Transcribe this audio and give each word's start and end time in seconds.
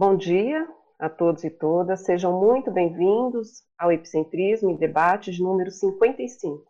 Bom 0.00 0.16
dia 0.16 0.66
a 0.98 1.10
todos 1.10 1.44
e 1.44 1.50
todas, 1.50 2.06
sejam 2.06 2.40
muito 2.40 2.70
bem-vindos 2.70 3.64
ao 3.78 3.92
Epicentrismo 3.92 4.70
e 4.70 4.78
Debates 4.78 5.38
número 5.38 5.70
55. 5.70 6.64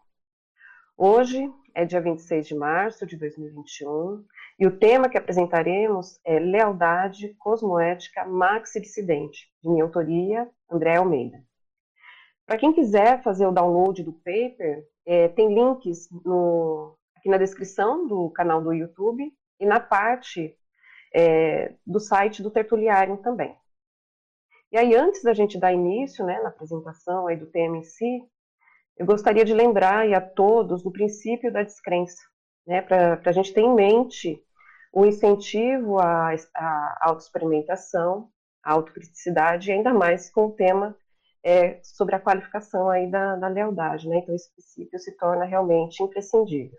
Hoje 0.99 1.49
é 1.73 1.85
dia 1.85 2.01
26 2.01 2.49
de 2.49 2.57
março 2.57 3.07
de 3.07 3.17
2021 3.17 4.25
e 4.59 4.67
o 4.67 4.77
tema 4.77 5.09
que 5.09 5.17
apresentaremos 5.17 6.19
é 6.25 6.41
Lealdade 6.41 7.33
Cosmoética 7.39 8.25
Maxi-Dissidente, 8.25 9.49
de 9.63 9.71
minha 9.71 9.85
autoria, 9.85 10.51
André 10.69 10.97
Almeida. 10.97 11.39
Para 12.45 12.59
quem 12.59 12.73
quiser 12.73 13.23
fazer 13.23 13.47
o 13.47 13.53
download 13.53 14.03
do 14.03 14.13
paper, 14.13 14.85
é, 15.07 15.29
tem 15.29 15.55
links 15.55 16.09
no, 16.25 16.99
aqui 17.15 17.29
na 17.29 17.39
descrição 17.39 18.09
do 18.09 18.29
canal 18.31 18.61
do 18.61 18.73
YouTube 18.73 19.33
e 19.61 19.65
na 19.65 19.79
parte 19.79 20.59
é, 21.15 21.75
do 21.87 22.01
site 22.01 22.43
do 22.43 22.51
Tertuliário 22.51 23.17
também. 23.19 23.57
E 24.73 24.79
aí, 24.79 24.95
antes 24.95 25.23
da 25.23 25.33
gente 25.33 25.59
dar 25.59 25.73
início 25.73 26.25
né, 26.25 26.41
na 26.41 26.49
apresentação 26.49 27.27
aí 27.27 27.37
do 27.37 27.47
tema 27.47 27.79
em 27.79 27.83
si, 27.83 28.23
eu 28.97 29.05
gostaria 29.05 29.45
de 29.45 29.53
lembrar 29.53 30.07
a 30.13 30.21
todos 30.21 30.83
do 30.83 30.93
princípio 30.93 31.53
da 31.53 31.63
descrença, 31.63 32.23
né, 32.67 32.81
para 32.81 33.21
a 33.25 33.33
gente 33.33 33.53
ter 33.53 33.63
em 33.63 33.75
mente 33.75 34.41
o 34.93 35.05
incentivo 35.05 35.99
à, 35.99 36.35
à 36.55 36.99
autoexperimentação, 37.03 38.29
à 38.63 38.73
autocriticidade, 38.73 39.71
e 39.71 39.73
ainda 39.73 39.93
mais 39.93 40.31
com 40.31 40.47
o 40.47 40.53
tema 40.53 40.97
é, 41.43 41.81
sobre 41.83 42.15
a 42.15 42.21
qualificação 42.21 42.89
aí 42.91 43.11
da, 43.11 43.37
da 43.37 43.49
lealdade. 43.49 44.09
Né, 44.09 44.19
então, 44.19 44.35
esse 44.35 44.53
princípio 44.53 44.99
se 44.99 45.17
torna 45.17 45.45
realmente 45.45 46.03
imprescindível. 46.03 46.79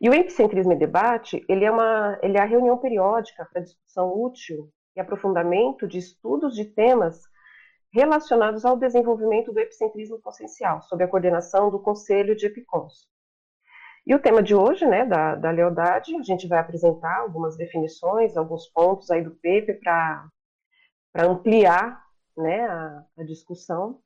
E 0.00 0.10
o 0.10 0.14
epicentrismo 0.14 0.72
e 0.72 0.76
debate, 0.76 1.44
ele 1.48 1.64
é, 1.64 1.70
uma, 1.70 2.18
ele 2.22 2.36
é 2.36 2.40
a 2.40 2.46
reunião 2.46 2.76
periódica 2.78 3.48
para 3.50 3.62
discussão 3.62 4.12
útil 4.12 4.70
e 4.94 5.00
aprofundamento 5.00 5.86
de 5.86 5.98
estudos 5.98 6.54
de 6.54 6.64
temas 6.66 7.22
relacionados 7.92 8.64
ao 8.64 8.76
desenvolvimento 8.76 9.52
do 9.52 9.60
epicentrismo 9.60 10.20
consciencial, 10.20 10.82
sob 10.82 11.02
a 11.02 11.08
coordenação 11.08 11.70
do 11.70 11.80
Conselho 11.80 12.36
de 12.36 12.46
Epicons. 12.46 13.08
E 14.06 14.14
o 14.14 14.20
tema 14.20 14.42
de 14.42 14.54
hoje, 14.54 14.86
né, 14.86 15.04
da, 15.04 15.34
da 15.34 15.50
lealdade, 15.50 16.14
a 16.14 16.22
gente 16.22 16.46
vai 16.46 16.58
apresentar 16.58 17.20
algumas 17.20 17.56
definições, 17.56 18.36
alguns 18.36 18.68
pontos 18.68 19.10
aí 19.10 19.22
do 19.22 19.32
paper 19.32 19.80
para 19.80 20.30
ampliar 21.16 22.04
né, 22.36 22.66
a, 22.66 23.04
a 23.18 23.24
discussão. 23.24 24.00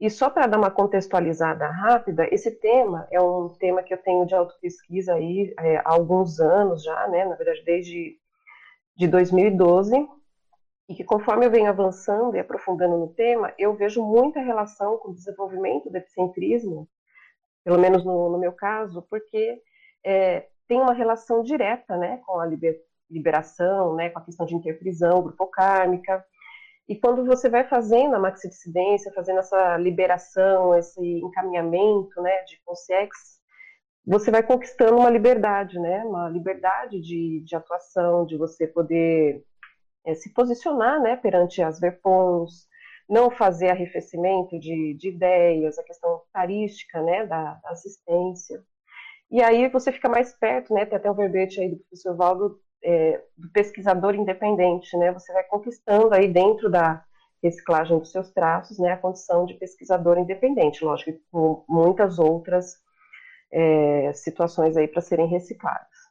E 0.00 0.08
só 0.08 0.30
para 0.30 0.46
dar 0.46 0.56
uma 0.56 0.70
contextualizada 0.70 1.66
rápida, 1.66 2.26
esse 2.32 2.50
tema 2.50 3.06
é 3.10 3.20
um 3.20 3.50
tema 3.50 3.82
que 3.82 3.92
eu 3.92 3.98
tenho 3.98 4.26
de 4.26 4.34
autopesquisa 4.34 5.14
aí 5.14 5.54
é, 5.58 5.76
há 5.76 5.92
alguns 5.92 6.40
anos 6.40 6.82
já, 6.82 7.06
né, 7.08 7.26
na 7.26 7.34
verdade 7.34 7.62
desde 7.64 8.18
de 8.96 9.06
2012, 9.06 10.08
e 10.88 10.94
que 10.94 11.04
conforme 11.04 11.44
eu 11.44 11.50
venho 11.50 11.68
avançando 11.68 12.34
e 12.34 12.40
aprofundando 12.40 12.96
no 12.96 13.08
tema, 13.08 13.52
eu 13.58 13.74
vejo 13.74 14.02
muita 14.02 14.40
relação 14.40 14.96
com 14.96 15.10
o 15.10 15.14
desenvolvimento 15.14 15.90
do 15.90 15.96
epicentrismo, 15.96 16.88
pelo 17.62 17.78
menos 17.78 18.02
no, 18.02 18.30
no 18.30 18.38
meu 18.38 18.52
caso, 18.52 19.06
porque 19.08 19.60
é, 20.04 20.48
tem 20.66 20.80
uma 20.80 20.94
relação 20.94 21.42
direta 21.42 21.96
né, 21.96 22.20
com 22.26 22.40
a 22.40 22.46
liber, 22.46 22.80
liberação, 23.10 23.94
né, 23.94 24.08
com 24.08 24.18
a 24.18 24.24
questão 24.24 24.46
de 24.46 24.54
interprisão 24.54 25.22
grupocármica, 25.22 26.24
e 26.90 26.96
quando 26.96 27.24
você 27.24 27.48
vai 27.48 27.62
fazendo 27.68 28.16
a 28.16 28.18
maxidissidência, 28.18 29.12
fazendo 29.14 29.38
essa 29.38 29.76
liberação, 29.76 30.76
esse 30.76 31.00
encaminhamento 31.00 32.20
né, 32.20 32.42
de 32.42 32.60
consciex, 32.64 33.16
você 34.04 34.28
vai 34.28 34.42
conquistando 34.42 34.96
uma 34.96 35.08
liberdade, 35.08 35.78
né, 35.78 36.02
uma 36.04 36.28
liberdade 36.28 37.00
de, 37.00 37.44
de 37.46 37.54
atuação, 37.54 38.26
de 38.26 38.36
você 38.36 38.66
poder 38.66 39.44
é, 40.04 40.14
se 40.16 40.34
posicionar 40.34 41.00
né, 41.00 41.14
perante 41.14 41.62
as 41.62 41.78
VEPONs, 41.78 42.66
não 43.08 43.30
fazer 43.30 43.70
arrefecimento 43.70 44.58
de, 44.58 44.96
de 44.98 45.10
ideias, 45.10 45.78
a 45.78 45.84
questão 45.84 46.22
tarística 46.32 47.00
né, 47.02 47.24
da, 47.24 47.54
da, 47.54 47.70
assistência. 47.70 48.60
E 49.30 49.40
aí 49.40 49.68
você 49.68 49.92
fica 49.92 50.08
mais 50.08 50.34
perto, 50.34 50.74
né, 50.74 50.84
tem 50.84 50.98
até 50.98 51.08
um 51.08 51.14
verbete 51.14 51.60
aí 51.60 51.68
do 51.68 51.76
professor 51.76 52.16
Valdo, 52.16 52.60
é, 52.82 53.22
do 53.36 53.50
pesquisador 53.50 54.14
independente, 54.14 54.96
né, 54.96 55.12
você 55.12 55.32
vai 55.32 55.44
conquistando 55.44 56.14
aí 56.14 56.28
dentro 56.28 56.70
da 56.70 57.04
reciclagem 57.42 57.98
dos 57.98 58.12
seus 58.12 58.30
traços, 58.30 58.78
né, 58.78 58.92
a 58.92 58.98
condição 58.98 59.46
de 59.46 59.54
pesquisador 59.54 60.18
independente, 60.18 60.84
lógico, 60.84 61.18
com 61.30 61.64
muitas 61.68 62.18
outras 62.18 62.74
é, 63.52 64.12
situações 64.12 64.76
aí 64.76 64.86
para 64.86 65.00
serem 65.00 65.26
recicladas 65.26 66.10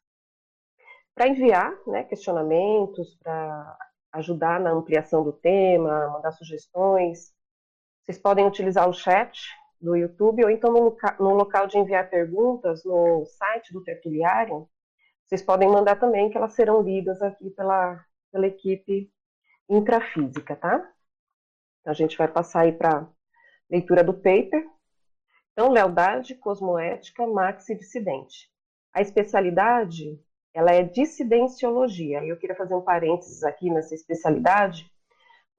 para 1.19 1.27
enviar 1.27 1.77
né, 1.85 2.05
questionamentos, 2.05 3.13
para 3.21 3.77
ajudar 4.13 4.57
na 4.57 4.71
ampliação 4.71 5.21
do 5.21 5.33
tema, 5.33 6.07
mandar 6.13 6.31
sugestões. 6.31 7.33
Vocês 8.05 8.17
podem 8.17 8.47
utilizar 8.47 8.87
o 8.87 8.93
chat 8.93 9.37
do 9.81 9.97
YouTube 9.97 10.45
ou 10.45 10.49
então 10.49 10.71
no, 10.71 10.95
no 11.19 11.33
local 11.35 11.67
de 11.67 11.77
enviar 11.77 12.09
perguntas 12.09 12.85
no 12.85 13.25
site 13.25 13.73
do 13.73 13.83
Tertuliário. 13.83 14.65
Vocês 15.29 15.43
podem 15.43 15.69
mandar 15.69 15.99
também, 15.99 16.27
que 16.31 16.37
elas 16.37 16.53
serão 16.53 16.81
lidas 16.81 17.21
aqui 17.21 17.51
pela, 17.51 18.03
pela 18.31 18.47
equipe 18.47 19.13
intrafísica, 19.69 20.55
tá? 20.55 20.77
Então, 21.79 21.91
a 21.91 21.93
gente 21.93 22.17
vai 22.17 22.27
passar 22.27 22.61
aí 22.61 22.71
para 22.71 23.07
leitura 23.69 24.03
do 24.03 24.11
paper. 24.11 24.67
Então, 25.53 25.69
lealdade, 25.69 26.33
cosmoética, 26.33 27.27
maxi 27.27 27.75
dissidente. 27.75 28.49
A 28.91 29.01
especialidade 29.01 30.19
ela 30.51 30.71
é 30.71 30.81
dissidenciologia. 30.81 32.25
Eu 32.25 32.35
queria 32.35 32.55
fazer 32.55 32.73
um 32.73 32.81
parênteses 32.81 33.43
aqui 33.43 33.69
nessa 33.69 33.93
especialidade. 33.93 34.91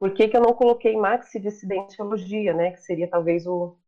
Por 0.00 0.12
que, 0.12 0.26
que 0.26 0.36
eu 0.36 0.40
não 0.40 0.52
coloquei 0.52 0.96
maxi-dissidenciologia, 0.96 2.52
né? 2.52 2.72
Que 2.72 2.80
seria 2.80 3.08
talvez 3.08 3.46
o, 3.46 3.78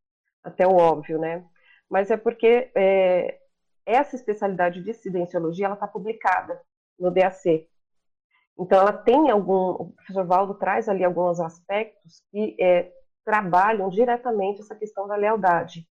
até 0.45 0.65
o 0.65 0.77
óbvio, 0.77 1.19
né? 1.19 1.45
Mas 1.91 2.09
é 2.09 2.17
porque 2.17 2.71
é, 2.77 3.42
essa 3.87 4.17
especialidade 4.17 4.81
de 4.81 4.87
dissidenciologia, 4.87 5.67
ela 5.67 5.75
está 5.75 5.87
publicada 5.87 6.61
no 6.99 7.11
DAC. 7.11 7.69
Então, 8.59 8.81
ela 8.81 8.93
tem 8.93 9.31
algum... 9.31 9.71
O 9.71 9.93
professor 9.93 10.27
Valdo 10.27 10.55
traz 10.55 10.89
ali 10.89 11.05
alguns 11.05 11.41
aspectos 11.41 12.23
que 12.31 12.57
é, 12.61 12.93
trabalham 13.25 13.89
diretamente 13.89 14.61
essa 14.61 14.77
questão 14.77 15.07
da 15.07 15.17
lealdade. 15.17 15.89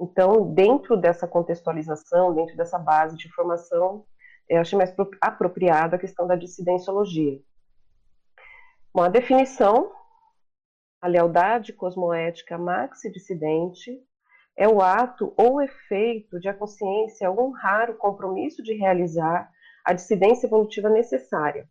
Então, 0.00 0.54
dentro 0.54 0.96
dessa 0.96 1.26
contextualização, 1.26 2.34
dentro 2.34 2.56
dessa 2.56 2.78
base 2.78 3.16
de 3.16 3.26
informação, 3.26 4.06
eu 4.48 4.60
achei 4.60 4.78
mais 4.78 4.94
apropriada 5.20 5.96
a 5.96 5.98
questão 5.98 6.26
da 6.26 6.36
dissidenciologia. 6.36 7.40
Bom, 8.94 9.02
a 9.02 9.08
definição, 9.08 9.92
a 11.00 11.08
lealdade 11.08 11.72
cosmoética 11.72 12.56
maxi-dissidente 12.56 14.00
é 14.58 14.66
o 14.66 14.82
ato 14.82 15.32
ou 15.36 15.62
efeito 15.62 16.40
de 16.40 16.48
a 16.48 16.52
consciência 16.52 17.30
honrar 17.30 17.90
o 17.90 17.94
compromisso 17.94 18.60
de 18.60 18.74
realizar 18.74 19.48
a 19.84 19.92
dissidência 19.92 20.48
evolutiva 20.48 20.88
necessária, 20.88 21.68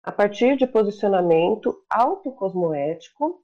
a 0.00 0.12
partir 0.12 0.56
de 0.56 0.64
posicionamento 0.64 1.76
autocosmoético, 1.90 3.42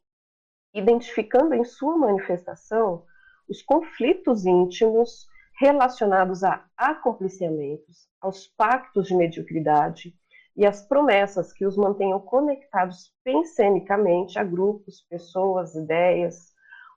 identificando 0.72 1.52
em 1.52 1.64
sua 1.64 1.99
manifestação 1.99 3.05
os 3.49 3.61
conflitos 3.61 4.46
íntimos 4.46 5.26
relacionados 5.58 6.44
a 6.44 6.64
acompliciamentos, 6.76 8.08
aos 8.20 8.46
pactos 8.46 9.08
de 9.08 9.17
mediocridade 9.17 10.14
e 10.56 10.64
às 10.64 10.81
promessas 10.81 11.52
que 11.52 11.67
os 11.67 11.76
mantenham 11.76 12.20
conectados 12.20 13.12
pensemicamente 13.25 14.38
a 14.38 14.44
grupos, 14.44 15.05
pessoas, 15.11 15.75
ideias 15.75 16.50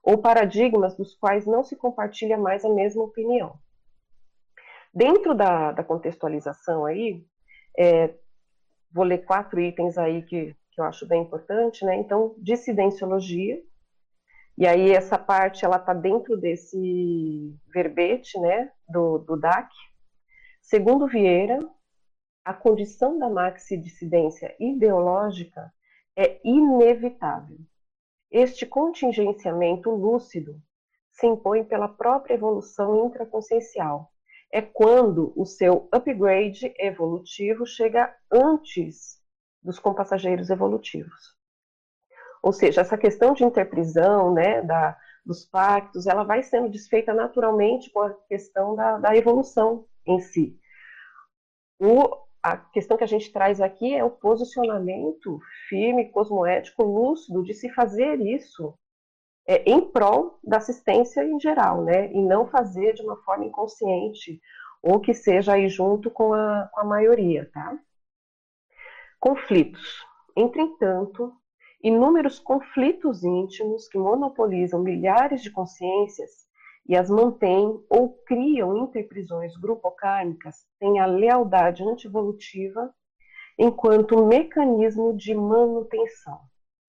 ou 0.03 0.17
paradigmas 0.17 0.95
dos 0.95 1.15
quais 1.15 1.45
não 1.45 1.63
se 1.63 1.77
compartilha 1.77 2.37
mais 2.37 2.65
a 2.65 2.69
mesma 2.69 3.03
opinião. 3.03 3.57
Dentro 4.93 5.33
da, 5.33 5.71
da 5.71 5.83
contextualização 5.83 6.85
aí, 6.85 7.25
é, 7.79 8.13
vou 8.91 9.05
ler 9.05 9.19
quatro 9.19 9.59
itens 9.59 9.97
aí 9.97 10.21
que, 10.23 10.55
que 10.71 10.81
eu 10.81 10.83
acho 10.83 11.07
bem 11.07 11.23
importante, 11.23 11.85
né? 11.85 11.95
Então, 11.95 12.35
dissidenciologia, 12.37 13.63
e 14.57 14.67
aí 14.67 14.91
essa 14.91 15.17
parte 15.17 15.65
ela 15.65 15.77
está 15.77 15.93
dentro 15.93 16.37
desse 16.37 17.55
verbete, 17.73 18.39
né, 18.39 18.71
do, 18.87 19.17
do 19.17 19.35
DAC. 19.35 19.69
Segundo 20.61 21.07
Vieira, 21.07 21.59
a 22.45 22.53
condição 22.53 23.17
da 23.17 23.29
maxi-dissidência 23.29 24.55
ideológica 24.59 25.73
é 26.15 26.39
inevitável. 26.43 27.57
Este 28.33 28.65
contingenciamento 28.65 29.91
lúcido 29.91 30.59
se 31.11 31.27
impõe 31.27 31.63
pela 31.63 31.87
própria 31.87 32.33
evolução 32.33 33.05
intraconsciencial. 33.05 34.11
É 34.51 34.59
quando 34.59 35.31
o 35.35 35.45
seu 35.45 35.87
upgrade 35.91 36.73
evolutivo 36.79 37.63
chega 37.67 38.11
antes 38.31 39.21
dos 39.61 39.77
compassageiros 39.77 40.49
evolutivos. 40.49 41.37
Ou 42.41 42.51
seja, 42.51 42.81
essa 42.81 42.97
questão 42.97 43.35
de 43.35 43.43
interprisão, 43.43 44.33
né, 44.33 44.63
da, 44.63 44.97
dos 45.23 45.45
pactos, 45.45 46.07
ela 46.07 46.23
vai 46.23 46.41
sendo 46.41 46.69
desfeita 46.69 47.13
naturalmente 47.13 47.91
com 47.91 48.01
a 48.01 48.15
questão 48.27 48.75
da, 48.75 48.97
da 48.97 49.15
evolução 49.15 49.85
em 50.07 50.19
si. 50.19 50.59
O, 51.79 52.17
a 52.43 52.57
questão 52.57 52.97
que 52.97 53.05
a 53.05 53.07
gente 53.07 53.31
traz 53.31 53.61
aqui 53.61 53.95
é 53.95 54.03
o 54.03 54.11
posicionamento 54.11 55.39
firme, 55.69 56.11
cosmoético, 56.11 56.83
lúcido 56.83 57.41
de 57.41 57.53
se 57.53 57.69
fazer 57.69 58.19
isso 58.19 58.77
é, 59.47 59.63
em 59.69 59.89
prol 59.89 60.39
da 60.43 60.57
assistência 60.57 61.23
em 61.23 61.39
geral, 61.39 61.83
né? 61.83 62.11
E 62.11 62.21
não 62.21 62.49
fazer 62.49 62.93
de 62.93 63.01
uma 63.01 63.15
forma 63.23 63.45
inconsciente 63.45 64.41
ou 64.81 64.99
que 64.99 65.13
seja 65.13 65.53
aí 65.53 65.69
junto 65.69 66.11
com 66.11 66.33
a, 66.33 66.69
com 66.73 66.81
a 66.81 66.83
maioria, 66.83 67.49
tá? 67.53 67.79
Conflitos. 69.19 70.05
Entretanto, 70.35 71.33
inúmeros 71.81 72.39
conflitos 72.39 73.23
íntimos 73.23 73.87
que 73.87 73.97
monopolizam 73.97 74.81
milhares 74.81 75.41
de 75.41 75.49
consciências 75.49 76.42
e 76.87 76.97
as 76.97 77.09
mantêm 77.09 77.79
ou 77.89 78.09
criam 78.25 78.77
interprisões 78.77 79.55
grupocármicas 79.55 80.65
têm 80.79 80.99
a 80.99 81.05
lealdade 81.05 81.83
antivolutiva 81.83 82.93
enquanto 83.57 84.25
mecanismo 84.25 85.15
de 85.15 85.33
manutenção. 85.33 86.39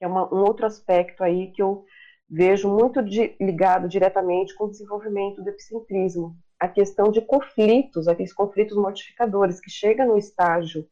É 0.00 0.06
uma, 0.06 0.32
um 0.35 0.38
outro 0.38 0.67
aspecto 0.67 1.23
aí 1.23 1.52
que 1.52 1.62
eu 1.62 1.85
vejo 2.29 2.69
muito 2.69 3.02
de, 3.02 3.37
ligado 3.41 3.88
diretamente 3.88 4.55
com 4.55 4.64
o 4.64 4.70
desenvolvimento 4.70 5.43
do 5.43 5.49
epicentrismo, 5.49 6.37
a 6.58 6.67
questão 6.67 7.11
de 7.11 7.20
conflitos, 7.20 8.08
aqueles 8.08 8.32
conflitos 8.32 8.76
mortificadores 8.76 9.61
que 9.61 9.70
chega 9.70 10.05
no 10.05 10.17
estágio 10.17 10.87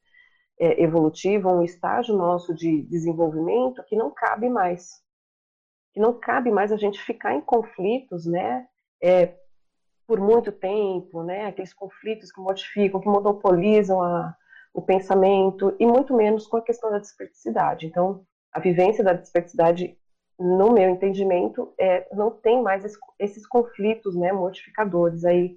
é, 0.61 0.83
evolutivo, 0.83 1.51
um 1.51 1.63
estágio 1.63 2.17
nosso 2.17 2.55
de 2.55 2.83
desenvolvimento 2.83 3.83
que 3.89 3.97
não 3.97 4.11
cabe 4.11 4.49
mais, 4.49 5.03
que 5.93 6.01
não 6.01 6.19
cabe 6.19 6.51
mais 6.51 6.71
a 6.71 6.77
gente 6.77 7.01
ficar 7.01 7.35
em 7.35 7.41
conflitos, 7.41 8.27
né, 8.27 8.67
é, 9.03 9.35
por 10.07 10.21
muito 10.21 10.53
tempo, 10.53 11.23
né, 11.23 11.47
aqueles 11.47 11.75
conflitos 11.75 12.31
que 12.31 12.41
modificam, 12.41 13.01
que 13.01 13.09
monopolizam 13.09 14.03
a, 14.03 14.35
o 14.73 14.81
pensamento 14.81 15.75
e 15.79 15.87
muito 15.87 16.15
menos 16.15 16.47
com 16.47 16.57
a 16.57 16.63
questão 16.63 16.91
da 16.91 16.99
desperticidade. 16.99 17.87
Então, 17.87 18.25
a 18.53 18.61
vivência 18.61 19.03
da 19.03 19.13
desperticidade 19.13 19.99
no 20.39 20.73
meu 20.73 20.91
entendimento, 20.91 21.73
é, 21.79 22.09
não 22.15 22.31
tem 22.31 22.63
mais 22.63 22.85
esse, 22.85 22.99
esses 23.19 23.47
conflitos 23.47 24.17
né, 24.17 24.33
mortificadores 24.33 25.25
aí 25.25 25.57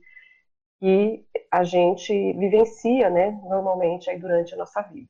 que 0.80 1.26
a 1.50 1.64
gente 1.64 2.12
vivencia 2.34 3.10
né, 3.10 3.32
normalmente 3.44 4.10
aí 4.10 4.20
durante 4.20 4.54
a 4.54 4.58
nossa 4.58 4.82
vida. 4.82 5.10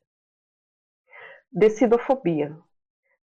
Decidofobia. 1.52 2.56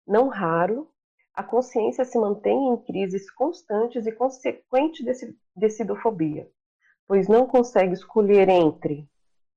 Não 0.06 0.28
raro, 0.28 0.93
a 1.34 1.44
consciência 1.44 2.06
se 2.06 2.18
mantém 2.18 2.70
em 2.70 2.78
crises 2.78 3.30
constantes 3.32 4.06
e 4.06 4.12
consequente 4.12 5.04
decidofobia, 5.56 6.48
pois 7.08 7.28
não 7.28 7.48
consegue 7.48 7.94
escolher 7.94 8.48
entre 8.50 9.10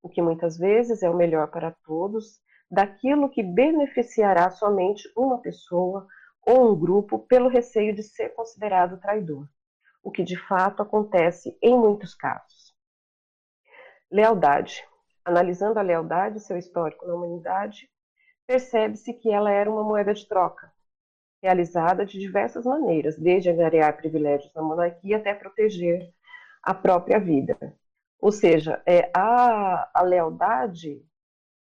o 0.02 0.08
que 0.08 0.23
muitas 0.23 0.56
vezes 0.56 1.02
é 1.02 1.11
o 1.11 1.17
melhor 1.17 1.49
para 1.49 1.73
todos, 1.84 2.40
daquilo 2.70 3.28
que 3.28 3.43
beneficiará 3.43 4.50
somente 4.50 5.11
uma 5.17 5.38
pessoa 5.38 6.06
ou 6.46 6.73
um 6.73 6.78
grupo 6.78 7.19
pelo 7.19 7.49
receio 7.49 7.94
de 7.94 8.02
ser 8.02 8.31
considerado 8.31 9.00
traidor, 9.00 9.49
o 10.02 10.11
que 10.11 10.22
de 10.22 10.37
fato 10.37 10.81
acontece 10.82 11.58
em 11.61 11.76
muitos 11.76 12.14
casos. 12.14 12.75
Lealdade. 14.11 14.84
Analisando 15.25 15.81
a 15.81 15.82
lealdade, 15.82 16.38
seu 16.38 16.56
histórico 16.56 17.05
na 17.05 17.14
humanidade, 17.14 17.90
percebe-se 18.46 19.12
que 19.12 19.29
ela 19.29 19.50
era 19.50 19.69
uma 19.69 19.82
moeda 19.82 20.14
de 20.14 20.26
troca, 20.29 20.72
realizada 21.46 22.04
de 22.04 22.19
diversas 22.19 22.64
maneiras, 22.64 23.16
desde 23.16 23.50
angariar 23.50 23.96
privilégios 23.96 24.52
na 24.52 24.62
monarquia 24.62 25.16
até 25.16 25.32
proteger 25.32 26.12
a 26.60 26.75
própria 26.75 27.20
vida. 27.20 27.56
Ou 28.20 28.32
seja, 28.32 28.82
é, 28.84 29.10
a, 29.14 29.88
a 29.94 30.02
lealdade, 30.02 31.00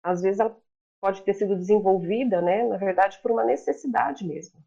às 0.02 0.20
vezes, 0.20 0.40
ela 0.40 0.56
pode 1.00 1.22
ter 1.22 1.34
sido 1.34 1.54
desenvolvida, 1.54 2.42
né, 2.42 2.64
na 2.66 2.76
verdade, 2.76 3.20
por 3.22 3.30
uma 3.30 3.44
necessidade 3.44 4.26
mesmo. 4.26 4.60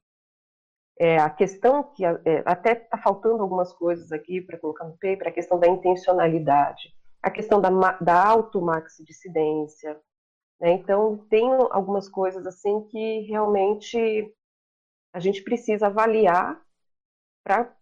É, 0.98 1.18
a 1.18 1.30
questão 1.30 1.84
que 1.84 2.06
é, 2.06 2.44
até 2.46 2.72
está 2.74 2.98
faltando 2.98 3.44
algumas 3.44 3.74
coisas 3.74 4.14
aqui 4.14 4.40
para 4.40 4.58
colocar 4.58 4.86
no 4.86 4.94
paper, 4.94 5.28
a 5.28 5.32
questão 5.32 5.60
da 5.60 5.68
intencionalidade, 5.68 6.96
a 7.22 7.30
questão 7.30 7.60
da, 7.60 7.70
da 8.00 8.26
automaxidissidência. 8.28 10.00
Né? 10.60 10.72
Então, 10.74 11.18
tem 11.30 11.52
algumas 11.72 12.08
coisas 12.08 12.48
assim 12.48 12.84
que 12.84 13.22
realmente 13.22 14.34
a 15.14 15.20
gente 15.20 15.44
precisa 15.44 15.88
avaliar 15.88 16.62
para 17.44 17.76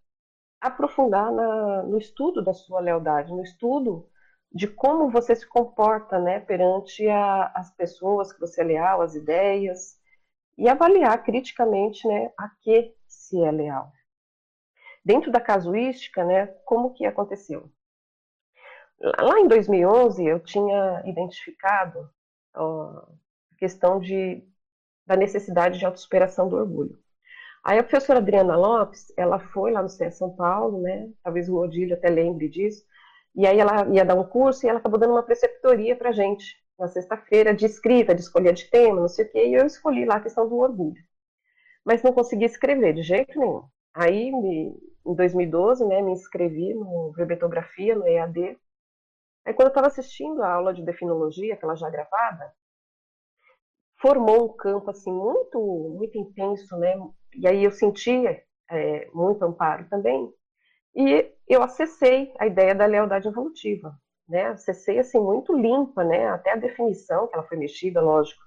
aprofundar 0.62 1.32
na, 1.32 1.84
no 1.84 1.98
estudo 1.98 2.44
da 2.44 2.54
sua 2.54 2.80
lealdade, 2.80 3.32
no 3.32 3.44
estudo 3.44 4.10
de 4.52 4.68
como 4.68 5.10
você 5.10 5.36
se 5.36 5.48
comporta 5.48 6.20
né, 6.20 6.40
perante 6.40 7.08
a, 7.08 7.52
as 7.56 7.72
pessoas 7.76 8.34
que 8.34 8.40
você 8.40 8.62
é 8.62 8.64
leal, 8.64 9.02
as 9.02 9.16
ideias, 9.16 10.00
e 10.58 10.68
avaliar 10.68 11.24
criticamente 11.24 12.08
né, 12.08 12.32
a 12.38 12.50
que 12.62 12.96
se 13.08 13.42
é 13.42 13.52
leal. 13.52 13.92
Dentro 15.06 15.32
da 15.32 15.40
casuística, 15.40 16.24
né, 16.24 16.48
como 16.66 16.94
que 16.94 17.06
aconteceu? 17.06 17.72
Lá 19.00 19.40
em 19.40 19.48
2011, 19.48 20.26
eu 20.26 20.40
tinha 20.42 21.02
identificado 21.06 22.10
ó, 22.54 23.08
a 23.54 23.56
questão 23.58 24.00
de, 24.00 24.46
da 25.06 25.16
necessidade 25.16 25.80
de 25.80 25.86
autossuperação 25.86 26.50
do 26.50 26.58
orgulho. 26.58 27.02
Aí 27.64 27.78
a 27.78 27.84
professora 27.84 28.20
Adriana 28.20 28.56
Lopes, 28.56 29.12
ela 29.18 29.40
foi 29.40 29.72
lá 29.72 29.82
no 29.82 29.90
CE 29.90 30.12
São 30.12 30.36
Paulo, 30.36 30.82
né, 30.82 31.10
talvez 31.24 31.50
o 31.50 31.58
Odílio 31.58 31.96
até 31.96 32.10
lembre 32.10 32.48
disso, 32.50 32.84
e 33.36 33.46
aí 33.46 33.60
ela 33.60 33.88
ia 33.94 34.06
dar 34.06 34.16
um 34.16 34.24
curso 34.24 34.66
e 34.66 34.70
ela 34.70 34.80
acabou 34.80 35.00
dando 35.00 35.12
uma 35.12 35.24
preceptoria 35.24 35.96
para 35.96 36.12
gente, 36.12 36.58
na 36.78 36.88
sexta-feira, 36.88 37.54
de 37.54 37.66
escrita, 37.66 38.16
de 38.16 38.22
escolha 38.22 38.54
de 38.54 38.70
tema, 38.70 39.02
não 39.02 39.08
sei 39.08 39.26
o 39.26 39.32
quê, 39.32 39.48
e 39.48 39.54
eu 39.54 39.66
escolhi 39.66 40.06
lá 40.06 40.16
a 40.16 40.22
questão 40.22 40.48
do 40.48 40.58
orgulho. 40.58 41.02
Mas 41.86 42.04
não 42.04 42.14
consegui 42.14 42.46
escrever 42.46 42.94
de 42.94 43.04
jeito 43.04 43.38
nenhum. 43.40 43.64
Aí, 43.94 44.32
me, 44.32 44.76
em 45.06 45.16
2012, 45.16 45.86
né, 45.86 46.02
me 46.02 46.12
inscrevi 46.12 46.74
no 46.74 47.12
Verbetografia, 47.12 47.96
no 47.96 48.08
EAD. 48.08 48.58
Aí, 49.46 49.54
quando 49.54 49.68
eu 49.68 49.70
estava 49.70 49.88
assistindo 49.88 50.42
a 50.44 50.54
aula 50.54 50.74
de 50.74 50.84
definologia, 50.84 51.54
aquela 51.56 51.76
já 51.76 51.90
gravada, 51.90 52.54
formou 54.02 54.46
um 54.46 54.56
campo, 54.56 54.90
assim, 54.90 55.12
muito, 55.12 55.60
muito 55.60 56.18
intenso, 56.18 56.76
né? 56.78 56.96
E 57.36 57.48
aí 57.48 57.64
eu 57.64 57.72
sentia 57.72 58.42
é, 58.70 59.10
muito 59.14 59.44
amparo 59.44 59.88
também. 59.90 60.32
E 60.96 61.32
eu 61.48 61.64
acessei 61.64 62.34
a 62.40 62.48
ideia 62.48 62.76
da 62.76 62.86
lealdade 62.86 63.28
evolutiva 63.28 63.94
né, 64.30 64.46
acessei 64.46 65.00
assim 65.00 65.20
muito 65.20 65.52
limpa, 65.58 66.04
né, 66.04 66.28
até 66.28 66.52
a 66.52 66.56
definição 66.56 67.28
que 67.28 67.34
ela 67.34 67.48
foi 67.48 67.58
mexida, 67.58 68.00
lógico, 68.00 68.42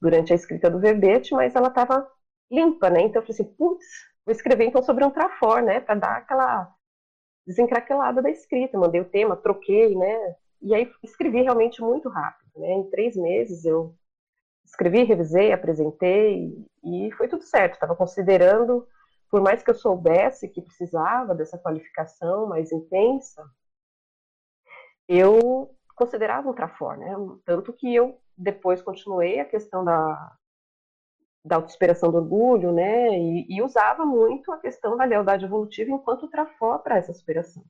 durante 0.00 0.32
a 0.32 0.36
escrita 0.36 0.68
do 0.68 0.80
verbete, 0.80 1.32
mas 1.32 1.54
ela 1.54 1.68
estava 1.68 2.06
limpa, 2.50 2.90
né? 2.90 3.02
Então 3.02 3.22
eu 3.22 3.26
falei 3.26 3.40
assim, 3.40 3.54
putz, 3.56 3.86
vou 4.26 4.32
escrever 4.32 4.64
então 4.66 4.82
sobre 4.82 5.04
um 5.04 5.10
trafor, 5.10 5.62
né, 5.62 5.80
para 5.80 5.94
dar 5.94 6.16
aquela 6.16 6.68
desencraquelada 7.46 8.20
da 8.20 8.30
escrita. 8.30 8.78
Mandei 8.78 9.00
o 9.00 9.08
tema, 9.08 9.36
troquei, 9.36 9.94
né? 9.96 10.34
E 10.62 10.74
aí 10.74 10.90
escrevi 11.04 11.42
realmente 11.42 11.80
muito 11.80 12.08
rápido, 12.08 12.50
né? 12.56 12.72
Em 12.72 12.90
três 12.90 13.16
meses 13.16 13.64
eu 13.64 13.94
escrevi, 14.68 15.02
revisei, 15.04 15.52
apresentei 15.52 16.54
e 16.84 17.10
foi 17.12 17.28
tudo 17.28 17.42
certo. 17.42 17.74
Estava 17.74 17.96
considerando, 17.96 18.86
por 19.30 19.40
mais 19.40 19.62
que 19.62 19.70
eu 19.70 19.74
soubesse 19.74 20.48
que 20.48 20.62
precisava 20.62 21.34
dessa 21.34 21.58
qualificação 21.58 22.46
mais 22.46 22.70
intensa, 22.70 23.44
eu 25.08 25.74
considerava 25.96 26.48
ultrafor, 26.48 26.96
né? 26.96 27.12
Tanto 27.44 27.72
que 27.72 27.94
eu 27.94 28.20
depois 28.36 28.82
continuei 28.82 29.40
a 29.40 29.44
questão 29.44 29.84
da, 29.84 30.36
da 31.44 31.56
autossuperação 31.56 32.12
do 32.12 32.18
orgulho, 32.18 32.72
né? 32.72 33.18
E, 33.18 33.46
e, 33.48 33.62
usava 33.62 34.04
muito 34.04 34.52
a 34.52 34.58
questão 34.58 34.96
da 34.96 35.04
lealdade 35.04 35.44
evolutiva 35.44 35.90
enquanto 35.90 36.24
ultrafor 36.24 36.80
para 36.80 36.98
essa 36.98 37.12
superação. 37.12 37.64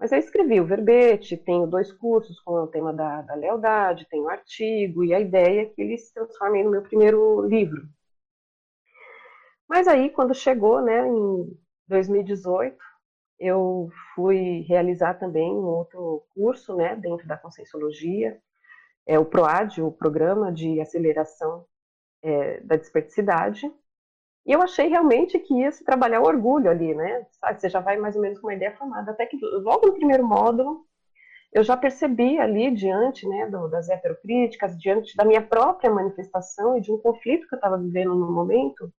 Mas 0.00 0.12
eu 0.12 0.18
escrevi 0.18 0.58
o 0.58 0.66
verbete, 0.66 1.36
tenho 1.36 1.66
dois 1.66 1.92
cursos 1.92 2.40
com 2.40 2.54
o 2.54 2.66
tema 2.66 2.90
da, 2.90 3.20
da 3.20 3.34
lealdade, 3.34 4.08
tenho 4.08 4.30
artigo, 4.30 5.04
e 5.04 5.12
a 5.12 5.20
ideia 5.20 5.60
é 5.60 5.66
que 5.66 5.82
ele 5.82 5.98
se 5.98 6.14
transforme 6.14 6.64
no 6.64 6.70
meu 6.70 6.80
primeiro 6.80 7.42
livro. 7.42 7.86
Mas 9.68 9.86
aí, 9.86 10.08
quando 10.08 10.34
chegou, 10.34 10.80
né, 10.80 11.06
em 11.06 11.54
2018, 11.86 12.78
eu 13.38 13.90
fui 14.14 14.62
realizar 14.66 15.14
também 15.14 15.52
um 15.52 15.66
outro 15.66 16.24
curso, 16.34 16.74
né, 16.74 16.96
dentro 16.96 17.28
da 17.28 17.36
Conscienciologia, 17.36 18.40
é 19.06 19.18
o 19.18 19.26
PROAD, 19.26 19.82
o 19.82 19.92
Programa 19.92 20.50
de 20.50 20.80
Aceleração 20.80 21.66
é, 22.22 22.60
da 22.60 22.76
Desperticidade, 22.76 23.70
e 24.50 24.52
eu 24.52 24.60
achei 24.60 24.88
realmente 24.88 25.38
que 25.38 25.54
ia 25.54 25.70
se 25.70 25.84
trabalhar 25.84 26.20
o 26.20 26.26
orgulho 26.26 26.68
ali, 26.68 26.92
né, 26.92 27.24
Sabe, 27.30 27.60
você 27.60 27.68
já 27.68 27.78
vai 27.78 27.96
mais 27.96 28.16
ou 28.16 28.22
menos 28.22 28.40
com 28.40 28.48
uma 28.48 28.54
ideia 28.54 28.76
formada, 28.76 29.12
até 29.12 29.24
que 29.24 29.38
logo 29.40 29.86
no 29.86 29.94
primeiro 29.94 30.26
módulo, 30.26 30.84
eu 31.52 31.62
já 31.62 31.76
percebi 31.76 32.36
ali, 32.36 32.72
diante 32.72 33.28
né, 33.28 33.46
do, 33.46 33.68
das 33.68 33.88
heterocríticas, 33.88 34.76
diante 34.76 35.16
da 35.16 35.24
minha 35.24 35.40
própria 35.40 35.88
manifestação 35.88 36.76
e 36.76 36.80
de 36.80 36.90
um 36.90 36.98
conflito 36.98 37.46
que 37.46 37.54
eu 37.54 37.58
estava 37.58 37.78
vivendo 37.78 38.12
no 38.16 38.32
momento, 38.32 38.92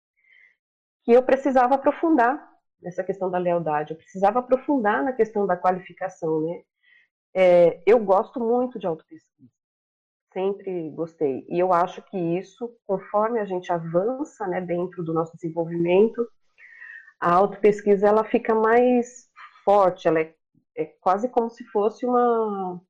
que 1.03 1.11
eu 1.11 1.21
precisava 1.21 1.75
aprofundar 1.75 2.49
nessa 2.81 3.03
questão 3.03 3.29
da 3.29 3.37
lealdade. 3.37 3.91
Eu 3.91 3.97
precisava 3.97 4.39
aprofundar 4.39 5.03
na 5.03 5.11
questão 5.11 5.45
da 5.45 5.57
qualificação, 5.57 6.39
né? 6.41 6.61
É, 7.33 7.81
eu 7.85 7.99
gosto 7.99 8.39
muito 8.39 8.79
de 8.79 8.87
autopesquisa. 8.87 9.51
Sempre 10.33 10.89
gostei. 10.91 11.45
E 11.49 11.59
eu 11.59 11.73
acho 11.73 12.01
que 12.03 12.17
isso, 12.17 12.73
conforme 12.85 13.39
a 13.39 13.45
gente 13.45 13.71
avança 13.71 14.47
né, 14.47 14.61
dentro 14.61 15.03
do 15.03 15.13
nosso 15.13 15.35
desenvolvimento, 15.35 16.27
a 17.19 17.33
autopesquisa 17.33 18.07
ela 18.07 18.23
fica 18.23 18.55
mais 18.55 19.29
forte, 19.63 20.07
ela 20.07 20.19
é, 20.19 20.33
é 20.75 20.85
quase 20.85 21.29
como 21.29 21.49
se 21.49 21.63
fosse 21.65 22.05
uma 22.05 22.81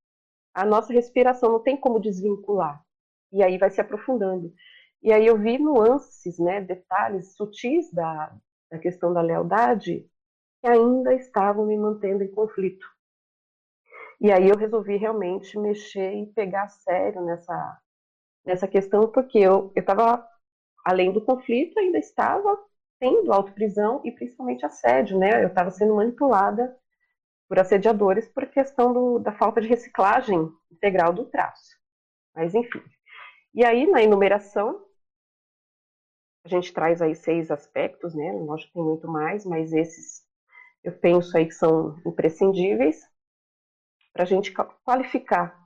a 0.53 0.65
nossa 0.65 0.91
respiração, 0.91 1.51
não 1.51 1.63
tem 1.63 1.77
como 1.77 1.99
desvincular. 1.99 2.83
E 3.31 3.41
aí 3.41 3.57
vai 3.57 3.69
se 3.69 3.79
aprofundando. 3.79 4.53
E 5.01 5.11
aí 5.11 5.25
eu 5.25 5.37
vi 5.37 5.57
nuances, 5.57 6.37
né, 6.37 6.61
detalhes 6.61 7.35
sutis 7.35 7.91
da, 7.91 8.35
da 8.69 8.77
questão 8.77 9.13
da 9.13 9.21
lealdade 9.21 10.05
que 10.61 10.67
ainda 10.67 11.13
estavam 11.15 11.65
me 11.65 11.77
mantendo 11.77 12.23
em 12.23 12.31
conflito. 12.31 12.85
E 14.21 14.31
aí 14.31 14.49
eu 14.49 14.55
resolvi 14.55 14.97
realmente 14.97 15.57
mexer 15.57 16.13
e 16.13 16.27
pegar 16.27 16.67
sério 16.69 17.23
nessa, 17.23 17.81
nessa 18.45 18.67
questão, 18.67 19.11
porque 19.11 19.39
eu 19.39 19.73
estava, 19.75 20.23
além 20.85 21.11
do 21.11 21.25
conflito, 21.25 21.79
ainda 21.79 21.97
estava 21.97 22.55
tendo 22.99 23.33
autoprisão 23.33 23.99
e 24.05 24.11
principalmente 24.11 24.63
assédio, 24.63 25.17
né? 25.17 25.43
Eu 25.43 25.47
estava 25.47 25.71
sendo 25.71 25.95
manipulada 25.95 26.77
por 27.49 27.57
assediadores 27.57 28.27
por 28.29 28.45
questão 28.45 28.93
do, 28.93 29.17
da 29.17 29.33
falta 29.33 29.59
de 29.59 29.67
reciclagem 29.67 30.37
integral 30.71 31.11
do 31.11 31.25
traço. 31.25 31.75
Mas 32.35 32.53
enfim. 32.53 32.83
E 33.55 33.65
aí, 33.65 33.87
na 33.87 34.03
enumeração, 34.03 34.85
a 36.45 36.47
gente 36.47 36.71
traz 36.71 37.01
aí 37.01 37.15
seis 37.15 37.49
aspectos, 37.49 38.13
né? 38.13 38.31
Lógico 38.33 38.67
que 38.67 38.73
tem 38.75 38.83
muito 38.83 39.07
mais, 39.07 39.47
mas 39.47 39.73
esses 39.73 40.23
eu 40.83 40.91
penso 40.91 41.35
aí 41.35 41.47
que 41.47 41.53
são 41.53 41.99
imprescindíveis 42.05 43.10
para 44.13 44.23
a 44.23 44.25
gente 44.25 44.53
qualificar 44.83 45.61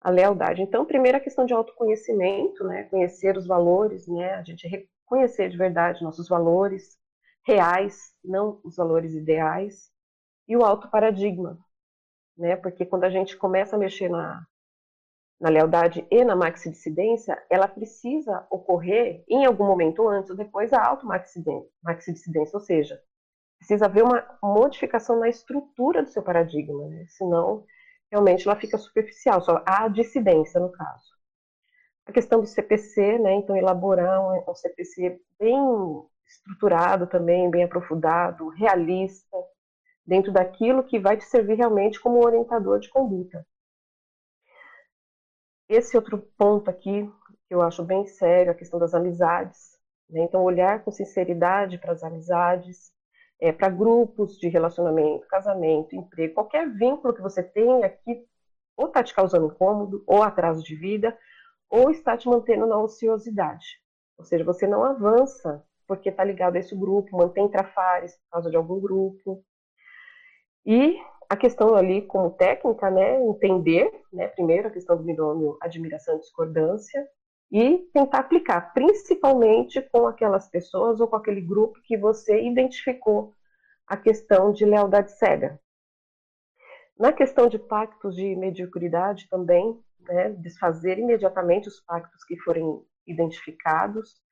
a 0.00 0.10
lealdade. 0.10 0.62
Então, 0.62 0.84
primeiro 0.84 1.18
a 1.18 1.20
questão 1.20 1.46
de 1.46 1.54
autoconhecimento, 1.54 2.64
né? 2.64 2.84
Conhecer 2.84 3.36
os 3.36 3.46
valores, 3.46 4.06
né? 4.08 4.34
A 4.34 4.42
gente 4.42 4.66
reconhecer 4.66 5.48
de 5.48 5.56
verdade 5.56 6.02
nossos 6.02 6.28
valores 6.28 6.98
reais, 7.46 8.12
não 8.24 8.60
os 8.64 8.76
valores 8.76 9.14
ideais, 9.14 9.90
e 10.48 10.56
o 10.56 10.64
autoparadigma, 10.64 11.58
né? 12.36 12.56
Porque 12.56 12.84
quando 12.84 13.04
a 13.04 13.10
gente 13.10 13.36
começa 13.36 13.76
a 13.76 13.78
mexer 13.78 14.08
na, 14.08 14.44
na 15.40 15.48
lealdade 15.48 16.06
e 16.10 16.24
na 16.24 16.34
maxidissidência, 16.34 17.40
ela 17.48 17.68
precisa 17.68 18.46
ocorrer 18.50 19.24
em 19.28 19.44
algum 19.44 19.66
momento 19.66 20.08
antes 20.08 20.30
ou 20.30 20.36
depois 20.36 20.70
da 20.70 20.84
automaxidissidência, 20.84 22.56
ou 22.56 22.60
seja, 22.60 23.00
precisa 23.58 23.86
haver 23.86 24.02
uma 24.02 24.24
modificação 24.42 25.18
na 25.20 25.28
estrutura 25.28 26.02
do 26.02 26.10
seu 26.10 26.22
paradigma, 26.22 26.88
né? 26.88 27.06
senão 27.08 27.64
realmente 28.12 28.46
ela 28.46 28.60
fica 28.60 28.76
superficial, 28.76 29.40
só 29.40 29.62
há 29.66 29.88
dissidência 29.88 30.60
no 30.60 30.70
caso. 30.70 31.10
A 32.04 32.12
questão 32.12 32.42
do 32.42 32.46
CPC, 32.46 33.18
né? 33.18 33.36
então 33.36 33.56
elaborar 33.56 34.20
um, 34.20 34.54
CPC 34.54 35.18
bem 35.38 35.58
estruturado 36.26 37.06
também, 37.06 37.50
bem 37.50 37.64
aprofundado, 37.64 38.48
realista, 38.50 39.36
dentro 40.06 40.30
daquilo 40.30 40.84
que 40.84 40.98
vai 40.98 41.16
te 41.16 41.24
servir 41.24 41.54
realmente 41.54 41.98
como 41.98 42.22
orientador 42.22 42.80
de 42.80 42.90
conduta. 42.90 43.46
Esse 45.66 45.96
outro 45.96 46.18
ponto 46.36 46.68
aqui, 46.68 47.10
que 47.48 47.54
eu 47.54 47.62
acho 47.62 47.82
bem 47.82 48.04
sério, 48.04 48.52
a 48.52 48.54
questão 48.54 48.78
das 48.78 48.92
amizades. 48.92 49.78
Né? 50.10 50.20
Então, 50.24 50.42
olhar 50.42 50.84
com 50.84 50.90
sinceridade 50.90 51.78
para 51.78 51.92
as 51.92 52.02
amizades, 52.02 52.92
é, 53.42 53.50
para 53.50 53.68
grupos 53.68 54.38
de 54.38 54.48
relacionamento, 54.48 55.26
casamento, 55.26 55.96
emprego, 55.96 56.34
qualquer 56.34 56.70
vínculo 56.70 57.12
que 57.12 57.20
você 57.20 57.42
tenha 57.42 57.88
que 57.88 58.24
ou 58.76 58.86
está 58.86 59.02
te 59.02 59.12
causando 59.12 59.46
incômodo, 59.46 60.02
ou 60.06 60.22
atraso 60.22 60.62
de 60.62 60.76
vida, 60.76 61.16
ou 61.68 61.90
está 61.90 62.16
te 62.16 62.28
mantendo 62.28 62.66
na 62.66 62.78
ociosidade. 62.78 63.66
Ou 64.16 64.24
seja, 64.24 64.44
você 64.44 64.66
não 64.66 64.84
avança 64.84 65.62
porque 65.88 66.08
está 66.08 66.22
ligado 66.22 66.54
a 66.54 66.60
esse 66.60 66.74
grupo, 66.74 67.16
mantém 67.16 67.48
trafares 67.48 68.14
por 68.14 68.30
causa 68.30 68.48
de 68.48 68.56
algum 68.56 68.80
grupo. 68.80 69.44
E 70.64 70.96
a 71.28 71.36
questão 71.36 71.74
ali 71.74 72.02
como 72.02 72.30
técnica, 72.30 72.90
né, 72.90 73.20
entender, 73.24 73.90
né, 74.12 74.28
primeiro 74.28 74.68
a 74.68 74.70
questão 74.70 74.96
do 74.96 75.02
binômio 75.02 75.58
admiração 75.60 76.16
e 76.16 76.20
discordância, 76.20 77.06
e 77.52 77.78
tentar 77.92 78.20
aplicar, 78.20 78.72
principalmente 78.72 79.82
com 79.82 80.06
aquelas 80.06 80.48
pessoas 80.48 81.00
ou 81.00 81.06
com 81.06 81.16
aquele 81.16 81.42
grupo 81.42 81.78
que 81.82 81.98
você 81.98 82.42
identificou 82.42 83.34
a 83.86 83.94
questão 83.94 84.52
de 84.52 84.64
lealdade 84.64 85.12
cega. 85.12 85.60
Na 86.98 87.12
questão 87.12 87.48
de 87.48 87.58
pactos 87.58 88.16
de 88.16 88.34
mediocridade 88.36 89.28
também, 89.28 89.78
né, 90.00 90.30
desfazer 90.30 90.98
imediatamente 90.98 91.68
os 91.68 91.78
pactos 91.80 92.24
que 92.24 92.38
forem 92.38 92.82
identificados 93.06 94.22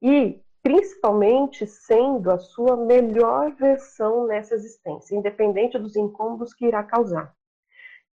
e 0.00 0.40
principalmente 0.62 1.66
sendo 1.66 2.30
a 2.30 2.38
sua 2.38 2.76
melhor 2.76 3.52
versão 3.56 4.26
nessa 4.26 4.54
existência, 4.54 5.16
independente 5.16 5.78
dos 5.78 5.96
incômodos 5.96 6.54
que 6.54 6.66
irá 6.66 6.84
causar. 6.84 7.34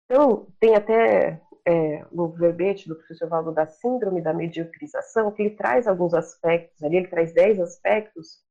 Então, 0.06 0.48
tem 0.60 0.76
até 0.76 1.42
é, 1.68 2.06
no 2.14 2.30
verbete 2.30 2.88
do 2.88 2.96
professor 2.96 3.28
Valdo 3.28 3.52
da 3.52 3.68
síndrome 3.68 4.22
da 4.22 4.34
mediocrização, 4.34 5.32
que 5.32 5.42
ele 5.42 5.56
traz 5.56 5.86
alguns 5.86 6.14
aspectos 6.14 6.82
ali, 6.82 6.96
ele 6.96 7.10
traz 7.10 7.34
10 7.34 7.60
aspectos, 7.60 8.42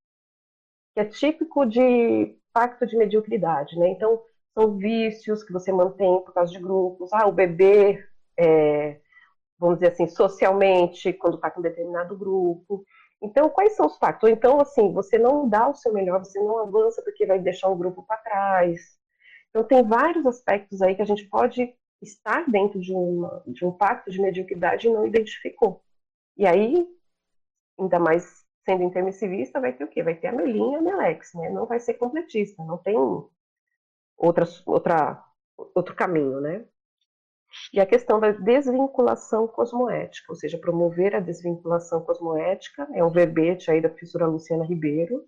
que 0.92 1.00
é 1.00 1.04
típico 1.06 1.64
de 1.64 2.36
pacto 2.52 2.86
de 2.86 2.94
mediocridade, 2.94 3.78
né? 3.78 3.88
Então, 3.88 4.22
são 4.52 4.76
vícios 4.76 5.42
que 5.42 5.52
você 5.52 5.72
mantém 5.72 6.20
por 6.22 6.34
causa 6.34 6.52
de 6.52 6.58
grupos, 6.58 7.10
ah, 7.14 7.26
o 7.26 7.32
bebê, 7.32 8.04
é, 8.38 9.00
vamos 9.58 9.78
dizer 9.78 9.92
assim, 9.92 10.08
socialmente, 10.08 11.10
quando 11.14 11.36
está 11.36 11.50
com 11.50 11.62
determinado 11.62 12.18
grupo. 12.18 12.84
Então, 13.22 13.48
quais 13.48 13.74
são 13.76 13.86
os 13.86 13.96
pactos? 13.98 14.28
Então, 14.28 14.60
assim, 14.60 14.92
você 14.92 15.16
não 15.16 15.48
dá 15.48 15.66
o 15.68 15.74
seu 15.74 15.90
melhor, 15.90 16.22
você 16.22 16.38
não 16.38 16.58
avança 16.58 17.02
porque 17.02 17.24
vai 17.24 17.38
deixar 17.38 17.68
o 17.70 17.76
grupo 17.76 18.02
para 18.06 18.18
trás. 18.18 18.78
Então, 19.48 19.64
tem 19.64 19.82
vários 19.82 20.26
aspectos 20.26 20.82
aí 20.82 20.94
que 20.94 21.02
a 21.02 21.06
gente 21.06 21.26
pode 21.28 21.74
estar 22.02 22.48
dentro 22.50 22.80
de, 22.80 22.92
uma, 22.92 23.42
de 23.46 23.64
um 23.64 23.72
pacto 23.72 24.10
de 24.10 24.20
mediocridade 24.20 24.86
e 24.86 24.92
não 24.92 25.06
identificou. 25.06 25.82
E 26.36 26.46
aí, 26.46 26.86
ainda 27.78 27.98
mais 27.98 28.44
sendo 28.64 28.82
intermissivista, 28.82 29.60
vai 29.60 29.72
ter 29.72 29.84
o 29.84 29.88
quê? 29.88 30.02
Vai 30.02 30.16
ter 30.16 30.26
a 30.26 30.32
Melinha 30.32 30.76
e 30.76 30.80
a 30.80 30.82
Melex, 30.82 31.32
né? 31.34 31.50
Não 31.50 31.66
vai 31.66 31.78
ser 31.78 31.94
completista, 31.94 32.64
não 32.64 32.76
tem 32.78 32.96
outra, 34.16 34.44
outra, 34.66 35.24
outro 35.74 35.94
caminho, 35.94 36.40
né? 36.40 36.64
E 37.72 37.80
a 37.80 37.86
questão 37.86 38.18
da 38.18 38.32
desvinculação 38.32 39.46
cosmoética, 39.46 40.32
ou 40.32 40.36
seja, 40.36 40.58
promover 40.58 41.14
a 41.14 41.20
desvinculação 41.20 42.02
cosmoética, 42.02 42.88
é 42.92 43.04
um 43.04 43.10
verbete 43.10 43.70
aí 43.70 43.80
da 43.80 43.88
professora 43.88 44.26
Luciana 44.26 44.64
Ribeiro, 44.64 45.24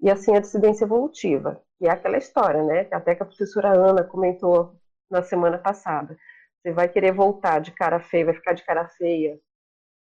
e 0.00 0.10
assim 0.10 0.34
a 0.34 0.40
dissidência 0.40 0.84
evolutiva, 0.84 1.62
que 1.76 1.86
é 1.86 1.90
aquela 1.90 2.16
história, 2.16 2.62
né? 2.62 2.88
Até 2.90 3.14
que 3.14 3.22
a 3.22 3.26
professora 3.26 3.68
Ana 3.68 4.04
comentou 4.04 4.79
na 5.10 5.22
semana 5.22 5.58
passada. 5.58 6.16
Você 6.62 6.72
vai 6.72 6.88
querer 6.88 7.12
voltar 7.12 7.60
de 7.60 7.72
cara 7.72 8.00
feia, 8.00 8.26
vai 8.26 8.34
ficar 8.34 8.52
de 8.52 8.64
cara 8.64 8.86
feia 8.88 9.40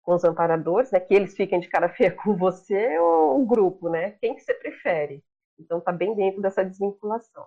com 0.02 0.14
os 0.14 0.24
amparadores, 0.24 0.90
né? 0.90 1.00
Que 1.00 1.14
eles 1.14 1.34
fiquem 1.34 1.60
de 1.60 1.68
cara 1.68 1.88
feia 1.94 2.12
com 2.12 2.36
você 2.36 2.98
ou 2.98 3.42
o 3.42 3.46
grupo, 3.46 3.88
né? 3.88 4.12
Quem 4.20 4.34
que 4.34 4.42
você 4.42 4.54
prefere? 4.54 5.24
Então 5.58 5.80
tá 5.80 5.92
bem 5.92 6.14
dentro 6.14 6.42
dessa 6.42 6.64
desvinculação. 6.64 7.46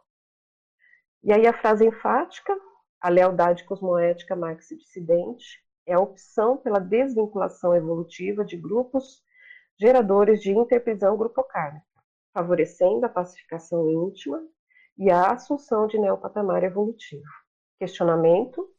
E 1.24 1.34
aí 1.34 1.48
a 1.48 1.54
frase 1.54 1.86
enfática, 1.86 2.56
a 3.02 3.10
lealdade 3.10 3.64
cosmoética 3.66 4.36
marxo-dissidente, 4.36 5.64
é 5.86 5.94
a 5.94 6.00
opção 6.00 6.58
pela 6.58 6.80
desvinculação 6.80 7.76
evolutiva 7.76 8.44
de 8.44 8.58
grupos 8.58 9.24
geradores 9.80 10.42
de 10.42 10.52
interprisão 10.52 11.18
grupocármica, 11.18 11.86
favorecendo 12.34 13.06
a 13.06 13.10
pacificação 13.10 13.90
íntima 13.90 14.42
e 14.98 15.12
a 15.12 15.32
assunção 15.32 15.86
de 15.88 16.00
neopatamar 16.00 16.64
evolutivo. 16.64 17.45
Questionamento: 17.77 18.70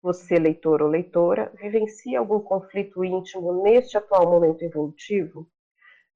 Você, 0.00 0.38
leitor 0.38 0.82
ou 0.82 0.88
leitora, 0.88 1.52
vivencia 1.60 2.18
algum 2.18 2.40
conflito 2.40 3.04
íntimo 3.04 3.62
neste 3.62 3.96
atual 3.98 4.30
momento 4.30 4.62
evolutivo? 4.62 5.46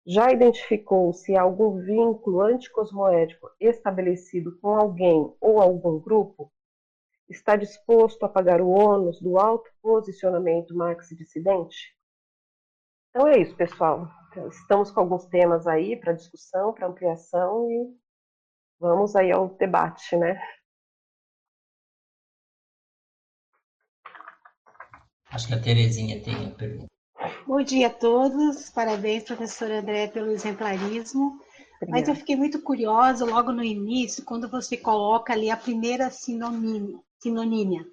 Já 0.06 0.30
identificou 0.30 1.12
se 1.12 1.36
há 1.36 1.42
algum 1.42 1.80
vínculo 1.80 2.40
anticosmoético 2.40 3.50
estabelecido 3.60 4.56
com 4.60 4.76
alguém 4.76 5.34
ou 5.40 5.60
algum 5.60 5.98
grupo? 5.98 6.52
Está 7.28 7.56
disposto 7.56 8.22
a 8.24 8.28
pagar 8.28 8.60
o 8.60 8.68
ônus 8.68 9.20
do 9.20 9.36
alto 9.36 9.68
posicionamento 9.82 10.76
marxi-dissidente? 10.76 11.96
Então 13.10 13.26
é 13.26 13.38
isso, 13.40 13.56
pessoal. 13.56 14.08
Estamos 14.48 14.90
com 14.92 15.00
alguns 15.00 15.26
temas 15.26 15.66
aí 15.66 15.96
para 15.96 16.12
discussão, 16.12 16.72
para 16.72 16.86
ampliação 16.86 17.68
e 17.68 17.98
vamos 18.78 19.16
aí 19.16 19.32
ao 19.32 19.48
debate, 19.48 20.16
né? 20.16 20.40
Acho 25.36 25.48
que 25.48 25.54
a 25.54 25.60
Terezinha 25.60 26.18
tem 26.22 26.46
a 26.46 26.50
pergunta. 26.50 26.86
Bom 27.46 27.60
dia 27.62 27.88
a 27.88 27.90
todos, 27.90 28.70
parabéns, 28.70 29.22
professor 29.24 29.70
André, 29.70 30.06
pelo 30.06 30.30
exemplarismo. 30.30 31.38
Obrigada. 31.76 31.90
Mas 31.90 32.08
eu 32.08 32.14
fiquei 32.14 32.34
muito 32.34 32.62
curiosa 32.62 33.22
logo 33.26 33.52
no 33.52 33.62
início, 33.62 34.24
quando 34.24 34.48
você 34.48 34.78
coloca 34.78 35.34
ali 35.34 35.50
a 35.50 35.56
primeira 35.58 36.08
sinonímia, 36.08 36.98
sinonímia 37.20 37.84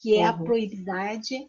que 0.00 0.16
é 0.16 0.20
uhum. 0.20 0.28
a 0.28 0.32
proibidade 0.32 1.46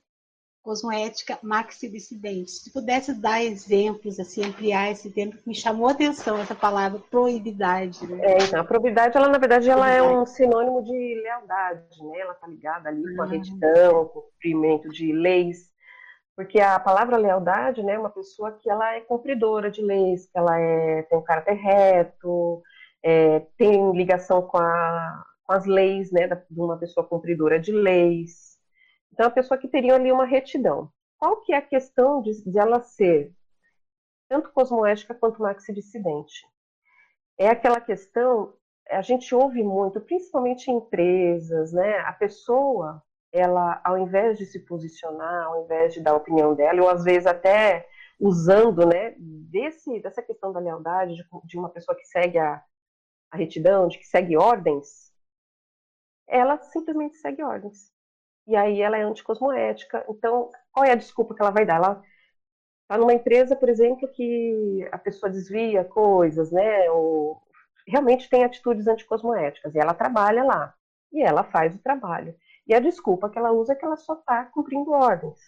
cosmoética 0.63 1.39
maxi-dissidente. 1.41 2.51
Se 2.51 2.71
pudesse 2.71 3.13
dar 3.13 3.43
exemplos, 3.43 4.19
assim, 4.19 4.45
ampliar 4.45 4.91
esse 4.91 5.09
tempo, 5.09 5.37
me 5.45 5.55
chamou 5.55 5.87
a 5.87 5.91
atenção 5.91 6.39
essa 6.39 6.55
palavra 6.55 6.99
probidade. 7.09 8.05
Né? 8.05 8.19
É, 8.23 8.43
então, 8.43 8.61
a 8.61 8.63
probidade, 8.63 9.17
ela 9.17 9.27
na 9.27 9.37
verdade, 9.37 9.69
ela 9.69 9.89
é 9.89 10.01
um 10.01 10.25
sinônimo 10.25 10.83
de 10.83 11.21
lealdade, 11.23 12.03
né? 12.03 12.19
Ela 12.19 12.33
está 12.33 12.47
ligada 12.47 12.89
ali 12.89 13.15
com 13.15 13.21
a 13.21 13.25
ah. 13.25 13.29
retidão, 13.29 14.05
com 14.05 14.19
o 14.19 14.21
cumprimento 14.23 14.89
de 14.89 15.11
leis, 15.11 15.71
porque 16.35 16.59
a 16.59 16.79
palavra 16.79 17.17
lealdade, 17.17 17.83
né, 17.83 17.93
é 17.93 17.99
uma 17.99 18.09
pessoa 18.09 18.51
que 18.51 18.69
ela 18.69 18.95
é 18.95 19.01
cumpridora 19.01 19.69
de 19.69 19.81
leis, 19.81 20.25
que 20.25 20.37
ela 20.37 20.59
é, 20.59 21.03
tem 21.03 21.17
um 21.17 21.23
caráter 21.23 21.53
reto, 21.53 22.61
é, 23.03 23.41
tem 23.57 23.91
ligação 23.91 24.41
com, 24.41 24.57
a, 24.57 25.23
com 25.45 25.53
as 25.53 25.65
leis, 25.65 26.11
né, 26.11 26.27
de 26.27 26.59
uma 26.59 26.77
pessoa 26.77 27.05
cumpridora 27.05 27.59
de 27.59 27.71
leis, 27.71 28.50
então, 29.13 29.27
a 29.27 29.31
pessoa 29.31 29.57
que 29.57 29.67
teria 29.67 29.95
ali 29.95 30.11
uma 30.11 30.25
retidão. 30.25 30.91
Qual 31.17 31.41
que 31.41 31.53
é 31.53 31.57
a 31.57 31.61
questão 31.61 32.21
de, 32.21 32.43
de 32.43 32.57
ela 32.57 32.81
ser 32.81 33.33
tanto 34.29 34.51
cosmoética 34.51 35.13
quanto 35.13 35.41
maxi-dissidente? 35.41 36.47
É 37.37 37.49
aquela 37.49 37.81
questão, 37.81 38.53
a 38.89 39.01
gente 39.01 39.33
ouve 39.35 39.63
muito, 39.63 39.99
principalmente 40.01 40.71
em 40.71 40.77
empresas, 40.77 41.73
né? 41.73 41.99
A 41.99 42.13
pessoa, 42.13 43.03
ela, 43.31 43.81
ao 43.83 43.97
invés 43.97 44.37
de 44.37 44.45
se 44.45 44.59
posicionar, 44.65 45.47
ao 45.47 45.63
invés 45.63 45.93
de 45.93 46.01
dar 46.01 46.11
a 46.11 46.17
opinião 46.17 46.55
dela, 46.55 46.81
ou 46.81 46.89
às 46.89 47.03
vezes 47.03 47.27
até 47.27 47.87
usando, 48.19 48.85
né, 48.87 49.15
desse, 49.17 49.99
dessa 49.99 50.21
questão 50.21 50.53
da 50.53 50.59
lealdade, 50.59 51.15
de, 51.15 51.23
de 51.45 51.57
uma 51.57 51.69
pessoa 51.69 51.97
que 51.97 52.05
segue 52.05 52.37
a, 52.37 52.63
a 53.31 53.37
retidão, 53.37 53.87
de 53.87 53.97
que 53.97 54.05
segue 54.05 54.37
ordens, 54.37 55.11
ela 56.27 56.61
simplesmente 56.61 57.17
segue 57.17 57.43
ordens 57.43 57.91
e 58.47 58.55
aí 58.55 58.81
ela 58.81 58.97
é 58.97 59.03
anticosmoética. 59.03 60.05
Então, 60.09 60.49
qual 60.71 60.85
é 60.85 60.91
a 60.91 60.95
desculpa 60.95 61.33
que 61.35 61.41
ela 61.41 61.51
vai 61.51 61.65
dar? 61.65 61.75
Ela 61.77 62.03
está 62.83 62.97
numa 62.97 63.13
empresa, 63.13 63.55
por 63.55 63.69
exemplo, 63.69 64.07
que 64.09 64.87
a 64.91 64.97
pessoa 64.97 65.31
desvia 65.31 65.83
coisas, 65.85 66.51
né? 66.51 66.89
Ou 66.91 67.41
realmente 67.87 68.29
tem 68.29 68.43
atitudes 68.43 68.87
anticosmoéticas, 68.87 69.73
e 69.75 69.79
ela 69.79 69.93
trabalha 69.93 70.43
lá, 70.43 70.73
e 71.11 71.21
ela 71.21 71.43
faz 71.43 71.75
o 71.75 71.81
trabalho. 71.81 72.35
E 72.67 72.73
a 72.73 72.79
desculpa 72.79 73.29
que 73.29 73.37
ela 73.37 73.51
usa 73.51 73.73
é 73.73 73.75
que 73.75 73.85
ela 73.85 73.97
só 73.97 74.13
está 74.13 74.45
cumprindo 74.45 74.91
ordens. 74.91 75.39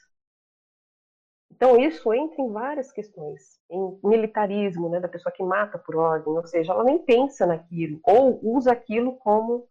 Então, 1.52 1.78
isso 1.78 2.12
entra 2.14 2.42
em 2.42 2.52
várias 2.52 2.92
questões. 2.92 3.60
Em 3.70 4.00
militarismo, 4.04 4.90
né, 4.90 5.00
da 5.00 5.08
pessoa 5.08 5.32
que 5.32 5.44
mata 5.44 5.78
por 5.78 5.96
ordem, 5.96 6.34
ou 6.34 6.46
seja, 6.48 6.74
ela 6.74 6.84
nem 6.84 7.00
pensa 7.00 7.46
naquilo, 7.46 8.00
ou 8.04 8.40
usa 8.44 8.72
aquilo 8.72 9.18
como 9.18 9.68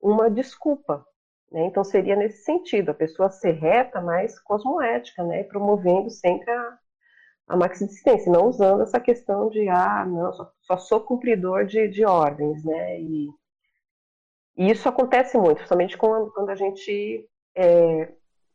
uma 0.00 0.30
desculpa 0.30 1.04
né? 1.50 1.64
Então, 1.66 1.82
seria 1.82 2.14
nesse 2.14 2.44
sentido, 2.44 2.90
a 2.90 2.94
pessoa 2.94 3.30
ser 3.30 3.52
reta, 3.52 4.00
mas 4.00 4.38
cosmoética, 4.40 5.22
né? 5.24 5.44
promovendo 5.44 6.10
sempre 6.10 6.50
a, 6.50 6.78
a 7.48 7.56
maxidistência, 7.56 8.30
não 8.30 8.46
usando 8.46 8.82
essa 8.82 9.00
questão 9.00 9.48
de, 9.48 9.68
ah, 9.68 10.04
não, 10.06 10.32
só, 10.32 10.52
só 10.62 10.76
sou 10.76 11.00
cumpridor 11.00 11.64
de, 11.64 11.88
de 11.88 12.04
ordens, 12.04 12.62
né? 12.64 13.00
E, 13.00 13.28
e, 14.56 14.70
isso 14.70 14.88
acontece 14.88 15.38
muito, 15.38 15.56
principalmente 15.56 15.96
quando, 15.96 16.30
quando 16.32 16.50
a 16.50 16.54
gente 16.54 17.26
é, 17.56 18.12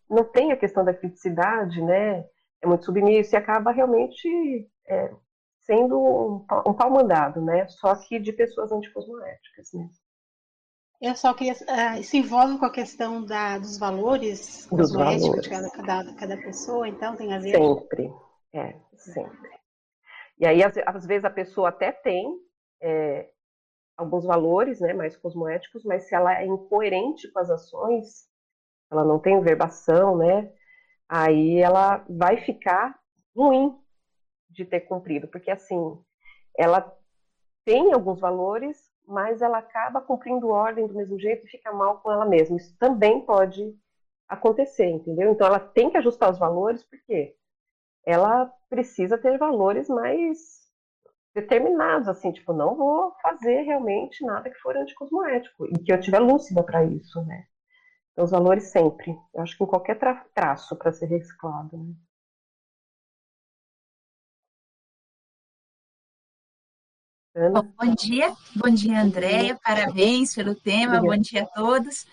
não 0.10 0.24
tem 0.24 0.52
a 0.52 0.58
questão 0.58 0.86
da 0.86 0.94
criticidade, 0.94 1.82
né? 1.82 2.26
É 2.62 2.68
muito 2.68 2.86
submisso 2.86 3.36
e 3.36 3.38
acaba 3.38 3.72
realmente 3.72 4.70
é, 4.88 5.12
sendo 5.62 6.00
um, 6.00 6.46
um 6.68 6.74
pau 6.74 6.92
mandado, 6.92 7.42
né? 7.42 7.68
Só 7.68 7.96
que 7.96 8.20
de 8.20 8.32
pessoas 8.32 8.72
anticosmoéticas, 8.72 9.74
né? 9.74 9.90
Eu 11.04 11.18
só 11.18 11.34
queria. 11.34 11.52
Uh, 11.54 12.00
isso 12.00 12.16
envolve 12.16 12.58
com 12.58 12.66
a 12.66 12.72
questão 12.72 13.26
da, 13.26 13.58
dos 13.58 13.78
valores 13.78 14.66
dos 14.72 14.94
valores. 14.94 15.22
de 15.22 15.50
cada, 15.50 15.70
cada, 15.70 16.16
cada, 16.16 16.38
pessoa, 16.38 16.88
então 16.88 17.14
tem 17.18 17.34
a 17.34 17.40
ver? 17.40 17.58
Sempre, 17.58 18.10
é, 18.54 18.80
sempre. 18.96 19.50
E 20.40 20.48
aí, 20.48 20.64
às, 20.64 20.78
às 20.78 21.06
vezes, 21.06 21.26
a 21.26 21.30
pessoa 21.30 21.68
até 21.68 21.92
tem 21.92 22.40
é, 22.82 23.30
alguns 23.98 24.24
valores 24.24 24.80
né, 24.80 24.94
mais 24.94 25.18
cosmoéticos, 25.18 25.84
mas 25.84 26.08
se 26.08 26.16
ela 26.16 26.40
é 26.40 26.46
incoerente 26.46 27.30
com 27.34 27.40
as 27.40 27.50
ações, 27.50 28.30
ela 28.90 29.04
não 29.04 29.20
tem 29.20 29.42
verbação, 29.42 30.16
né? 30.16 30.54
Aí 31.10 31.58
ela 31.60 32.06
vai 32.10 32.38
ficar 32.38 32.98
ruim 33.36 33.78
de 34.50 34.64
ter 34.64 34.80
cumprido, 34.80 35.28
porque 35.28 35.52
assim, 35.52 36.02
ela 36.58 36.96
tem 37.66 37.92
alguns 37.92 38.22
valores, 38.22 38.93
mas 39.08 39.42
ela 39.42 39.58
acaba 39.58 40.02
cumprindo 40.02 40.50
ordem 40.50 40.88
do 40.88 40.94
mesmo 40.94 41.20
jeito 41.20 41.46
e 41.46 41.50
fica 41.50 41.72
mal 41.72 42.00
com 42.00 42.12
ela 42.12 42.26
mesma. 42.26 42.58
Isso 42.58 42.76
também 42.78 43.22
pode 43.22 43.76
acontecer, 44.28 44.86
entendeu? 44.86 45.32
Então 45.32 45.48
ela 45.48 45.60
tem 45.60 45.90
que 45.90 45.98
ajustar 45.98 46.32
os 46.32 46.40
valores, 46.40 46.84
porque 46.84 47.36
ela 48.06 48.52
precisa 48.70 49.18
ter 49.18 49.38
valores 49.38 49.88
mais 49.88 50.64
determinados, 51.34 52.08
assim, 52.08 52.32
tipo, 52.32 52.54
não 52.54 52.76
vou 52.76 53.12
fazer 53.22 53.62
realmente 53.62 54.24
nada 54.26 54.50
que 54.50 54.60
for 54.60 54.78
anticosmoético, 54.78 55.66
e 55.66 55.80
que 55.80 55.92
eu 55.92 56.00
tiver 56.00 56.20
lúcida 56.20 56.64
para 56.64 56.84
isso, 56.84 57.22
né? 57.24 57.46
Então, 58.12 58.26
os 58.26 58.32
valores 58.32 58.66
sempre. 58.66 59.16
Eu 59.34 59.42
acho 59.42 59.58
que 59.58 59.64
em 59.64 59.68
qualquer 59.68 59.98
tra 59.98 60.24
traço 60.36 60.76
para 60.78 60.92
ser 60.92 61.08
reciclado, 61.08 61.76
né? 61.76 61.94
Bom, 67.36 67.64
bom 67.64 67.96
dia, 67.96 68.32
bom 68.56 68.70
dia, 68.70 69.02
Andréia, 69.02 69.60
parabéns 69.64 70.36
pelo 70.36 70.54
tema, 70.54 71.02
bom 71.02 71.18
dia 71.18 71.42
a 71.42 71.46
todos. 71.48 72.06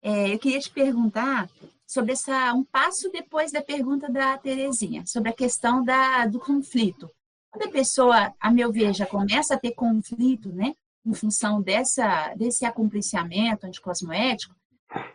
É, 0.00 0.32
eu 0.32 0.38
queria 0.38 0.58
te 0.58 0.70
perguntar 0.70 1.46
sobre 1.86 2.12
essa, 2.12 2.54
um 2.54 2.64
passo 2.64 3.10
depois 3.12 3.52
da 3.52 3.60
pergunta 3.60 4.10
da 4.10 4.38
Terezinha, 4.38 5.04
sobre 5.04 5.28
a 5.28 5.34
questão 5.34 5.84
da, 5.84 6.24
do 6.24 6.40
conflito. 6.40 7.10
Quando 7.50 7.68
a 7.68 7.70
pessoa, 7.70 8.32
a 8.40 8.50
meu 8.50 8.72
ver, 8.72 8.94
já 8.94 9.04
começa 9.04 9.54
a 9.54 9.58
ter 9.58 9.72
conflito, 9.72 10.50
né, 10.50 10.72
em 11.04 11.12
função 11.12 11.60
dessa, 11.60 12.32
desse 12.34 12.64
acompliciamento 12.64 13.66
anticosmoético, 13.66 14.54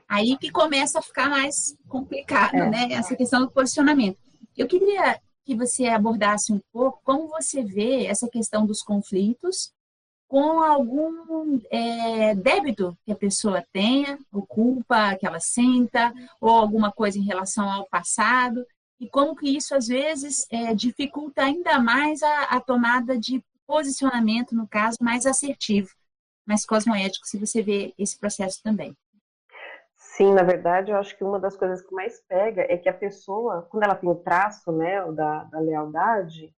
aí 0.07 0.37
que 0.37 0.51
começa 0.51 0.99
a 0.99 1.01
ficar 1.01 1.31
mais 1.31 1.75
complicado, 1.87 2.57
é. 2.57 2.69
né, 2.69 2.87
essa 2.91 3.15
questão 3.15 3.39
do 3.39 3.49
posicionamento. 3.49 4.19
Eu 4.55 4.67
queria 4.67 5.19
que 5.47 5.55
você 5.55 5.87
abordasse 5.87 6.51
um 6.51 6.59
pouco 6.73 6.99
como 7.05 7.29
você 7.29 7.63
vê 7.63 8.05
essa 8.05 8.27
questão 8.27 8.65
dos 8.65 8.83
conflitos 8.83 9.71
com 10.27 10.61
algum 10.61 11.57
é, 11.71 12.35
débito 12.35 12.97
que 13.05 13.13
a 13.13 13.15
pessoa 13.15 13.65
tenha, 13.71 14.19
ou 14.29 14.45
culpa 14.45 15.15
que 15.15 15.25
ela 15.25 15.39
sinta, 15.39 16.13
ou 16.41 16.49
alguma 16.49 16.91
coisa 16.91 17.17
em 17.17 17.23
relação 17.23 17.71
ao 17.71 17.87
passado, 17.87 18.67
e 18.99 19.07
como 19.07 19.37
que 19.37 19.47
isso 19.55 19.73
às 19.73 19.87
vezes 19.87 20.45
é, 20.51 20.75
dificulta 20.75 21.43
ainda 21.43 21.79
mais 21.79 22.21
a, 22.21 22.41
a, 22.43 22.59
tomada 22.59 23.17
de 23.17 23.41
posicionamento, 23.65 24.53
no 24.53 24.67
caso, 24.67 24.97
mais 24.99 25.25
assertivo, 25.25 25.91
mais 26.45 26.65
cosmoético, 26.65 27.25
se 27.25 27.37
você 27.37 27.61
vê 27.61 27.93
esse 27.97 28.19
processo 28.19 28.61
também. 28.61 28.93
Sim, 30.17 30.33
na 30.33 30.41
verdade, 30.41 30.89
eu 30.91 30.97
acho 30.97 31.15
que 31.15 31.23
uma 31.23 31.39
das 31.39 31.55
coisas 31.55 31.79
que 31.81 31.93
mais 31.93 32.19
pega 32.27 32.63
é 32.67 32.75
que 32.75 32.89
a 32.89 32.93
pessoa, 32.93 33.67
quando 33.69 33.83
ela 33.83 33.93
tem 33.95 34.09
o 34.09 34.15
traço, 34.15 34.71
né, 34.71 34.99
da, 35.11 35.43
da 35.43 35.59
lealdade, 35.59 36.51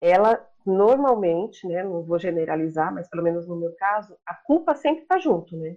ela 0.00 0.44
normalmente, 0.66 1.66
né, 1.68 1.82
não 1.84 2.04
vou 2.04 2.18
generalizar, 2.18 2.94
mas 2.94 3.08
pelo 3.10 3.22
menos 3.22 3.46
no 3.48 3.56
meu 3.56 3.74
caso, 3.76 4.16
a 4.26 4.34
culpa 4.34 4.74
sempre 4.74 5.02
está 5.02 5.18
junto, 5.18 5.56
né? 5.56 5.76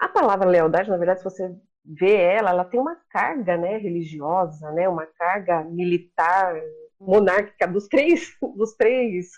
A 0.00 0.08
palavra 0.08 0.48
lealdade, 0.48 0.90
na 0.90 0.96
verdade, 0.98 1.20
se 1.20 1.24
você 1.24 1.54
vê 1.84 2.16
ela, 2.16 2.50
ela 2.50 2.64
tem 2.66 2.80
uma 2.80 2.96
carga, 3.10 3.56
né, 3.56 3.78
religiosa, 3.78 4.72
né, 4.72 4.88
uma 4.88 5.06
carga 5.06 5.64
militar, 5.64 6.54
monárquica 7.00 7.66
dos 7.68 7.88
três, 7.88 8.30
dos 8.56 8.74
três 8.76 9.30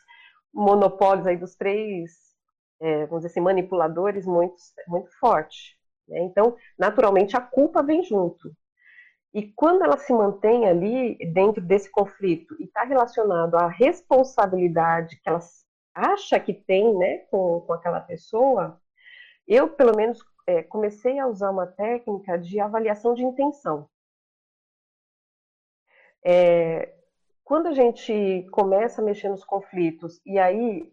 monopólios 0.54 1.26
aí, 1.26 1.36
dos 1.36 1.56
três, 1.56 2.12
é, 2.80 3.06
vamos 3.06 3.20
dizer 3.24 3.28
assim, 3.28 3.40
manipuladores 3.40 4.26
muito, 4.26 4.56
muito 4.88 5.10
forte. 5.20 5.79
Né? 6.10 6.20
Então, 6.20 6.56
naturalmente, 6.78 7.36
a 7.36 7.40
culpa 7.40 7.82
vem 7.82 8.02
junto. 8.02 8.52
E 9.32 9.46
quando 9.52 9.84
ela 9.84 9.96
se 9.96 10.12
mantém 10.12 10.66
ali 10.68 11.16
dentro 11.32 11.62
desse 11.62 11.88
conflito 11.90 12.56
e 12.58 12.64
está 12.64 12.82
relacionado 12.82 13.54
à 13.54 13.68
responsabilidade 13.68 15.20
que 15.20 15.28
ela 15.28 15.38
acha 15.94 16.40
que 16.40 16.52
tem 16.52 16.96
né, 16.96 17.18
com, 17.30 17.60
com 17.60 17.72
aquela 17.72 18.00
pessoa, 18.00 18.80
eu, 19.46 19.68
pelo 19.68 19.96
menos, 19.96 20.20
é, 20.46 20.62
comecei 20.62 21.18
a 21.18 21.28
usar 21.28 21.50
uma 21.50 21.66
técnica 21.66 22.36
de 22.36 22.58
avaliação 22.58 23.14
de 23.14 23.24
intenção. 23.24 23.88
É, 26.24 26.92
quando 27.44 27.68
a 27.68 27.72
gente 27.72 28.46
começa 28.50 29.00
a 29.00 29.04
mexer 29.04 29.28
nos 29.28 29.44
conflitos 29.44 30.20
e 30.26 30.38
aí, 30.38 30.92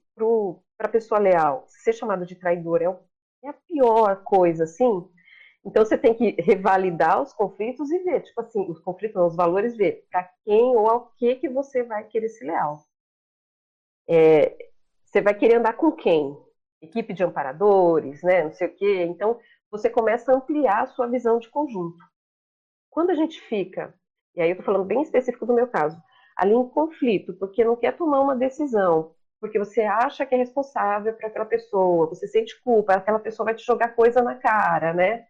para 0.77 0.87
a 0.87 0.91
pessoa 0.91 1.19
leal, 1.19 1.65
ser 1.67 1.93
chamado 1.93 2.25
de 2.25 2.35
traidor 2.35 2.81
é 2.81 2.89
o 2.89 2.99
é 3.43 3.49
a 3.49 3.53
pior 3.53 4.23
coisa, 4.23 4.63
assim. 4.63 5.09
Então 5.65 5.83
você 5.83 5.97
tem 5.97 6.13
que 6.13 6.31
revalidar 6.41 7.21
os 7.21 7.33
conflitos 7.33 7.91
e 7.91 7.99
ver, 7.99 8.21
tipo 8.21 8.39
assim, 8.41 8.69
os 8.69 8.79
conflitos, 8.79 9.21
os 9.21 9.35
valores, 9.35 9.75
ver 9.75 10.05
para 10.09 10.23
quem 10.45 10.75
ou 10.75 10.89
ao 10.89 11.11
que 11.17 11.35
que 11.35 11.49
você 11.49 11.83
vai 11.83 12.05
querer 12.05 12.29
ser 12.29 12.45
leal. 12.45 12.81
É, 14.07 14.55
você 15.05 15.21
vai 15.21 15.33
querer 15.33 15.57
andar 15.57 15.73
com 15.73 15.91
quem? 15.91 16.37
Equipe 16.81 17.13
de 17.13 17.23
amparadores, 17.23 18.21
né? 18.23 18.43
Não 18.45 18.53
sei 18.53 18.67
o 18.67 18.75
quê. 18.75 19.03
Então 19.03 19.39
você 19.69 19.89
começa 19.89 20.31
a 20.31 20.35
ampliar 20.35 20.83
a 20.83 20.87
sua 20.87 21.07
visão 21.07 21.39
de 21.39 21.49
conjunto. 21.49 21.97
Quando 22.89 23.09
a 23.09 23.15
gente 23.15 23.39
fica, 23.41 23.93
e 24.35 24.41
aí 24.41 24.49
eu 24.49 24.53
estou 24.53 24.65
falando 24.65 24.85
bem 24.85 25.01
específico 25.01 25.45
do 25.45 25.53
meu 25.53 25.67
caso, 25.67 26.01
ali 26.35 26.53
em 26.53 26.69
conflito, 26.69 27.33
porque 27.33 27.63
não 27.65 27.75
quer 27.75 27.97
tomar 27.97 28.21
uma 28.21 28.35
decisão, 28.35 29.13
porque 29.39 29.59
você 29.59 29.81
acha 29.81 30.25
que 30.25 30.35
é 30.35 30.37
responsável 30.37 31.13
para 31.13 31.27
aquela 31.27 31.45
pessoa, 31.45 32.07
você 32.07 32.27
sente 32.27 32.59
culpa, 32.61 32.93
aquela 32.93 33.19
pessoa 33.19 33.45
vai 33.45 33.55
te 33.55 33.65
jogar 33.65 33.95
coisa 33.95 34.21
na 34.21 34.35
cara, 34.35 34.93
né? 34.93 35.25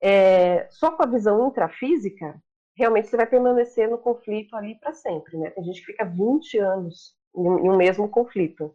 É, 0.00 0.68
só 0.70 0.90
com 0.92 1.02
a 1.02 1.06
visão 1.06 1.48
intrafísica, 1.48 2.40
realmente 2.76 3.08
você 3.08 3.16
vai 3.16 3.26
permanecer 3.26 3.88
no 3.88 3.98
conflito 3.98 4.56
ali 4.56 4.74
para 4.78 4.92
sempre, 4.92 5.36
né? 5.38 5.50
Tem 5.50 5.64
gente 5.64 5.80
que 5.80 5.86
fica 5.86 6.04
20 6.04 6.58
anos 6.58 7.16
em, 7.36 7.48
um 7.48 7.76
mesmo 7.76 8.08
conflito. 8.08 8.74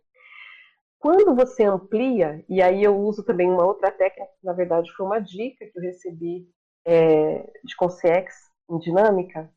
Quando 1.00 1.36
você 1.36 1.64
amplia, 1.64 2.44
e 2.50 2.62
aí 2.62 2.84
eu 2.84 2.98
uso 2.98 3.24
também 3.24 3.50
uma 3.50 3.66
outra 3.66 3.92
técnica, 3.92 4.32
que 4.40 4.46
na 4.46 4.54
verdade 4.54 4.92
foi 4.94 5.06
uma 5.06 5.20
dica 5.20 5.66
que 5.66 5.78
eu 5.78 5.82
recebi 5.82 6.48
é, 6.86 7.50
de 7.64 7.76
Consciex 7.76 8.50
em 8.70 8.80
dinâmica, 8.80 9.52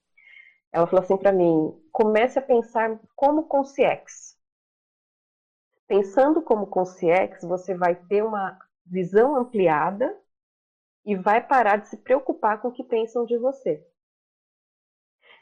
ela 0.72 0.86
falou 0.86 1.02
assim 1.02 1.16
para 1.16 1.32
mim: 1.32 1.72
comece 1.92 2.38
a 2.38 2.42
pensar 2.42 2.98
como 3.16 3.44
Consciex. 3.44 4.29
Pensando 5.90 6.40
como 6.40 6.68
Consciex, 6.68 7.42
você 7.42 7.76
vai 7.76 7.96
ter 7.96 8.22
uma 8.22 8.56
visão 8.86 9.34
ampliada 9.34 10.16
e 11.04 11.16
vai 11.16 11.44
parar 11.44 11.78
de 11.78 11.88
se 11.88 11.96
preocupar 11.96 12.62
com 12.62 12.68
o 12.68 12.72
que 12.72 12.84
pensam 12.84 13.26
de 13.26 13.36
você. 13.36 13.84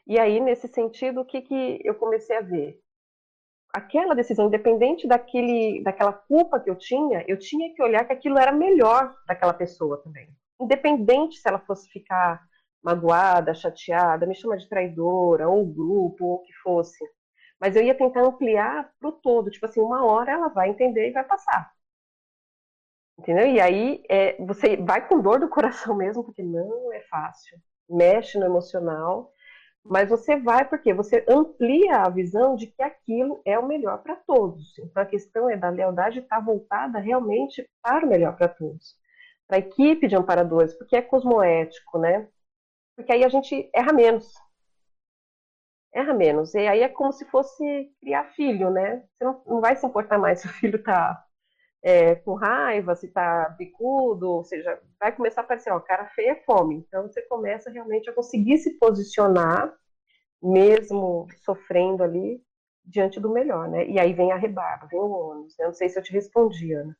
E 0.06 0.18
aí, 0.18 0.40
nesse 0.40 0.66
sentido, 0.66 1.20
o 1.20 1.24
que, 1.26 1.42
que 1.42 1.82
eu 1.84 1.94
comecei 1.94 2.34
a 2.34 2.40
ver? 2.40 2.82
aquela 3.74 4.14
decisão, 4.14 4.46
independente 4.46 5.06
daquele, 5.06 5.82
daquela 5.82 6.14
culpa 6.14 6.58
que 6.58 6.70
eu 6.70 6.74
tinha, 6.74 7.22
eu 7.28 7.38
tinha 7.38 7.74
que 7.74 7.82
olhar 7.82 8.06
que 8.06 8.14
aquilo 8.14 8.38
era 8.38 8.50
melhor 8.50 9.14
daquela 9.26 9.52
pessoa 9.52 10.02
também. 10.02 10.34
Independente 10.58 11.36
se 11.36 11.46
ela 11.46 11.58
fosse 11.58 11.86
ficar 11.90 12.42
magoada, 12.82 13.52
chateada, 13.52 14.26
me 14.26 14.34
chama 14.34 14.56
de 14.56 14.66
traidora, 14.66 15.46
ou 15.46 15.66
grupo, 15.66 16.24
ou 16.24 16.34
o 16.36 16.42
que 16.42 16.54
fosse. 16.62 17.04
Mas 17.60 17.76
eu 17.76 17.82
ia 17.82 17.94
tentar 17.96 18.22
ampliar 18.22 18.92
para 18.98 19.08
o 19.08 19.12
todo. 19.12 19.50
Tipo 19.50 19.66
assim, 19.66 19.80
uma 19.80 20.04
hora 20.04 20.32
ela 20.32 20.48
vai 20.48 20.70
entender 20.70 21.08
e 21.10 21.12
vai 21.12 21.24
passar. 21.24 21.72
Entendeu? 23.18 23.46
E 23.46 23.60
aí 23.60 24.02
é, 24.08 24.36
você 24.44 24.76
vai 24.76 25.06
com 25.06 25.20
dor 25.20 25.40
do 25.40 25.48
coração 25.50 25.94
mesmo, 25.96 26.24
porque 26.24 26.42
não 26.42 26.92
é 26.92 27.00
fácil. 27.02 27.58
Mexe 27.88 28.38
no 28.38 28.46
emocional 28.46 29.32
mas 29.88 30.10
você 30.10 30.36
vai 30.36 30.68
porque 30.68 30.92
você 30.92 31.24
amplia 31.28 32.02
a 32.02 32.10
visão 32.10 32.54
de 32.54 32.66
que 32.66 32.82
aquilo 32.82 33.40
é 33.44 33.58
o 33.58 33.66
melhor 33.66 34.02
para 34.02 34.16
todos. 34.16 34.78
Então 34.78 35.02
a 35.02 35.06
questão 35.06 35.48
é 35.48 35.56
da 35.56 35.70
lealdade 35.70 36.20
estar 36.20 36.36
tá 36.36 36.42
voltada 36.42 36.98
realmente 36.98 37.68
para 37.82 38.04
o 38.04 38.08
melhor 38.08 38.36
para 38.36 38.48
todos, 38.48 38.96
para 39.46 39.56
a 39.56 39.60
equipe 39.60 40.06
de 40.06 40.16
amparadores, 40.16 40.74
porque 40.74 40.96
é 40.96 41.02
cosmoético, 41.02 41.98
né? 41.98 42.28
Porque 42.96 43.12
aí 43.12 43.24
a 43.24 43.28
gente 43.28 43.70
erra 43.74 43.92
menos. 43.92 44.34
Erra 45.98 46.14
menos. 46.14 46.54
E 46.54 46.58
aí 46.58 46.80
é 46.80 46.88
como 46.88 47.12
se 47.12 47.24
fosse 47.24 47.92
criar 48.00 48.22
filho, 48.36 48.70
né? 48.70 49.02
Você 49.16 49.24
não, 49.24 49.42
não 49.44 49.60
vai 49.60 49.74
se 49.74 49.84
importar 49.84 50.16
mais 50.16 50.38
se 50.40 50.46
o 50.46 50.50
filho 50.50 50.76
está 50.76 51.24
é, 51.82 52.14
com 52.14 52.34
raiva, 52.34 52.94
se 52.94 53.06
está 53.06 53.48
bicudo, 53.58 54.30
ou 54.30 54.44
seja, 54.44 54.80
vai 55.00 55.10
começar 55.10 55.40
a 55.40 55.44
aparecer, 55.44 55.72
ó, 55.72 55.80
cara 55.80 56.06
feia 56.10 56.32
é 56.32 56.42
fome. 56.44 56.76
Então 56.76 57.02
você 57.02 57.20
começa 57.22 57.68
realmente 57.68 58.08
a 58.08 58.12
conseguir 58.12 58.58
se 58.58 58.78
posicionar, 58.78 59.74
mesmo 60.40 61.26
sofrendo 61.44 62.04
ali, 62.04 62.40
diante 62.84 63.18
do 63.18 63.32
melhor, 63.32 63.68
né? 63.68 63.84
E 63.88 63.98
aí 63.98 64.12
vem 64.12 64.30
a 64.30 64.36
rebarba, 64.36 64.86
vem 64.86 65.00
o 65.00 65.10
ônus. 65.10 65.56
Né? 65.58 65.66
Não 65.66 65.74
sei 65.74 65.88
se 65.88 65.98
eu 65.98 66.02
te 66.02 66.12
respondi, 66.12 66.74
Ana. 66.74 66.96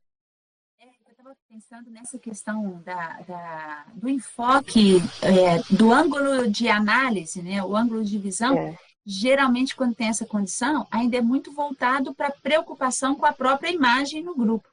É, 0.81 0.87
eu 0.87 1.13
estava 1.13 1.37
pensando 1.49 1.89
nessa 1.89 2.19
questão 2.19 2.83
da, 2.83 3.21
da 3.21 3.87
do 3.95 4.09
enfoque, 4.09 4.97
é, 5.23 5.77
do 5.77 5.93
ângulo 5.93 6.51
de 6.51 6.69
análise, 6.69 7.41
né? 7.41 7.63
o 7.63 7.77
ângulo 7.77 8.03
de 8.03 8.19
visão. 8.19 8.59
É 8.59 8.88
geralmente, 9.11 9.75
quando 9.75 9.95
tem 9.95 10.09
essa 10.09 10.27
condição, 10.27 10.87
ainda 10.91 11.17
é 11.17 11.23
muito 11.23 11.51
voltado 11.51 12.15
para 12.15 12.31
preocupação 12.31 13.15
com 13.15 13.25
a 13.25 13.33
própria 13.33 13.71
imagem 13.71 14.23
no 14.23 14.37
grupo. 14.37 14.69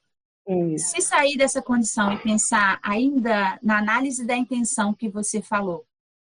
Isso. 0.46 0.90
Se 0.90 1.02
sair 1.02 1.38
dessa 1.38 1.62
condição 1.62 2.12
e 2.12 2.20
pensar 2.20 2.78
ainda 2.84 3.58
na 3.64 3.78
análise 3.78 4.26
da 4.26 4.36
intenção 4.36 4.94
que 4.94 5.08
você 5.08 5.42
falou, 5.42 5.86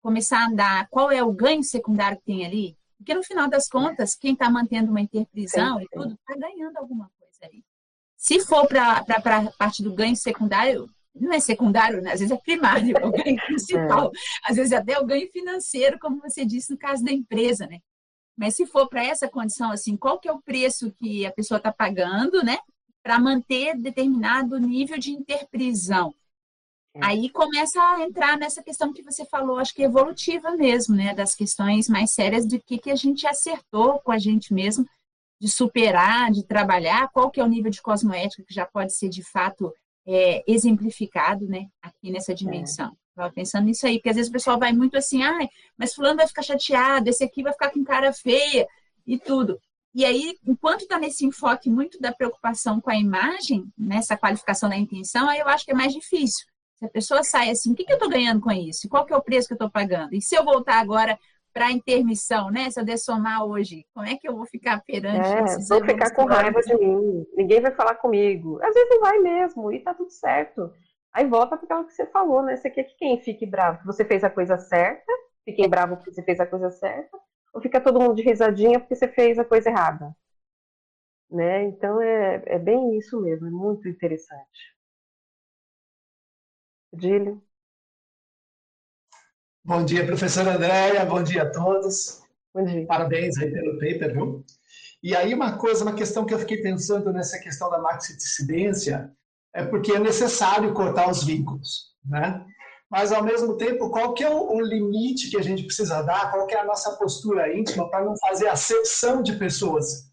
começar 0.02 0.40
a 0.40 0.46
andar 0.46 0.88
qual 0.90 1.10
é 1.10 1.22
o 1.24 1.32
ganho 1.32 1.64
secundário 1.64 2.18
que 2.18 2.24
tem 2.24 2.44
ali, 2.44 2.76
porque 2.98 3.14
no 3.14 3.24
final 3.24 3.48
das 3.48 3.66
contas, 3.66 4.14
quem 4.14 4.34
está 4.34 4.50
mantendo 4.50 4.90
uma 4.90 5.00
interprisão 5.00 5.80
e 5.80 5.88
tudo, 5.88 6.12
está 6.12 6.36
ganhando 6.36 6.76
alguma 6.76 7.10
coisa 7.18 7.38
ali. 7.44 7.64
Se 8.14 8.40
for 8.40 8.68
para 8.68 8.98
a 8.98 9.52
parte 9.52 9.82
do 9.82 9.94
ganho 9.94 10.16
secundário, 10.16 10.86
não 11.20 11.32
é 11.32 11.40
secundário, 11.40 12.02
né? 12.02 12.12
às 12.12 12.20
vezes 12.20 12.36
é 12.36 12.40
primário, 12.40 12.96
é 12.98 13.06
o 13.06 13.10
ganho 13.10 13.36
principal, 13.46 14.08
é. 14.08 14.50
às 14.50 14.56
vezes 14.56 14.72
até 14.72 14.98
o 14.98 15.06
ganho 15.06 15.30
financeiro, 15.30 15.98
como 15.98 16.20
você 16.20 16.44
disse 16.44 16.70
no 16.70 16.78
caso 16.78 17.04
da 17.04 17.12
empresa, 17.12 17.66
né? 17.66 17.78
Mas 18.36 18.54
se 18.54 18.66
for 18.66 18.86
para 18.88 19.04
essa 19.04 19.28
condição, 19.28 19.70
assim, 19.70 19.96
qual 19.96 20.18
que 20.18 20.28
é 20.28 20.32
o 20.32 20.42
preço 20.42 20.92
que 20.92 21.24
a 21.24 21.32
pessoa 21.32 21.56
está 21.56 21.72
pagando, 21.72 22.42
né? 22.44 22.58
Para 23.02 23.18
manter 23.18 23.74
determinado 23.78 24.58
nível 24.58 24.98
de 24.98 25.10
interprisão. 25.10 26.14
É. 26.94 27.00
Aí 27.02 27.30
começa 27.30 27.80
a 27.80 28.02
entrar 28.02 28.36
nessa 28.36 28.62
questão 28.62 28.92
que 28.92 29.02
você 29.02 29.24
falou, 29.24 29.58
acho 29.58 29.74
que 29.74 29.82
evolutiva 29.82 30.50
mesmo, 30.54 30.94
né? 30.94 31.14
Das 31.14 31.34
questões 31.34 31.88
mais 31.88 32.10
sérias 32.10 32.46
do 32.46 32.60
que, 32.60 32.76
que 32.76 32.90
a 32.90 32.96
gente 32.96 33.26
acertou 33.26 34.00
com 34.00 34.12
a 34.12 34.18
gente 34.18 34.52
mesmo, 34.52 34.86
de 35.40 35.48
superar, 35.48 36.30
de 36.30 36.42
trabalhar, 36.42 37.08
qual 37.08 37.30
que 37.30 37.40
é 37.40 37.44
o 37.44 37.48
nível 37.48 37.70
de 37.70 37.80
cosmoética 37.80 38.44
que 38.46 38.54
já 38.54 38.66
pode 38.66 38.94
ser 38.94 39.08
de 39.08 39.22
fato 39.22 39.72
é, 40.06 40.44
exemplificado, 40.46 41.46
né, 41.46 41.66
aqui 41.82 42.10
nessa 42.10 42.34
dimensão. 42.34 42.96
Estava 43.10 43.32
pensando 43.32 43.64
nisso 43.64 43.86
aí, 43.86 43.98
porque 43.98 44.10
às 44.10 44.16
vezes 44.16 44.28
o 44.28 44.32
pessoal 44.32 44.58
vai 44.58 44.72
muito 44.72 44.96
assim, 44.96 45.22
ah, 45.22 45.48
mas 45.76 45.94
fulano 45.94 46.16
vai 46.16 46.26
ficar 46.26 46.42
chateado, 46.42 47.08
esse 47.08 47.24
aqui 47.24 47.42
vai 47.42 47.52
ficar 47.52 47.70
com 47.70 47.82
cara 47.82 48.12
feia 48.12 48.66
e 49.06 49.18
tudo. 49.18 49.58
E 49.94 50.04
aí, 50.04 50.36
enquanto 50.46 50.82
está 50.82 50.98
nesse 50.98 51.24
enfoque 51.24 51.70
muito 51.70 51.98
da 51.98 52.12
preocupação 52.12 52.78
com 52.82 52.90
a 52.90 52.96
imagem, 52.96 53.64
nessa 53.78 54.14
qualificação 54.16 54.68
da 54.68 54.76
intenção, 54.76 55.26
aí 55.26 55.38
eu 55.38 55.48
acho 55.48 55.64
que 55.64 55.70
é 55.70 55.74
mais 55.74 55.94
difícil. 55.94 56.46
Se 56.74 56.84
a 56.84 56.90
pessoa 56.90 57.24
sai 57.24 57.48
assim, 57.48 57.72
o 57.72 57.74
que, 57.74 57.84
que 57.84 57.92
eu 57.92 57.96
estou 57.96 58.10
ganhando 58.10 58.42
com 58.42 58.52
isso? 58.52 58.90
Qual 58.90 59.06
que 59.06 59.14
é 59.14 59.16
o 59.16 59.22
preço 59.22 59.48
que 59.48 59.54
eu 59.54 59.56
estou 59.56 59.70
pagando? 59.70 60.14
E 60.14 60.20
se 60.20 60.36
eu 60.36 60.44
voltar 60.44 60.78
agora 60.78 61.18
para 61.56 61.68
a 61.68 61.72
intermissão, 61.72 62.50
né? 62.50 62.68
Se 62.70 62.78
eu 62.78 62.84
dessomar 62.84 63.42
hoje, 63.42 63.86
como 63.94 64.06
é 64.06 64.14
que 64.14 64.28
eu 64.28 64.36
vou 64.36 64.44
ficar 64.44 64.84
perante 64.84 65.26
é, 65.26 65.42
esses 65.42 65.68
Vou 65.70 65.82
ficar 65.82 66.14
com 66.14 66.26
raiva 66.26 66.60
de 66.60 66.76
mim, 66.76 67.26
ninguém 67.34 67.62
vai 67.62 67.74
falar 67.74 67.94
comigo. 67.94 68.62
Às 68.62 68.74
vezes 68.74 69.00
vai 69.00 69.18
mesmo, 69.20 69.72
e 69.72 69.80
tá 69.80 69.94
tudo 69.94 70.10
certo. 70.10 70.70
Aí 71.14 71.26
volta 71.26 71.56
para 71.56 71.64
aquilo 71.64 71.86
que 71.86 71.94
você 71.94 72.04
falou, 72.08 72.42
né? 72.42 72.56
Você 72.56 72.68
quer 72.68 72.84
que 72.84 72.94
quem 72.98 73.18
fique 73.22 73.46
bravo? 73.46 73.78
Que 73.78 73.86
você 73.86 74.04
fez 74.04 74.22
a 74.22 74.28
coisa 74.28 74.58
certa, 74.58 75.10
fiquem 75.46 75.66
bravo 75.66 75.96
porque 75.96 76.12
você 76.12 76.22
fez 76.22 76.38
a 76.40 76.46
coisa 76.46 76.68
certa, 76.68 77.18
ou 77.54 77.62
fica 77.62 77.80
todo 77.80 78.00
mundo 78.00 78.16
de 78.16 78.22
risadinha 78.22 78.78
porque 78.78 78.94
você 78.94 79.08
fez 79.08 79.38
a 79.38 79.44
coisa 79.44 79.70
errada? 79.70 80.14
Né? 81.30 81.64
Então 81.64 82.02
é, 82.02 82.42
é 82.44 82.58
bem 82.58 82.98
isso 82.98 83.18
mesmo, 83.18 83.46
é 83.46 83.50
muito 83.50 83.88
interessante. 83.88 84.76
Dílio? 86.92 87.42
Bom 89.66 89.84
dia, 89.84 90.06
professora 90.06 90.54
Andréia, 90.54 91.04
bom 91.04 91.20
dia 91.20 91.42
a 91.42 91.50
todos. 91.50 92.22
Bom 92.54 92.64
dia. 92.64 92.86
Parabéns 92.86 93.36
aí 93.36 93.50
pelo 93.50 93.72
paper, 93.80 94.12
viu? 94.12 94.44
E 95.02 95.12
aí 95.12 95.34
uma 95.34 95.58
coisa, 95.58 95.82
uma 95.82 95.92
questão 95.92 96.24
que 96.24 96.32
eu 96.32 96.38
fiquei 96.38 96.58
pensando 96.58 97.12
nessa 97.12 97.36
questão 97.40 97.68
da 97.68 97.80
maxidissidência, 97.80 99.10
é 99.52 99.64
porque 99.64 99.90
é 99.90 99.98
necessário 99.98 100.72
cortar 100.72 101.10
os 101.10 101.24
vínculos, 101.24 101.96
né? 102.04 102.46
Mas, 102.88 103.10
ao 103.10 103.24
mesmo 103.24 103.56
tempo, 103.56 103.90
qual 103.90 104.14
que 104.14 104.22
é 104.22 104.30
o, 104.30 104.60
limite 104.60 105.30
que 105.30 105.36
a 105.36 105.42
gente 105.42 105.64
precisa 105.64 106.00
dar, 106.00 106.30
qual 106.30 106.46
que 106.46 106.54
é 106.54 106.60
a 106.60 106.64
nossa 106.64 106.92
postura 106.92 107.52
íntima 107.52 107.90
para 107.90 108.04
não 108.04 108.16
fazer 108.18 108.46
acepção 108.46 109.20
de 109.20 109.34
pessoas? 109.34 110.12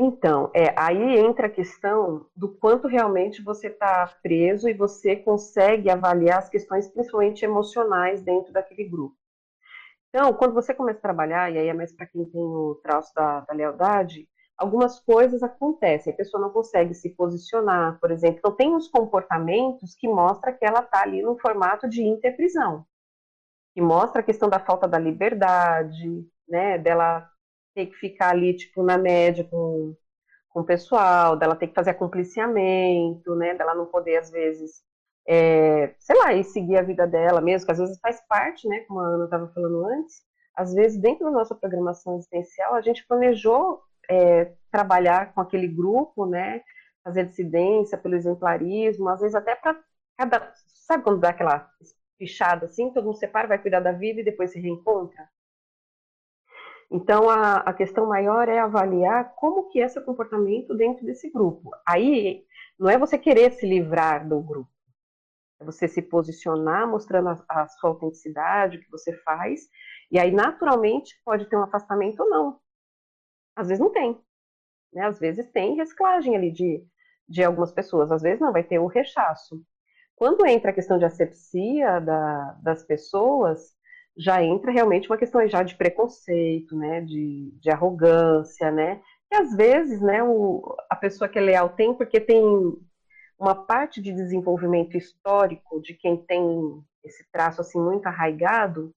Então, 0.00 0.48
é, 0.54 0.72
aí 0.78 1.18
entra 1.18 1.48
a 1.48 1.50
questão 1.50 2.24
do 2.36 2.54
quanto 2.54 2.86
realmente 2.86 3.42
você 3.42 3.66
está 3.66 4.06
preso 4.22 4.68
e 4.68 4.72
você 4.72 5.16
consegue 5.16 5.90
avaliar 5.90 6.38
as 6.38 6.48
questões, 6.48 6.86
principalmente 6.86 7.44
emocionais, 7.44 8.22
dentro 8.22 8.52
daquele 8.52 8.84
grupo. 8.84 9.16
Então, 10.08 10.32
quando 10.34 10.54
você 10.54 10.72
começa 10.72 11.00
a 11.00 11.02
trabalhar, 11.02 11.52
e 11.52 11.58
aí 11.58 11.66
é 11.66 11.74
mais 11.74 11.92
para 11.92 12.06
quem 12.06 12.24
tem 12.24 12.40
o 12.40 12.76
traço 12.80 13.12
da, 13.12 13.40
da, 13.40 13.52
lealdade, 13.52 14.28
algumas 14.56 15.00
coisas 15.00 15.42
acontecem, 15.42 16.12
a 16.12 16.16
pessoa 16.16 16.40
não 16.40 16.50
consegue 16.50 16.94
se 16.94 17.10
posicionar, 17.10 17.98
por 17.98 18.12
exemplo. 18.12 18.38
Então, 18.38 18.54
tem 18.54 18.72
uns 18.72 18.86
comportamentos 18.86 19.96
que 19.96 20.06
mostram 20.06 20.56
que 20.56 20.64
ela 20.64 20.78
está 20.80 21.02
ali 21.02 21.22
no 21.22 21.36
formato 21.40 21.88
de 21.88 22.04
interprisão, 22.04 22.86
que 23.74 23.82
mostra 23.82 24.20
a 24.20 24.24
questão 24.24 24.48
da 24.48 24.60
falta 24.60 24.86
da 24.86 24.98
liberdade, 24.98 26.24
né, 26.48 26.78
dela 26.78 27.28
ter 27.78 27.86
que 27.86 27.94
ficar 27.94 28.30
ali, 28.30 28.56
tipo, 28.56 28.82
na 28.82 28.98
média 28.98 29.44
com, 29.44 29.94
com 30.48 30.60
o 30.60 30.64
pessoal, 30.64 31.36
dela 31.36 31.54
ter 31.54 31.68
que 31.68 31.74
fazer 31.74 31.90
acompliciamento, 31.90 33.36
né, 33.36 33.54
dela 33.54 33.72
não 33.72 33.86
poder, 33.86 34.16
às 34.16 34.30
vezes, 34.32 34.82
é, 35.28 35.94
sei 36.00 36.16
lá, 36.18 36.34
ir 36.34 36.42
seguir 36.42 36.76
a 36.76 36.82
vida 36.82 37.06
dela 37.06 37.40
mesmo, 37.40 37.66
que 37.66 37.72
às 37.72 37.78
vezes 37.78 38.00
faz 38.00 38.20
parte, 38.26 38.66
né, 38.66 38.80
como 38.80 38.98
a 38.98 39.06
Ana 39.06 39.24
estava 39.26 39.46
falando 39.54 39.86
antes, 39.86 40.22
às 40.56 40.74
vezes, 40.74 41.00
dentro 41.00 41.26
da 41.26 41.30
nossa 41.30 41.54
programação 41.54 42.16
existencial, 42.16 42.74
a 42.74 42.80
gente 42.80 43.06
planejou 43.06 43.80
é, 44.10 44.52
trabalhar 44.72 45.32
com 45.32 45.40
aquele 45.40 45.68
grupo, 45.68 46.26
né, 46.26 46.60
fazer 47.04 47.26
dissidência 47.26 47.96
pelo 47.96 48.16
exemplarismo, 48.16 49.08
às 49.08 49.20
vezes 49.20 49.36
até 49.36 49.54
para 49.54 49.78
cada, 50.16 50.52
sabe 50.84 51.04
quando 51.04 51.20
dá 51.20 51.28
aquela 51.28 51.70
fechada 52.18 52.66
assim, 52.66 52.90
todo 52.92 53.04
mundo 53.04 53.18
separa, 53.18 53.46
vai 53.46 53.58
cuidar 53.62 53.78
da 53.78 53.92
vida 53.92 54.20
e 54.20 54.24
depois 54.24 54.50
se 54.50 54.58
reencontra? 54.58 55.28
Então, 56.90 57.28
a, 57.28 57.56
a 57.58 57.72
questão 57.74 58.06
maior 58.06 58.48
é 58.48 58.58
avaliar 58.58 59.34
como 59.34 59.68
que 59.68 59.80
é 59.80 59.88
seu 59.88 60.02
comportamento 60.02 60.74
dentro 60.74 61.04
desse 61.04 61.30
grupo. 61.30 61.70
Aí, 61.86 62.44
não 62.78 62.88
é 62.88 62.96
você 62.98 63.18
querer 63.18 63.52
se 63.52 63.66
livrar 63.66 64.26
do 64.26 64.40
grupo, 64.40 64.70
é 65.60 65.64
você 65.64 65.86
se 65.86 66.00
posicionar 66.00 66.88
mostrando 66.88 67.28
a, 67.28 67.44
a 67.48 67.68
sua 67.68 67.90
autenticidade, 67.90 68.78
o 68.78 68.80
que 68.80 68.90
você 68.90 69.12
faz, 69.18 69.68
e 70.10 70.18
aí, 70.18 70.30
naturalmente, 70.32 71.20
pode 71.24 71.46
ter 71.48 71.56
um 71.56 71.64
afastamento 71.64 72.20
ou 72.22 72.30
não. 72.30 72.60
Às 73.54 73.68
vezes 73.68 73.80
não 73.80 73.92
tem. 73.92 74.18
Né? 74.92 75.02
Às 75.04 75.18
vezes 75.18 75.50
tem 75.50 75.76
reciclagem 75.76 76.36
ali 76.36 76.50
de, 76.50 76.86
de 77.28 77.44
algumas 77.44 77.72
pessoas, 77.72 78.10
às 78.10 78.22
vezes 78.22 78.40
não, 78.40 78.52
vai 78.52 78.64
ter 78.64 78.78
o 78.78 78.86
rechaço. 78.86 79.62
Quando 80.16 80.46
entra 80.46 80.70
a 80.70 80.74
questão 80.74 80.98
de 80.98 81.04
asepsia 81.04 82.00
da, 82.00 82.52
das 82.62 82.82
pessoas, 82.82 83.76
já 84.18 84.42
entra 84.42 84.72
realmente 84.72 85.08
uma 85.08 85.16
questão 85.16 85.46
já 85.48 85.62
de 85.62 85.76
preconceito, 85.76 86.76
né, 86.76 87.00
de, 87.00 87.52
de 87.60 87.70
arrogância, 87.70 88.70
né, 88.70 89.00
e 89.30 89.36
às 89.36 89.54
vezes, 89.54 90.00
né, 90.00 90.22
o, 90.22 90.74
a 90.90 90.96
pessoa 90.96 91.28
que 91.28 91.38
é 91.38 91.42
leal 91.42 91.68
tem 91.70 91.94
porque 91.94 92.18
tem 92.18 92.42
uma 93.38 93.54
parte 93.54 94.02
de 94.02 94.12
desenvolvimento 94.12 94.96
histórico 94.96 95.80
de 95.80 95.94
quem 95.94 96.16
tem 96.16 96.82
esse 97.04 97.24
traço 97.30 97.60
assim 97.60 97.80
muito 97.80 98.06
arraigado, 98.06 98.92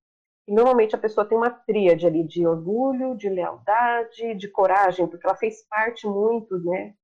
e 0.47 0.53
normalmente 0.53 0.95
a 0.95 0.99
pessoa 0.99 1.25
tem 1.25 1.37
uma 1.37 1.51
tríade 1.51 2.07
ali 2.07 2.23
de 2.23 2.45
orgulho, 2.47 3.15
de 3.15 3.29
lealdade, 3.29 4.33
de 4.35 4.47
coragem, 4.47 5.07
porque 5.07 5.25
ela 5.25 5.37
fez 5.37 5.63
parte 5.69 6.07
muito, 6.07 6.57
né, 6.59 6.95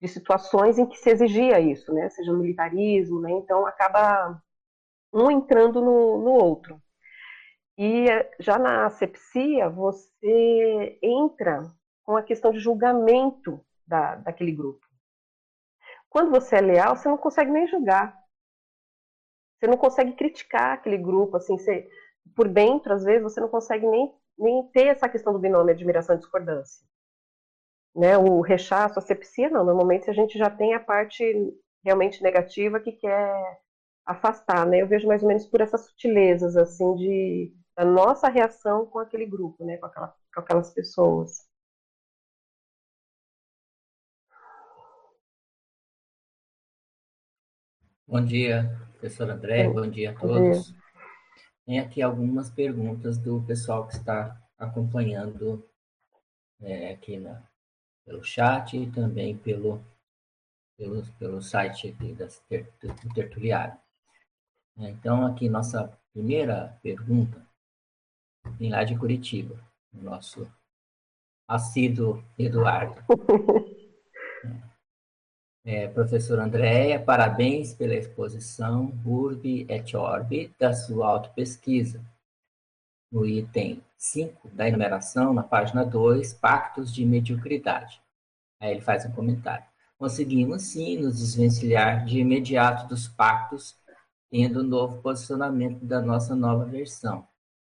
de 0.00 0.08
situações 0.08 0.76
em 0.78 0.86
que 0.86 0.98
se 0.98 1.10
exigia 1.10 1.60
isso, 1.60 1.94
né, 1.94 2.08
seja 2.10 2.32
militarismo, 2.32 3.20
né, 3.20 3.30
então 3.30 3.64
acaba 3.64 4.42
um 5.12 5.30
entrando 5.30 5.80
no, 5.80 6.18
no 6.18 6.32
outro. 6.32 6.82
E 7.78 8.06
já 8.38 8.58
na 8.58 8.86
asepsia, 8.86 9.68
você 9.68 10.98
entra 11.02 11.72
com 12.04 12.16
a 12.16 12.22
questão 12.22 12.52
de 12.52 12.58
julgamento 12.58 13.64
da, 13.86 14.16
daquele 14.16 14.52
grupo. 14.52 14.86
Quando 16.08 16.30
você 16.30 16.56
é 16.56 16.60
leal, 16.60 16.96
você 16.96 17.08
não 17.08 17.16
consegue 17.16 17.50
nem 17.50 17.66
julgar. 17.66 18.14
Você 19.58 19.66
não 19.66 19.78
consegue 19.78 20.12
criticar 20.12 20.74
aquele 20.74 20.98
grupo, 20.98 21.36
assim, 21.36 21.56
você, 21.56 21.88
por 22.36 22.48
dentro, 22.48 22.92
às 22.92 23.04
vezes, 23.04 23.22
você 23.22 23.40
não 23.40 23.48
consegue 23.48 23.86
nem, 23.86 24.12
nem 24.36 24.68
ter 24.68 24.88
essa 24.88 25.08
questão 25.08 25.32
do 25.32 25.38
binômio 25.38 25.72
admiração 25.72 26.16
e 26.16 26.18
discordância. 26.18 26.84
Né? 27.94 28.18
O 28.18 28.40
rechaço, 28.40 28.98
a 28.98 29.02
asepsia, 29.02 29.48
não. 29.48 29.64
Normalmente 29.64 30.10
a 30.10 30.12
gente 30.12 30.36
já 30.36 30.50
tem 30.50 30.74
a 30.74 30.80
parte 30.80 31.24
realmente 31.84 32.22
negativa 32.22 32.80
que 32.80 32.92
quer 32.92 33.60
afastar, 34.04 34.66
né? 34.66 34.82
Eu 34.82 34.88
vejo 34.88 35.06
mais 35.06 35.22
ou 35.22 35.28
menos 35.28 35.46
por 35.46 35.60
essas 35.60 35.86
sutilezas, 35.86 36.56
assim, 36.56 36.94
de 36.96 37.54
da 37.76 37.84
nossa 37.84 38.28
reação 38.28 38.86
com 38.86 38.98
aquele 38.98 39.26
grupo, 39.26 39.64
né, 39.64 39.76
com, 39.78 39.86
aquela, 39.86 40.16
com 40.34 40.40
aquelas 40.40 40.72
pessoas. 40.72 41.48
Bom 48.06 48.22
dia, 48.22 48.70
professor 48.92 49.30
André, 49.30 49.68
bom, 49.68 49.74
bom 49.74 49.90
dia 49.90 50.10
a 50.10 50.14
todos. 50.14 50.66
Dia. 50.66 50.82
Tem 51.64 51.78
aqui 51.78 52.02
algumas 52.02 52.50
perguntas 52.50 53.16
do 53.16 53.42
pessoal 53.44 53.86
que 53.86 53.94
está 53.94 54.38
acompanhando 54.58 55.66
é, 56.60 56.92
aqui 56.92 57.18
na, 57.18 57.42
pelo 58.04 58.22
chat 58.22 58.76
e 58.76 58.90
também 58.90 59.36
pelo, 59.38 59.82
pelo, 60.76 61.06
pelo 61.18 61.40
site 61.40 61.88
aqui 61.88 62.12
das, 62.12 62.44
do 62.50 63.14
Tertuliário. 63.14 63.78
Então, 64.76 65.26
aqui 65.26 65.48
nossa 65.48 65.98
primeira 66.12 66.78
pergunta 66.82 67.46
vem 68.58 68.70
lá 68.70 68.84
de 68.84 68.96
Curitiba, 68.96 69.58
o 69.92 70.02
nosso 70.02 70.50
assíduo 71.48 72.22
Eduardo. 72.38 73.02
É, 75.64 75.86
professor 75.86 76.40
Andréia, 76.40 77.00
parabéns 77.00 77.72
pela 77.72 77.94
exposição 77.94 78.92
Urbi 79.06 79.64
et 79.68 79.94
Orbi 79.94 80.52
da 80.58 80.72
sua 80.72 81.06
autopesquisa. 81.06 82.04
No 83.12 83.24
item 83.24 83.80
5 83.96 84.48
da 84.48 84.66
enumeração, 84.66 85.32
na 85.32 85.44
página 85.44 85.84
2, 85.84 86.34
Pactos 86.34 86.92
de 86.92 87.06
Mediocridade. 87.06 88.02
Aí 88.58 88.72
ele 88.72 88.80
faz 88.80 89.06
um 89.06 89.12
comentário. 89.12 89.64
Conseguimos 89.96 90.62
sim 90.62 90.96
nos 90.96 91.18
desvencilhar 91.18 92.04
de 92.04 92.18
imediato 92.18 92.88
dos 92.88 93.06
pactos, 93.06 93.76
tendo 94.32 94.62
um 94.62 94.66
novo 94.66 95.00
posicionamento 95.00 95.84
da 95.84 96.02
nossa 96.02 96.34
nova 96.34 96.64
versão. 96.64 97.24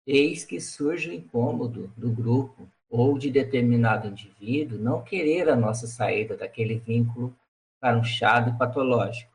Eis 0.06 0.44
que 0.44 0.60
surge 0.60 1.10
o 1.10 1.12
incômodo 1.12 1.92
do 1.96 2.10
grupo 2.10 2.68
ou 2.88 3.16
de 3.18 3.30
determinado 3.30 4.08
indivíduo 4.08 4.78
não 4.78 5.02
querer 5.02 5.48
a 5.48 5.56
nossa 5.56 5.86
saída 5.86 6.36
daquele 6.36 6.78
vínculo 6.78 7.34
carunchado 7.80 8.50
e 8.50 8.58
patológico. 8.58 9.30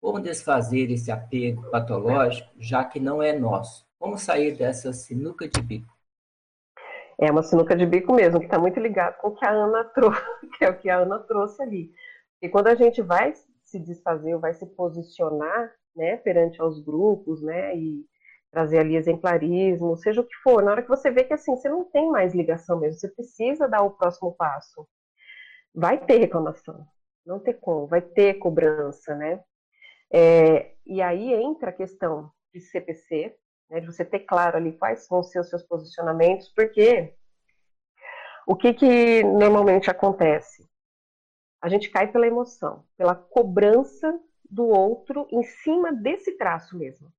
Como 0.00 0.20
desfazer 0.20 0.90
esse 0.90 1.10
apego 1.10 1.70
patológico, 1.70 2.50
já 2.58 2.84
que 2.84 2.98
não 2.98 3.22
é 3.22 3.32
nosso? 3.32 3.86
Como 3.98 4.18
sair 4.18 4.56
dessa 4.56 4.92
sinuca 4.92 5.48
de 5.48 5.60
bico? 5.60 5.94
É 7.18 7.30
uma 7.30 7.42
sinuca 7.42 7.74
de 7.74 7.86
bico 7.86 8.12
mesmo, 8.12 8.38
que 8.38 8.44
está 8.44 8.58
muito 8.58 8.78
ligado 8.78 9.16
com 9.18 9.28
o 9.28 9.34
que 9.34 9.44
a 9.44 9.50
Ana 9.50 9.84
trouxe, 9.84 10.22
que 10.56 10.64
é 10.64 10.70
o 10.70 10.78
que 10.78 10.90
a 10.90 10.98
Ana 10.98 11.18
trouxe 11.20 11.62
ali. 11.62 11.92
E 12.42 12.48
quando 12.48 12.68
a 12.68 12.74
gente 12.74 13.00
vai 13.00 13.32
se 13.64 13.80
desfazer 13.80 14.36
vai 14.38 14.54
se 14.54 14.66
posicionar, 14.66 15.72
né, 15.94 16.16
perante 16.18 16.60
aos 16.60 16.78
grupos, 16.78 17.42
né, 17.42 17.76
e 17.76 18.06
trazer 18.56 18.78
ali 18.78 18.96
exemplarismo, 18.96 19.98
seja 19.98 20.22
o 20.22 20.24
que 20.24 20.34
for, 20.36 20.62
na 20.62 20.70
hora 20.70 20.82
que 20.82 20.88
você 20.88 21.10
vê 21.10 21.24
que 21.24 21.34
assim, 21.34 21.54
você 21.54 21.68
não 21.68 21.84
tem 21.84 22.08
mais 22.08 22.34
ligação 22.34 22.80
mesmo, 22.80 22.98
você 22.98 23.06
precisa 23.06 23.68
dar 23.68 23.82
o 23.82 23.90
próximo 23.90 24.34
passo. 24.34 24.88
Vai 25.74 25.98
ter 25.98 26.16
reclamação, 26.16 26.86
não 27.26 27.38
ter 27.38 27.52
como, 27.52 27.86
vai 27.86 28.00
ter 28.00 28.38
cobrança, 28.38 29.14
né? 29.14 29.44
É, 30.10 30.72
e 30.86 31.02
aí 31.02 31.34
entra 31.34 31.68
a 31.68 31.72
questão 31.72 32.30
de 32.50 32.62
CPC, 32.62 33.36
né, 33.68 33.80
de 33.80 33.86
você 33.86 34.06
ter 34.06 34.20
claro 34.20 34.56
ali 34.56 34.72
quais 34.72 35.06
vão 35.06 35.22
ser 35.22 35.40
os 35.40 35.50
seus 35.50 35.62
posicionamentos, 35.62 36.48
porque 36.48 37.12
o 38.46 38.56
que, 38.56 38.72
que 38.72 39.22
normalmente 39.22 39.90
acontece? 39.90 40.66
A 41.60 41.68
gente 41.68 41.90
cai 41.90 42.10
pela 42.10 42.26
emoção, 42.26 42.86
pela 42.96 43.14
cobrança 43.14 44.18
do 44.48 44.66
outro 44.66 45.28
em 45.30 45.42
cima 45.42 45.92
desse 45.92 46.38
traço 46.38 46.78
mesmo 46.78 47.12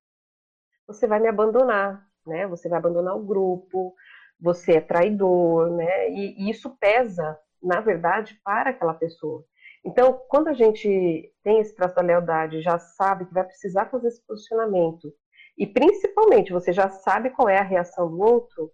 você 0.88 1.06
vai 1.06 1.20
me 1.20 1.28
abandonar, 1.28 2.08
né? 2.26 2.48
Você 2.48 2.70
vai 2.70 2.80
abandonar 2.80 3.16
o 3.16 3.24
grupo, 3.24 3.94
você 4.40 4.78
é 4.78 4.82
traidor, 4.82 5.72
né? 5.72 6.10
E, 6.10 6.46
e 6.46 6.50
isso 6.50 6.76
pesa, 6.80 7.38
na 7.62 7.82
verdade, 7.82 8.40
para 8.44 8.70
aquela 8.70 8.94
pessoa. 8.94 9.44
Então, 9.86 10.22
quando 10.28 10.48
a 10.48 10.54
gente 10.54 11.32
tem 11.44 11.60
esse 11.60 11.76
traço 11.76 11.96
da 11.96 12.02
lealdade, 12.02 12.62
já 12.62 12.78
sabe 12.78 13.26
que 13.26 13.34
vai 13.34 13.44
precisar 13.44 13.86
fazer 13.90 14.08
esse 14.08 14.26
posicionamento, 14.26 15.14
e 15.58 15.66
principalmente 15.66 16.54
você 16.54 16.72
já 16.72 16.90
sabe 16.90 17.32
qual 17.32 17.50
é 17.50 17.58
a 17.58 17.64
reação 17.64 18.10
do 18.10 18.20
outro, 18.20 18.72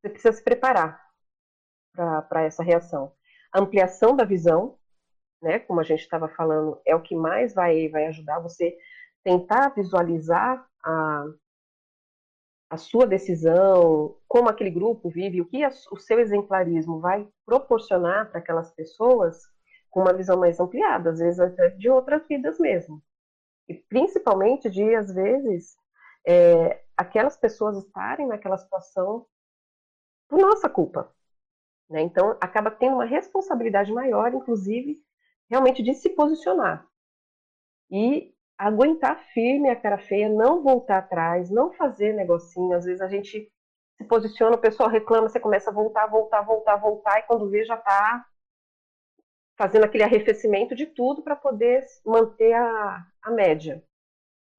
você 0.00 0.08
precisa 0.08 0.32
se 0.32 0.44
preparar 0.44 1.00
para 1.94 2.42
essa 2.42 2.62
reação. 2.62 3.12
A 3.52 3.60
ampliação 3.60 4.14
da 4.14 4.24
visão, 4.24 4.78
né, 5.42 5.58
como 5.58 5.80
a 5.80 5.82
gente 5.82 6.00
estava 6.00 6.28
falando, 6.28 6.80
é 6.86 6.94
o 6.94 7.02
que 7.02 7.16
mais 7.16 7.54
vai, 7.54 7.88
vai 7.88 8.06
ajudar 8.06 8.38
você 8.38 8.76
tentar 9.24 9.70
visualizar 9.70 10.64
a, 10.84 11.24
a 12.70 12.76
sua 12.76 13.04
decisão, 13.04 14.16
como 14.28 14.48
aquele 14.48 14.70
grupo 14.70 15.10
vive, 15.10 15.40
o 15.40 15.44
que 15.44 15.66
o 15.90 15.98
seu 15.98 16.20
exemplarismo 16.20 17.00
vai 17.00 17.28
proporcionar 17.44 18.30
para 18.30 18.38
aquelas 18.38 18.70
pessoas 18.72 19.42
com 19.90 20.02
uma 20.02 20.12
visão 20.12 20.38
mais 20.38 20.60
ampliada, 20.60 21.10
às 21.10 21.18
vezes 21.18 21.40
até 21.40 21.70
de 21.70 21.90
outras 21.90 22.24
vidas 22.28 22.60
mesmo. 22.60 23.02
E 23.68 23.74
principalmente 23.74 24.70
de, 24.70 24.94
às 24.94 25.12
vezes, 25.12 25.74
é, 26.24 26.84
aquelas 26.96 27.36
pessoas 27.36 27.76
estarem 27.76 28.28
naquela 28.28 28.56
situação 28.56 29.26
por 30.28 30.38
nossa 30.38 30.68
culpa. 30.68 31.12
Né? 31.88 32.02
Então, 32.02 32.36
acaba 32.40 32.70
tendo 32.70 32.94
uma 32.94 33.04
responsabilidade 33.04 33.92
maior, 33.92 34.32
inclusive, 34.32 35.02
realmente 35.50 35.82
de 35.82 35.92
se 35.92 36.08
posicionar. 36.10 36.86
E 37.90 38.32
aguentar 38.60 39.18
firme 39.32 39.70
a 39.70 39.76
cara 39.76 39.96
feia, 39.96 40.28
não 40.28 40.62
voltar 40.62 40.98
atrás, 40.98 41.50
não 41.50 41.72
fazer 41.72 42.12
negocinho. 42.12 42.76
Às 42.76 42.84
vezes 42.84 43.00
a 43.00 43.08
gente 43.08 43.50
se 43.96 44.04
posiciona, 44.04 44.54
o 44.54 44.60
pessoal 44.60 44.90
reclama, 44.90 45.30
você 45.30 45.40
começa 45.40 45.70
a 45.70 45.72
voltar, 45.72 46.06
voltar, 46.06 46.42
voltar, 46.42 46.76
voltar, 46.76 47.18
e 47.18 47.22
quando 47.22 47.48
vê 47.48 47.64
já 47.64 47.76
está 47.76 48.26
fazendo 49.56 49.84
aquele 49.84 50.04
arrefecimento 50.04 50.74
de 50.74 50.86
tudo 50.86 51.22
para 51.22 51.36
poder 51.36 51.84
manter 52.04 52.52
a, 52.52 53.02
a 53.22 53.30
média. 53.30 53.82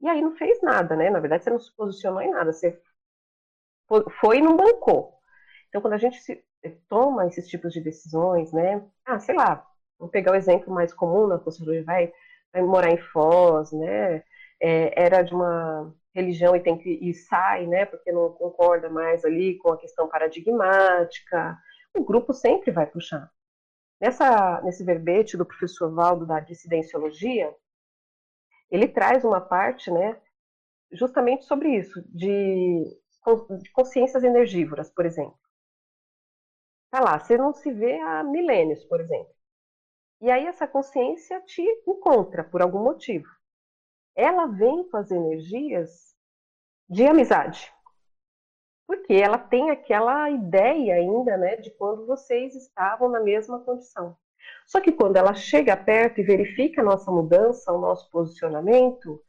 E 0.02 0.10
aí 0.10 0.20
não 0.20 0.36
fez 0.36 0.60
nada, 0.64 0.96
né? 0.96 1.12
Na 1.12 1.20
verdade, 1.20 1.44
você 1.44 1.52
não 1.52 1.60
se 1.60 1.76
posicionou 1.76 2.22
em 2.22 2.32
nada, 2.32 2.52
você 2.52 2.82
foi 4.20 4.38
e 4.38 4.42
não 4.42 4.58
bancou. 4.58 5.14
Então, 5.70 5.80
quando 5.80 5.94
a 5.94 5.98
gente 5.98 6.20
se, 6.20 6.44
toma 6.90 7.28
esses 7.28 7.48
tipos 7.48 7.72
de 7.72 7.82
decisões, 7.82 8.52
né? 8.52 8.84
Ah, 9.06 9.20
sei 9.20 9.36
lá, 9.36 9.64
vamos 10.00 10.12
pegar 10.12 10.32
o 10.32 10.36
exemplo 10.36 10.74
mais 10.74 10.92
comum 10.92 11.28
na 11.28 11.38
vai 11.38 11.84
vai 11.84 12.14
morar 12.56 12.92
em 12.92 12.98
Foz, 12.98 13.72
né? 13.72 14.24
É, 14.60 15.04
era 15.04 15.22
de 15.22 15.34
uma 15.34 15.94
religião 16.14 16.56
e 16.56 16.60
tem 16.62 16.78
que 16.78 16.90
e 16.90 17.14
sai, 17.14 17.66
né, 17.68 17.86
porque 17.86 18.12
não 18.12 18.32
concorda 18.34 18.90
mais 18.90 19.24
ali 19.26 19.58
com 19.58 19.72
a 19.72 19.78
questão 19.78 20.08
paradigmática, 20.08 21.58
o 21.96 22.04
grupo 22.04 22.34
sempre 22.34 22.72
vai 22.72 22.86
puxar. 22.86 23.32
Nessa, 24.00 24.62
nesse 24.62 24.84
verbete 24.84 25.38
do 25.38 25.46
professor 25.46 25.94
Valdo 25.94 26.26
da 26.26 26.40
dissidenciologia, 26.40 27.56
ele 28.70 28.88
traz 28.88 29.24
uma 29.24 29.40
parte, 29.42 29.92
né, 29.92 30.20
justamente 30.92 31.46
sobre 31.46 31.70
isso, 31.78 32.02
de, 32.10 32.84
de 33.62 33.72
consciências 33.72 34.24
energívoras, 34.24 34.90
por 34.90 35.06
exemplo. 35.06 35.40
Tá 36.90 37.00
lá, 37.00 37.20
você 37.20 37.38
não 37.38 37.54
se 37.54 37.72
vê 37.72 38.00
há 38.00 38.24
milênios, 38.24 38.84
por 38.86 39.00
exemplo. 39.00 39.34
E 40.22 40.30
aí 40.30 40.46
essa 40.46 40.68
consciência 40.68 41.42
te 41.42 41.64
encontra 41.88 42.44
por 42.44 42.62
algum 42.62 42.84
motivo. 42.84 43.28
Ela 44.16 44.46
vem 44.46 44.88
com 44.88 44.98
as 44.98 45.10
energias 45.10 46.16
de 46.88 47.06
amizade. 47.08 47.74
Porque 48.86 49.14
ela 49.14 49.40
tem 49.40 49.72
aquela 49.72 50.30
ideia 50.30 50.96
ainda, 50.96 51.38
né, 51.38 51.56
de 51.56 51.72
quando 51.72 52.06
vocês 52.06 52.56
estavam 52.56 53.10
na 53.10 53.20
mesma 53.20 53.60
condição. 53.62 54.16
Só 54.68 54.80
que 54.80 54.92
quando 54.92 55.18
ela 55.18 55.34
chega 55.34 55.76
perto 55.76 56.20
e 56.20 56.24
verifica 56.24 56.82
a 56.82 56.86
nossa 56.86 57.10
mudança, 57.10 57.72
o 57.72 57.80
nosso 57.80 58.10
posicionamento, 58.12 59.24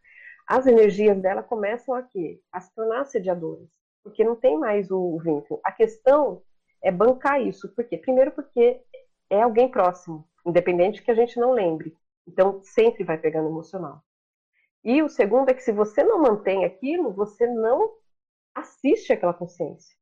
as 0.47 0.67
energias 0.67 1.17
dela 1.23 1.43
começam 1.43 1.95
a 1.95 2.03
quê? 2.03 2.41
A 2.53 2.61
se 2.61 2.75
tornar 2.75 3.03
assediadoras, 3.03 3.71
porque 4.03 4.25
não 4.25 4.37
tem 4.37 4.59
mais 4.59 4.91
o 4.91 5.19
vínculo. 5.19 5.61
A 5.65 5.73
questão 5.73 6.43
é 6.83 6.91
bancar 6.91 7.41
isso. 7.41 7.73
Por 7.75 7.85
quê? 7.85 7.97
Primeiro 7.97 8.33
porque 8.33 8.83
é 9.31 9.41
alguém 9.41 9.71
próximo, 9.71 10.29
independente 10.45 11.03
que 11.03 11.11
a 11.11 11.15
gente 11.15 11.39
não 11.39 11.53
lembre. 11.53 11.97
Então, 12.27 12.63
sempre 12.63 13.05
vai 13.05 13.19
pegando 13.19 13.49
emocional. 13.49 14.03
E 14.85 15.03
o 15.03 15.09
segundo 15.09 15.49
é 15.49 15.55
que 15.55 15.63
se 15.63 15.73
você 15.73 16.03
não 16.03 16.21
mantém 16.21 16.65
aquilo, 16.65 17.13
você 17.13 17.47
não 17.47 17.93
assiste 18.55 19.13
aquela 19.13 19.35
consciência. 19.35 19.97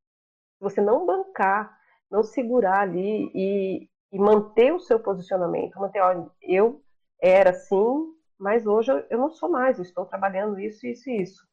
Se 0.58 0.60
você 0.60 0.80
não 0.80 1.06
bancar, 1.06 1.78
não 2.10 2.22
segurar 2.22 2.80
ali 2.80 3.30
e, 3.34 3.88
e 4.12 4.18
manter 4.18 4.72
o 4.72 4.80
seu 4.80 4.98
posicionamento, 4.98 5.78
manter, 5.78 6.00
olha, 6.00 6.30
eu 6.42 6.82
era 7.20 7.50
assim, 7.50 8.14
mas 8.38 8.66
hoje 8.66 8.90
eu, 9.10 9.18
não 9.18 9.30
sou 9.30 9.50
mais, 9.50 9.78
eu 9.78 9.84
estou 9.84 10.06
trabalhando 10.06 10.58
isso, 10.58 10.86
isso 10.86 11.10
e 11.10 11.22
isso. 11.22 11.48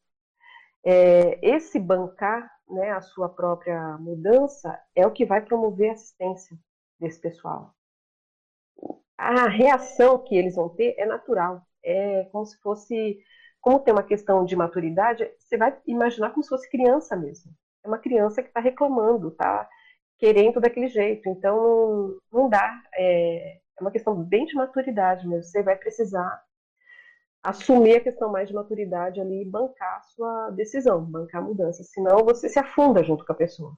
É, 0.84 1.38
esse 1.46 1.78
bancar 1.78 2.50
né, 2.70 2.92
a 2.92 3.00
sua 3.00 3.28
própria 3.28 3.98
mudança 3.98 4.80
é 4.94 5.06
o 5.06 5.10
que 5.10 5.24
vai 5.24 5.40
promover 5.44 5.90
a 5.90 5.92
assistência 5.92 6.58
desse 6.98 7.20
pessoal. 7.20 7.74
A 9.16 9.48
reação 9.48 10.18
que 10.18 10.36
eles 10.36 10.54
vão 10.54 10.68
ter 10.68 10.94
é 10.98 11.04
natural, 11.04 11.62
é 11.82 12.24
como 12.32 12.46
se 12.46 12.56
fosse, 12.60 13.18
como 13.60 13.80
tem 13.80 13.92
uma 13.92 14.02
questão 14.02 14.44
de 14.44 14.54
maturidade, 14.56 15.28
você 15.38 15.56
vai 15.56 15.76
imaginar 15.86 16.30
como 16.30 16.42
se 16.42 16.48
fosse 16.48 16.70
criança 16.70 17.16
mesmo. 17.16 17.52
É 17.84 17.88
uma 17.88 17.98
criança 17.98 18.42
que 18.42 18.48
está 18.48 18.60
reclamando, 18.60 19.28
está 19.28 19.68
querendo 20.18 20.60
daquele 20.60 20.88
jeito. 20.88 21.28
Então, 21.28 22.16
não 22.32 22.48
dá. 22.48 22.82
É, 22.94 23.56
é 23.56 23.80
uma 23.80 23.90
questão 23.90 24.22
bem 24.22 24.44
de 24.46 24.54
maturidade 24.54 25.26
mesmo. 25.26 25.44
Você 25.44 25.62
vai 25.62 25.76
precisar 25.76 26.42
assumir 27.42 27.96
a 27.96 28.00
questão 28.00 28.30
mais 28.30 28.48
de 28.48 28.54
maturidade 28.54 29.20
ali 29.20 29.42
e 29.42 29.50
bancar 29.50 29.98
a 29.98 30.02
sua 30.02 30.50
decisão, 30.50 31.04
bancar 31.04 31.42
a 31.42 31.44
mudança. 31.44 31.82
Senão 31.84 32.24
você 32.24 32.48
se 32.48 32.58
afunda 32.58 33.02
junto 33.02 33.24
com 33.24 33.32
a 33.32 33.36
pessoa. 33.36 33.76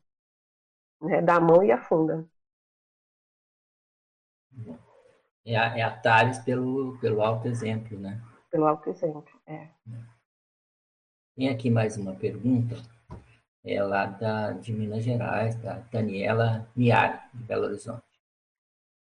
Né? 1.02 1.22
Dá 1.22 1.36
a 1.36 1.40
mão 1.40 1.62
e 1.62 1.70
afunda. 1.72 2.26
É 5.44 5.56
a, 5.56 5.78
é 5.78 5.82
a 5.82 5.90
Thales 5.90 6.38
pelo, 6.38 6.98
pelo 6.98 7.22
alto 7.22 7.48
exemplo, 7.48 7.98
né? 7.98 8.20
Pelo 8.50 8.66
alto 8.66 8.90
exemplo, 8.90 9.40
é. 9.46 9.68
Tem 11.36 11.48
aqui 11.48 11.70
mais 11.70 11.96
uma 11.96 12.14
pergunta, 12.14 12.76
é 13.64 13.82
lá 13.82 14.06
da, 14.06 14.52
de 14.52 14.72
Minas 14.72 15.04
Gerais, 15.04 15.54
da 15.56 15.78
Daniela 15.92 16.68
Miari, 16.76 17.18
de 17.32 17.44
Belo 17.44 17.66
Horizonte. 17.66 18.02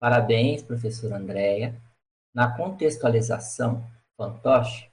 Parabéns, 0.01 0.63
professora 0.63 1.17
Andréia. 1.17 1.81
Na 2.35 2.55
contextualização 2.57 3.85
fantoche, 4.17 4.91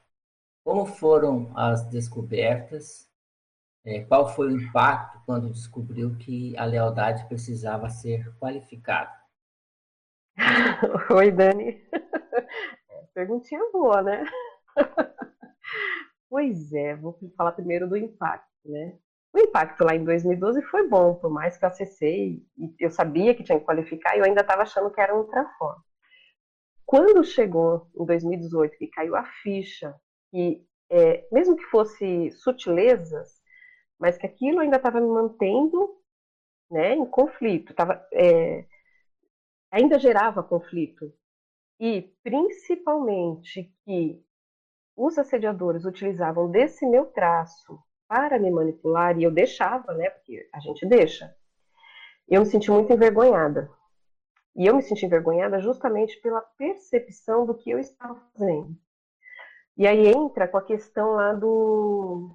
como 0.63 0.86
foram 0.86 1.52
as 1.58 1.86
descobertas? 1.86 3.10
É, 3.86 4.02
qual 4.06 4.34
foi 4.34 4.48
o 4.48 4.62
impacto 4.62 5.22
quando 5.26 5.52
descobriu 5.52 6.15
que 6.15 6.56
a 6.58 6.63
lealdade 6.63 7.26
precisava 7.28 7.89
ser 7.89 8.34
qualificada? 8.39 9.23
Oi, 11.12 11.32
Dani. 11.32 11.82
Perguntinha 13.13 13.62
boa, 13.72 14.02
né? 14.02 14.26
pois 16.30 16.74
é, 16.74 16.96
vou 16.96 17.17
falar 17.38 17.52
primeiro 17.52 17.88
do 17.88 17.96
impacto, 17.96 18.48
né? 18.65 18.98
O 19.34 19.39
impacto 19.39 19.84
lá 19.84 19.96
em 19.96 20.04
2012 20.04 20.62
foi 20.63 20.88
bom, 20.88 21.15
por 21.15 21.32
mais 21.32 21.58
que 21.58 21.65
eu 21.65 21.69
acessei 21.69 22.43
e 22.58 22.76
eu 22.80 22.91
sabia 22.91 23.34
que 23.34 23.43
tinha 23.43 23.60
que 23.60 23.65
qualificar, 23.65 24.15
eu 24.17 24.24
ainda 24.24 24.41
estava 24.41 24.62
achando 24.62 24.91
que 24.91 25.02
era 25.02 25.15
um 25.15 25.19
Ultraform. 25.19 25.80
Quando 26.86 27.24
chegou 27.24 27.88
em 28.00 28.06
2018, 28.06 28.78
que 28.78 28.88
caiu 28.88 29.15
a 29.15 29.24
ficha, 29.41 29.96
que 30.30 30.63
é, 30.89 31.28
mesmo 31.32 31.56
que 31.56 31.63
fosse 31.65 32.30
sutilezas, 32.32 33.41
mas 34.00 34.17
que 34.17 34.28
aquilo 34.28 34.60
ainda 34.60 34.78
estava 34.78 35.00
me 35.00 35.08
mantendo 35.08 35.98
né, 36.69 36.93
em 36.93 37.06
conflito, 37.06 37.74
tava, 37.74 38.06
é, 38.13 38.65
ainda 39.74 39.98
gerava 39.98 40.44
conflito. 40.44 41.12
E, 41.80 42.04
principalmente, 42.24 43.74
que 43.84 44.24
os 44.96 45.18
assediadores 45.18 45.84
utilizavam 45.84 46.50
desse 46.50 46.86
meu 46.86 47.08
traço 47.08 47.80
para 48.08 48.38
me 48.38 48.52
manipular, 48.52 49.18
e 49.18 49.24
eu 49.24 49.32
deixava, 49.32 49.92
né, 49.96 50.12
porque 50.12 50.48
a 50.54 50.60
gente 50.60 50.86
deixa, 50.86 51.36
eu 52.28 52.42
me 52.42 52.46
senti 52.46 52.70
muito 52.70 52.94
envergonhada. 52.94 53.72
E 54.56 54.68
eu 54.68 54.76
me 54.76 54.84
senti 54.84 55.08
envergonhada 55.08 55.60
justamente 55.60 56.22
pela 56.22 56.42
percepção 56.42 57.44
do 57.44 57.56
que 57.56 57.72
eu 57.72 57.80
estava 57.80 58.16
fazendo. 58.32 58.78
E 59.76 59.88
aí 59.88 60.08
entra 60.08 60.48
com 60.48 60.58
a 60.58 60.64
questão 60.64 61.14
lá 61.14 61.34
do, 61.34 62.30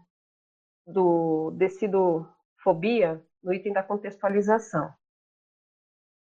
do 0.84 1.52
decidofobia 1.52 3.24
no 3.40 3.54
item 3.54 3.72
da 3.72 3.84
contextualização. 3.84 4.92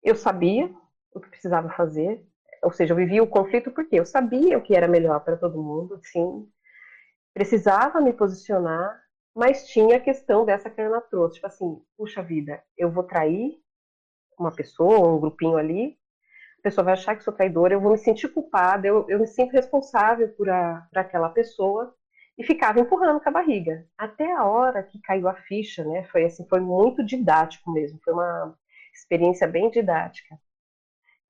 Eu 0.02 0.16
sabia 0.16 0.74
o 1.14 1.20
que 1.20 1.30
precisava 1.30 1.70
fazer, 1.70 2.26
ou 2.64 2.72
seja, 2.72 2.94
eu 2.94 2.98
vivia 2.98 3.24
o 3.24 3.28
conflito 3.28 3.72
porque 3.72 4.00
eu 4.00 4.06
sabia 4.06 4.58
o 4.58 4.62
que 4.62 4.76
era 4.76 4.88
melhor 4.88 5.20
para 5.22 5.38
todo 5.38 5.62
mundo, 5.62 6.00
sim, 6.04 6.48
precisava 7.34 8.00
me 8.02 8.14
posicionar, 8.14 9.02
mas 9.36 9.68
tinha 9.68 9.98
a 9.98 10.00
questão 10.00 10.46
dessa 10.46 10.70
que 10.70 10.82
a 10.82 10.88
Ana 10.88 11.02
trouxe, 11.02 11.36
tipo 11.36 11.48
assim, 11.48 11.82
puxa 11.98 12.22
vida, 12.22 12.62
eu 12.78 12.92
vou 12.92 13.04
trair 13.04 13.60
uma 14.38 14.52
pessoa, 14.54 15.08
um 15.08 15.20
grupinho 15.20 15.58
ali, 15.58 15.98
a 16.60 16.62
pessoa 16.62 16.86
vai 16.86 16.94
achar 16.94 17.16
que 17.16 17.24
sou 17.24 17.34
traidora, 17.34 17.74
eu 17.74 17.82
vou 17.82 17.92
me 17.92 17.98
sentir 17.98 18.28
culpada, 18.30 18.88
eu, 18.88 19.06
eu 19.10 19.20
me 19.20 19.28
sinto 19.28 19.52
responsável 19.52 20.30
por, 20.30 20.50
a, 20.50 20.88
por 20.92 21.00
aquela 21.00 21.30
pessoa, 21.30 21.96
e 22.38 22.44
ficava 22.44 22.80
empurrando 22.80 23.22
com 23.22 23.30
a 23.30 23.32
barriga. 23.32 23.86
Até 23.98 24.32
a 24.32 24.44
hora 24.46 24.84
que 24.84 25.00
caiu 25.02 25.28
a 25.28 25.36
ficha, 25.36 25.84
né? 25.84 26.04
Foi 26.06 26.26
assim, 26.26 26.48
foi 26.48 26.60
muito 26.60 27.06
didático 27.06 27.72
mesmo, 27.72 28.00
foi 28.04 28.14
uma 28.14 28.58
experiência 28.94 29.48
bem 29.48 29.70
didática, 29.70 30.36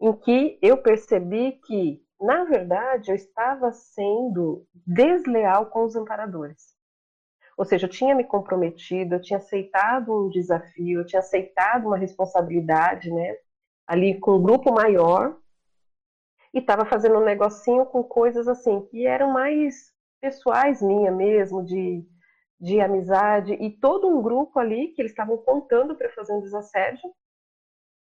em 0.01 0.13
que 0.13 0.57
eu 0.61 0.77
percebi 0.77 1.53
que, 1.65 2.03
na 2.19 2.43
verdade, 2.43 3.11
eu 3.11 3.15
estava 3.15 3.71
sendo 3.71 4.65
desleal 4.73 5.67
com 5.67 5.83
os 5.83 5.95
amparadores. 5.95 6.75
Ou 7.55 7.63
seja, 7.63 7.85
eu 7.85 7.89
tinha 7.89 8.15
me 8.15 8.23
comprometido, 8.23 9.15
eu 9.15 9.21
tinha 9.21 9.37
aceitado 9.37 10.25
um 10.25 10.29
desafio, 10.29 11.01
eu 11.01 11.05
tinha 11.05 11.19
aceitado 11.19 11.85
uma 11.85 11.97
responsabilidade, 11.97 13.11
né? 13.11 13.35
Ali 13.85 14.19
com 14.19 14.37
um 14.37 14.41
grupo 14.41 14.73
maior, 14.73 15.37
e 16.53 16.59
estava 16.59 16.83
fazendo 16.85 17.19
um 17.19 17.23
negocinho 17.23 17.85
com 17.85 18.03
coisas 18.03 18.47
assim 18.47 18.81
que 18.87 19.05
eram 19.05 19.31
mais 19.31 19.91
pessoais 20.19 20.81
minha 20.81 21.11
mesmo, 21.11 21.63
de, 21.63 22.03
de 22.59 22.81
amizade, 22.81 23.53
e 23.53 23.69
todo 23.69 24.07
um 24.07 24.21
grupo 24.21 24.59
ali 24.59 24.89
que 24.89 25.01
eles 25.01 25.11
estavam 25.11 25.37
contando 25.37 25.95
para 25.95 26.09
fazer 26.09 26.33
um 26.33 26.41
desassédio, 26.41 27.09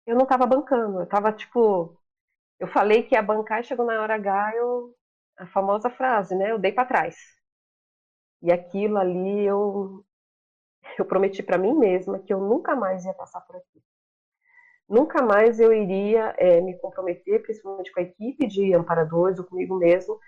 eu 0.07 0.15
não 0.17 0.25
estava 0.25 0.47
bancando, 0.47 0.99
eu 1.01 1.05
estava 1.05 1.33
tipo, 1.33 1.99
eu 2.61 2.69
falei 2.69 3.03
que 3.05 3.15
ia 3.17 3.23
bancar 3.23 3.61
e 3.61 3.65
chegou 3.65 3.87
na 3.87 4.01
hora 4.03 4.15
H, 4.17 4.53
eu, 4.57 4.97
a 5.39 5.47
famosa 5.49 5.91
frase, 5.91 6.35
né? 6.37 6.51
Eu 6.53 6.59
dei 6.59 6.73
para 6.73 6.87
trás. 6.89 7.17
E 8.43 8.53
aquilo 8.53 8.99
ali 8.99 9.45
eu, 9.47 10.05
eu 10.99 11.05
prometi 11.07 11.43
para 11.43 11.59
mim 11.59 11.75
mesma 11.75 12.19
que 12.21 12.33
eu 12.33 12.41
nunca 12.41 12.77
mais 12.77 13.05
ia 13.05 13.15
passar 13.15 13.41
por 13.43 13.57
aqui. 13.57 13.83
Nunca 14.89 15.23
mais 15.23 15.59
eu 15.59 15.73
iria 15.73 16.35
é, 16.39 16.61
me 16.61 16.79
comprometer, 16.79 17.43
principalmente 17.43 17.91
com 17.93 18.01
a 18.01 18.03
equipe 18.03 18.47
de 18.47 18.75
amparadores 18.75 19.39
ou 19.39 19.45
comigo 19.45 19.77
mesmo, 19.79 20.19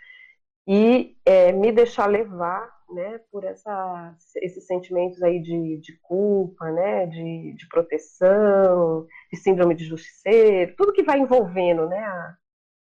e 0.66 1.16
é, 1.24 1.52
me 1.52 1.70
deixar 1.70 2.06
levar 2.06 2.72
né, 2.90 3.18
por 3.30 3.44
esses 3.44 4.66
sentimentos 4.66 5.22
aí 5.22 5.40
de, 5.40 5.78
de 5.78 5.98
culpa, 6.00 6.70
né, 6.70 7.06
de, 7.06 7.54
de, 7.54 7.68
proteção, 7.68 9.06
de 9.32 9.38
síndrome 9.38 9.74
de 9.74 9.84
justiceiro, 9.84 10.74
tudo 10.76 10.92
que 10.92 11.02
vai 11.02 11.18
envolvendo 11.18 11.88
né, 11.88 11.98
a, 11.98 12.36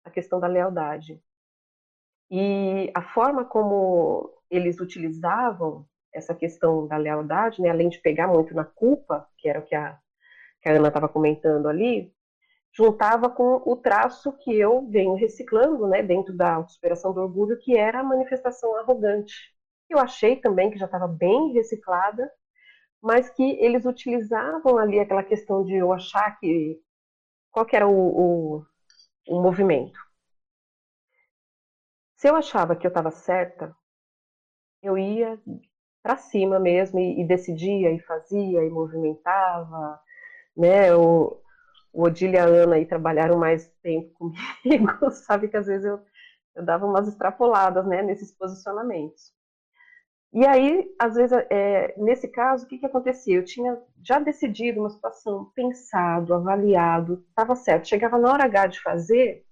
a 0.05 0.11
questão 0.11 0.41
da 0.41 0.47
lealdade. 0.47 1.21
E 2.31 2.91
a 2.95 3.03
forma 3.03 3.45
como 3.45 4.31
eles 4.51 4.81
utilizavam 4.81 5.87
essa 6.13 6.35
questão 6.35 6.87
da 6.87 6.97
lealdade, 6.97 7.61
né, 7.61 7.71
além 7.71 7.89
de 7.89 8.01
pegar 8.01 8.27
muito 8.29 8.55
na 8.55 8.65
culpa, 8.65 9.29
que 9.37 9.49
era 9.49 9.61
o 9.61 9.65
que 9.65 9.75
a, 9.75 9.99
que 10.61 10.69
a 10.69 10.73
Ana 10.73 10.89
estava 10.89 11.09
comentando 11.09 11.69
ali, 11.69 12.13
juntava 12.79 13.29
com 13.29 13.61
o 13.67 13.75
traço 13.75 14.33
que 14.35 14.55
eu 14.57 14.87
venho 14.89 15.15
reciclando, 15.15 15.89
né, 15.89 16.01
dentro 16.01 16.33
da 16.33 16.65
superação 16.69 17.13
do 17.13 17.21
orgulho, 17.21 17.59
que 17.59 17.77
era 17.77 17.99
a 17.99 18.05
manifestação 18.05 18.77
arrogante. 18.77 19.35
Eu 19.91 19.99
achei 19.99 20.37
também 20.37 20.71
que 20.71 20.79
já 20.79 20.87
estava 20.87 21.09
bem 21.09 21.53
reciclada, 21.55 22.31
mas 23.03 23.29
que 23.31 23.43
eles 23.61 23.85
utilizavam 23.85 24.79
ali 24.79 25.01
aquela 25.01 25.25
questão 25.25 25.65
de 25.65 25.75
eu 25.75 25.93
achar 25.93 26.39
que 26.39 26.81
qual 27.51 27.67
que 27.67 27.75
era 27.75 27.89
o, 27.89 28.59
o, 28.59 28.67
o 29.29 29.43
movimento. 29.43 29.99
Se 32.17 32.29
eu 32.29 32.37
achava 32.37 32.77
que 32.77 32.87
eu 32.87 32.91
estava 32.91 33.11
certa, 33.11 33.75
eu 34.83 34.97
ia 34.97 35.41
para 36.01 36.17
cima 36.17 36.61
mesmo 36.61 37.01
e, 37.01 37.21
e, 37.23 37.27
decidia 37.27 37.91
e 37.91 37.99
fazia 38.01 38.65
e 38.65 38.71
movimentava, 38.71 40.01
né? 40.57 40.95
O, 40.95 41.41
o 41.93 42.05
Odile 42.05 42.35
e 42.35 42.39
a 42.39 42.45
Ana 42.45 42.77
aí 42.77 42.87
trabalharam 42.87 43.39
mais 43.39 43.69
tempo 43.83 44.13
comigo, 44.15 45.11
sabe 45.11 45.49
que 45.49 45.57
às 45.57 45.67
vezes 45.67 45.85
eu, 45.85 46.01
eu 46.55 46.65
dava 46.65 46.87
umas 46.87 47.09
extrapoladas, 47.09 47.87
né, 47.87 48.03
nesses 48.03 48.33
posicionamentos. 48.33 49.33
E 50.33 50.47
aí, 50.47 50.95
às 50.99 51.15
vezes, 51.15 51.37
é, 51.51 51.95
nesse 51.97 52.29
caso, 52.29 52.67
o 52.67 52.69
que, 52.69 52.79
que 52.79 52.87
acontecia? 52.87 53.35
Eu 53.37 53.45
tinha 53.45 53.81
já 54.05 54.19
decidido 54.19 54.81
uma 54.81 54.91
situação, 54.91 55.51
pensado, 55.55 56.35
avaliado, 56.35 57.25
estava 57.31 57.57
certo. 57.57 57.89
Chegava 57.89 58.19
na 58.19 58.31
hora 58.31 58.45
H 58.45 58.67
de 58.67 58.83
fazer, 58.83 59.47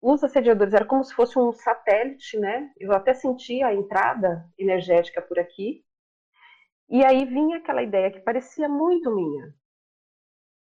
os 0.00 0.22
assediadores 0.22 0.74
era 0.74 0.84
como 0.84 1.02
se 1.02 1.14
fosse 1.14 1.38
um 1.38 1.52
satélite, 1.52 2.38
né? 2.38 2.70
Eu 2.78 2.92
até 2.92 3.14
sentia 3.14 3.68
a 3.68 3.74
entrada 3.74 4.48
energética 4.58 5.22
por 5.22 5.38
aqui. 5.38 5.82
E 6.88 7.04
aí 7.04 7.24
vinha 7.24 7.56
aquela 7.56 7.82
ideia 7.82 8.10
que 8.10 8.20
parecia 8.20 8.68
muito 8.68 9.12
minha, 9.14 9.52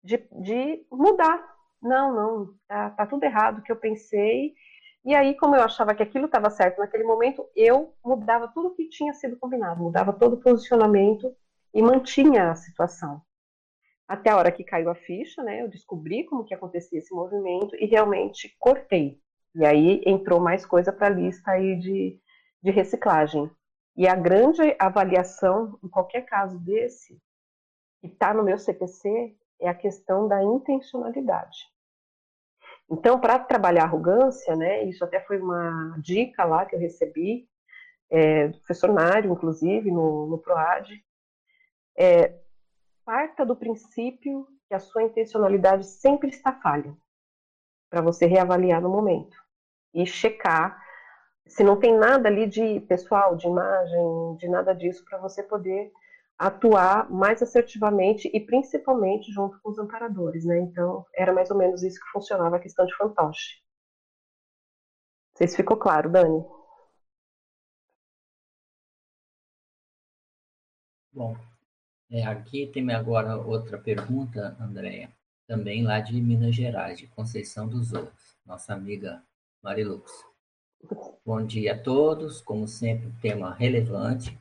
de, 0.03 0.17
de 0.31 0.85
mudar. 0.91 1.53
Não, 1.81 2.13
não, 2.13 2.53
tá, 2.67 2.89
tá 2.91 3.05
tudo 3.05 3.23
errado 3.23 3.59
o 3.59 3.61
que 3.61 3.71
eu 3.71 3.75
pensei. 3.75 4.53
E 5.05 5.13
aí, 5.13 5.35
como 5.35 5.55
eu 5.55 5.61
achava 5.61 5.93
que 5.93 6.01
aquilo 6.01 6.25
estava 6.25 6.49
certo 6.49 6.79
naquele 6.79 7.03
momento, 7.03 7.45
eu 7.55 7.93
mudava 8.03 8.47
tudo 8.47 8.73
que 8.73 8.87
tinha 8.87 9.13
sido 9.13 9.37
combinado, 9.37 9.83
mudava 9.83 10.13
todo 10.13 10.33
o 10.33 10.41
posicionamento 10.41 11.35
e 11.73 11.81
mantinha 11.81 12.51
a 12.51 12.55
situação. 12.55 13.21
Até 14.07 14.29
a 14.29 14.37
hora 14.37 14.51
que 14.51 14.63
caiu 14.63 14.89
a 14.89 14.95
ficha, 14.95 15.43
né, 15.43 15.61
eu 15.61 15.69
descobri 15.69 16.23
como 16.25 16.45
que 16.45 16.53
acontecia 16.53 16.99
esse 16.99 17.13
movimento 17.13 17.75
e 17.75 17.85
realmente 17.85 18.55
cortei. 18.59 19.19
E 19.55 19.65
aí 19.65 20.01
entrou 20.05 20.39
mais 20.39 20.65
coisa 20.65 20.91
para 20.91 21.07
a 21.07 21.09
lista 21.09 21.51
aí 21.51 21.77
de, 21.77 22.19
de 22.61 22.71
reciclagem. 22.71 23.51
E 23.95 24.07
a 24.07 24.15
grande 24.15 24.75
avaliação, 24.79 25.77
em 25.83 25.87
qualquer 25.87 26.25
caso 26.25 26.59
desse, 26.59 27.21
que 28.01 28.07
está 28.07 28.33
no 28.33 28.43
meu 28.43 28.57
CPC, 28.57 29.35
é 29.59 29.67
a 29.67 29.73
questão 29.73 30.27
da 30.27 30.41
intencionalidade. 30.43 31.71
Então, 32.89 33.19
para 33.19 33.39
trabalhar 33.39 33.83
arrogância, 33.83 34.55
né, 34.55 34.83
isso 34.83 35.03
até 35.03 35.19
foi 35.21 35.39
uma 35.39 35.95
dica 35.99 36.43
lá 36.43 36.65
que 36.65 36.75
eu 36.75 36.79
recebi, 36.79 37.47
é, 38.09 38.49
do 38.49 38.57
professor 38.59 38.91
Nário, 38.91 39.31
inclusive, 39.31 39.89
no, 39.89 40.27
no 40.27 40.37
PROAD, 40.37 41.03
é, 41.97 42.39
parta 43.05 43.45
do 43.45 43.55
princípio 43.55 44.47
que 44.67 44.73
a 44.73 44.79
sua 44.79 45.03
intencionalidade 45.03 45.85
sempre 45.85 46.29
está 46.29 46.51
falha, 46.51 46.95
para 47.89 48.01
você 48.01 48.25
reavaliar 48.25 48.81
no 48.81 48.89
momento 48.89 49.35
e 49.93 50.05
checar 50.05 50.81
se 51.45 51.63
não 51.63 51.77
tem 51.77 51.95
nada 51.97 52.29
ali 52.29 52.47
de 52.47 52.79
pessoal, 52.81 53.35
de 53.35 53.47
imagem, 53.47 54.35
de 54.37 54.47
nada 54.47 54.73
disso, 54.73 55.03
para 55.05 55.19
você 55.19 55.43
poder 55.43 55.91
atuar 56.47 57.09
mais 57.09 57.41
assertivamente 57.41 58.29
e 58.33 58.39
principalmente 58.39 59.31
junto 59.31 59.59
com 59.61 59.69
os 59.69 59.79
amparadores, 59.79 60.45
né? 60.45 60.59
Então, 60.59 61.05
era 61.15 61.31
mais 61.33 61.49
ou 61.49 61.57
menos 61.57 61.83
isso 61.83 61.99
que 61.99 62.11
funcionava 62.11 62.57
a 62.57 62.59
questão 62.59 62.85
de 62.85 62.95
fantoche. 62.95 63.61
Não 65.31 65.37
sei 65.37 65.47
se 65.47 65.55
ficou 65.55 65.77
claro, 65.77 66.11
Dani. 66.11 66.43
Bom, 71.13 71.37
é, 72.11 72.23
aqui 72.25 72.67
tem 72.67 72.91
agora 72.91 73.37
outra 73.37 73.77
pergunta, 73.77 74.57
Andréia, 74.59 75.09
também 75.47 75.83
lá 75.83 75.99
de 75.99 76.19
Minas 76.19 76.55
Gerais, 76.55 76.97
de 76.99 77.07
Conceição 77.07 77.67
dos 77.67 77.93
Ouros, 77.93 78.37
nossa 78.45 78.73
amiga 78.73 79.23
Marilux. 79.61 80.11
Bom 81.25 81.45
dia 81.45 81.73
a 81.73 81.79
todos, 81.79 82.41
como 82.41 82.67
sempre, 82.67 83.11
tema 83.21 83.53
relevante, 83.53 84.37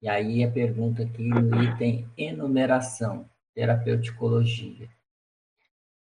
e 0.00 0.08
aí 0.08 0.44
a 0.44 0.50
pergunta 0.50 1.02
aqui 1.02 1.28
no 1.28 1.62
item 1.62 2.08
enumeração, 2.16 3.28
terapeuticologia. 3.54 4.88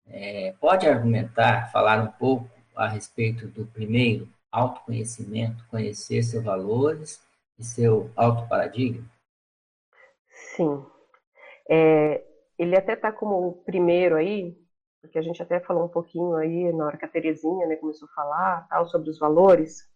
É, 0.07 0.55
pode 0.61 0.89
argumentar, 0.89 1.71
falar 1.71 2.03
um 2.03 2.11
pouco 2.13 2.49
a 2.75 2.89
respeito 2.89 3.47
do 3.49 3.67
primeiro, 3.67 4.29
autoconhecimento, 4.51 5.67
conhecer 5.69 6.23
seus 6.23 6.43
valores 6.43 7.23
e 7.59 7.65
seu 7.65 8.11
autoparadigma? 8.17 9.05
Sim. 10.57 10.85
É, 11.69 12.25
ele 12.59 12.77
até 12.77 12.95
está 12.95 13.13
como 13.13 13.49
o 13.49 13.53
primeiro 13.53 14.17
aí, 14.17 14.57
porque 15.01 15.19
a 15.19 15.23
gente 15.23 15.43
até 15.43 15.61
falou 15.61 15.85
um 15.85 15.89
pouquinho 15.89 16.35
aí 16.35 16.73
na 16.73 16.87
hora 16.87 16.97
que 16.97 17.05
a 17.05 17.09
Terezinha 17.09 17.67
né, 17.67 17.77
começou 17.77 18.09
a 18.09 18.15
falar 18.15 18.67
tal, 18.69 18.87
sobre 18.89 19.11
os 19.11 19.19
valores. 19.19 19.89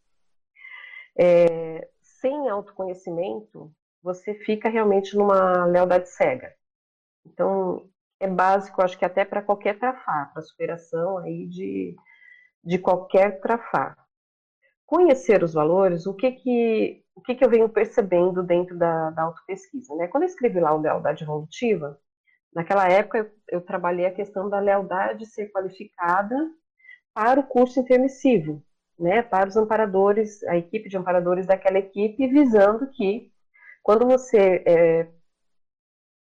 É, 1.19 1.89
sem 2.23 2.49
autoconhecimento, 2.49 3.75
você 4.01 4.35
fica 4.35 4.69
realmente 4.69 5.17
numa 5.17 5.67
lealdade 5.67 6.09
cega. 6.09 6.55
Então, 7.27 7.91
é 8.21 8.29
básico, 8.29 8.81
acho 8.81 8.97
que 8.97 9.05
até 9.05 9.25
para 9.25 9.43
qualquer 9.43 9.79
trafar, 9.79 10.33
para 10.33 10.43
superação 10.43 11.19
aí 11.19 11.47
de, 11.47 11.97
de 12.65 12.79
qualquer 12.79 13.41
trafar. 13.41 13.99
Conhecer 14.87 15.43
os 15.43 15.53
valores, 15.53 16.07
o 16.07 16.15
que 16.15 16.31
que, 16.33 17.05
o 17.15 17.21
que, 17.21 17.35
que 17.35 17.45
eu 17.45 17.51
venho 17.51 17.69
percebendo 17.69 18.43
dentro 18.43 18.79
da, 18.79 19.11
da 19.11 19.23
autopesquisa, 19.25 19.95
né? 19.97 20.07
Quando 20.07 20.23
eu 20.23 20.29
escrevi 20.29 20.61
lá 20.61 20.73
o 20.73 20.81
Lealdade 20.81 21.25
Evolutiva, 21.25 21.99
naquela 22.55 22.89
época 22.89 23.19
eu, 23.19 23.31
eu 23.49 23.61
trabalhei 23.61 24.07
a 24.07 24.15
questão 24.15 24.49
da 24.49 24.61
lealdade 24.61 25.27
ser 25.27 25.51
qualificada 25.51 26.37
para 27.13 27.41
o 27.41 27.47
curso 27.47 27.81
intermissivo, 27.81 28.63
né, 28.99 29.23
para 29.23 29.49
os 29.49 29.57
amparadores, 29.57 30.43
a 30.45 30.57
equipe 30.57 30.89
de 30.89 30.97
amparadores 30.97 31.47
daquela 31.47 31.79
equipe, 31.79 32.27
visando 32.29 32.89
que 32.91 33.33
quando 33.83 34.07
você 34.07 34.63
é, 34.67 35.09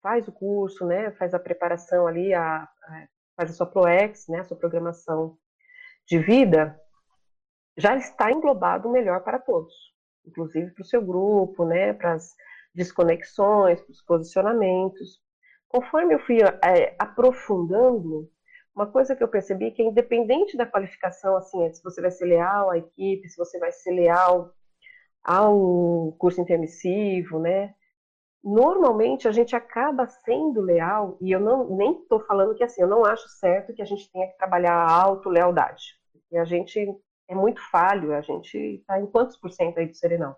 faz 0.03 0.29
o 0.29 0.33
curso, 0.33 0.87
né, 0.87 1.11
faz 1.13 1.35
a 1.35 1.39
preparação 1.39 2.07
ali, 2.07 2.35
a, 2.35 2.63
a, 2.63 3.09
faz 3.37 3.51
a 3.51 3.55
sua 3.55 3.67
ProEx, 3.67 4.29
né, 4.29 4.41
a 4.41 4.45
sua 4.45 4.57
programação 4.57 5.39
de 6.07 6.19
vida, 6.19 6.79
já 7.77 7.97
está 7.97 8.31
englobado 8.31 8.89
o 8.89 8.93
melhor 8.93 9.23
para 9.23 9.39
todos, 9.39 9.73
inclusive 10.27 10.73
para 10.73 10.83
o 10.83 10.87
seu 10.87 11.01
grupo, 11.01 11.65
né, 11.65 11.93
para 11.93 12.15
as 12.15 12.35
desconexões, 12.75 13.81
para 13.81 13.93
os 13.93 14.03
posicionamentos. 14.03 15.21
Conforme 15.69 16.15
eu 16.15 16.19
fui 16.21 16.39
é, 16.43 16.97
aprofundando 16.99 18.31
uma 18.79 18.87
coisa 18.87 19.17
que 19.17 19.25
eu 19.25 19.29
percebi 19.29 19.67
é 19.67 19.71
que 19.73 19.83
independente 19.83 20.57
da 20.57 20.65
qualificação, 20.65 21.37
assim, 21.37 21.65
é 21.65 21.73
se 21.73 21.83
você 21.83 22.01
vai 22.01 22.13
ser 22.13 22.27
leal 22.27 22.71
à 22.71 22.79
equipe, 22.79 23.29
se 23.29 23.37
você 23.37 23.59
vai 23.59 23.73
ser 23.73 23.91
leal 23.91 24.55
ao 25.25 26.13
curso 26.13 26.41
intermissivo, 26.41 27.41
né? 27.41 27.75
Normalmente 28.43 29.27
a 29.27 29.33
gente 29.33 29.57
acaba 29.57 30.07
sendo 30.07 30.61
leal, 30.61 31.19
e 31.21 31.33
eu 31.33 31.41
não 31.41 31.77
nem 31.77 32.01
estou 32.03 32.21
falando 32.21 32.55
que 32.55 32.63
assim, 32.63 32.81
eu 32.81 32.87
não 32.87 33.05
acho 33.05 33.29
certo 33.29 33.75
que 33.75 33.83
a 33.83 33.85
gente 33.85 34.09
tenha 34.13 34.29
que 34.29 34.39
trabalhar 34.39 34.75
a 34.75 34.93
auto-lealdade. 34.93 35.99
E 36.31 36.39
a 36.39 36.45
gente 36.45 36.79
é 37.27 37.35
muito 37.35 37.61
falho, 37.73 38.15
a 38.15 38.21
gente 38.21 38.57
está 38.57 39.01
em 39.01 39.07
quantos 39.07 39.37
por 39.37 39.51
cento 39.51 39.79
aí 39.79 39.87
do 39.87 39.97
serenão? 39.97 40.37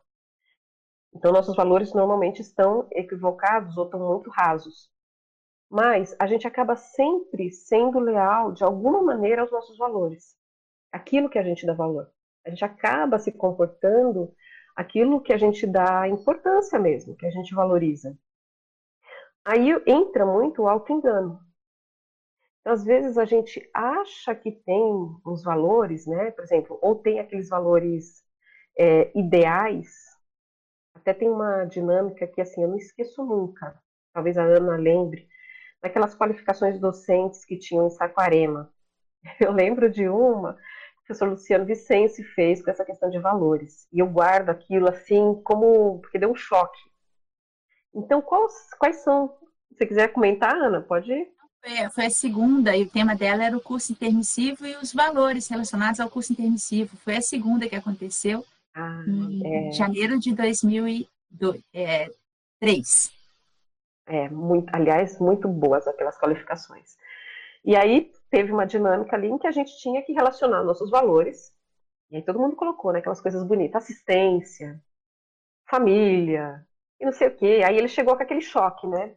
Então 1.14 1.30
nossos 1.30 1.54
valores 1.54 1.92
normalmente 1.92 2.40
estão 2.40 2.88
equivocados 2.90 3.76
ou 3.76 3.84
estão 3.84 4.00
muito 4.00 4.30
rasos 4.30 4.90
mas 5.70 6.16
a 6.18 6.26
gente 6.26 6.48
acaba 6.48 6.74
sempre 6.74 7.52
sendo 7.52 8.00
leal 8.00 8.52
de 8.52 8.64
alguma 8.64 9.00
maneira 9.00 9.42
aos 9.42 9.52
nossos 9.52 9.78
valores, 9.78 10.36
aquilo 10.90 11.30
que 11.30 11.38
a 11.38 11.44
gente 11.44 11.64
dá 11.64 11.72
valor. 11.72 12.10
A 12.44 12.50
gente 12.50 12.64
acaba 12.64 13.18
se 13.20 13.30
comportando 13.30 14.34
aquilo 14.74 15.20
que 15.20 15.32
a 15.32 15.36
gente 15.36 15.66
dá 15.66 16.08
importância 16.08 16.78
mesmo, 16.78 17.14
que 17.14 17.26
a 17.26 17.30
gente 17.30 17.54
valoriza. 17.54 18.18
Aí 19.44 19.70
entra 19.86 20.26
muito 20.26 20.62
o 20.62 20.68
auto-engano. 20.68 21.40
Então, 22.60 22.72
às 22.72 22.84
vezes 22.84 23.16
a 23.16 23.24
gente 23.24 23.68
acha 23.72 24.34
que 24.34 24.50
tem 24.50 24.92
uns 25.24 25.42
valores, 25.42 26.06
né? 26.06 26.30
Por 26.32 26.44
exemplo, 26.44 26.78
ou 26.82 26.96
tem 26.96 27.20
aqueles 27.20 27.48
valores 27.48 28.24
é, 28.76 29.16
ideais. 29.16 29.88
Até 30.94 31.14
tem 31.14 31.30
uma 31.30 31.64
dinâmica 31.64 32.26
que 32.26 32.40
assim 32.40 32.62
eu 32.62 32.68
não 32.68 32.76
esqueço 32.76 33.24
nunca. 33.24 33.80
Talvez 34.12 34.36
a 34.36 34.42
Ana 34.42 34.76
lembre 34.76 35.29
daquelas 35.82 36.14
qualificações 36.14 36.78
docentes 36.78 37.44
que 37.44 37.58
tinham 37.58 37.86
em 37.86 37.90
Saquarema. 37.90 38.70
Eu 39.40 39.52
lembro 39.52 39.90
de 39.90 40.08
uma, 40.08 40.56
professor 41.10 41.28
Luciano 41.28 41.66
Vicente 41.66 42.22
fez 42.22 42.62
com 42.62 42.70
essa 42.70 42.84
questão 42.84 43.10
de 43.10 43.18
valores. 43.18 43.88
E 43.92 43.98
eu 43.98 44.06
guardo 44.06 44.50
aquilo 44.50 44.88
assim 44.88 45.34
como. 45.42 45.98
porque 46.00 46.18
deu 46.18 46.30
um 46.30 46.36
choque. 46.36 46.78
Então, 47.94 48.22
quais, 48.22 48.54
quais 48.78 49.02
são. 49.02 49.36
Se 49.68 49.78
você 49.78 49.86
quiser 49.86 50.12
comentar, 50.12 50.54
Ana, 50.54 50.80
pode 50.80 51.12
ir. 51.12 51.28
Foi 51.92 52.06
a 52.06 52.10
segunda, 52.10 52.74
e 52.74 52.84
o 52.84 52.88
tema 52.88 53.14
dela 53.14 53.44
era 53.44 53.54
o 53.54 53.60
curso 53.60 53.92
intermissivo 53.92 54.66
e 54.66 54.74
os 54.76 54.94
valores 54.94 55.46
relacionados 55.46 56.00
ao 56.00 56.08
curso 56.08 56.32
intermissivo. 56.32 56.96
Foi 56.96 57.16
a 57.16 57.22
segunda 57.22 57.68
que 57.68 57.76
aconteceu 57.76 58.46
ah, 58.74 59.04
em 59.06 59.68
é... 59.68 59.72
janeiro 59.72 60.18
de 60.18 60.34
2003. 60.34 63.12
É, 64.10 64.28
muito, 64.28 64.74
aliás, 64.74 65.20
muito 65.20 65.46
boas 65.46 65.86
aquelas 65.86 66.18
qualificações. 66.18 66.96
E 67.64 67.76
aí 67.76 68.10
teve 68.28 68.50
uma 68.52 68.66
dinâmica 68.66 69.14
ali 69.14 69.28
em 69.28 69.38
que 69.38 69.46
a 69.46 69.52
gente 69.52 69.78
tinha 69.78 70.02
que 70.02 70.12
relacionar 70.12 70.64
nossos 70.64 70.90
valores. 70.90 71.54
E 72.10 72.16
aí 72.16 72.22
todo 72.24 72.40
mundo 72.40 72.56
colocou, 72.56 72.92
né, 72.92 72.98
aquelas 72.98 73.20
coisas 73.20 73.44
bonitas, 73.44 73.84
assistência, 73.84 74.82
família, 75.68 76.66
e 76.98 77.04
não 77.04 77.12
sei 77.12 77.28
o 77.28 77.36
quê. 77.36 77.62
Aí 77.64 77.76
ele 77.78 77.86
chegou 77.86 78.16
com 78.16 78.22
aquele 78.24 78.40
choque, 78.40 78.84
né? 78.88 79.14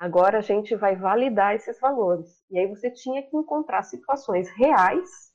Agora 0.00 0.38
a 0.38 0.42
gente 0.42 0.74
vai 0.74 0.96
validar 0.96 1.54
esses 1.54 1.78
valores. 1.78 2.44
E 2.50 2.58
aí 2.58 2.66
você 2.66 2.90
tinha 2.90 3.22
que 3.22 3.36
encontrar 3.36 3.84
situações 3.84 4.50
reais 4.50 5.32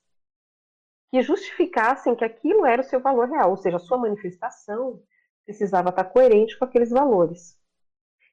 que 1.09 1.21
justificassem 1.21 2.15
que 2.15 2.25
aquilo 2.25 2.65
era 2.65 2.81
o 2.81 2.85
seu 2.85 2.99
valor 2.99 3.29
real, 3.29 3.51
ou 3.51 3.57
seja, 3.57 3.77
a 3.77 3.79
sua 3.79 3.97
manifestação 3.97 5.01
precisava 5.45 5.89
estar 5.89 6.03
coerente 6.03 6.59
com 6.59 6.65
aqueles 6.65 6.89
valores. 6.89 7.61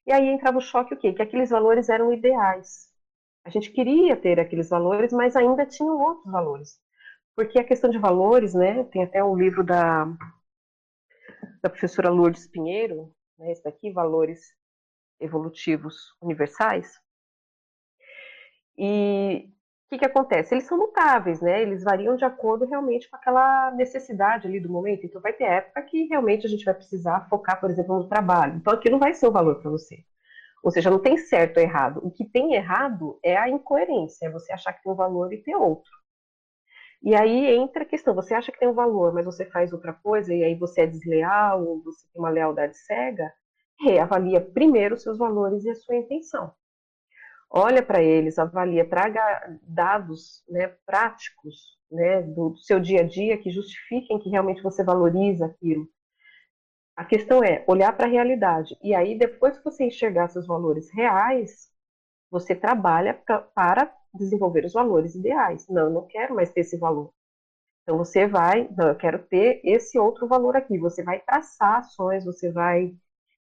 E 0.08 0.12
aí 0.12 0.26
entrava 0.26 0.56
o 0.56 0.62
choque 0.62 0.94
o 0.94 0.96
quê? 0.96 1.12
Que 1.12 1.20
aqueles 1.20 1.50
valores 1.50 1.90
eram 1.90 2.10
ideais. 2.10 2.88
A 3.44 3.50
gente 3.50 3.70
queria 3.70 4.16
ter 4.16 4.40
aqueles 4.40 4.70
valores, 4.70 5.12
mas 5.12 5.36
ainda 5.36 5.66
tinham 5.66 6.00
outros 6.00 6.32
valores. 6.32 6.80
Porque 7.36 7.58
a 7.58 7.64
questão 7.64 7.90
de 7.90 7.98
valores, 7.98 8.54
né, 8.54 8.84
tem 8.84 9.02
até 9.04 9.22
um 9.22 9.36
livro 9.36 9.62
da, 9.62 10.06
da 11.62 11.68
professora 11.68 12.08
Lourdes 12.08 12.46
Pinheiro, 12.46 13.14
né, 13.38 13.52
esse 13.52 13.62
daqui, 13.62 13.92
Valores 13.92 14.40
Evolutivos 15.20 16.14
Universais. 16.22 16.98
E 18.78 19.52
o 19.88 19.90
que, 19.90 19.98
que 20.00 20.04
acontece? 20.04 20.54
Eles 20.54 20.64
são 20.64 20.76
mutáveis, 20.76 21.40
né? 21.40 21.62
Eles 21.62 21.82
variam 21.82 22.14
de 22.14 22.22
acordo 22.22 22.66
realmente 22.66 23.08
com 23.08 23.16
aquela 23.16 23.70
necessidade 23.70 24.46
ali 24.46 24.60
do 24.60 24.68
momento. 24.68 25.06
Então, 25.06 25.18
vai 25.18 25.32
ter 25.32 25.44
época 25.44 25.80
que 25.80 26.04
realmente 26.08 26.46
a 26.46 26.50
gente 26.50 26.62
vai 26.62 26.74
precisar 26.74 27.26
focar, 27.30 27.58
por 27.58 27.70
exemplo, 27.70 27.96
no 27.96 28.06
trabalho. 28.06 28.56
Então, 28.56 28.74
aquilo 28.74 28.98
vai 28.98 29.14
ser 29.14 29.26
o 29.26 29.32
valor 29.32 29.62
para 29.62 29.70
você. 29.70 30.04
Ou 30.62 30.70
seja, 30.70 30.90
não 30.90 30.98
tem 30.98 31.16
certo 31.16 31.56
ou 31.56 31.62
errado. 31.62 32.00
O 32.04 32.10
que 32.10 32.26
tem 32.26 32.52
errado 32.52 33.18
é 33.24 33.34
a 33.34 33.48
incoerência, 33.48 34.26
é 34.26 34.30
você 34.30 34.52
achar 34.52 34.74
que 34.74 34.82
tem 34.82 34.92
um 34.92 34.94
valor 34.94 35.32
e 35.32 35.42
ter 35.42 35.56
outro. 35.56 35.90
E 37.02 37.14
aí 37.14 37.46
entra 37.56 37.82
a 37.84 37.86
questão, 37.86 38.14
você 38.14 38.34
acha 38.34 38.52
que 38.52 38.58
tem 38.58 38.68
um 38.68 38.74
valor, 38.74 39.14
mas 39.14 39.24
você 39.24 39.46
faz 39.46 39.72
outra 39.72 39.94
coisa, 39.94 40.34
e 40.34 40.44
aí 40.44 40.54
você 40.54 40.82
é 40.82 40.86
desleal, 40.86 41.64
ou 41.64 41.82
você 41.82 42.06
tem 42.12 42.20
uma 42.20 42.28
lealdade 42.28 42.76
cega, 42.76 43.32
reavalia 43.80 44.40
primeiro 44.40 44.96
os 44.96 45.02
seus 45.02 45.16
valores 45.16 45.64
e 45.64 45.70
a 45.70 45.74
sua 45.74 45.96
intenção. 45.96 46.52
Olha 47.50 47.82
para 47.82 48.02
eles, 48.02 48.38
avalia, 48.38 48.88
traga 48.88 49.58
dados 49.62 50.44
né, 50.48 50.68
práticos 50.84 51.78
né, 51.90 52.22
do, 52.22 52.50
do 52.50 52.58
seu 52.58 52.78
dia 52.78 53.00
a 53.00 53.04
dia 53.04 53.38
que 53.38 53.50
justifiquem 53.50 54.18
que 54.18 54.28
realmente 54.28 54.62
você 54.62 54.84
valoriza 54.84 55.46
aquilo. 55.46 55.88
A 56.94 57.04
questão 57.04 57.42
é 57.42 57.64
olhar 57.66 57.96
para 57.96 58.06
a 58.06 58.10
realidade. 58.10 58.76
E 58.82 58.94
aí, 58.94 59.16
depois 59.16 59.56
que 59.56 59.64
você 59.64 59.84
enxergar 59.84 60.28
seus 60.28 60.46
valores 60.46 60.90
reais, 60.92 61.70
você 62.30 62.54
trabalha 62.54 63.14
pra, 63.14 63.40
para 63.40 63.94
desenvolver 64.12 64.64
os 64.64 64.72
valores 64.72 65.14
ideais. 65.14 65.66
Não, 65.68 65.84
eu 65.84 65.90
não 65.90 66.06
quero 66.06 66.34
mais 66.34 66.50
ter 66.50 66.60
esse 66.60 66.76
valor. 66.76 67.12
Então 67.82 67.96
você 67.96 68.26
vai, 68.26 68.68
não, 68.76 68.88
eu 68.88 68.96
quero 68.96 69.18
ter 69.20 69.60
esse 69.64 69.98
outro 69.98 70.26
valor 70.26 70.56
aqui. 70.56 70.76
Você 70.78 71.02
vai 71.02 71.20
traçar 71.20 71.78
ações, 71.78 72.24
você 72.24 72.50
vai 72.52 72.94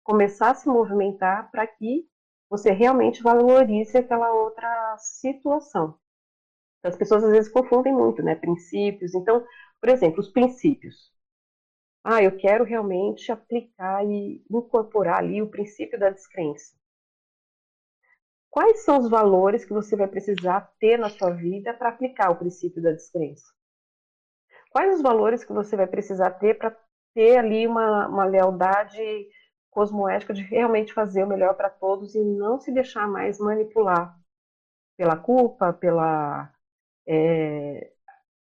começar 0.04 0.52
a 0.52 0.56
se 0.56 0.70
movimentar 0.70 1.52
para 1.52 1.68
que 1.68 2.08
você 2.50 2.72
realmente 2.72 3.22
valorize 3.22 3.98
aquela 3.98 4.32
outra 4.32 4.98
situação. 4.98 5.98
As 6.84 6.96
pessoas 6.96 7.24
às 7.24 7.32
vezes 7.32 7.52
confundem 7.52 7.94
muito, 7.94 8.24
né? 8.24 8.36
Princípios. 8.36 9.14
Então, 9.14 9.46
por 9.82 9.90
exemplo, 9.90 10.20
os 10.20 10.30
princípios 10.30 11.12
ah, 12.10 12.24
eu 12.24 12.38
quero 12.38 12.64
realmente 12.64 13.30
aplicar 13.34 14.02
e 14.06 14.42
incorporar 14.50 15.20
ali 15.20 15.42
o 15.42 15.50
princípio 15.50 16.00
da 16.00 16.10
descrença. 16.10 16.74
Quais 18.50 18.86
são 18.86 18.98
os 18.98 19.10
valores 19.10 19.66
que 19.66 19.74
você 19.74 19.94
vai 19.94 20.08
precisar 20.08 20.62
ter 20.80 20.98
na 20.98 21.10
sua 21.10 21.32
vida 21.32 21.74
para 21.74 21.90
aplicar 21.90 22.30
o 22.30 22.38
princípio 22.38 22.82
da 22.82 22.94
descrença? 22.94 23.44
Quais 24.72 24.96
os 24.96 25.02
valores 25.02 25.44
que 25.44 25.52
você 25.52 25.76
vai 25.76 25.86
precisar 25.86 26.32
ter 26.32 26.58
para 26.58 26.74
ter 27.14 27.40
ali 27.40 27.68
uma, 27.68 28.08
uma 28.08 28.24
lealdade 28.24 29.02
cosmoética 29.78 30.34
de 30.34 30.42
realmente 30.42 30.92
fazer 30.92 31.24
o 31.24 31.28
melhor 31.28 31.54
para 31.54 31.70
todos 31.70 32.16
e 32.16 32.20
não 32.20 32.60
se 32.60 32.72
deixar 32.72 33.08
mais 33.08 33.38
manipular 33.38 34.18
pela 34.98 35.16
culpa, 35.16 35.72
pela 35.72 36.52
é, 37.08 37.92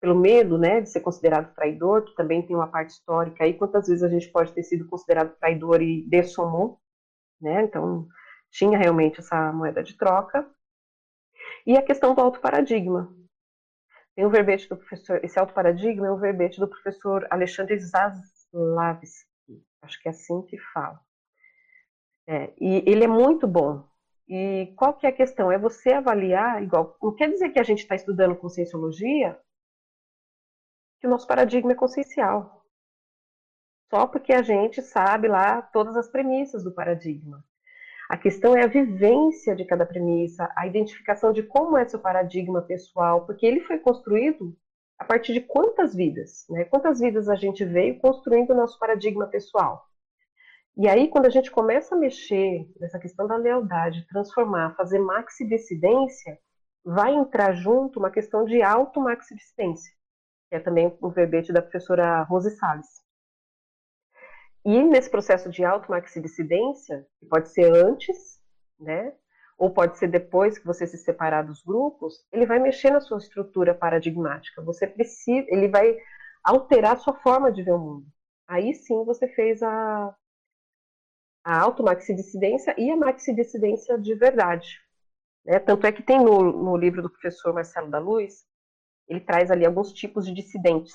pelo 0.01 0.15
medo, 0.15 0.57
né, 0.57 0.81
de 0.81 0.89
ser 0.89 1.01
considerado 1.01 1.55
traidor, 1.55 2.07
que 2.07 2.15
também 2.15 2.41
tem 2.41 2.57
uma 2.57 2.69
parte 2.69 2.93
histórica 2.93 3.45
aí, 3.45 3.53
quantas 3.53 3.89
vezes 3.89 4.03
a 4.03 4.09
gente 4.09 4.33
pode 4.33 4.55
ter 4.55 4.63
sido 4.63 4.89
considerado 4.89 5.37
traidor 5.37 5.83
e 5.83 6.03
dessomou, 6.09 6.81
né, 7.39 7.65
então 7.65 8.09
tinha 8.51 8.79
realmente 8.79 9.21
essa 9.21 9.53
moeda 9.53 9.83
de 9.83 9.99
troca. 9.99 10.51
E 11.67 11.77
a 11.77 11.83
questão 11.83 12.15
do 12.15 12.23
alto 12.23 12.41
paradigma. 12.41 13.15
Tem 14.17 14.25
um 14.25 14.31
verbete 14.31 14.67
do 14.67 14.79
professor, 14.79 15.23
esse 15.23 15.39
alto 15.39 15.53
paradigma 15.53 16.07
é 16.07 16.11
um 16.11 16.19
verbete 16.19 16.59
do 16.59 16.69
professor 16.69 17.27
Alexandre 17.31 17.79
Zaslavsky, 17.79 19.29
acho 19.83 20.01
que 20.01 20.09
é 20.09 20.11
assim 20.11 20.41
que 20.47 20.57
fala. 20.73 21.07
É, 22.29 22.53
e 22.61 22.85
ele 22.87 23.05
é 23.05 23.09
muito 23.09 23.47
bom. 23.47 23.89
E 24.29 24.75
qual 24.77 24.93
que 24.93 25.07
é 25.07 25.09
a 25.09 25.17
questão? 25.17 25.51
É 25.51 25.59
você 25.59 25.95
avaliar, 25.95 26.63
igual, 26.63 26.95
não 27.03 27.15
quer 27.15 27.31
dizer 27.31 27.49
que 27.49 27.59
a 27.59 27.63
gente 27.63 27.79
está 27.79 27.95
estudando 27.95 28.37
conscienciologia 28.37 29.41
que 31.01 31.07
o 31.07 31.11
nosso 31.11 31.27
paradigma 31.27 31.73
é 31.73 31.75
consciencial. 31.75 32.67
Só 33.89 34.07
porque 34.07 34.35
a 34.35 34.43
gente 34.43 34.83
sabe 34.83 35.27
lá 35.27 35.63
todas 35.63 35.97
as 35.97 36.11
premissas 36.11 36.63
do 36.63 36.75
paradigma. 36.75 37.43
A 38.11 38.19
questão 38.19 38.55
é 38.55 38.65
a 38.65 38.69
vivência 38.69 39.57
de 39.57 39.65
cada 39.65 39.87
premissa, 39.87 40.53
a 40.55 40.67
identificação 40.67 41.33
de 41.33 41.43
como 41.43 41.79
é 41.79 41.89
seu 41.89 41.99
paradigma 41.99 42.61
pessoal, 42.61 43.25
porque 43.25 43.47
ele 43.47 43.61
foi 43.61 43.79
construído 43.79 44.55
a 44.99 45.05
partir 45.05 45.33
de 45.33 45.41
quantas 45.41 45.95
vidas, 45.95 46.45
né? 46.51 46.65
Quantas 46.65 47.01
vidas 47.01 47.29
a 47.29 47.37
gente 47.37 47.65
veio 47.65 47.99
construindo 48.01 48.51
o 48.51 48.57
nosso 48.57 48.79
paradigma 48.79 49.27
pessoal. 49.27 49.88
E 50.79 50.89
aí, 50.89 51.09
quando 51.09 51.27
a 51.27 51.31
gente 51.31 51.51
começa 51.51 51.95
a 51.95 51.99
mexer 51.99 52.71
nessa 52.79 52.99
questão 52.99 53.27
da 53.27 53.37
lealdade, 53.37 54.07
transformar, 54.07 54.77
fazer 54.77 55.01
maxi-decidência, 55.01 56.39
vai 56.85 57.13
entrar 57.15 57.53
junto 57.53 57.99
uma 57.99 58.11
questão 58.11 58.45
de 58.45 58.63
auto-maxi-decidência 58.63 59.99
que 60.49 60.57
é 60.57 60.61
também 60.61 60.97
o 61.01 61.11
verbete 61.11 61.53
da 61.53 61.63
professora 61.63 62.23
Rose 62.23 62.51
Salles. 62.57 63.03
E 64.65 64.83
nesse 64.83 65.11
processo 65.11 65.51
de 65.51 65.65
automaxidissidência, 65.65 67.07
que 67.21 67.27
pode 67.27 67.51
ser 67.51 67.73
antes, 67.75 68.41
né, 68.79 69.15
ou 69.57 69.71
pode 69.71 69.99
ser 69.99 70.09
depois 70.09 70.59
que 70.59 70.67
você 70.67 70.87
se 70.87 70.99
separar 70.99 71.43
dos 71.43 71.63
grupos, 71.63 72.27
ele 72.33 72.47
vai 72.47 72.59
mexer 72.59 72.91
na 72.91 73.01
sua 73.01 73.19
estrutura 73.19 73.75
paradigmática. 73.75 74.63
Você 74.63 74.87
precisa, 74.87 75.47
ele 75.51 75.69
vai 75.69 75.97
alterar 76.43 76.93
a 76.93 76.99
sua 76.99 77.15
forma 77.15 77.53
de 77.53 77.63
ver 77.63 77.73
o 77.73 77.79
mundo. 77.79 78.07
Aí 78.47 78.75
sim 78.75 79.05
você 79.05 79.29
fez 79.29 79.63
a, 79.63 80.15
a 81.49 81.61
automaxidissidência 81.61 82.75
e 82.77 82.91
a 82.91 82.97
maxidissidência 82.97 83.97
de 83.99 84.15
verdade. 84.15 84.79
Né? 85.47 85.59
Tanto 85.59 85.87
é 85.87 85.93
que 85.93 86.03
tem 86.03 86.23
no, 86.23 86.53
no 86.53 86.77
livro 86.77 87.01
do 87.01 87.09
professor 87.09 87.55
Marcelo 87.55 87.91
da 87.91 87.99
Luz 87.99 88.47
ele 89.09 89.21
traz 89.21 89.51
ali 89.51 89.65
alguns 89.65 89.91
tipos 89.95 90.27
de 90.27 90.35
dissidentes. 90.35 90.95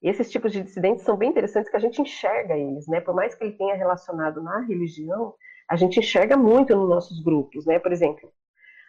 E 0.00 0.08
esses 0.08 0.30
tipos 0.30 0.52
de 0.52 0.62
dissidentes 0.62 1.04
são 1.04 1.16
bem 1.16 1.30
interessantes 1.30 1.68
que 1.68 1.76
a 1.76 1.80
gente 1.80 2.00
enxerga 2.00 2.56
eles, 2.56 2.86
né? 2.86 3.00
Por 3.00 3.12
mais 3.12 3.34
que 3.34 3.42
ele 3.42 3.56
tenha 3.56 3.74
relacionado 3.74 4.40
na 4.40 4.60
religião, 4.60 5.34
a 5.68 5.74
gente 5.74 5.98
enxerga 5.98 6.36
muito 6.36 6.76
nos 6.76 6.88
nossos 6.88 7.20
grupos, 7.24 7.66
né? 7.66 7.80
Por 7.80 7.90
exemplo, 7.90 8.32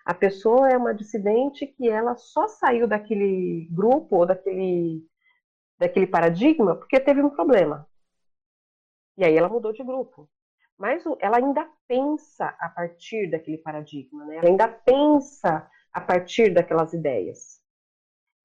a 0.06 0.14
pessoa 0.14 0.70
é 0.70 0.78
uma 0.78 0.94
dissidente 0.94 1.66
que 1.66 1.90
ela 1.90 2.16
só 2.16 2.48
saiu 2.48 2.88
daquele 2.88 3.68
grupo 3.72 4.18
ou 4.18 4.26
daquele 4.28 5.04
daquele 5.80 6.06
paradigma 6.06 6.76
porque 6.76 7.00
teve 7.00 7.24
um 7.24 7.32
problema. 7.32 7.90
E 9.18 9.26
aí 9.26 9.36
ela 9.36 9.50
mudou 9.50 9.74
de 9.74 9.84
grupo. 9.84 10.30
Mas 10.78 11.04
ela 11.20 11.38
ainda 11.38 11.70
pensa 11.88 12.56
a 12.60 12.70
partir 12.70 13.30
daquele 13.30 13.58
paradigma, 13.58 14.26
né? 14.26 14.38
Ela 14.38 14.50
ainda 14.50 14.68
pensa 14.68 15.70
a 15.94 16.02
partir 16.02 16.54
daquelas 16.54 16.94
ideias. 16.94 17.62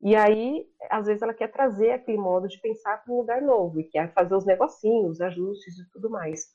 E 0.02 0.14
aí, 0.14 0.66
às 0.90 1.06
vezes, 1.06 1.22
ela 1.22 1.32
quer 1.32 1.50
trazer 1.50 1.92
aquele 1.92 2.18
modo 2.18 2.46
de 2.46 2.60
pensar 2.60 3.02
para 3.02 3.12
um 3.12 3.16
lugar 3.16 3.40
novo 3.40 3.80
e 3.80 3.84
quer 3.84 4.12
fazer 4.12 4.34
os 4.34 4.44
negocinhos, 4.44 5.20
ajustes 5.20 5.78
e 5.78 5.90
tudo 5.90 6.10
mais. 6.10 6.48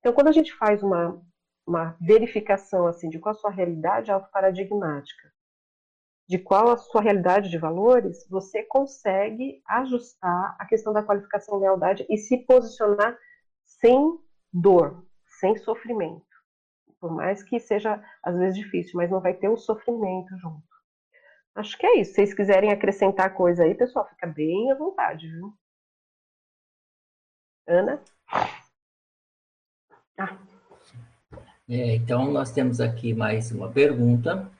Então, 0.00 0.12
quando 0.12 0.28
a 0.28 0.32
gente 0.32 0.52
faz 0.56 0.82
uma, 0.82 1.22
uma 1.64 1.96
verificação 2.00 2.88
assim 2.88 3.08
de 3.08 3.20
qual 3.20 3.32
a 3.32 3.38
sua 3.38 3.50
realidade 3.50 4.10
autoparadigmática 4.10 5.28
de 6.28 6.38
qual 6.38 6.68
a 6.68 6.76
sua 6.76 7.00
realidade 7.00 7.48
de 7.48 7.56
valores, 7.56 8.28
você 8.28 8.62
consegue 8.62 9.62
ajustar 9.66 10.56
a 10.58 10.66
questão 10.66 10.92
da 10.92 11.02
qualificação 11.02 11.58
lealdade 11.58 12.04
e 12.08 12.18
se 12.18 12.36
posicionar 12.44 13.18
sem 13.80 14.18
dor, 14.52 15.04
sem 15.40 15.56
sofrimento. 15.56 16.26
Por 17.00 17.12
mais 17.12 17.42
que 17.42 17.60
seja 17.60 18.02
às 18.22 18.36
vezes 18.36 18.58
difícil, 18.58 18.92
mas 18.96 19.10
não 19.10 19.20
vai 19.20 19.34
ter 19.34 19.48
o 19.48 19.56
sofrimento 19.56 20.36
junto. 20.38 20.66
Acho 21.54 21.76
que 21.76 21.86
é 21.86 22.00
isso. 22.00 22.10
Se 22.10 22.16
vocês 22.16 22.34
quiserem 22.34 22.72
acrescentar 22.72 23.34
coisa 23.34 23.64
aí, 23.64 23.74
pessoal, 23.74 24.08
fica 24.08 24.26
bem 24.26 24.70
à 24.70 24.74
vontade, 24.74 25.28
viu? 25.28 25.52
Ana? 27.66 28.02
Ah. 30.16 30.36
É, 31.68 31.96
então, 31.96 32.30
nós 32.32 32.50
temos 32.50 32.80
aqui 32.80 33.12
mais 33.12 33.52
uma 33.52 33.70
pergunta 33.70 34.50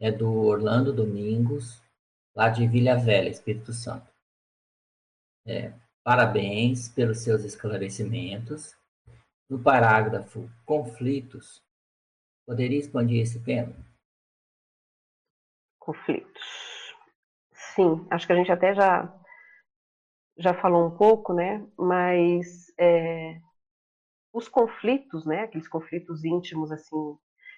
é 0.00 0.10
do 0.10 0.30
Orlando 0.30 0.92
Domingos, 0.92 1.80
lá 2.34 2.48
de 2.48 2.66
Vila 2.66 2.96
Velha, 2.96 3.28
Espírito 3.28 3.72
Santo. 3.72 4.06
É, 5.46 5.72
parabéns 6.04 6.88
pelos 6.88 7.20
seus 7.20 7.42
esclarecimentos. 7.42 8.76
No 9.48 9.58
parágrafo 9.58 10.48
conflitos, 10.64 11.62
poderia 12.46 12.78
expandir 12.78 13.22
esse 13.22 13.42
tema? 13.42 13.74
Conflitos. 15.78 16.94
Sim, 17.52 18.06
acho 18.10 18.26
que 18.26 18.32
a 18.32 18.36
gente 18.36 18.52
até 18.52 18.74
já 18.74 19.12
já 20.36 20.52
falou 20.52 20.86
um 20.86 20.96
pouco, 20.96 21.32
né? 21.32 21.64
Mas 21.78 22.72
é, 22.78 23.40
os 24.32 24.48
conflitos, 24.48 25.24
né? 25.24 25.42
Aqueles 25.42 25.68
conflitos 25.68 26.24
íntimos 26.24 26.72
assim 26.72 27.16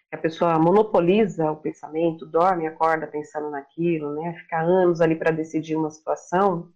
que 0.09 0.15
a 0.15 0.19
pessoa 0.19 0.59
monopoliza 0.59 1.51
o 1.51 1.57
pensamento, 1.57 2.27
dorme, 2.27 2.67
acorda 2.67 3.07
pensando 3.07 3.51
naquilo, 3.51 4.15
né? 4.15 4.35
Fica 4.35 4.61
anos 4.61 5.01
ali 5.01 5.17
para 5.17 5.31
decidir 5.33 5.77
uma 5.77 5.91
situação, 5.91 6.73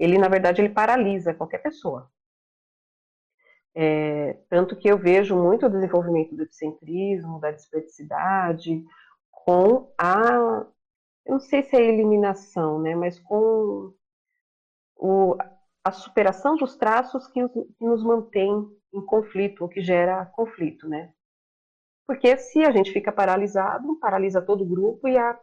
ele 0.00 0.18
na 0.18 0.28
verdade 0.28 0.62
ele 0.62 0.70
paralisa 0.70 1.34
qualquer 1.34 1.58
pessoa. 1.58 2.10
É, 3.74 4.32
tanto 4.48 4.74
que 4.74 4.88
eu 4.88 4.98
vejo 4.98 5.36
muito 5.36 5.66
o 5.66 5.70
desenvolvimento 5.70 6.34
do 6.34 6.42
epicentrismo, 6.42 7.38
da 7.38 7.52
desperticidade, 7.52 8.82
com 9.30 9.92
a, 9.96 10.66
eu 11.26 11.32
não 11.34 11.40
sei 11.40 11.62
se 11.62 11.76
é 11.76 11.82
eliminação, 11.82 12.80
né, 12.80 12.96
mas 12.96 13.20
com 13.20 13.94
o, 14.96 15.36
a 15.84 15.92
superação 15.92 16.56
dos 16.56 16.76
traços 16.76 17.28
que, 17.28 17.42
os, 17.42 17.52
que 17.52 17.84
nos 17.84 18.02
mantém 18.02 18.50
em 18.92 19.04
conflito, 19.04 19.64
o 19.64 19.68
que 19.68 19.82
gera 19.82 20.26
conflito, 20.26 20.88
né. 20.88 21.12
Porque 22.06 22.36
se 22.38 22.64
a 22.64 22.72
gente 22.72 22.92
fica 22.92 23.12
paralisado, 23.12 23.96
paralisa 24.00 24.42
todo 24.42 24.64
o 24.64 24.68
grupo 24.68 25.06
e 25.06 25.16
a, 25.16 25.34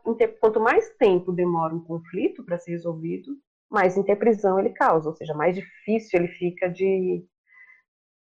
quanto 0.41 0.59
mais 0.59 0.89
tempo 0.97 1.31
demora 1.31 1.73
um 1.73 1.81
conflito 1.81 2.43
para 2.43 2.57
ser 2.57 2.71
resolvido, 2.71 3.37
mais 3.69 3.97
interprisão 3.97 4.59
ele 4.59 4.69
causa, 4.71 5.09
ou 5.09 5.15
seja, 5.15 5.33
mais 5.33 5.55
difícil 5.55 6.19
ele 6.19 6.29
fica 6.29 6.69
de, 6.69 7.23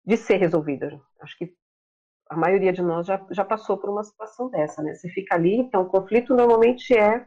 de 0.04 0.16
ser 0.16 0.36
resolvido. 0.36 1.02
Acho 1.20 1.36
que 1.38 1.52
a 2.30 2.36
maioria 2.36 2.72
de 2.72 2.82
nós 2.82 3.06
já, 3.06 3.24
já 3.30 3.44
passou 3.44 3.78
por 3.78 3.90
uma 3.90 4.02
situação 4.04 4.50
dessa, 4.50 4.82
né? 4.82 4.94
Você 4.94 5.08
fica 5.10 5.34
ali, 5.34 5.56
então 5.56 5.82
o 5.82 5.88
conflito 5.88 6.34
normalmente 6.34 6.96
é 6.96 7.24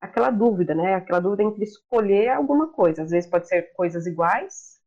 aquela 0.00 0.30
dúvida, 0.30 0.74
né? 0.74 0.94
Aquela 0.94 1.20
dúvida 1.20 1.42
entre 1.44 1.64
escolher 1.64 2.30
alguma 2.30 2.72
coisa. 2.72 3.02
Às 3.02 3.10
vezes 3.10 3.30
pode 3.30 3.48
ser 3.48 3.72
coisas 3.74 4.06
iguais, 4.06 4.80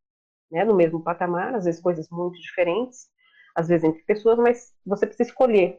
né? 0.50 0.64
No 0.64 0.76
mesmo 0.76 1.02
patamar, 1.02 1.54
às 1.54 1.64
vezes 1.64 1.80
coisas 1.80 2.08
muito 2.10 2.38
diferentes 2.40 3.08
às 3.54 3.68
vezes 3.68 3.84
entre 3.84 4.02
pessoas, 4.04 4.38
mas 4.38 4.72
você 4.84 5.06
precisa 5.06 5.28
escolher. 5.28 5.78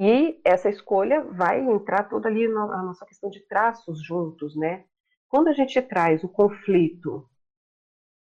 E 0.00 0.40
essa 0.42 0.70
escolha 0.70 1.22
vai 1.24 1.60
entrar 1.60 2.04
toda 2.08 2.26
ali 2.26 2.48
na 2.48 2.82
nossa 2.82 3.04
questão 3.04 3.28
de 3.28 3.46
traços 3.46 4.02
juntos, 4.02 4.56
né? 4.56 4.86
Quando 5.28 5.48
a 5.48 5.52
gente 5.52 5.80
traz 5.82 6.24
o 6.24 6.28
conflito 6.28 7.28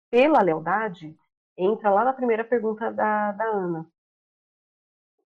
pela 0.09 0.41
lealdade, 0.41 1.13
entra 1.57 1.89
lá 1.89 2.05
na 2.05 2.13
primeira 2.13 2.45
pergunta 2.45 2.89
da, 2.93 3.33
da 3.33 3.43
Ana. 3.43 3.85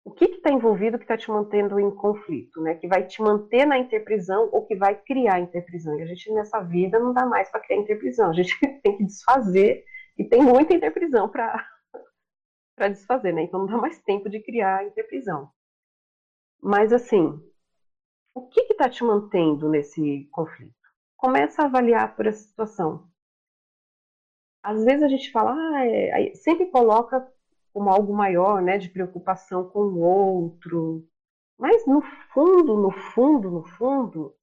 O 0.02 0.10
que 0.10 0.24
está 0.24 0.50
envolvido 0.50 0.96
que 0.96 1.04
está 1.04 1.18
te 1.18 1.30
mantendo 1.30 1.78
em 1.78 1.94
conflito, 1.94 2.62
né? 2.62 2.76
Que 2.76 2.88
vai 2.88 3.06
te 3.06 3.20
manter 3.20 3.66
na 3.66 3.76
interprisão 3.76 4.48
ou 4.50 4.64
que 4.64 4.74
vai 4.74 4.94
criar 4.94 5.40
interprisão? 5.40 5.98
E 5.98 6.02
a 6.02 6.06
gente 6.06 6.32
nessa 6.32 6.60
vida 6.60 6.98
não 6.98 7.12
dá 7.12 7.26
mais 7.26 7.50
para 7.50 7.60
criar 7.60 7.80
interprisão, 7.80 8.30
a 8.30 8.32
gente 8.32 8.58
tem 8.82 8.96
que 8.96 9.04
desfazer 9.04 9.84
e 10.16 10.24
tem 10.24 10.42
muita 10.42 10.72
interprisão 10.72 11.28
para 11.28 11.62
para 12.74 12.88
desfazer, 12.88 13.34
né? 13.34 13.42
Então 13.42 13.60
não 13.60 13.66
dá 13.66 13.76
mais 13.76 14.00
tempo 14.00 14.30
de 14.30 14.40
criar 14.40 14.86
interprisão. 14.86 15.52
Mas 16.60 16.92
assim, 16.92 17.40
o 18.34 18.48
que 18.48 18.60
está 18.60 18.88
te 18.88 19.02
mantendo 19.04 19.68
nesse 19.68 20.28
conflito? 20.30 20.74
Começa 21.16 21.62
a 21.62 21.66
avaliar 21.66 22.14
por 22.14 22.26
essa 22.26 22.42
situação. 22.42 23.08
Às 24.62 24.84
vezes 24.84 25.02
a 25.02 25.08
gente 25.08 25.30
fala, 25.30 25.54
ah, 25.54 25.86
é, 25.86 26.34
sempre 26.34 26.66
coloca 26.66 27.26
como 27.72 27.90
algo 27.90 28.14
maior, 28.14 28.60
né, 28.60 28.78
de 28.78 28.88
preocupação 28.88 29.68
com 29.68 29.80
o 29.80 30.00
outro. 30.00 31.06
Mas 31.58 31.86
no 31.86 32.02
fundo, 32.32 32.76
no 32.76 32.90
fundo, 32.90 33.50
no 33.50 33.64
fundo, 33.64 34.34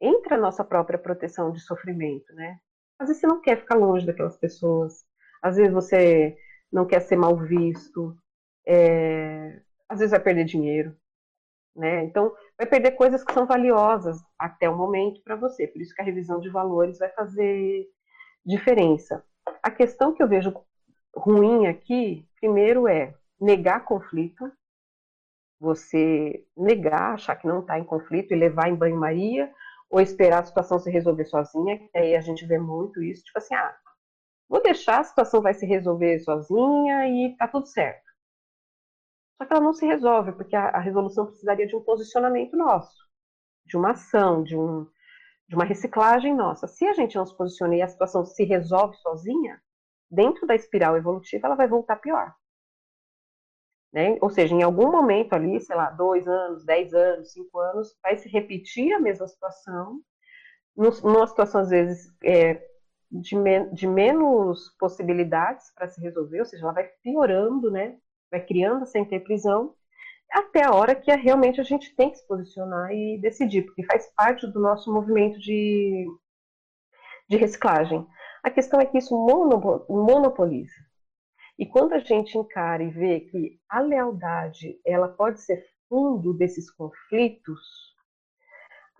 entra 0.00 0.36
a 0.36 0.40
nossa 0.40 0.64
própria 0.64 0.98
proteção 0.98 1.52
de 1.52 1.60
sofrimento, 1.60 2.32
né? 2.34 2.58
Às 2.98 3.08
vezes 3.08 3.20
você 3.20 3.26
não 3.26 3.40
quer 3.40 3.58
ficar 3.58 3.76
longe 3.76 4.06
daquelas 4.06 4.36
pessoas. 4.36 5.04
Às 5.42 5.56
vezes 5.56 5.72
você 5.72 6.36
não 6.72 6.86
quer 6.86 7.00
ser 7.00 7.16
mal 7.16 7.36
visto, 7.36 8.16
é, 8.66 9.60
às 9.88 9.98
vezes 9.98 10.10
vai 10.10 10.20
perder 10.20 10.44
dinheiro, 10.44 10.96
né? 11.74 12.04
Então, 12.04 12.34
vai 12.58 12.66
perder 12.66 12.92
coisas 12.92 13.24
que 13.24 13.32
são 13.32 13.46
valiosas 13.46 14.18
até 14.38 14.68
o 14.68 14.76
momento 14.76 15.22
para 15.22 15.36
você. 15.36 15.66
Por 15.66 15.80
isso 15.80 15.94
que 15.94 16.02
a 16.02 16.04
revisão 16.04 16.40
de 16.40 16.48
valores 16.48 16.98
vai 16.98 17.08
fazer 17.10 17.86
diferença. 18.44 19.24
A 19.62 19.70
questão 19.70 20.12
que 20.12 20.22
eu 20.22 20.28
vejo 20.28 20.54
ruim 21.14 21.66
aqui, 21.66 22.26
primeiro 22.40 22.88
é 22.88 23.14
negar 23.40 23.84
conflito, 23.84 24.50
você 25.60 26.44
negar, 26.56 27.14
achar 27.14 27.36
que 27.36 27.46
não 27.46 27.60
está 27.60 27.78
em 27.78 27.84
conflito 27.84 28.32
e 28.32 28.36
levar 28.36 28.68
em 28.68 28.74
banho-maria, 28.74 29.52
ou 29.88 30.00
esperar 30.00 30.40
a 30.40 30.44
situação 30.44 30.78
se 30.78 30.90
resolver 30.90 31.26
sozinha, 31.26 31.78
que 31.78 31.98
aí 31.98 32.16
a 32.16 32.20
gente 32.20 32.46
vê 32.46 32.58
muito 32.58 33.02
isso, 33.02 33.22
tipo 33.24 33.38
assim, 33.38 33.54
ah, 33.54 33.76
Vou 34.52 34.62
deixar, 34.62 35.00
a 35.00 35.04
situação 35.04 35.40
vai 35.40 35.54
se 35.54 35.64
resolver 35.64 36.18
sozinha 36.18 37.08
e 37.08 37.34
tá 37.38 37.48
tudo 37.48 37.66
certo. 37.66 38.11
Só 39.42 39.46
que 39.46 39.52
ela 39.54 39.62
não 39.62 39.74
se 39.74 39.84
resolve, 39.84 40.30
porque 40.32 40.54
a, 40.54 40.68
a 40.68 40.78
resolução 40.78 41.26
precisaria 41.26 41.66
de 41.66 41.74
um 41.74 41.82
posicionamento 41.82 42.56
nosso, 42.56 42.96
de 43.66 43.76
uma 43.76 43.90
ação, 43.90 44.44
de, 44.44 44.56
um, 44.56 44.86
de 45.48 45.56
uma 45.56 45.64
reciclagem 45.64 46.32
nossa. 46.32 46.68
Se 46.68 46.86
a 46.86 46.92
gente 46.92 47.16
não 47.16 47.26
se 47.26 47.36
posiciona 47.36 47.74
e 47.74 47.82
a 47.82 47.88
situação 47.88 48.24
se 48.24 48.44
resolve 48.44 48.96
sozinha, 48.98 49.60
dentro 50.08 50.46
da 50.46 50.54
espiral 50.54 50.96
evolutiva, 50.96 51.48
ela 51.48 51.56
vai 51.56 51.66
voltar 51.66 51.96
pior. 51.96 52.32
Né? 53.92 54.16
Ou 54.20 54.30
seja, 54.30 54.54
em 54.54 54.62
algum 54.62 54.92
momento 54.92 55.32
ali, 55.32 55.60
sei 55.60 55.74
lá, 55.74 55.90
dois 55.90 56.28
anos, 56.28 56.64
dez 56.64 56.94
anos, 56.94 57.32
cinco 57.32 57.58
anos, 57.58 57.98
vai 58.00 58.16
se 58.16 58.28
repetir 58.28 58.92
a 58.92 59.00
mesma 59.00 59.26
situação, 59.26 60.00
numa 60.76 61.26
situação, 61.26 61.62
às 61.62 61.70
vezes, 61.70 62.14
é, 62.22 62.64
de, 63.10 63.34
de 63.72 63.86
menos 63.88 64.70
possibilidades 64.78 65.74
para 65.74 65.88
se 65.88 66.00
resolver, 66.00 66.38
ou 66.38 66.46
seja, 66.46 66.62
ela 66.62 66.72
vai 66.72 66.84
piorando, 67.02 67.68
né? 67.68 67.98
Vai 68.32 68.44
criando 68.44 68.82
essa 68.82 68.98
interprisão 68.98 69.74
até 70.32 70.64
a 70.64 70.74
hora 70.74 70.94
que 70.94 71.10
é, 71.10 71.14
realmente 71.14 71.60
a 71.60 71.64
gente 71.64 71.94
tem 71.94 72.10
que 72.10 72.16
se 72.16 72.26
posicionar 72.26 72.90
e 72.90 73.18
decidir, 73.20 73.62
porque 73.62 73.84
faz 73.84 74.10
parte 74.16 74.46
do 74.46 74.58
nosso 74.58 74.92
movimento 74.92 75.38
de, 75.38 76.06
de 77.28 77.36
reciclagem. 77.36 78.06
A 78.42 78.50
questão 78.50 78.80
é 78.80 78.86
que 78.86 78.98
isso 78.98 79.14
monopoliza. 79.88 80.74
E 81.58 81.66
quando 81.66 81.92
a 81.92 81.98
gente 81.98 82.36
encara 82.36 82.82
e 82.82 82.90
vê 82.90 83.20
que 83.20 83.60
a 83.68 83.80
lealdade 83.80 84.80
ela 84.84 85.08
pode 85.08 85.42
ser 85.42 85.62
fundo 85.88 86.32
desses 86.32 86.70
conflitos, 86.70 87.92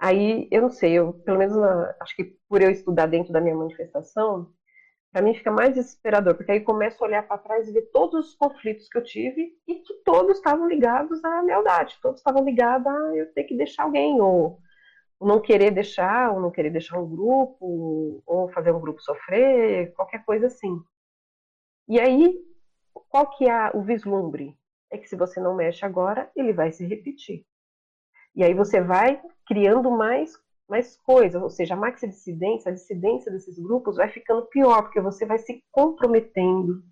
Aí, 0.02 0.48
eu 0.50 0.62
não 0.62 0.70
sei, 0.70 0.94
eu, 0.94 1.12
pelo 1.12 1.38
menos 1.38 1.56
acho 2.00 2.16
que 2.16 2.36
por 2.48 2.60
eu 2.60 2.72
estudar 2.72 3.06
dentro 3.06 3.32
da 3.32 3.40
minha 3.40 3.54
manifestação, 3.54 4.52
para 5.12 5.20
mim 5.20 5.34
fica 5.34 5.50
mais 5.50 5.74
desesperador, 5.74 6.34
porque 6.34 6.52
aí 6.52 6.60
começo 6.60 7.02
a 7.02 7.06
olhar 7.06 7.22
para 7.22 7.36
trás 7.36 7.68
e 7.68 7.72
ver 7.72 7.90
todos 7.92 8.28
os 8.28 8.34
conflitos 8.34 8.88
que 8.88 8.96
eu 8.96 9.04
tive 9.04 9.54
e 9.68 9.74
que 9.76 9.94
todos 10.04 10.38
estavam 10.38 10.66
ligados 10.66 11.22
à 11.22 11.42
lealdade, 11.42 11.98
todos 12.00 12.20
estavam 12.20 12.42
ligados 12.42 12.86
a 12.86 13.16
eu 13.16 13.30
ter 13.34 13.44
que 13.44 13.54
deixar 13.54 13.82
alguém, 13.82 14.18
ou, 14.20 14.58
ou 15.20 15.28
não 15.28 15.38
querer 15.38 15.70
deixar, 15.70 16.32
ou 16.32 16.40
não 16.40 16.50
querer 16.50 16.70
deixar 16.70 16.98
um 16.98 17.08
grupo, 17.08 18.22
ou 18.24 18.48
fazer 18.52 18.72
um 18.72 18.80
grupo 18.80 19.02
sofrer, 19.02 19.92
qualquer 19.92 20.24
coisa 20.24 20.46
assim. 20.46 20.82
E 21.86 22.00
aí, 22.00 22.34
qual 23.10 23.28
que 23.28 23.46
é 23.46 23.70
o 23.74 23.82
vislumbre? 23.82 24.56
É 24.90 24.96
que 24.96 25.06
se 25.06 25.16
você 25.16 25.38
não 25.40 25.54
mexe 25.54 25.84
agora, 25.84 26.30
ele 26.34 26.54
vai 26.54 26.72
se 26.72 26.86
repetir. 26.86 27.44
E 28.34 28.42
aí 28.42 28.54
você 28.54 28.80
vai 28.80 29.20
criando 29.46 29.90
mais, 29.90 30.32
mais 30.72 30.96
coisas, 30.96 31.40
ou 31.40 31.50
seja, 31.50 31.74
a 31.74 31.76
maxi-dissidência, 31.76 32.70
a 32.70 32.74
dissidência 32.74 33.30
desses 33.30 33.58
grupos 33.58 33.96
vai 33.96 34.08
ficando 34.08 34.46
pior, 34.46 34.82
porque 34.82 35.02
você 35.02 35.26
vai 35.26 35.38
se 35.38 35.62
comprometendo, 35.70 36.82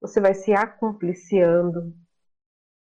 você 0.00 0.18
vai 0.18 0.32
se 0.34 0.52
acompliciando, 0.54 1.94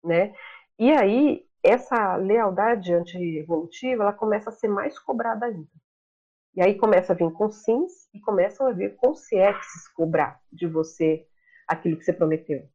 né? 0.04 0.32
E 0.78 0.92
aí 0.92 1.44
essa 1.62 2.16
lealdade 2.16 2.92
anti-evolutiva, 2.92 4.04
ela 4.04 4.12
começa 4.12 4.50
a 4.50 4.52
ser 4.52 4.68
mais 4.68 4.98
cobrada 4.98 5.46
ainda. 5.46 5.68
E 6.54 6.62
aí 6.62 6.76
começa 6.76 7.12
a 7.12 7.16
vir 7.16 7.32
com 7.32 7.50
sims 7.50 8.08
e 8.14 8.20
começam 8.20 8.66
a 8.66 8.72
vir 8.72 8.94
com 8.96 9.12
CXs 9.12 9.88
cobrar 9.94 10.40
de 10.52 10.66
você 10.66 11.26
aquilo 11.66 11.96
que 11.96 12.04
você 12.04 12.12
prometeu. 12.12 12.68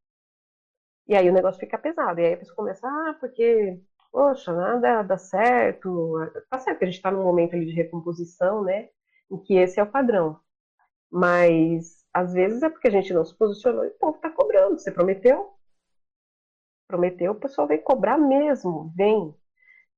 E 1.08 1.16
aí 1.16 1.30
o 1.30 1.34
negócio 1.34 1.60
fica 1.60 1.78
pesado. 1.78 2.20
E 2.20 2.26
aí 2.26 2.34
a 2.34 2.38
pessoa 2.38 2.56
começa, 2.56 2.88
ah, 2.88 3.16
porque, 3.20 3.80
poxa, 4.12 4.54
nada 4.54 5.04
dá 5.04 5.18
certo. 5.18 6.16
Tá 6.50 6.60
certo 6.60 6.80
que 6.80 6.86
a 6.86 6.88
gente 6.88 6.98
está 6.98 7.12
num 7.12 7.24
momento 7.24 7.56
ali 7.56 7.66
de 7.66 7.74
recomposição, 7.74 8.64
né? 8.64 8.90
Em 9.32 9.38
que 9.40 9.56
esse 9.56 9.80
é 9.80 9.84
o 9.84 9.92
padrão. 9.92 10.40
Mas 11.12 12.06
às 12.14 12.34
vezes 12.34 12.64
é 12.64 12.70
porque 12.70 12.88
a 12.88 12.92
gente 12.92 13.14
não 13.14 13.26
se 13.26 13.36
posicionou 13.38 13.86
e 13.86 13.90
o 13.90 13.98
povo 14.00 14.18
está 14.18 14.30
cobrando. 14.32 14.80
Você 14.80 14.92
prometeu? 14.92 15.54
Prometeu, 16.88 17.34
o 17.34 17.40
pessoal 17.40 17.68
vem 17.68 17.82
cobrar 17.82 18.18
mesmo, 18.18 18.92
vem. 18.96 19.36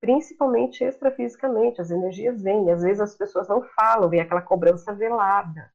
Principalmente 0.01 0.83
extrafisicamente, 0.83 1.81
as 1.81 1.91
energias 1.91 2.41
vêm. 2.41 2.71
Às 2.71 2.83
vezes 2.83 3.01
as 3.01 3.15
pessoas 3.15 3.47
não 3.47 3.63
falam, 3.75 4.09
vem 4.09 4.21
aquela 4.21 4.41
cobrança 4.41 4.93
velada 4.93 5.71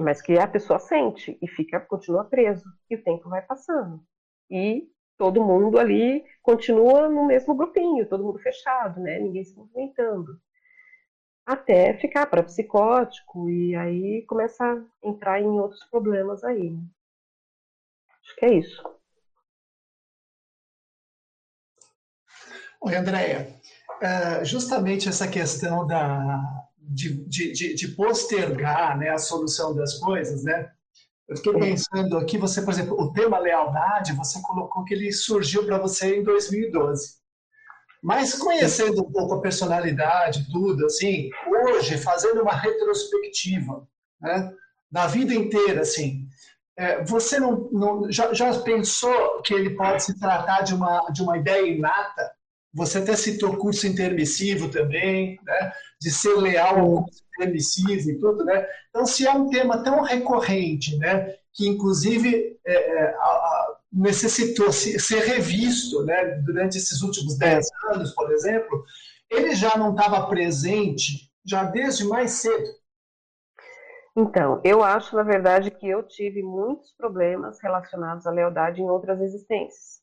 mas 0.00 0.20
que 0.20 0.38
a 0.38 0.46
pessoa 0.46 0.78
sente 0.78 1.38
e 1.40 1.48
fica, 1.48 1.80
continua 1.80 2.24
preso. 2.24 2.64
E 2.90 2.96
o 2.96 3.02
tempo 3.02 3.28
vai 3.28 3.42
passando. 3.42 4.02
E 4.50 4.88
todo 5.18 5.44
mundo 5.44 5.78
ali 5.78 6.24
continua 6.42 7.08
no 7.08 7.26
mesmo 7.26 7.54
grupinho, 7.54 8.08
todo 8.08 8.24
mundo 8.24 8.38
fechado, 8.38 9.00
né? 9.00 9.18
Ninguém 9.18 9.44
se 9.44 9.54
movimentando. 9.56 10.40
Até 11.44 11.94
ficar 11.94 12.26
para 12.26 12.42
psicótico 12.42 13.50
e 13.50 13.74
aí 13.74 14.22
começa 14.26 14.64
a 14.64 15.08
entrar 15.08 15.40
em 15.40 15.48
outros 15.58 15.84
problemas 15.90 16.44
aí. 16.44 16.70
Né? 16.70 16.82
Acho 18.22 18.36
que 18.36 18.46
é 18.46 18.54
isso. 18.54 18.82
Oi, 22.80 22.94
Andréia. 22.94 23.58
É, 24.00 24.44
justamente 24.44 25.08
essa 25.08 25.26
questão 25.26 25.84
da, 25.84 26.68
de, 26.78 27.24
de, 27.26 27.74
de, 27.74 27.88
postergar 27.88 28.96
né, 28.96 29.08
a 29.08 29.18
solução 29.18 29.74
das 29.74 29.94
coisas, 29.94 30.44
né? 30.44 30.70
Eu 31.28 31.36
fiquei 31.36 31.52
pensando 31.52 32.16
aqui, 32.16 32.38
você, 32.38 32.62
por 32.62 32.72
exemplo, 32.72 32.98
o 32.98 33.12
tema 33.12 33.38
lealdade, 33.38 34.14
você 34.14 34.40
colocou 34.40 34.84
que 34.84 34.94
ele 34.94 35.12
surgiu 35.12 35.66
para 35.66 35.78
você 35.78 36.16
em 36.16 36.24
2012. 36.24 37.18
Mas 38.02 38.34
conhecendo 38.34 39.02
um 39.02 39.12
pouco 39.12 39.34
a 39.34 39.40
personalidade, 39.40 40.50
tudo, 40.50 40.86
assim, 40.86 41.28
hoje, 41.46 41.98
fazendo 41.98 42.40
uma 42.40 42.54
retrospectiva, 42.54 43.86
né, 44.20 44.50
na 44.90 45.06
vida 45.06 45.34
inteira, 45.34 45.82
assim, 45.82 46.26
é, 46.78 47.04
você 47.04 47.38
não, 47.38 47.68
não 47.72 48.10
já, 48.10 48.32
já, 48.32 48.56
pensou 48.60 49.42
que 49.42 49.52
ele 49.52 49.70
pode 49.70 50.04
se 50.04 50.18
tratar 50.18 50.62
de 50.62 50.74
uma, 50.74 51.00
de 51.12 51.22
uma 51.22 51.36
ideia 51.36 51.66
inata? 51.66 52.32
Você 52.72 52.98
até 52.98 53.16
citou 53.16 53.56
curso 53.56 53.86
intermissivo 53.86 54.70
também, 54.70 55.38
né? 55.44 55.72
de 56.00 56.10
ser 56.10 56.36
leal 56.36 56.78
ao 56.78 57.04
curso 57.04 57.22
intermissivo 57.34 58.10
e 58.10 58.18
tudo, 58.18 58.44
né? 58.44 58.64
Então, 58.98 59.06
se 59.06 59.24
é 59.24 59.32
um 59.32 59.48
tema 59.48 59.80
tão 59.84 60.02
recorrente, 60.02 60.98
né? 60.98 61.36
que 61.52 61.68
inclusive 61.68 62.58
é, 62.66 62.74
é, 62.74 63.16
necessitou 63.92 64.72
se, 64.72 64.98
ser 64.98 65.20
revisto 65.20 66.04
né? 66.04 66.34
durante 66.44 66.76
esses 66.76 67.00
últimos 67.00 67.38
dez 67.38 67.68
anos, 67.92 68.12
por 68.12 68.32
exemplo, 68.32 68.84
ele 69.30 69.54
já 69.54 69.76
não 69.76 69.92
estava 69.92 70.26
presente 70.26 71.32
já 71.44 71.62
desde 71.62 72.08
mais 72.08 72.32
cedo. 72.32 72.68
Então, 74.16 74.60
eu 74.64 74.82
acho, 74.82 75.14
na 75.14 75.22
verdade, 75.22 75.70
que 75.70 75.88
eu 75.88 76.02
tive 76.02 76.42
muitos 76.42 76.92
problemas 76.96 77.60
relacionados 77.62 78.26
à 78.26 78.32
lealdade 78.32 78.82
em 78.82 78.90
outras 78.90 79.20
existências 79.20 80.02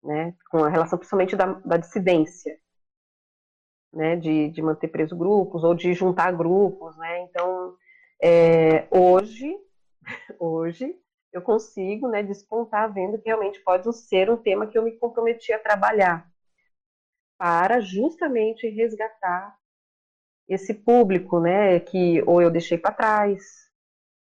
né, 0.00 0.32
com 0.48 0.62
a 0.62 0.68
relação 0.68 0.96
principalmente 0.96 1.34
da, 1.34 1.46
da 1.46 1.76
dissidência, 1.76 2.56
né, 3.92 4.14
de, 4.14 4.48
de 4.50 4.62
manter 4.62 4.86
preso 4.86 5.16
grupos 5.16 5.64
ou 5.64 5.74
de 5.74 5.92
juntar 5.92 6.30
grupos, 6.30 6.96
né, 6.96 7.22
então 7.24 7.76
é, 8.22 8.86
hoje, 8.90 9.56
hoje 10.38 10.94
eu 11.32 11.42
consigo, 11.42 12.08
né, 12.08 12.22
despontar 12.22 12.92
vendo 12.92 13.18
que 13.18 13.26
realmente 13.26 13.60
pode 13.60 13.90
ser 13.94 14.30
um 14.30 14.36
tema 14.36 14.66
que 14.66 14.76
eu 14.76 14.82
me 14.82 14.92
comprometi 14.92 15.52
a 15.52 15.58
trabalhar 15.58 16.30
para 17.38 17.80
justamente 17.80 18.68
resgatar 18.68 19.56
esse 20.48 20.74
público, 20.74 21.40
né, 21.40 21.80
que 21.80 22.22
ou 22.26 22.40
eu 22.40 22.50
deixei 22.50 22.78
para 22.78 22.94
trás, 22.94 23.42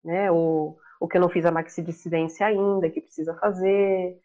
né, 0.04 0.32
ou 0.32 0.78
o 1.00 1.08
que 1.08 1.18
eu 1.18 1.22
não 1.22 1.30
fiz 1.30 1.46
a 1.46 1.52
maxi 1.52 1.82
dissidência 1.82 2.46
ainda, 2.46 2.90
que 2.90 3.02
precisa 3.02 3.36
fazer, 3.36 4.22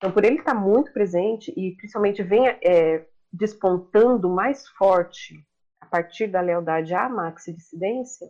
então, 0.00 0.10
por 0.10 0.24
ele 0.24 0.38
estar 0.38 0.54
muito 0.54 0.90
presente 0.94 1.52
e 1.54 1.76
principalmente 1.76 2.22
vem 2.22 2.48
é, 2.48 3.06
despontando 3.30 4.30
mais 4.30 4.66
forte 4.66 5.46
a 5.78 5.84
partir 5.84 6.26
da 6.26 6.40
lealdade 6.40 6.94
à 6.94 7.06
maxi-dissidência, 7.06 8.26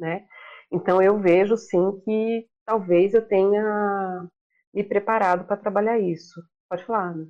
né? 0.00 0.24
Então, 0.72 1.02
eu 1.02 1.18
vejo 1.18 1.56
sim 1.56 2.00
que 2.04 2.46
talvez 2.64 3.14
eu 3.14 3.26
tenha 3.26 4.28
me 4.72 4.82
preparado 4.82 5.44
para 5.46 5.56
trabalhar 5.56 5.98
isso. 5.98 6.40
Pode 6.68 6.84
falar, 6.84 7.10
Ana. 7.10 7.28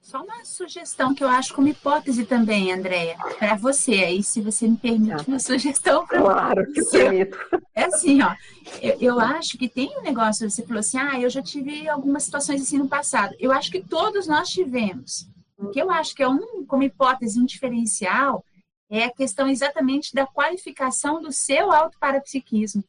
Só 0.00 0.20
uma 0.20 0.44
sugestão 0.44 1.14
que 1.14 1.22
eu 1.22 1.28
acho 1.28 1.54
como 1.54 1.68
hipótese 1.68 2.26
também, 2.26 2.72
Andréia, 2.72 3.16
para 3.38 3.54
você 3.54 3.92
aí, 3.92 4.20
se 4.20 4.40
você 4.40 4.66
me 4.66 4.76
permite 4.76 5.28
uma 5.28 5.38
sugestão 5.38 6.04
para 6.04 6.20
Claro 6.20 6.72
que 6.72 6.84
permito. 6.90 7.38
É 7.72 7.84
assim, 7.84 8.20
ó, 8.20 8.34
eu, 8.82 8.96
eu, 9.00 9.20
acho 9.20 9.56
que 9.56 9.68
tem 9.68 9.96
um 9.96 10.02
negócio, 10.02 10.50
você 10.50 10.66
falou 10.66 10.80
assim, 10.80 10.98
ah, 10.98 11.20
eu 11.20 11.30
já 11.30 11.40
tive 11.40 11.88
algumas 11.88 12.24
situações 12.24 12.60
assim 12.60 12.78
no 12.78 12.88
passado. 12.88 13.32
Eu 13.38 13.52
acho 13.52 13.70
que 13.70 13.80
todos 13.80 14.26
nós 14.26 14.48
tivemos. 14.48 15.28
O 15.56 15.70
que 15.70 15.80
eu 15.80 15.88
acho 15.88 16.16
que 16.16 16.22
é 16.24 16.28
um, 16.28 16.66
como 16.66 16.82
hipótese, 16.82 17.40
um 17.40 17.46
diferencial, 17.46 18.44
é 18.92 19.04
a 19.04 19.10
questão 19.10 19.48
exatamente 19.48 20.14
da 20.14 20.26
qualificação 20.26 21.22
do 21.22 21.32
seu 21.32 21.72
autoparapsiquismo. 21.72 22.84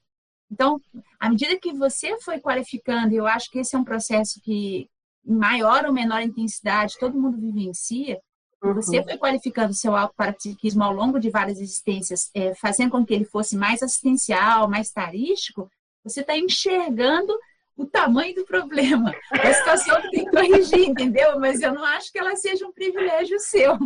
Então, 0.52 0.80
à 1.18 1.30
medida 1.30 1.58
que 1.58 1.72
você 1.72 2.20
foi 2.20 2.42
qualificando, 2.42 3.16
eu 3.16 3.26
acho 3.26 3.50
que 3.50 3.60
esse 3.60 3.74
é 3.74 3.80
um 3.80 3.86
processo 3.86 4.42
que, 4.42 4.90
em 5.26 5.34
maior 5.34 5.86
ou 5.86 5.94
menor 5.94 6.22
intensidade, 6.22 7.00
todo 7.00 7.18
mundo 7.18 7.40
vivencia, 7.40 8.20
uhum. 8.62 8.74
você 8.74 9.02
foi 9.02 9.18
qualificando 9.18 9.72
o 9.72 9.76
seu 9.76 9.96
autoparapsiquismo 9.96 10.84
ao 10.84 10.92
longo 10.92 11.22
de 11.22 11.30
várias 11.30 11.62
existências, 11.62 12.30
é, 12.36 12.54
fazendo 12.56 12.92
com 12.92 13.06
que 13.06 13.14
ele 13.14 13.26
fosse 13.26 13.56
mais 13.56 13.82
assistencial, 13.82 14.70
mais 14.70 14.92
tarístico, 14.92 15.72
você 16.04 16.20
está 16.20 16.38
enxergando 16.38 17.34
o 17.76 17.86
tamanho 17.86 18.36
do 18.36 18.46
problema, 18.46 19.12
a 19.32 19.54
situação 19.54 20.02
que 20.02 20.12
tem 20.12 20.26
que 20.26 20.32
corrigir, 20.32 20.90
entendeu? 20.90 21.40
Mas 21.40 21.62
eu 21.62 21.74
não 21.74 21.84
acho 21.84 22.12
que 22.12 22.20
ela 22.20 22.36
seja 22.36 22.68
um 22.68 22.72
privilégio 22.72 23.40
seu. 23.40 23.78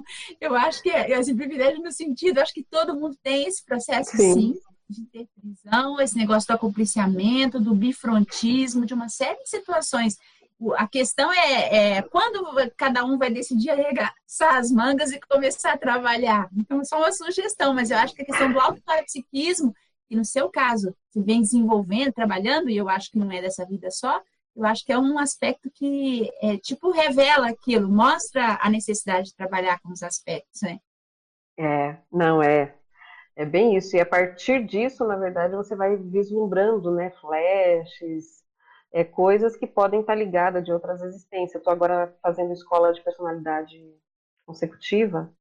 Eu 0.42 0.56
acho 0.56 0.82
que 0.82 0.90
é 0.90 1.12
esse 1.12 1.34
privilégio 1.34 1.82
no 1.82 1.92
sentido, 1.92 2.40
acho 2.40 2.54
que 2.54 2.64
todo 2.64 2.96
mundo 2.96 3.18
tem 3.24 3.48
esse 3.48 3.64
processo 3.64 4.16
sim, 4.16 4.34
sim 4.34 4.56
de 4.90 5.06
ter 5.06 5.28
prisão, 5.36 6.00
esse 6.00 6.16
negócio 6.18 6.48
do 6.48 6.54
acompliciamento, 6.54 7.60
do 7.60 7.76
bifrontismo, 7.76 8.86
de 8.86 8.94
uma 8.94 9.10
série 9.10 9.42
de 9.44 9.50
situações 9.50 10.18
a 10.76 10.88
questão 10.88 11.32
é, 11.32 11.98
é, 11.98 12.02
quando 12.02 12.44
cada 12.76 13.06
um 13.06 13.18
vai 13.18 13.30
decidir 13.30 13.70
arregaçar 13.70 14.56
as 14.56 14.72
mangas 14.72 15.12
e 15.12 15.20
começar 15.20 15.74
a 15.74 15.78
trabalhar. 15.78 16.50
Então, 16.56 16.82
é 16.82 16.84
só 16.84 16.98
uma 16.98 17.12
sugestão, 17.12 17.74
mas 17.74 17.92
eu 17.92 17.98
acho 17.98 18.16
que 18.16 18.24
a 18.24 18.26
questão 18.26 18.52
do 18.52 18.60
autoparapsiquismo, 18.60 19.74
que 20.08 20.16
no 20.16 20.26
seu 20.26 20.50
caso, 20.50 20.96
se 21.10 21.22
vem 21.22 21.42
desenvolvendo, 21.42 22.14
trabalhando, 22.14 22.70
e 22.70 22.78
eu 22.78 22.90
acho 22.90 23.12
que 23.12 23.18
não 23.18 23.32
é 23.32 23.42
dessa 23.42 23.66
vida 23.66 23.92
só, 23.92 24.22
eu 24.56 24.66
acho 24.66 24.84
que 24.84 24.92
é 24.92 24.98
um 24.98 25.20
aspecto 25.20 25.70
que, 25.72 26.32
é, 26.42 26.58
tipo, 26.58 26.92
revela 26.92 27.50
aquilo, 27.50 27.88
mostra 27.88 28.58
a 28.62 28.70
necessidade 28.70 29.28
de 29.28 29.36
trabalhar 29.36 29.80
com 29.82 29.92
os 29.92 30.02
aspectos, 30.02 30.62
né? 30.62 30.80
É, 31.60 31.98
não, 32.12 32.42
é. 32.42 32.76
É 33.36 33.46
bem 33.46 33.78
isso. 33.78 33.96
E 33.96 34.00
a 34.00 34.06
partir 34.06 34.66
disso, 34.66 35.06
na 35.06 35.16
verdade, 35.16 35.56
você 35.56 35.76
vai 35.76 35.96
vislumbrando, 35.96 36.92
né, 36.92 37.12
flashes, 37.22 38.44
é, 38.92 39.04
coisas 39.04 39.56
que 39.56 39.68
podem 39.68 40.00
estar 40.00 40.16
ligadas 40.16 40.64
de 40.64 40.72
outras 40.72 41.04
existências. 41.04 41.56
Estou 41.56 41.72
agora 41.72 42.16
fazendo 42.22 42.52
escola 42.52 42.92
de 42.92 43.04
personalidade 43.04 43.80
consecutiva 44.44 45.32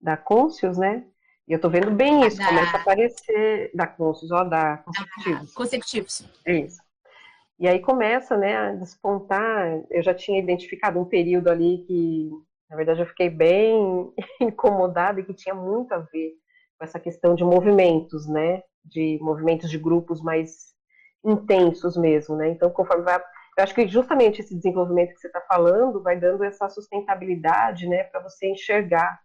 da 0.00 0.16
Conscius, 0.16 0.78
né? 0.78 1.06
E 1.48 1.52
eu 1.52 1.56
estou 1.56 1.70
vendo 1.70 1.90
bem 1.90 2.24
isso, 2.26 2.38
da... 2.38 2.46
começa 2.46 2.76
a 2.76 2.80
aparecer 2.80 3.70
da 3.74 3.86
Conscius, 3.86 4.30
ó, 4.30 4.44
da 4.44 4.78
consecutivos. 4.78 5.50
Ah, 5.50 5.54
consecutivos. 5.56 6.28
Isso. 6.46 6.80
E 7.58 7.68
aí 7.68 7.80
começa, 7.80 8.36
né, 8.36 8.56
a 8.56 8.72
despontar. 8.72 9.82
Eu 9.90 10.02
já 10.02 10.14
tinha 10.14 10.38
identificado 10.38 10.98
um 11.00 11.04
período 11.04 11.48
ali 11.48 11.84
que, 11.86 12.30
na 12.70 12.76
verdade, 12.76 13.00
eu 13.00 13.06
fiquei 13.06 13.28
bem 13.28 14.12
incomodada 14.40 15.20
e 15.20 15.24
que 15.24 15.34
tinha 15.34 15.54
muito 15.54 15.92
a 15.92 15.98
ver 15.98 16.32
com 16.78 16.84
essa 16.84 16.98
questão 16.98 17.34
de 17.34 17.44
movimentos, 17.44 18.28
né? 18.28 18.62
De 18.84 19.18
movimentos 19.20 19.70
de 19.70 19.78
grupos 19.78 20.20
mais 20.22 20.72
intensos 21.24 21.96
mesmo, 21.96 22.36
né? 22.36 22.50
Então, 22.50 22.70
conforme 22.70 23.04
vai. 23.04 23.16
Eu 23.58 23.64
acho 23.64 23.74
que 23.74 23.86
justamente 23.86 24.40
esse 24.40 24.56
desenvolvimento 24.56 25.12
que 25.14 25.20
você 25.20 25.26
está 25.26 25.40
falando 25.42 26.02
vai 26.02 26.18
dando 26.18 26.42
essa 26.42 26.68
sustentabilidade, 26.70 27.86
né, 27.86 28.04
para 28.04 28.22
você 28.22 28.48
enxergar 28.48 29.20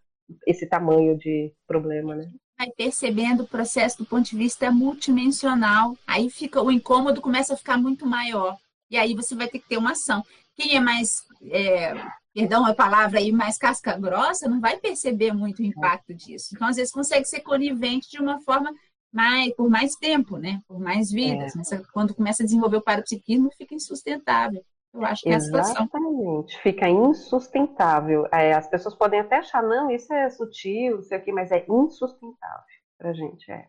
esse 0.46 0.68
tamanho 0.68 1.18
de 1.18 1.52
problema, 1.68 2.16
né? 2.16 2.30
Vai 2.58 2.70
percebendo 2.72 3.44
o 3.44 3.48
processo 3.48 4.00
do 4.00 4.06
ponto 4.06 4.30
de 4.30 4.36
vista 4.36 4.72
multidimensional, 4.72 5.96
aí 6.08 6.30
fica 6.30 6.62
o 6.62 6.72
incômodo 6.72 7.22
começa 7.22 7.54
a 7.54 7.58
ficar 7.58 7.78
muito 7.78 8.06
maior. 8.06 8.58
E 8.90 8.98
aí 8.98 9.14
você 9.14 9.36
vai 9.36 9.48
ter 9.48 9.60
que 9.60 9.68
ter 9.68 9.78
uma 9.78 9.92
ação. 9.92 10.24
Quem 10.56 10.76
é 10.76 10.80
mais, 10.80 11.24
é, 11.52 11.94
perdão 12.34 12.66
a 12.66 12.74
palavra 12.74 13.20
aí, 13.20 13.32
mais 13.32 13.58
casca 13.58 13.98
grossa, 13.98 14.50
não 14.50 14.60
vai 14.60 14.78
perceber 14.78 15.34
muito 15.34 15.60
o 15.60 15.66
impacto 15.66 16.14
disso. 16.14 16.50
Então, 16.54 16.68
às 16.68 16.78
vezes, 16.78 16.92
consegue 16.92 17.26
ser 17.26 17.42
conivente 17.42 18.10
de 18.10 18.20
uma 18.20 18.40
forma 18.42 18.74
mais, 19.12 19.54
por 19.56 19.70
mais 19.70 19.96
tempo, 19.96 20.38
né? 20.38 20.62
Por 20.68 20.80
mais 20.80 21.12
vidas. 21.12 21.54
É. 21.54 21.58
Mas 21.58 21.88
quando 21.92 22.16
começa 22.16 22.42
a 22.42 22.46
desenvolver 22.46 22.78
o 22.78 22.82
parapsiquismo, 22.82 23.52
fica 23.58 23.76
insustentável. 23.76 24.64
Eu 24.94 25.06
acho 25.06 25.24
que 25.24 25.30
é 25.30 25.36
a 25.36 25.40
situação. 25.40 25.74
Exatamente, 25.74 26.62
fica 26.62 26.90
insustentável. 26.90 28.28
É, 28.32 28.54
as 28.54 28.68
pessoas 28.68 28.96
podem 28.96 29.20
até 29.20 29.38
achar, 29.38 29.62
não, 29.62 29.92
isso 29.92 30.12
é 30.14 30.30
sutil, 30.30 31.04
sei 31.04 31.18
o 31.18 31.22
quê, 31.22 31.32
mas 31.32 31.52
é 31.52 31.66
insustentável 31.70 32.64
pra 32.98 33.14
gente, 33.14 33.52
é. 33.52 33.68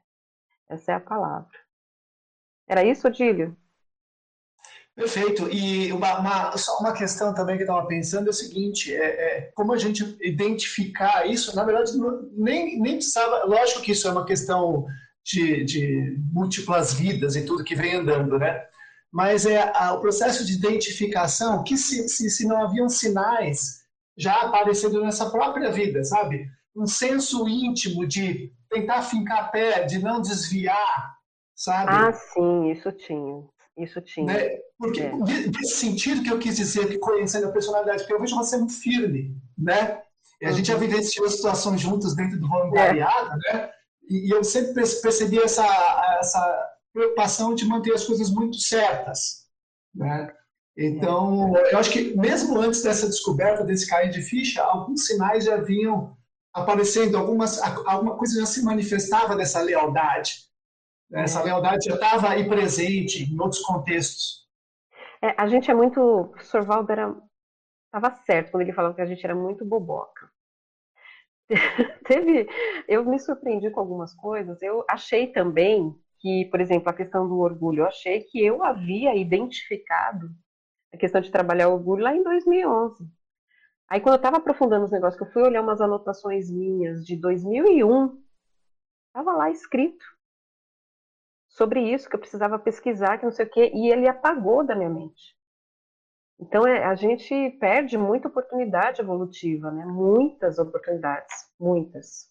Essa 0.69 0.93
é 0.93 0.95
a 0.95 1.01
palavra. 1.01 1.49
Era 2.66 2.85
isso, 2.85 3.07
Odílio? 3.07 3.57
Perfeito. 4.95 5.49
E 5.49 5.93
uma, 5.93 6.19
uma, 6.19 6.57
só 6.57 6.79
uma 6.81 6.93
questão 6.93 7.33
também 7.33 7.57
que 7.57 7.62
eu 7.62 7.66
estava 7.66 7.87
pensando 7.87 8.27
é 8.27 8.31
o 8.31 8.35
seguinte: 8.35 8.93
é, 8.93 9.07
é, 9.39 9.41
como 9.55 9.73
a 9.73 9.79
gente 9.79 10.03
identificar 10.21 11.25
isso? 11.25 11.55
Na 11.55 11.64
verdade, 11.64 11.93
nem, 12.33 12.81
nem 12.81 12.95
precisava. 12.95 13.45
Lógico 13.45 13.81
que 13.81 13.93
isso 13.93 14.09
é 14.09 14.11
uma 14.11 14.27
questão 14.27 14.87
de, 15.25 15.64
de 15.64 16.16
múltiplas 16.33 16.95
vidas 16.95 17.37
e 17.37 17.47
tudo 17.47 17.62
que 17.62 17.77
vem 17.77 17.95
andando, 17.95 18.39
né? 18.39 18.66
Mas 19.12 19.46
é 19.46 19.72
a, 19.74 19.94
o 19.94 20.00
processo 20.00 20.44
de 20.44 20.54
identificação 20.54 21.64
que 21.64 21.76
se, 21.76 22.09
se, 22.09 22.28
se 22.28 22.46
não 22.46 22.62
haviam 22.62 22.88
sinais 22.88 23.78
já 24.16 24.34
aparecendo 24.42 25.00
nessa 25.00 25.30
própria 25.30 25.70
vida, 25.70 26.02
sabe? 26.04 26.46
Um 26.76 26.86
senso 26.86 27.48
íntimo 27.48 28.06
de 28.06 28.52
tentar 28.68 29.02
fincar 29.02 29.50
pé, 29.50 29.84
de 29.84 29.98
não 29.98 30.20
desviar, 30.20 31.16
sabe? 31.54 31.90
Ah, 31.90 32.12
sim, 32.12 32.70
isso 32.70 32.92
tinha. 32.92 33.44
Isso 33.78 34.00
tinha. 34.02 34.26
Né? 34.26 34.59
Porque 34.76 35.02
é. 35.02 35.12
nesse 35.12 35.76
sentido 35.76 36.22
que 36.22 36.30
eu 36.30 36.38
quis 36.38 36.56
dizer 36.56 36.88
que 36.88 36.98
conhecendo 36.98 37.46
a 37.46 37.52
personalidade, 37.52 38.00
porque 38.00 38.12
eu 38.12 38.20
vejo 38.20 38.36
você 38.36 38.56
muito 38.56 38.74
firme, 38.74 39.36
né? 39.56 40.02
E 40.40 40.46
a 40.46 40.50
uhum. 40.50 40.56
gente 40.56 40.66
já 40.66 40.74
uhum. 40.74 40.80
vivenciou 40.80 41.28
situações 41.28 41.80
juntas 41.80 42.14
dentro 42.14 42.38
do 42.38 42.48
voluntariado, 42.48 43.38
é. 43.46 43.52
né? 43.52 43.70
E, 44.09 44.28
e, 44.28 44.30
eu 44.30 44.42
sempre 44.42 44.72
percebi 44.74 45.38
essa, 45.38 45.64
essa 46.20 46.70
preocupação 46.99 47.55
de 47.55 47.64
manter 47.64 47.92
as 47.92 48.05
coisas 48.05 48.30
muito 48.30 48.59
certas, 48.59 49.46
né? 49.94 50.34
Então, 50.76 51.57
eu 51.57 51.78
acho 51.78 51.90
que 51.90 52.16
mesmo 52.16 52.59
antes 52.61 52.82
dessa 52.82 53.07
descoberta 53.07 53.64
desse 53.64 53.88
cair 53.88 54.11
de 54.11 54.22
ficha, 54.22 54.62
alguns 54.62 55.07
sinais 55.07 55.44
já 55.44 55.57
vinham 55.57 56.16
aparecendo, 56.53 57.16
algumas, 57.16 57.61
alguma 57.61 58.16
coisa 58.16 58.40
já 58.40 58.46
se 58.46 58.64
manifestava 58.64 59.34
dessa 59.34 59.61
lealdade. 59.61 60.46
Essa 61.12 61.42
lealdade 61.42 61.86
já 61.86 61.94
estava 61.94 62.28
aí 62.28 62.49
presente 62.49 63.24
em 63.24 63.40
outros 63.40 63.62
contextos. 63.62 64.46
É, 65.22 65.34
a 65.36 65.49
gente 65.49 65.70
é 65.70 65.74
muito. 65.74 66.01
O 66.01 66.28
professor 66.28 66.62
Valber 66.64 67.16
estava 67.86 68.14
certo 68.24 68.53
quando 68.53 68.62
ele 68.62 68.72
falava 68.72 68.94
que 68.94 69.01
a 69.01 69.07
gente 69.07 69.24
era 69.24 69.34
muito 69.34 69.64
boboca. 69.64 70.30
Teve. 72.07 72.49
Eu 72.86 73.05
me 73.05 73.18
surpreendi 73.18 73.70
com 73.70 73.80
algumas 73.80 74.14
coisas. 74.14 74.62
Eu 74.62 74.84
achei 74.88 75.26
também 75.28 75.99
que, 76.21 76.47
por 76.47 76.61
exemplo, 76.61 76.89
a 76.89 76.95
questão 76.95 77.29
do 77.29 77.39
orgulho, 77.39 77.83
eu 77.83 77.87
achei 77.87 78.23
que 78.23 78.45
eu 78.45 78.62
havia 78.62 79.14
identificado 79.14 80.31
a 80.93 80.97
questão 80.97 81.21
de 81.21 81.31
trabalhar 81.31 81.69
o 81.69 81.75
orgulho 81.75 82.03
lá 82.03 82.14
em 82.14 82.23
2011. 82.23 83.05
Aí, 83.89 84.01
quando 84.01 84.14
eu 84.14 84.19
estava 84.19 84.37
aprofundando 84.37 84.85
os 84.85 84.91
negócios, 84.91 85.16
que 85.16 85.27
eu 85.27 85.33
fui 85.33 85.43
olhar 85.43 85.62
umas 85.62 85.81
anotações 85.81 86.51
minhas 86.51 87.05
de 87.05 87.16
2001, 87.16 88.23
estava 89.09 89.33
lá 89.33 89.51
escrito 89.51 90.05
sobre 91.49 91.81
isso, 91.93 92.09
que 92.09 92.14
eu 92.14 92.21
precisava 92.21 92.59
pesquisar, 92.59 93.19
que 93.19 93.25
não 93.25 93.33
sei 93.33 93.47
o 93.47 93.51
quê, 93.51 93.73
e 93.75 93.91
ele 93.91 94.07
apagou 94.07 94.64
da 94.64 94.77
minha 94.77 94.91
mente. 94.91 95.37
Então, 96.41 96.66
é, 96.66 96.85
a 96.85 96.95
gente 96.95 97.51
perde 97.59 97.99
muita 97.99 98.29
oportunidade 98.29 99.01
evolutiva, 99.01 99.71
né? 99.73 99.85
Muitas 99.85 100.59
oportunidades, 100.59 101.35
muitas. 101.59 102.29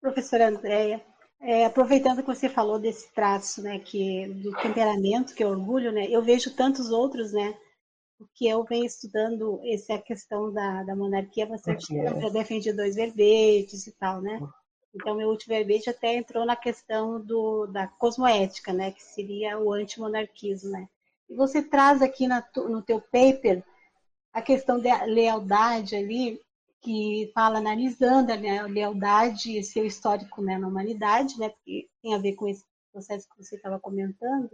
Professora 0.00 0.48
Andréia, 0.48 1.04
é, 1.40 1.64
aproveitando 1.64 2.22
que 2.22 2.34
você 2.34 2.48
falou 2.48 2.78
desse 2.78 3.12
traço, 3.12 3.62
né, 3.62 3.78
que 3.78 4.26
do 4.28 4.52
temperamento, 4.62 5.34
que 5.34 5.42
é 5.42 5.46
orgulho, 5.46 5.92
né, 5.92 6.06
eu 6.08 6.22
vejo 6.22 6.54
tantos 6.54 6.90
outros, 6.90 7.32
né, 7.32 7.54
porque 8.18 8.46
eu 8.46 8.64
venho 8.64 8.84
estudando 8.84 9.60
essa 9.64 9.98
questão 9.98 10.52
da, 10.52 10.82
da 10.82 10.94
monarquia 10.94 11.46
bastante 11.46 11.86
tempo, 11.86 12.20
eu 12.20 12.30
defendi 12.30 12.72
dois 12.72 12.94
verbetes 12.94 13.86
e 13.86 13.92
tal, 13.92 14.20
né, 14.20 14.40
então, 14.94 15.14
meu 15.14 15.28
último 15.28 15.54
verbete 15.54 15.88
até 15.88 16.16
entrou 16.16 16.44
na 16.44 16.56
questão 16.56 17.20
do, 17.20 17.66
da 17.66 17.86
cosmoética, 17.86 18.72
né, 18.72 18.90
que 18.90 19.02
seria 19.02 19.58
o 19.58 19.72
antimonarquismo, 19.72 20.70
né. 20.70 20.88
E 21.28 21.34
você 21.34 21.62
traz 21.62 22.02
aqui 22.02 22.26
na, 22.26 22.44
no 22.56 22.82
teu 22.82 23.00
paper 23.00 23.62
a 24.32 24.42
questão 24.42 24.80
da 24.80 25.04
lealdade 25.04 25.94
ali, 25.94 26.40
que 26.80 27.30
fala 27.34 27.58
analisando 27.58 28.32
a 28.32 28.66
lealdade 28.66 29.58
e 29.58 29.62
seu 29.62 29.84
histórico 29.84 30.42
né, 30.42 30.58
na 30.58 30.68
humanidade, 30.68 31.38
né, 31.38 31.50
porque 31.50 31.88
tem 32.02 32.14
a 32.14 32.18
ver 32.18 32.34
com 32.34 32.48
esse 32.48 32.64
processo 32.92 33.28
que 33.28 33.44
você 33.44 33.56
estava 33.56 33.78
comentando, 33.78 34.50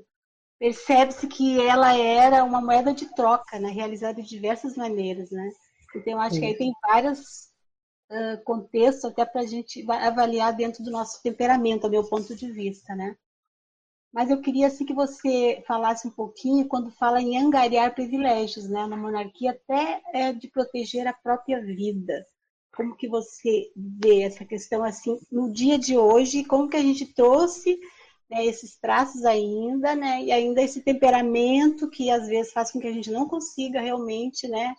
percebe-se 0.58 1.26
que 1.26 1.60
ela 1.60 1.96
era 1.96 2.44
uma 2.44 2.60
moeda 2.60 2.92
de 2.92 3.06
troca, 3.14 3.58
né, 3.58 3.70
realizada 3.70 4.20
de 4.22 4.28
diversas 4.28 4.76
maneiras, 4.76 5.30
né. 5.30 5.50
Então, 5.94 6.20
acho 6.20 6.34
Sim. 6.34 6.40
que 6.40 6.46
aí 6.46 6.56
tem 6.56 6.72
várias 6.82 7.50
uh, 8.10 8.42
contexto 8.44 9.06
até 9.06 9.24
para 9.24 9.42
a 9.42 9.46
gente 9.46 9.84
avaliar 9.90 10.54
dentro 10.54 10.82
do 10.82 10.90
nosso 10.90 11.22
temperamento, 11.22 11.86
a 11.86 11.90
meu 11.90 12.04
ponto 12.08 12.34
de 12.34 12.50
vista, 12.50 12.94
né? 12.94 13.16
Mas 14.12 14.30
eu 14.30 14.40
queria 14.40 14.68
assim 14.68 14.84
que 14.84 14.94
você 14.94 15.62
falasse 15.66 16.06
um 16.08 16.10
pouquinho 16.10 16.66
quando 16.66 16.90
fala 16.90 17.20
em 17.20 17.36
angariar 17.36 17.94
privilégios, 17.94 18.68
né, 18.68 18.86
na 18.86 18.96
monarquia, 18.96 19.50
até 19.50 20.00
é, 20.12 20.32
de 20.32 20.48
proteger 20.48 21.06
a 21.06 21.12
própria 21.12 21.60
vida. 21.60 22.24
Como 22.74 22.96
que 22.96 23.08
você 23.08 23.70
vê 23.74 24.22
essa 24.22 24.44
questão 24.44 24.84
assim 24.84 25.18
no 25.30 25.50
dia 25.52 25.78
de 25.78 25.96
hoje? 25.96 26.44
Como 26.44 26.68
que 26.68 26.76
a 26.76 26.82
gente 26.82 27.06
trouxe 27.14 27.78
né, 28.30 28.44
esses 28.44 28.78
traços 28.78 29.24
ainda, 29.24 29.94
né, 29.94 30.22
e 30.22 30.32
ainda 30.32 30.62
esse 30.62 30.82
temperamento 30.82 31.88
que 31.88 32.10
às 32.10 32.26
vezes 32.26 32.52
faz 32.52 32.70
com 32.70 32.80
que 32.80 32.88
a 32.88 32.92
gente 32.92 33.10
não 33.10 33.28
consiga 33.28 33.80
realmente, 33.80 34.48
né, 34.48 34.74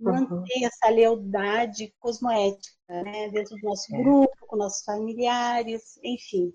manter 0.00 0.34
uhum. 0.34 0.66
essa 0.66 0.88
lealdade 0.88 1.92
cosmoética 1.98 2.76
né, 2.88 3.28
dentro 3.30 3.56
do 3.56 3.62
nosso 3.62 3.94
é. 3.94 3.98
grupo, 3.98 4.46
com 4.46 4.56
nossos 4.56 4.84
familiares, 4.84 5.98
enfim. 6.02 6.52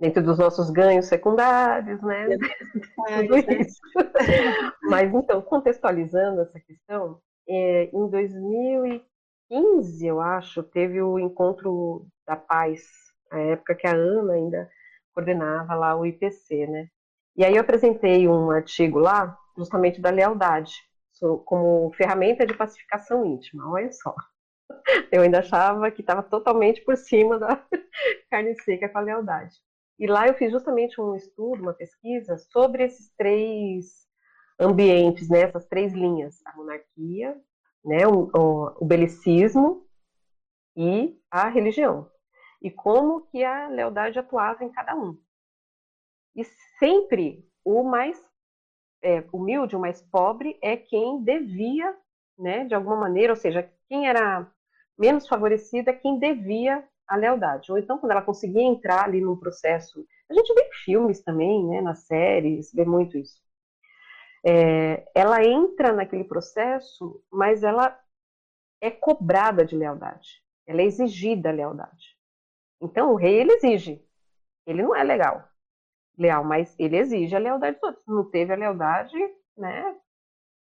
Dentro 0.00 0.22
dos 0.22 0.38
nossos 0.38 0.70
ganhos 0.70 1.06
secundários, 1.06 2.00
né? 2.02 2.28
Tudo 3.26 3.34
né? 3.34 3.60
isso. 3.60 3.80
Mas 4.82 5.12
então, 5.12 5.42
contextualizando 5.42 6.42
essa 6.42 6.60
questão, 6.60 7.20
é, 7.48 7.90
em 7.92 8.08
2015, 8.08 10.06
eu 10.06 10.20
acho, 10.20 10.62
teve 10.62 11.02
o 11.02 11.18
encontro 11.18 12.06
da 12.26 12.36
paz, 12.36 12.82
a 13.30 13.38
época 13.38 13.74
que 13.74 13.86
a 13.86 13.94
Ana 13.94 14.34
ainda 14.34 14.70
coordenava 15.12 15.74
lá 15.74 15.96
o 15.96 16.06
IPC, 16.06 16.66
né? 16.68 16.88
E 17.36 17.44
aí 17.44 17.54
eu 17.54 17.60
apresentei 17.60 18.28
um 18.28 18.50
artigo 18.50 18.98
lá, 18.98 19.36
justamente 19.56 20.00
da 20.00 20.10
lealdade, 20.10 20.72
como 21.44 21.92
ferramenta 21.92 22.46
de 22.46 22.54
pacificação 22.54 23.24
íntima. 23.24 23.70
Olha 23.70 23.90
só. 23.92 24.14
Eu 25.10 25.22
ainda 25.22 25.38
achava 25.38 25.90
que 25.90 26.02
estava 26.02 26.22
totalmente 26.22 26.84
por 26.84 26.96
cima 26.96 27.38
da 27.38 27.64
carne 28.30 28.54
seca 28.62 28.88
com 28.88 28.98
a 28.98 29.02
lealdade. 29.02 29.56
E 29.98 30.06
lá 30.06 30.28
eu 30.28 30.34
fiz 30.34 30.52
justamente 30.52 31.00
um 31.00 31.16
estudo, 31.16 31.62
uma 31.62 31.74
pesquisa 31.74 32.36
sobre 32.36 32.84
esses 32.84 33.10
três 33.16 34.06
ambientes, 34.58 35.28
né, 35.28 35.42
essas 35.42 35.66
três 35.66 35.92
linhas: 35.92 36.40
a 36.46 36.56
monarquia, 36.56 37.36
né, 37.84 38.06
o, 38.06 38.30
o, 38.34 38.84
o 38.84 38.84
belicismo 38.84 39.86
e 40.76 41.20
a 41.30 41.48
religião. 41.48 42.08
E 42.62 42.70
como 42.70 43.22
que 43.26 43.42
a 43.42 43.68
lealdade 43.68 44.18
atuava 44.18 44.64
em 44.64 44.70
cada 44.70 44.94
um. 44.94 45.16
E 46.34 46.44
sempre 46.78 47.44
o 47.64 47.82
mais 47.82 48.20
é, 49.02 49.24
humilde, 49.32 49.76
o 49.76 49.80
mais 49.80 50.00
pobre, 50.02 50.58
é 50.62 50.76
quem 50.76 51.22
devia, 51.22 51.96
né, 52.38 52.64
de 52.64 52.74
alguma 52.74 52.96
maneira, 52.96 53.32
ou 53.32 53.36
seja, 53.36 53.68
quem 53.88 54.08
era 54.08 54.48
menos 54.96 55.26
favorecido 55.26 55.90
é 55.90 55.92
quem 55.92 56.18
devia 56.18 56.86
a 57.08 57.16
lealdade. 57.16 57.72
Ou 57.72 57.78
então, 57.78 57.98
quando 57.98 58.12
ela 58.12 58.22
conseguia 58.22 58.62
entrar 58.62 59.04
ali 59.04 59.20
num 59.20 59.36
processo. 59.36 60.04
A 60.30 60.34
gente 60.34 60.52
vê 60.54 60.62
em 60.62 60.72
filmes 60.84 61.22
também, 61.22 61.66
né, 61.66 61.80
nas 61.80 62.06
séries, 62.06 62.72
vê 62.72 62.84
muito 62.84 63.16
isso. 63.16 63.40
É, 64.46 65.10
ela 65.14 65.42
entra 65.44 65.92
naquele 65.92 66.24
processo, 66.24 67.22
mas 67.30 67.62
ela 67.62 67.98
é 68.80 68.90
cobrada 68.90 69.64
de 69.64 69.76
lealdade. 69.76 70.42
Ela 70.66 70.82
é 70.82 70.84
exigida 70.84 71.48
a 71.48 71.52
lealdade. 71.52 72.16
Então, 72.80 73.12
o 73.12 73.16
rei, 73.16 73.40
ele 73.40 73.52
exige. 73.52 74.04
Ele 74.66 74.82
não 74.82 74.94
é 74.94 75.02
legal 75.02 75.48
leal, 76.18 76.44
mas 76.44 76.74
ele 76.78 76.98
exige 76.98 77.34
a 77.36 77.38
lealdade 77.38 77.76
dos 77.76 77.84
outros. 77.84 78.06
Não 78.06 78.28
teve 78.28 78.52
a 78.52 78.56
lealdade, 78.56 79.16
né? 79.56 79.96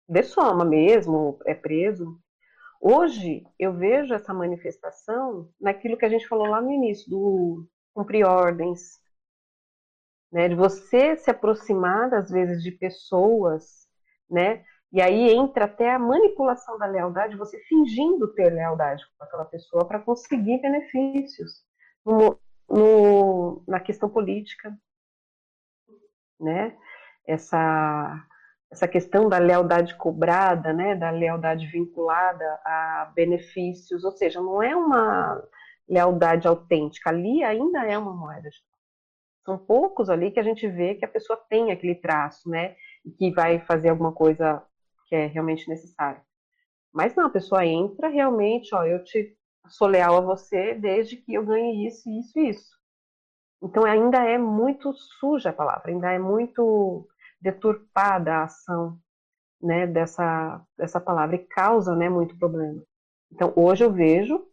Dessoma 0.09 0.65
mesmo, 0.65 1.39
é 1.47 1.55
preso. 1.55 2.21
Hoje 2.81 3.45
eu 3.59 3.75
vejo 3.75 4.15
essa 4.15 4.33
manifestação 4.33 5.53
naquilo 5.61 5.99
que 5.99 6.05
a 6.07 6.09
gente 6.09 6.27
falou 6.27 6.47
lá 6.47 6.63
no 6.63 6.73
início, 6.73 7.11
do 7.11 7.69
cumprir 7.93 8.25
ordens, 8.25 8.99
né? 10.33 10.49
De 10.49 10.55
você 10.55 11.15
se 11.17 11.31
aproximar, 11.31 12.13
às 12.15 12.31
vezes, 12.31 12.63
de 12.63 12.73
pessoas, 12.73 13.87
né? 14.31 14.65
E 14.93 15.01
aí 15.01 15.31
entra 15.31 15.67
até 15.67 15.93
a 15.93 15.99
manipulação 15.99 16.79
da 16.79 16.87
lealdade, 16.87 17.37
você 17.37 17.59
fingindo 17.69 18.33
ter 18.33 18.51
lealdade 18.51 19.05
com 19.17 19.25
aquela 19.25 19.45
pessoa 19.45 19.87
para 19.87 20.01
conseguir 20.01 20.63
benefícios 20.63 21.63
no, 22.05 22.41
no, 22.69 23.63
na 23.69 23.79
questão 23.79 24.09
política, 24.09 24.75
né? 26.41 26.77
Essa 27.27 28.27
essa 28.71 28.87
questão 28.87 29.29
da 29.29 29.39
lealdade 29.39 29.97
cobrada, 29.97 30.73
né, 30.73 30.95
da 30.95 31.11
lealdade 31.11 31.67
vinculada 31.67 32.45
a 32.65 33.13
benefícios, 33.15 34.05
ou 34.05 34.13
seja, 34.13 34.41
não 34.41 34.63
é 34.63 34.75
uma 34.77 35.43
lealdade 35.89 36.47
autêntica, 36.47 37.11
ali 37.11 37.43
ainda 37.43 37.85
é 37.85 37.99
uma 37.99 38.15
moeda 38.15 38.49
de 38.49 38.57
são 39.45 39.59
poucos 39.59 40.11
ali 40.11 40.31
que 40.31 40.39
a 40.39 40.43
gente 40.43 40.69
vê 40.69 40.95
que 40.95 41.05
a 41.05 41.09
pessoa 41.09 41.37
tem 41.49 41.73
aquele 41.73 41.95
traço, 41.95 42.49
né, 42.49 42.77
e 43.05 43.11
que 43.11 43.33
vai 43.33 43.59
fazer 43.61 43.89
alguma 43.89 44.13
coisa 44.13 44.63
que 45.07 45.15
é 45.15 45.27
realmente 45.27 45.69
necessária. 45.69 46.23
Mas 46.93 47.15
não, 47.15 47.27
a 47.27 47.31
pessoa 47.31 47.65
entra 47.65 48.09
realmente, 48.09 48.75
ó, 48.75 48.85
eu 48.85 49.03
te 49.03 49.37
sou 49.69 49.89
leal 49.89 50.17
a 50.17 50.21
você 50.21 50.75
desde 50.75 51.17
que 51.17 51.35
eu 51.35 51.45
ganhe 51.45 51.87
isso, 51.87 52.09
isso 52.11 52.39
e 52.39 52.51
isso. 52.51 52.71
Então 53.63 53.85
ainda 53.85 54.25
é 54.25 54.39
muito 54.39 54.93
suja 54.93 55.51
a 55.51 55.53
palavra, 55.53 55.91
ainda 55.91 56.13
é 56.13 56.19
muito 56.19 57.09
deturpada 57.41 58.35
a 58.35 58.45
ação 58.45 58.99
né, 59.61 59.87
dessa, 59.87 60.65
dessa 60.77 61.01
palavra 61.01 61.37
e 61.37 61.47
causa 61.47 61.95
né, 61.95 62.09
muito 62.09 62.37
problema. 62.39 62.83
Então, 63.33 63.53
hoje 63.57 63.85
eu 63.85 63.93
vejo 63.93 64.47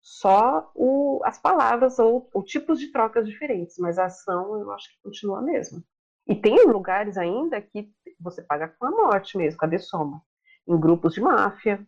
só 0.00 0.70
o, 0.74 1.20
as 1.24 1.38
palavras 1.38 1.98
ou, 1.98 2.28
ou 2.32 2.44
tipos 2.44 2.78
de 2.78 2.92
trocas 2.92 3.26
diferentes, 3.26 3.76
mas 3.78 3.98
a 3.98 4.04
ação 4.04 4.60
eu 4.60 4.70
acho 4.72 4.88
que 4.88 5.02
continua 5.02 5.38
a 5.38 5.42
mesma. 5.42 5.82
E 6.26 6.34
tem 6.34 6.64
lugares 6.66 7.16
ainda 7.16 7.60
que 7.60 7.90
você 8.20 8.42
paga 8.42 8.68
com 8.68 8.86
a 8.86 8.90
morte 8.90 9.36
mesmo, 9.36 9.58
a 9.62 9.66
dessoma, 9.66 10.22
em 10.66 10.78
grupos 10.78 11.14
de 11.14 11.20
máfia, 11.20 11.84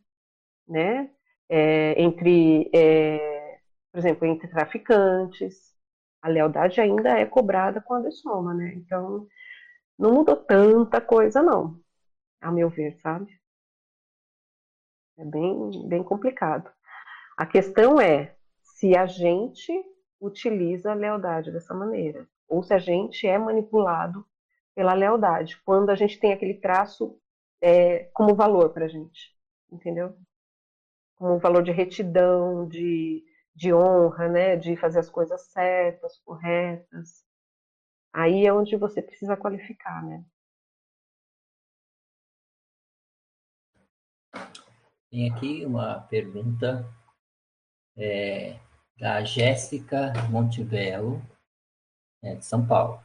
né? 0.67 1.11
É, 1.49 2.01
entre, 2.01 2.71
é, 2.75 3.59
por 3.91 3.99
exemplo, 3.99 4.27
entre 4.27 4.49
traficantes, 4.49 5.75
a 6.21 6.29
lealdade 6.29 6.81
ainda 6.81 7.19
é 7.19 7.25
cobrada 7.25 7.81
com 7.81 7.95
a 7.95 8.01
dessoma, 8.01 8.53
né? 8.53 8.75
Então, 8.77 9.27
não 9.99 10.13
mudou 10.13 10.37
tanta 10.37 11.01
coisa, 11.01 11.43
não, 11.43 11.81
a 12.41 12.53
meu 12.53 12.69
ver, 12.69 12.99
sabe? 13.01 13.39
É 15.19 15.25
bem, 15.25 15.89
bem 15.89 16.03
complicado. 16.05 16.71
A 17.37 17.45
questão 17.45 18.01
é 18.01 18.37
se 18.63 18.97
a 18.97 19.07
gente 19.07 19.73
utiliza 20.21 20.93
a 20.93 20.95
lealdade 20.95 21.51
dessa 21.51 21.75
maneira, 21.75 22.29
ou 22.49 22.63
se 22.63 22.73
a 22.73 22.79
gente 22.79 23.27
é 23.27 23.37
manipulado 23.37 24.25
pela 24.75 24.95
lealdade, 24.95 25.61
quando 25.65 25.91
a 25.91 25.97
gente 25.97 26.19
tem 26.21 26.33
aquele 26.33 26.55
traço 26.55 27.19
é, 27.61 28.05
como 28.15 28.35
valor 28.35 28.71
para 28.71 28.85
a 28.85 28.89
gente, 28.89 29.37
entendeu? 29.71 30.17
Como 31.17 31.39
valor 31.39 31.63
de 31.63 31.73
retidão, 31.73 32.67
de, 32.69 33.25
de 33.55 33.75
honra, 33.75 34.29
né? 34.29 34.57
De 34.57 34.77
fazer 34.77 35.01
as 35.01 35.11
coisas 35.11 35.51
certas, 35.51 36.19
corretas. 36.25 37.25
Aí 38.13 38.47
é 38.47 38.53
onde 38.53 38.77
você 38.77 39.03
precisa 39.03 39.37
qualificar, 39.37 40.03
né? 40.05 40.25
Tem 45.11 45.31
aqui 45.31 45.65
uma 45.65 46.01
pergunta 46.03 46.87
é, 47.97 48.59
da 48.99 49.25
Jéssica 49.25 50.13
Montivello, 50.31 51.23
é, 52.23 52.35
de 52.35 52.45
São 52.45 52.67
Paulo. 52.67 53.03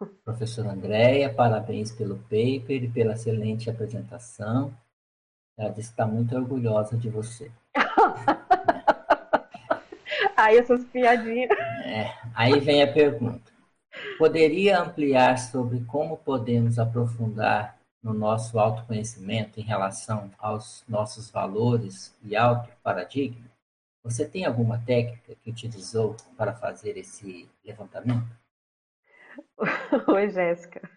Professora 0.24 0.70
Andréia, 0.70 1.32
parabéns 1.32 1.90
pelo 1.90 2.18
paper 2.18 2.84
e 2.84 2.90
pela 2.90 3.14
excelente 3.14 3.68
apresentação. 3.68 4.76
Ela 5.56 5.70
disse 5.70 5.88
que 5.88 5.94
está 5.94 6.06
muito 6.06 6.34
orgulhosa 6.36 6.96
de 6.96 7.08
você. 7.08 7.50
Aí 10.36 10.58
essas 10.58 10.84
piadinhas. 10.86 11.50
É, 11.84 12.12
aí 12.34 12.58
vem 12.60 12.82
a 12.82 12.92
pergunta. 12.92 13.53
Poderia 14.16 14.80
ampliar 14.80 15.38
sobre 15.38 15.84
como 15.86 16.16
podemos 16.16 16.78
aprofundar 16.78 17.76
no 18.00 18.14
nosso 18.14 18.60
autoconhecimento 18.60 19.58
em 19.58 19.64
relação 19.64 20.30
aos 20.38 20.84
nossos 20.88 21.30
valores 21.30 22.16
e 22.22 22.36
autoparadigma? 22.36 23.50
Você 24.04 24.24
tem 24.24 24.44
alguma 24.44 24.78
técnica 24.78 25.34
que 25.42 25.50
utilizou 25.50 26.14
para 26.36 26.52
fazer 26.52 26.96
esse 26.96 27.48
levantamento? 27.64 28.28
Oi, 30.06 30.30
Jéssica. 30.30 30.88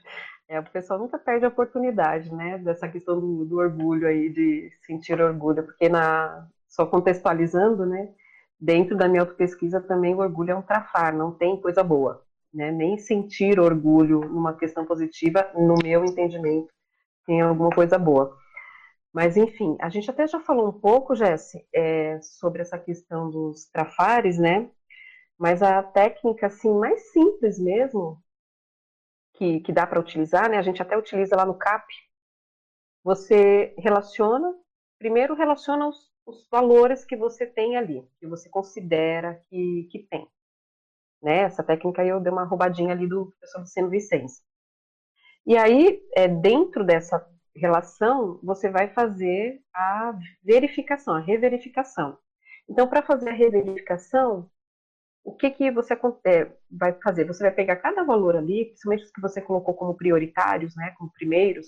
É, 0.47 0.59
o 0.59 0.63
pessoal 0.63 0.99
nunca 0.99 1.17
perde 1.17 1.45
a 1.45 1.49
oportunidade, 1.49 2.31
né, 2.33 2.59
dessa 2.59 2.87
questão 2.87 3.19
do, 3.19 3.45
do 3.45 3.57
orgulho 3.57 4.07
aí, 4.07 4.29
de 4.29 4.71
sentir 4.85 5.19
orgulho, 5.19 5.63
porque 5.63 5.89
na, 5.89 6.47
só 6.67 6.85
contextualizando, 6.85 7.85
né, 7.85 8.13
dentro 8.59 8.95
da 8.95 9.07
minha 9.07 9.21
autopesquisa 9.21 9.81
também 9.81 10.13
o 10.13 10.19
orgulho 10.19 10.51
é 10.51 10.55
um 10.55 10.61
trafar, 10.61 11.15
não 11.15 11.31
tem 11.31 11.59
coisa 11.59 11.83
boa 11.83 12.26
né? 12.53 12.71
Nem 12.71 12.97
sentir 12.97 13.59
orgulho 13.59 14.21
numa 14.21 14.55
questão 14.57 14.85
positiva, 14.85 15.51
no 15.55 15.75
meu 15.83 16.03
entendimento, 16.05 16.69
tem 17.25 17.41
alguma 17.41 17.69
coisa 17.69 17.97
boa. 17.97 18.35
Mas, 19.13 19.35
enfim, 19.37 19.75
a 19.81 19.89
gente 19.89 20.09
até 20.09 20.27
já 20.27 20.39
falou 20.39 20.69
um 20.69 20.79
pouco, 20.79 21.15
Jesse, 21.15 21.65
é, 21.73 22.19
sobre 22.21 22.61
essa 22.61 22.77
questão 22.77 23.29
dos 23.29 23.65
trafares, 23.69 24.37
né? 24.37 24.69
Mas 25.37 25.61
a 25.63 25.81
técnica, 25.83 26.47
assim, 26.47 26.71
mais 26.73 27.11
simples 27.11 27.59
mesmo, 27.59 28.21
que, 29.33 29.59
que 29.61 29.71
dá 29.71 29.85
para 29.87 29.99
utilizar, 29.99 30.49
né? 30.49 30.57
A 30.57 30.61
gente 30.61 30.81
até 30.81 30.97
utiliza 30.97 31.35
lá 31.35 31.45
no 31.45 31.57
CAP. 31.57 31.87
Você 33.03 33.73
relaciona, 33.77 34.53
primeiro 34.99 35.35
relaciona 35.35 35.87
os, 35.87 36.11
os 36.25 36.47
valores 36.49 37.05
que 37.05 37.15
você 37.15 37.45
tem 37.45 37.77
ali, 37.77 38.07
que 38.19 38.27
você 38.27 38.49
considera 38.49 39.41
que, 39.49 39.87
que 39.91 39.99
tem. 39.99 40.27
Né? 41.21 41.39
Essa 41.39 41.63
técnica 41.63 42.05
eu 42.05 42.19
dei 42.19 42.31
uma 42.31 42.45
roubadinha 42.45 42.91
ali 42.91 43.07
do 43.07 43.27
professor 43.31 43.61
Luciano 43.61 43.89
Vicente. 43.89 44.33
E 45.45 45.57
aí, 45.57 46.01
é, 46.15 46.27
dentro 46.27 46.85
dessa 46.85 47.25
relação, 47.55 48.39
você 48.43 48.69
vai 48.69 48.89
fazer 48.89 49.61
a 49.73 50.13
verificação, 50.43 51.15
a 51.15 51.19
reverificação. 51.19 52.17
Então, 52.69 52.87
para 52.87 53.01
fazer 53.01 53.29
a 53.29 53.33
reverificação, 53.33 54.49
o 55.23 55.35
que, 55.35 55.49
que 55.51 55.71
você 55.71 55.93
é, 56.25 56.51
vai 56.69 56.93
fazer? 57.01 57.25
Você 57.25 57.43
vai 57.43 57.51
pegar 57.51 57.77
cada 57.77 58.03
valor 58.03 58.35
ali, 58.35 58.65
principalmente 58.65 59.03
os 59.03 59.11
que 59.11 59.21
você 59.21 59.41
colocou 59.41 59.73
como 59.73 59.95
prioritários, 59.95 60.75
né, 60.75 60.93
como 60.97 61.11
primeiros, 61.11 61.67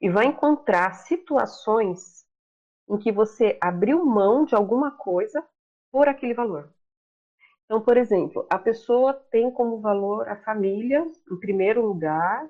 e 0.00 0.08
vai 0.08 0.26
encontrar 0.26 0.94
situações 0.94 2.24
em 2.88 2.98
que 2.98 3.12
você 3.12 3.58
abriu 3.60 4.04
mão 4.04 4.44
de 4.44 4.54
alguma 4.54 4.90
coisa 4.90 5.46
por 5.92 6.08
aquele 6.08 6.34
valor. 6.34 6.72
Então, 7.70 7.80
por 7.80 7.96
exemplo, 7.96 8.44
a 8.50 8.58
pessoa 8.58 9.14
tem 9.30 9.48
como 9.48 9.80
valor 9.80 10.28
a 10.28 10.34
família 10.34 11.06
em 11.30 11.38
primeiro 11.38 11.86
lugar 11.86 12.44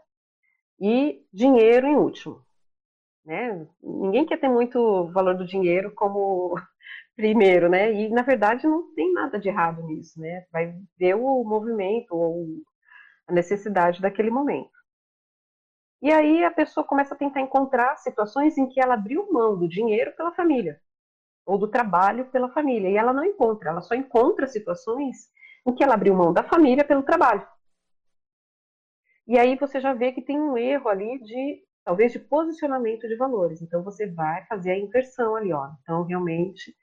e 0.80 1.22
dinheiro 1.30 1.86
em 1.86 1.94
último. 1.94 2.42
Né? 3.22 3.66
Ninguém 3.82 4.24
quer 4.24 4.40
ter 4.40 4.48
muito 4.48 5.10
valor 5.12 5.36
do 5.36 5.46
dinheiro 5.46 5.92
como 5.94 6.54
primeiro, 7.14 7.68
né? 7.68 7.92
E 7.92 8.08
na 8.08 8.22
verdade 8.22 8.66
não 8.66 8.94
tem 8.94 9.12
nada 9.12 9.38
de 9.38 9.50
errado 9.50 9.82
nisso, 9.82 10.18
né? 10.18 10.46
Vai 10.50 10.74
ver 10.98 11.16
o 11.16 11.44
movimento 11.44 12.14
ou 12.14 12.46
a 13.28 13.32
necessidade 13.34 14.00
daquele 14.00 14.30
momento. 14.30 14.72
E 16.00 16.10
aí 16.10 16.44
a 16.44 16.50
pessoa 16.50 16.82
começa 16.82 17.14
a 17.14 17.18
tentar 17.18 17.42
encontrar 17.42 17.94
situações 17.98 18.56
em 18.56 18.66
que 18.66 18.80
ela 18.80 18.94
abriu 18.94 19.30
mão 19.30 19.58
do 19.58 19.68
dinheiro 19.68 20.12
pela 20.16 20.32
família 20.32 20.80
ou 21.44 21.58
do 21.58 21.68
trabalho 21.68 22.26
pela 22.26 22.52
família. 22.52 22.88
E 22.90 22.96
ela 22.96 23.12
não 23.12 23.24
encontra, 23.24 23.70
ela 23.70 23.80
só 23.80 23.94
encontra 23.94 24.46
situações 24.46 25.28
em 25.66 25.74
que 25.74 25.82
ela 25.82 25.94
abriu 25.94 26.14
mão 26.14 26.32
da 26.32 26.42
família 26.42 26.84
pelo 26.84 27.02
trabalho. 27.02 27.46
E 29.26 29.38
aí 29.38 29.56
você 29.56 29.80
já 29.80 29.92
vê 29.92 30.12
que 30.12 30.22
tem 30.22 30.40
um 30.40 30.58
erro 30.58 30.88
ali 30.88 31.18
de, 31.22 31.62
talvez, 31.84 32.12
de 32.12 32.18
posicionamento 32.18 33.06
de 33.06 33.16
valores. 33.16 33.62
Então 33.62 33.82
você 33.82 34.06
vai 34.06 34.44
fazer 34.46 34.72
a 34.72 34.78
inversão 34.78 35.36
ali, 35.36 35.52
ó. 35.52 35.70
Então, 35.82 36.02
realmente, 36.02 36.74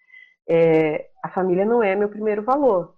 é, 0.47 1.10
a 1.24 1.30
família 1.30 1.66
não 1.66 1.84
é 1.84 1.95
meu 1.95 2.10
primeiro 2.10 2.43
valor. 2.43 2.95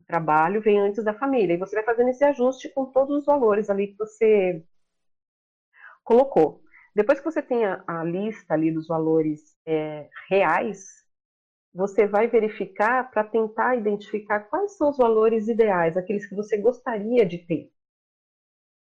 O 0.00 0.04
trabalho 0.04 0.60
vem 0.60 0.78
antes 0.78 1.02
da 1.02 1.14
família. 1.14 1.54
E 1.54 1.58
você 1.58 1.76
vai 1.76 1.84
fazendo 1.84 2.10
esse 2.10 2.24
ajuste 2.24 2.68
com 2.74 2.86
todos 2.86 3.16
os 3.16 3.24
valores 3.24 3.70
ali 3.70 3.88
que 3.88 3.96
você 3.96 4.62
colocou. 6.04 6.62
Depois 7.00 7.18
que 7.18 7.24
você 7.24 7.40
tem 7.40 7.64
a, 7.64 7.82
a 7.86 8.04
lista 8.04 8.52
ali 8.52 8.70
dos 8.70 8.86
valores 8.86 9.56
é, 9.64 10.10
reais, 10.28 11.02
você 11.72 12.06
vai 12.06 12.28
verificar 12.28 13.10
para 13.10 13.24
tentar 13.24 13.74
identificar 13.74 14.40
quais 14.40 14.76
são 14.76 14.90
os 14.90 14.98
valores 14.98 15.48
ideais, 15.48 15.96
aqueles 15.96 16.26
que 16.26 16.34
você 16.34 16.58
gostaria 16.58 17.24
de 17.24 17.38
ter. 17.38 17.70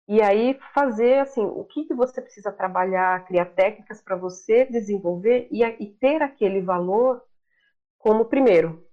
E 0.08 0.22
aí 0.22 0.58
fazer 0.72 1.18
assim, 1.18 1.44
o 1.44 1.62
que, 1.64 1.84
que 1.84 1.92
você 1.92 2.22
precisa 2.22 2.50
trabalhar, 2.50 3.26
criar 3.26 3.44
técnicas 3.44 4.00
para 4.00 4.16
você 4.16 4.64
desenvolver 4.64 5.46
e, 5.50 5.62
e 5.62 5.92
ter 6.00 6.22
aquele 6.22 6.62
valor 6.62 7.22
como 7.98 8.24
primeiro. 8.24 8.88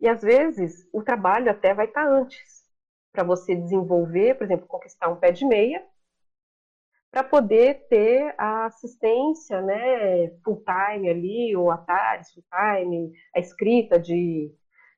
E 0.00 0.08
às 0.08 0.20
vezes 0.20 0.84
o 0.92 1.00
trabalho 1.00 1.48
até 1.48 1.72
vai 1.72 1.86
estar 1.86 2.06
tá 2.06 2.10
antes. 2.10 2.64
para 3.12 3.22
você 3.22 3.54
desenvolver, 3.54 4.34
por 4.34 4.42
exemplo, 4.42 4.66
conquistar 4.66 5.10
um 5.10 5.16
pé 5.16 5.30
de 5.30 5.46
meia, 5.46 5.80
para 7.12 7.22
poder 7.22 7.86
ter 7.88 8.34
a 8.38 8.64
assistência, 8.66 9.60
né, 9.60 10.30
full 10.42 10.64
time 10.64 11.10
ali, 11.10 11.54
ou 11.54 11.70
a 11.70 11.76
tarde, 11.76 12.26
full 12.32 12.42
time, 12.50 13.12
a 13.36 13.38
escrita 13.38 14.00
de 14.00 14.50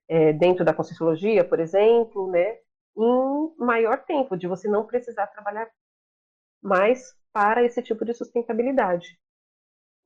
é, 0.08 0.32
dentro 0.32 0.64
da 0.64 0.72
Conscienciologia, 0.72 1.44
por 1.44 1.58
exemplo, 1.58 2.30
né, 2.30 2.58
em 2.96 3.54
maior 3.58 4.04
tempo, 4.04 4.36
de 4.36 4.46
você 4.46 4.68
não 4.68 4.86
precisar 4.86 5.26
trabalhar 5.26 5.68
mais 6.62 7.16
para 7.32 7.64
esse 7.64 7.82
tipo 7.82 8.04
de 8.04 8.14
sustentabilidade. 8.14 9.18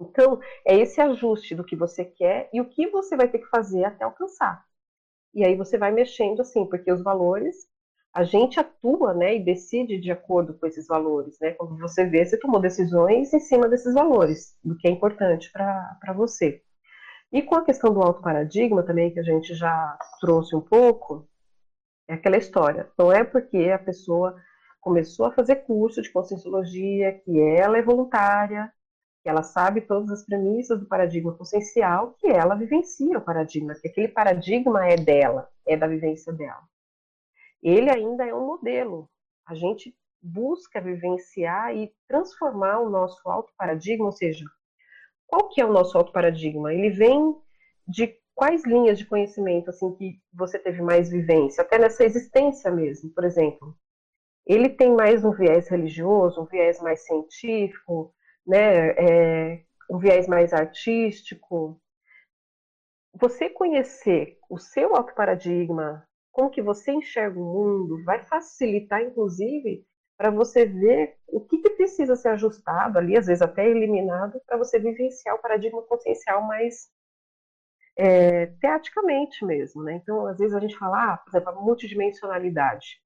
Então, 0.01 0.41
é 0.67 0.77
esse 0.79 1.01
ajuste 1.03 1.55
do 1.55 1.65
que 1.65 1.77
você 1.77 2.07
quer 2.07 2.49
e 2.55 2.61
o 2.61 2.71
que 2.71 2.89
você 2.89 3.17
vai 3.17 3.29
ter 3.29 3.41
que 3.41 3.49
fazer 3.49 3.85
até 3.85 4.05
alcançar. 4.05 4.65
E 5.35 5.45
aí 5.45 5.55
você 5.55 5.77
vai 5.77 5.93
mexendo 5.93 6.41
assim, 6.41 6.67
porque 6.67 6.91
os 6.91 7.03
valores, 7.03 7.68
a 8.15 8.25
gente 8.25 8.59
atua, 8.59 9.15
né, 9.15 9.37
e 9.37 9.45
decide 9.45 9.99
de 10.01 10.11
acordo 10.11 10.55
com 10.55 10.67
esses 10.67 10.87
valores, 10.87 11.39
né? 11.41 11.53
Quando 11.53 11.79
você 11.79 12.05
vê, 12.05 12.25
você 12.25 12.39
tomou 12.39 12.61
decisões 12.61 13.33
em 13.33 13.41
cima 13.41 13.69
desses 13.69 13.95
valores, 13.95 14.57
do 14.65 14.77
que 14.77 14.89
é 14.89 14.91
importante 14.91 15.51
para 15.53 16.13
você. 16.15 16.63
E 17.31 17.43
com 17.43 17.55
a 17.55 17.65
questão 17.65 17.93
do 17.93 18.01
alto 18.03 18.23
paradigma 18.23 18.83
também, 18.83 19.13
que 19.13 19.21
a 19.21 19.23
gente 19.23 19.55
já 19.55 19.99
trouxe 20.21 20.57
um 20.57 20.61
pouco, 20.61 21.29
é 22.09 22.15
aquela 22.15 22.39
história. 22.39 22.91
Não 22.99 23.13
é 23.13 23.23
porque 23.23 23.71
a 23.71 23.79
pessoa 23.79 24.35
começou 24.81 25.27
a 25.27 25.33
fazer 25.33 25.57
curso 25.57 26.01
de 26.01 26.11
conscienciologia, 26.11 27.21
que 27.21 27.39
ela 27.39 27.77
é 27.77 27.83
voluntária, 27.83 28.73
que 29.23 29.29
ela 29.29 29.43
sabe 29.43 29.83
todas 29.83 30.11
as 30.11 30.25
premissas 30.25 30.81
do 30.81 30.87
paradigma 30.87 31.37
consciencial, 31.37 32.15
que 32.19 32.29
ela 32.29 32.55
vivencia 32.55 33.19
o 33.19 33.21
paradigma, 33.21 33.75
que 33.75 33.89
aquele 33.89 34.09
paradigma 34.09 34.89
é 34.89 34.97
dela, 34.97 35.49
é 35.67 35.77
da 35.77 35.87
vivência 35.87 36.33
dela. 36.33 36.63
Ele 37.63 37.91
ainda 37.91 38.27
é 38.27 38.35
um 38.35 38.47
modelo. 38.47 39.09
A 39.47 39.55
gente 39.55 39.95
busca 40.21 40.81
vivenciar 40.81 41.75
e 41.77 41.93
transformar 42.07 42.81
o 42.81 42.91
nosso 42.91 43.29
auto 43.29 43.53
paradigma, 43.57 44.07
ou 44.07 44.13
seja, 44.13 44.45
qual 45.27 45.49
que 45.49 45.61
é 45.61 45.65
o 45.65 45.73
nosso 45.73 45.97
auto 45.97 46.13
paradigma? 46.13 46.73
Ele 46.73 46.91
vem 46.91 47.37
de 47.87 48.19
quais 48.35 48.65
linhas 48.65 48.99
de 48.99 49.07
conhecimento 49.07 49.71
assim 49.71 49.95
que 49.95 50.21
você 50.33 50.59
teve 50.59 50.81
mais 50.81 51.11
vivência, 51.11 51.63
até 51.63 51.79
nessa 51.79 52.05
existência 52.05 52.71
mesmo, 52.71 53.11
por 53.11 53.25
exemplo. 53.25 53.77
Ele 54.47 54.71
tem 54.71 54.95
mais 54.95 55.25
um 55.25 55.33
viés 55.33 55.69
religioso, 55.69 56.41
um 56.41 56.47
viés 56.47 56.81
mais 56.81 57.05
científico, 57.05 58.15
né, 58.47 58.91
é, 58.93 59.65
um 59.91 59.99
viés 59.99 60.27
mais 60.27 60.55
artístico. 60.55 61.79
Você 63.15 63.51
conhecer 63.51 64.39
o 64.49 64.57
seu 64.57 64.97
autoparadigma, 64.97 66.08
como 66.39 66.51
que 66.51 66.62
você 66.62 66.93
enxerga 66.93 67.36
o 67.36 67.43
mundo, 67.43 68.05
vai 68.05 68.24
facilitar, 68.24 69.03
inclusive, 69.03 69.84
para 70.16 70.30
você 70.30 70.64
ver 70.64 71.16
o 71.26 71.41
que, 71.41 71.59
que, 71.59 71.70
precisa 71.70 72.14
ser 72.14 72.28
ajustado 72.28 72.97
ali, 72.97 73.16
às 73.16 73.26
vezes 73.26 73.43
até 73.43 73.68
eliminado, 73.68 74.41
para 74.47 74.57
você 74.57 74.78
vivenciar 74.78 75.34
o 75.34 75.41
paradigma 75.41 75.82
consciencial 75.82 76.43
mais 76.43 76.93
é, 77.97 78.47
teaticamente 78.61 79.45
mesmo. 79.45 79.82
Né? 79.82 79.95
Então, 79.95 80.28
às 80.28 80.39
vezes 80.39 80.55
a 80.55 80.61
gente 80.61 80.78
fala, 80.78 81.14
ah, 81.14 81.16
por 81.16 81.30
exemplo, 81.30 81.49
a 81.49 81.61
multidimensionalidade. 81.61 83.03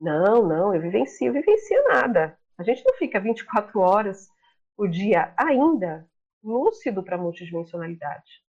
Não, 0.00 0.42
não, 0.42 0.74
eu 0.74 0.80
vivencio, 0.80 1.28
eu 1.28 1.32
vivencio 1.34 1.84
nada. 1.84 2.36
A 2.58 2.64
gente 2.64 2.84
não 2.84 2.94
fica 2.94 3.20
24 3.20 3.78
horas 3.78 4.28
por 4.76 4.88
dia 4.88 5.32
ainda 5.36 6.04
lúcido 6.42 7.04
para 7.04 7.14
a 7.14 7.20
multidimensionalidade. 7.20 8.44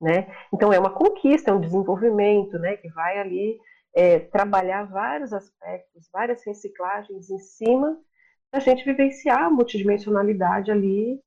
Né? 0.00 0.26
Então 0.52 0.72
é 0.72 0.78
uma 0.78 0.92
conquista, 0.92 1.50
é 1.50 1.54
um 1.54 1.60
desenvolvimento, 1.60 2.58
né, 2.58 2.76
que 2.76 2.88
vai 2.90 3.18
ali 3.18 3.58
é, 3.94 4.18
trabalhar 4.18 4.84
vários 4.84 5.32
aspectos, 5.32 6.08
várias 6.12 6.44
reciclagens 6.44 7.30
em 7.30 7.38
cima 7.38 7.98
da 8.52 8.58
gente 8.60 8.84
vivenciar 8.84 9.44
a 9.44 9.50
multidimensionalidade 9.50 10.70
ali 10.70 11.20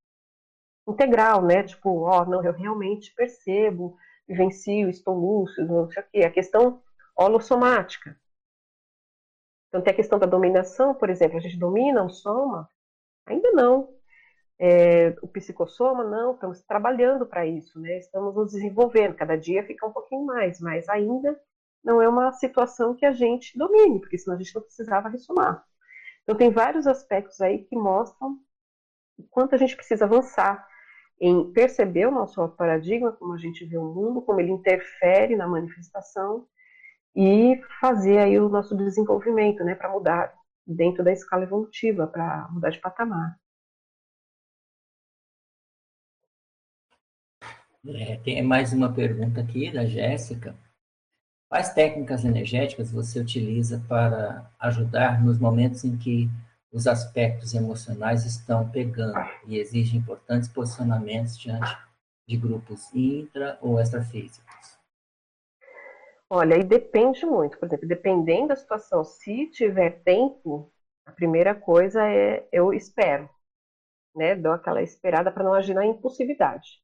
integral, 0.88 1.44
né? 1.44 1.64
Tipo, 1.64 2.04
ó, 2.04 2.26
não, 2.26 2.44
eu 2.44 2.54
realmente 2.54 3.14
percebo, 3.16 3.98
vivencio, 4.28 4.90
estou 4.90 5.16
lúcido, 5.16 5.74
não 5.74 5.90
sei 5.90 6.04
o 6.04 6.06
quê. 6.12 6.20
A 6.24 6.32
questão 6.32 6.82
holossomática, 7.18 8.18
então, 9.68 9.82
tem 9.82 9.94
a 9.94 9.96
questão 9.96 10.18
da 10.18 10.26
dominação, 10.26 10.94
por 10.96 11.10
exemplo, 11.10 11.38
a 11.38 11.42
gente 11.42 11.60
domina 11.60 12.04
o 12.04 12.10
soma? 12.10 12.70
Ainda 13.26 13.52
não. 13.52 13.97
É, 14.60 15.16
o 15.22 15.28
psicossoma, 15.28 16.04
não, 16.04 16.34
estamos 16.34 16.64
trabalhando 16.64 17.28
para 17.28 17.46
isso, 17.46 17.80
né? 17.80 17.98
estamos 17.98 18.34
nos 18.36 18.54
desenvolvendo, 18.54 19.16
cada 19.16 19.38
dia 19.38 19.64
fica 19.64 19.86
um 19.86 19.92
pouquinho 19.92 20.26
mais, 20.26 20.60
mas 20.60 20.90
ainda 20.90 21.40
não 21.84 22.02
é 22.02 22.10
uma 22.10 22.32
situação 22.34 22.96
que 22.96 23.06
a 23.06 23.12
gente 23.12 23.58
domine, 23.58 24.00
porque 24.00 24.18
senão 24.18 24.36
a 24.36 24.40
gente 24.40 24.56
não 24.56 24.62
precisava 24.64 25.10
ressumar. 25.10 25.64
Então, 26.24 26.36
tem 26.36 26.52
vários 26.52 26.88
aspectos 26.88 27.40
aí 27.40 27.64
que 27.64 27.76
mostram 27.76 28.38
o 29.18 29.24
quanto 29.30 29.56
a 29.56 29.58
gente 29.58 29.76
precisa 29.76 30.06
avançar 30.06 30.68
em 31.20 31.52
perceber 31.52 32.06
o 32.08 32.12
nosso 32.12 32.48
paradigma, 32.50 33.12
como 33.12 33.34
a 33.34 33.38
gente 33.38 33.66
vê 33.66 33.78
o 33.78 33.94
mundo, 33.94 34.22
como 34.22 34.40
ele 34.40 34.52
interfere 34.52 35.36
na 35.36 35.48
manifestação, 35.48 36.46
e 37.16 37.60
fazer 37.80 38.20
aí 38.20 38.40
o 38.40 38.50
nosso 38.50 38.76
desenvolvimento, 38.76 39.64
né, 39.64 39.74
para 39.74 39.90
mudar 39.90 40.32
dentro 40.66 41.04
da 41.04 41.12
escala 41.12 41.44
evolutiva, 41.44 42.06
para 42.06 42.48
mudar 42.52 42.70
de 42.70 42.80
patamar. 42.80 43.36
É, 47.86 48.18
tem 48.18 48.42
mais 48.42 48.74
uma 48.74 48.92
pergunta 48.92 49.42
aqui 49.42 49.72
da 49.72 49.86
Jéssica. 49.86 50.56
Quais 51.50 51.74
técnicas 51.74 52.26
energéticas 52.26 52.92
você 52.92 53.20
utiliza 53.20 53.84
para 53.88 54.52
ajudar 54.60 55.24
nos 55.24 55.38
momentos 55.38 55.86
em 55.86 55.98
que 55.98 56.30
os 56.72 56.88
aspectos 56.88 57.54
emocionais 57.54 58.26
estão 58.26 58.70
pegando 58.70 59.18
e 59.46 59.58
exigem 59.58 60.00
importantes 60.00 60.50
posicionamentos 60.50 61.38
diante 61.38 61.78
de 62.28 62.36
grupos 62.36 62.94
intra 62.94 63.58
ou 63.62 63.80
extrafísicos? 63.80 64.78
Olha, 66.30 66.58
aí 66.58 66.64
depende 66.64 67.26
muito. 67.26 67.58
Por 67.58 67.68
exemplo, 67.68 67.88
dependendo 67.88 68.50
da 68.50 68.56
situação, 68.58 69.04
se 69.06 69.48
tiver 69.48 70.04
tempo, 70.04 70.70
a 71.06 71.12
primeira 71.12 71.56
coisa 71.56 72.06
é 72.06 72.46
eu 72.52 72.74
espero, 72.74 73.30
né? 74.14 74.36
Dou 74.36 74.52
aquela 74.52 74.82
esperada 74.82 75.32
para 75.32 75.44
não 75.44 75.54
agir 75.54 75.74
na 75.74 75.86
impulsividade. 75.86 76.82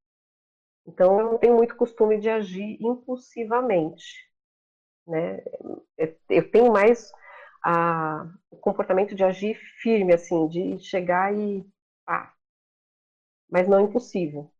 Então, 0.86 1.20
eu 1.20 1.26
não 1.32 1.38
tenho 1.38 1.56
muito 1.56 1.76
costume 1.76 2.20
de 2.20 2.30
agir 2.30 2.78
impulsivamente, 2.82 4.30
né? 5.08 5.40
Eu 6.30 6.52
tenho 6.52 6.72
mais 6.72 7.12
a, 7.64 8.26
o 8.52 8.58
comportamento 8.58 9.16
de 9.16 9.24
agir 9.24 9.56
firme, 9.82 10.14
assim, 10.14 10.48
de 10.48 10.80
chegar 10.80 11.34
e 11.36 11.66
pá, 12.06 12.34
mas 13.50 13.68
não 13.68 13.82
impulsivo. 13.82 14.52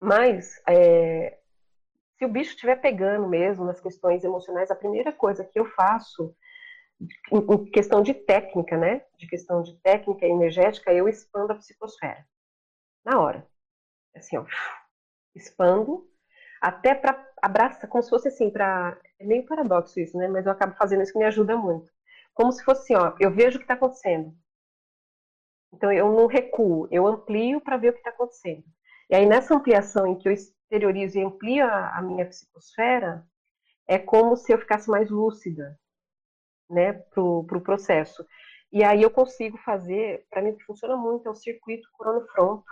Mas 0.00 0.60
é, 0.68 1.38
se 2.18 2.24
o 2.24 2.28
bicho 2.28 2.52
estiver 2.52 2.76
pegando 2.76 3.28
mesmo 3.28 3.64
nas 3.66 3.80
questões 3.80 4.24
emocionais, 4.24 4.70
a 4.70 4.76
primeira 4.76 5.12
coisa 5.12 5.44
que 5.44 5.58
eu 5.60 5.66
faço, 5.66 6.34
em 7.32 7.70
questão 7.70 8.02
de 8.02 8.14
técnica, 8.14 8.76
né? 8.76 9.02
De 9.18 9.26
questão 9.28 9.62
de 9.62 9.74
técnica 9.82 10.26
energética, 10.26 10.92
eu 10.92 11.08
expando 11.08 11.52
a 11.52 11.56
psicosfera. 11.56 12.24
Na 13.04 13.20
hora. 13.20 13.46
Assim, 14.16 14.36
ó. 14.38 14.44
Expando 15.38 16.06
até 16.60 16.94
para 16.94 17.24
abraçar, 17.40 17.88
como 17.88 18.02
se 18.02 18.10
fosse 18.10 18.28
assim, 18.28 18.50
para. 18.50 18.98
É 19.18 19.24
meio 19.24 19.46
paradoxo 19.46 19.98
isso, 20.00 20.16
né? 20.16 20.28
Mas 20.28 20.46
eu 20.46 20.52
acabo 20.52 20.74
fazendo 20.76 21.02
isso 21.02 21.12
que 21.12 21.18
me 21.18 21.24
ajuda 21.24 21.56
muito. 21.56 21.90
Como 22.34 22.52
se 22.52 22.64
fosse 22.64 22.92
assim, 22.92 22.94
ó, 22.94 23.14
eu 23.20 23.30
vejo 23.32 23.56
o 23.56 23.58
que 23.60 23.64
está 23.64 23.74
acontecendo. 23.74 24.34
Então 25.72 25.92
eu 25.92 26.10
não 26.12 26.26
recuo, 26.26 26.88
eu 26.90 27.06
amplio 27.06 27.60
para 27.60 27.76
ver 27.76 27.90
o 27.90 27.92
que 27.92 27.98
está 27.98 28.10
acontecendo. 28.10 28.64
E 29.10 29.14
aí 29.14 29.26
nessa 29.26 29.54
ampliação 29.54 30.06
em 30.06 30.16
que 30.18 30.28
eu 30.28 30.32
exteriorizo 30.32 31.18
e 31.18 31.22
amplio 31.24 31.64
a, 31.66 31.98
a 31.98 32.02
minha 32.02 32.26
psicosfera, 32.26 33.24
é 33.86 33.98
como 33.98 34.36
se 34.36 34.52
eu 34.52 34.58
ficasse 34.58 34.90
mais 34.90 35.10
lúcida, 35.10 35.78
né, 36.70 36.92
pro, 36.92 37.44
pro 37.44 37.60
processo. 37.60 38.24
E 38.72 38.84
aí 38.84 39.02
eu 39.02 39.10
consigo 39.10 39.56
fazer, 39.58 40.26
para 40.30 40.42
mim 40.42 40.56
funciona 40.66 40.96
muito, 40.96 41.26
é 41.26 41.30
o 41.30 41.34
circuito 41.34 41.88
coronofronto, 41.92 42.64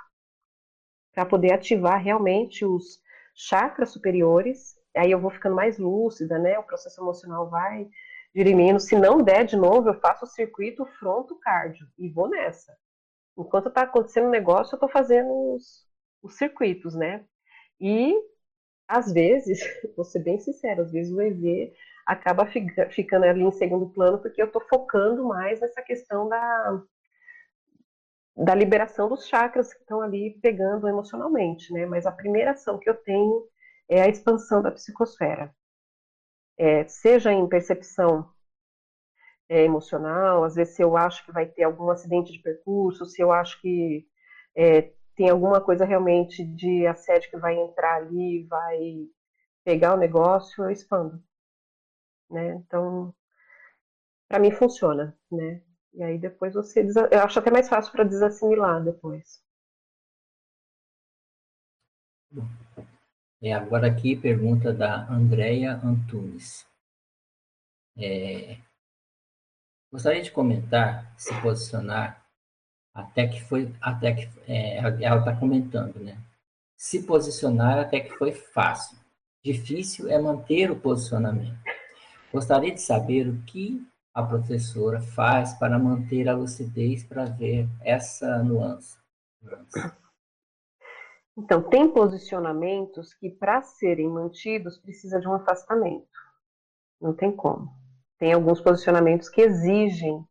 para 1.16 1.24
poder 1.24 1.55
ativar 1.55 1.98
realmente 1.98 2.62
os 2.62 3.01
chakras 3.34 3.90
superiores, 3.90 4.76
aí 4.94 5.10
eu 5.10 5.18
vou 5.18 5.30
ficando 5.30 5.56
mais 5.56 5.78
lúcida, 5.78 6.38
né, 6.38 6.59
o 6.59 6.62
processo 6.62 7.01
emocional 7.01 7.48
vai 7.48 7.88
dirimindo, 8.34 8.78
se 8.78 8.94
não 8.94 9.22
der 9.22 9.44
de 9.44 9.56
novo, 9.56 9.88
eu 9.88 9.98
faço 9.98 10.26
o 10.26 10.28
circuito 10.28 10.84
fronto 10.98 11.34
cardio, 11.40 11.88
e 11.98 12.10
vou 12.10 12.28
nessa. 12.28 12.76
Enquanto 13.36 13.68
está 13.68 13.82
acontecendo 13.82 14.26
o 14.26 14.30
negócio, 14.30 14.74
eu 14.74 14.76
estou 14.76 14.90
fazendo 14.90 15.55
os, 15.55 15.86
os 16.22 16.36
circuitos, 16.36 16.94
né, 16.94 17.24
e, 17.80 18.14
às 18.86 19.10
vezes, 19.10 19.59
vou 19.97 20.05
ser 20.05 20.18
bem 20.18 20.38
sincero, 20.38 20.82
às 20.82 20.93
vezes 20.93 21.10
o 21.10 21.22
EV 21.22 21.72
acaba 22.05 22.44
fica, 22.44 22.90
ficando 22.90 23.24
ali 23.24 23.43
em 23.43 23.51
segundo 23.52 23.88
plano 23.88 24.18
porque 24.18 24.40
eu 24.40 24.47
estou 24.47 24.60
focando 24.68 25.24
mais 25.24 25.60
nessa 25.60 25.80
questão 25.80 26.28
da, 26.28 26.82
da 28.36 28.54
liberação 28.54 29.08
dos 29.08 29.26
chakras 29.26 29.72
que 29.74 29.80
estão 29.80 30.00
ali 30.00 30.38
pegando 30.42 30.88
emocionalmente, 30.88 31.72
né? 31.72 31.86
Mas 31.86 32.06
a 32.06 32.12
primeira 32.12 32.52
ação 32.52 32.78
que 32.78 32.88
eu 32.90 32.94
tenho 32.94 33.48
é 33.88 34.02
a 34.02 34.08
expansão 34.08 34.62
da 34.62 34.70
psicosfera. 34.72 35.54
é, 36.58 36.86
seja 36.88 37.32
em 37.32 37.48
percepção 37.48 38.30
é, 39.48 39.62
emocional, 39.64 40.44
às 40.44 40.54
vezes 40.56 40.74
se 40.74 40.82
eu 40.82 40.96
acho 40.96 41.24
que 41.24 41.32
vai 41.32 41.46
ter 41.46 41.64
algum 41.64 41.90
acidente 41.90 42.32
de 42.32 42.40
percurso, 42.40 43.06
se 43.06 43.22
eu 43.22 43.32
acho 43.32 43.60
que 43.60 44.06
é, 44.56 44.92
tem 45.16 45.30
alguma 45.30 45.60
coisa 45.60 45.84
realmente 45.84 46.44
de 46.44 46.86
assédio 46.86 47.30
que 47.30 47.38
vai 47.38 47.56
entrar 47.56 47.96
ali, 47.96 48.44
vai 48.46 49.08
pegar 49.64 49.94
o 49.94 49.98
negócio, 49.98 50.64
eu 50.64 50.70
expando. 50.70 51.22
Né? 52.30 52.54
Então, 52.56 53.14
para 54.28 54.38
mim 54.38 54.50
funciona, 54.52 55.16
né? 55.30 55.62
E 55.97 56.02
aí 56.02 56.18
depois 56.18 56.52
você, 56.52 56.86
eu 57.10 57.20
acho 57.20 57.39
até 57.39 57.51
mais 57.51 57.70
fácil 57.70 57.90
para 57.90 58.05
desassimilar 58.05 58.85
depois. 58.85 59.43
É, 63.43 63.55
agora 63.55 63.86
aqui 63.86 64.14
pergunta 64.14 64.74
da 64.74 65.10
Andrea 65.10 65.81
Antunes. 65.82 66.66
É, 67.97 68.59
gostaria 69.90 70.23
de 70.23 70.31
comentar, 70.31 71.14
se 71.16 71.32
posicionar, 71.40 72.23
até 72.93 73.27
que 73.27 73.43
foi, 73.43 73.74
até 73.81 74.12
que 74.12 74.28
é, 74.47 74.77
ela 74.77 75.20
está 75.20 75.35
comentando, 75.35 75.98
né? 75.98 76.18
Se 76.77 77.05
posicionar 77.05 77.78
até 77.78 78.01
que 78.01 78.10
foi 78.18 78.32
fácil. 78.32 78.98
Difícil 79.43 80.10
é 80.10 80.18
manter 80.18 80.70
o 80.70 80.78
posicionamento. 80.78 81.56
Gostaria 82.31 82.74
de 82.74 82.82
saber 82.82 83.28
o 83.28 83.43
que 83.44 83.82
a 84.16 84.22
professora 84.22 84.98
faz 84.98 85.52
para 85.52 85.78
manter 85.78 86.26
a 86.26 86.34
lucidez 86.34 87.05
para 87.05 87.26
ver 87.26 87.68
essa 87.82 88.43
nuance. 88.43 88.97
Então, 91.36 91.62
tem 91.62 91.93
posicionamentos 91.93 93.12
que, 93.12 93.28
para 93.28 93.60
serem 93.60 94.09
mantidos, 94.09 94.78
precisa 94.78 95.20
de 95.20 95.28
um 95.28 95.34
afastamento. 95.34 96.09
Não 96.98 97.12
tem 97.12 97.30
como. 97.30 97.68
Tem 98.18 98.32
alguns 98.32 98.59
posicionamentos 98.59 99.28
que 99.28 99.43
exigem 99.43 100.26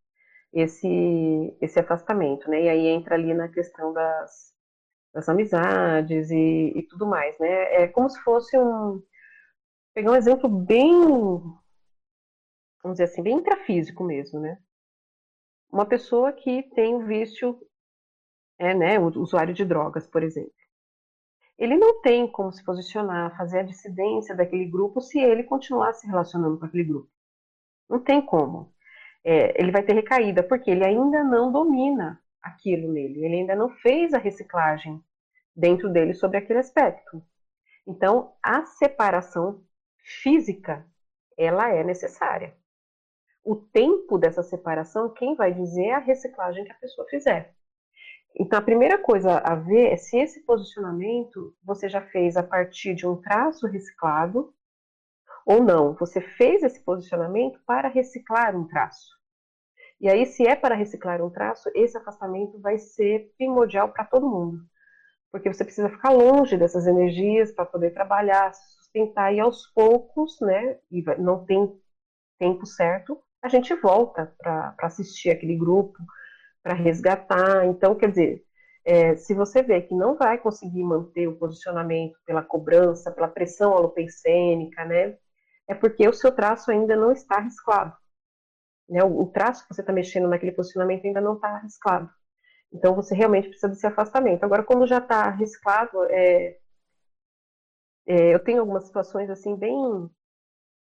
esse, 0.52 1.56
esse 1.62 1.80
afastamento, 1.80 2.50
né? 2.50 2.64
E 2.64 2.70
aí 2.70 2.88
entra 2.88 3.14
ali 3.14 3.36
na 3.36 3.50
questão 3.50 3.94
das, 3.94 4.52
das 5.14 5.30
amizades 5.30 6.32
e, 6.32 6.74
e 6.76 6.82
tudo 6.90 7.06
mais, 7.06 7.38
né? 7.38 7.84
É 7.84 7.88
como 7.88 8.10
se 8.10 8.20
fosse 8.22 8.58
um. 8.58 9.00
Pegar 9.94 10.12
um 10.12 10.16
exemplo 10.16 10.50
bem 10.50 10.92
vamos 12.86 12.98
dizer 12.98 13.06
assim, 13.06 13.24
bem 13.24 13.38
intrafísico 13.38 14.04
mesmo, 14.04 14.40
né? 14.40 14.60
Uma 15.72 15.88
pessoa 15.88 16.32
que 16.32 16.62
tem 16.76 16.94
o 16.94 17.04
vício, 17.04 17.60
é, 18.60 18.76
né, 18.76 19.00
o 19.00 19.08
usuário 19.20 19.56
de 19.56 19.66
drogas, 19.66 20.06
por 20.06 20.22
exemplo. 20.22 20.54
Ele 21.58 21.76
não 21.76 22.00
tem 22.02 22.32
como 22.32 22.52
se 22.52 22.64
posicionar, 22.64 23.36
fazer 23.36 23.60
a 23.60 23.64
dissidência 23.64 24.36
daquele 24.36 24.66
grupo 24.66 25.02
se 25.02 25.20
ele 25.20 25.44
continuar 25.44 25.94
se 25.94 26.06
relacionando 26.06 26.60
com 26.60 26.66
aquele 26.66 26.84
grupo. 26.84 27.10
Não 27.90 28.00
tem 28.00 28.24
como. 28.24 28.72
É, 29.24 29.60
ele 29.60 29.72
vai 29.72 29.82
ter 29.82 29.94
recaída, 29.94 30.44
porque 30.44 30.70
ele 30.70 30.86
ainda 30.86 31.24
não 31.24 31.52
domina 31.52 32.22
aquilo 32.40 32.92
nele, 32.94 33.26
ele 33.26 33.36
ainda 33.38 33.56
não 33.56 33.70
fez 33.70 34.14
a 34.14 34.20
reciclagem 34.20 35.04
dentro 35.56 35.92
dele 35.92 36.14
sobre 36.14 36.38
aquele 36.38 36.60
aspecto. 36.60 37.26
Então, 37.88 38.36
a 38.44 38.64
separação 38.66 39.64
física, 40.22 40.86
ela 41.36 41.70
é 41.70 41.84
necessária 41.84 42.56
o 43.46 43.56
tempo 43.56 44.18
dessa 44.18 44.42
separação, 44.42 45.14
quem 45.14 45.36
vai 45.36 45.54
dizer 45.54 45.86
é 45.86 45.94
a 45.94 46.00
reciclagem 46.00 46.66
que 46.66 46.72
a 46.72 46.80
pessoa 46.80 47.08
fizer. 47.08 47.54
Então, 48.38 48.58
a 48.58 48.62
primeira 48.62 48.98
coisa 48.98 49.38
a 49.38 49.56
ver 49.56 49.92
é 49.94 49.96
se 49.96 50.18
esse 50.18 50.44
posicionamento 50.44 51.56
você 51.64 51.88
já 51.88 52.02
fez 52.02 52.36
a 52.36 52.44
partir 52.44 52.96
de 52.96 53.08
um 53.08 53.22
traço 53.22 53.68
reciclado 53.68 54.52
ou 55.46 55.64
não. 55.64 55.94
Você 55.94 56.20
fez 56.20 56.64
esse 56.64 56.84
posicionamento 56.84 57.60
para 57.66 57.88
reciclar 57.88 58.58
um 58.58 58.68
traço. 58.68 59.16
E 60.02 60.10
aí, 60.10 60.26
se 60.26 60.46
é 60.46 60.56
para 60.56 60.76
reciclar 60.76 61.22
um 61.22 61.30
traço, 61.30 61.70
esse 61.76 61.96
afastamento 61.98 62.60
vai 62.60 62.78
ser 62.80 63.32
primordial 63.38 63.90
para 63.94 64.04
todo 64.04 64.30
mundo. 64.30 64.58
Porque 65.32 65.54
você 65.54 65.64
precisa 65.64 65.90
ficar 65.90 66.10
longe 66.10 66.58
dessas 66.58 66.88
energias 66.88 67.52
para 67.52 67.66
poder 67.66 67.92
trabalhar, 67.92 68.54
sustentar, 68.54 69.34
e 69.34 69.40
aos 69.40 69.68
poucos, 69.68 70.40
né? 70.42 70.80
E 70.92 71.02
não 71.20 71.46
tem 71.46 71.80
tempo 72.38 72.66
certo, 72.66 73.22
a 73.46 73.50
gente 73.50 73.76
volta 73.76 74.34
para 74.40 74.76
assistir 74.82 75.30
aquele 75.30 75.56
grupo, 75.56 76.00
para 76.64 76.74
resgatar. 76.74 77.66
Então, 77.68 77.94
quer 77.94 78.10
dizer, 78.10 78.44
é, 78.84 79.16
se 79.16 79.36
você 79.36 79.62
vê 79.62 79.84
que 79.84 79.94
não 79.94 80.16
vai 80.18 80.40
conseguir 80.40 80.84
manter 80.84 81.28
o 81.28 81.38
posicionamento 81.38 82.18
pela 82.26 82.42
cobrança, 82.42 83.12
pela 83.12 83.28
pressão 83.28 83.72
alopensênica, 83.72 84.84
né, 84.86 85.16
é 85.68 85.76
porque 85.76 86.08
o 86.08 86.14
seu 86.14 86.32
traço 86.32 86.72
ainda 86.72 86.96
não 86.96 87.12
está 87.12 87.36
arriscado. 87.38 87.96
Né, 88.90 89.04
o, 89.04 89.22
o 89.22 89.28
traço 89.28 89.68
que 89.68 89.76
você 89.76 89.82
está 89.82 89.94
mexendo 89.94 90.28
naquele 90.28 90.52
posicionamento 90.52 91.06
ainda 91.06 91.22
não 91.22 91.36
está 91.36 91.50
arriscado. 91.50 92.10
Então, 92.74 92.96
você 92.96 93.14
realmente 93.14 93.48
precisa 93.48 93.70
desse 93.70 93.86
afastamento. 93.86 94.44
Agora, 94.44 94.64
quando 94.64 94.88
já 94.88 94.98
está 94.98 95.26
arriscado, 95.26 96.04
é, 96.10 96.58
é, 98.08 98.34
eu 98.34 98.40
tenho 98.44 98.62
algumas 98.62 98.86
situações 98.86 99.30
assim 99.30 99.56
bem 99.56 99.76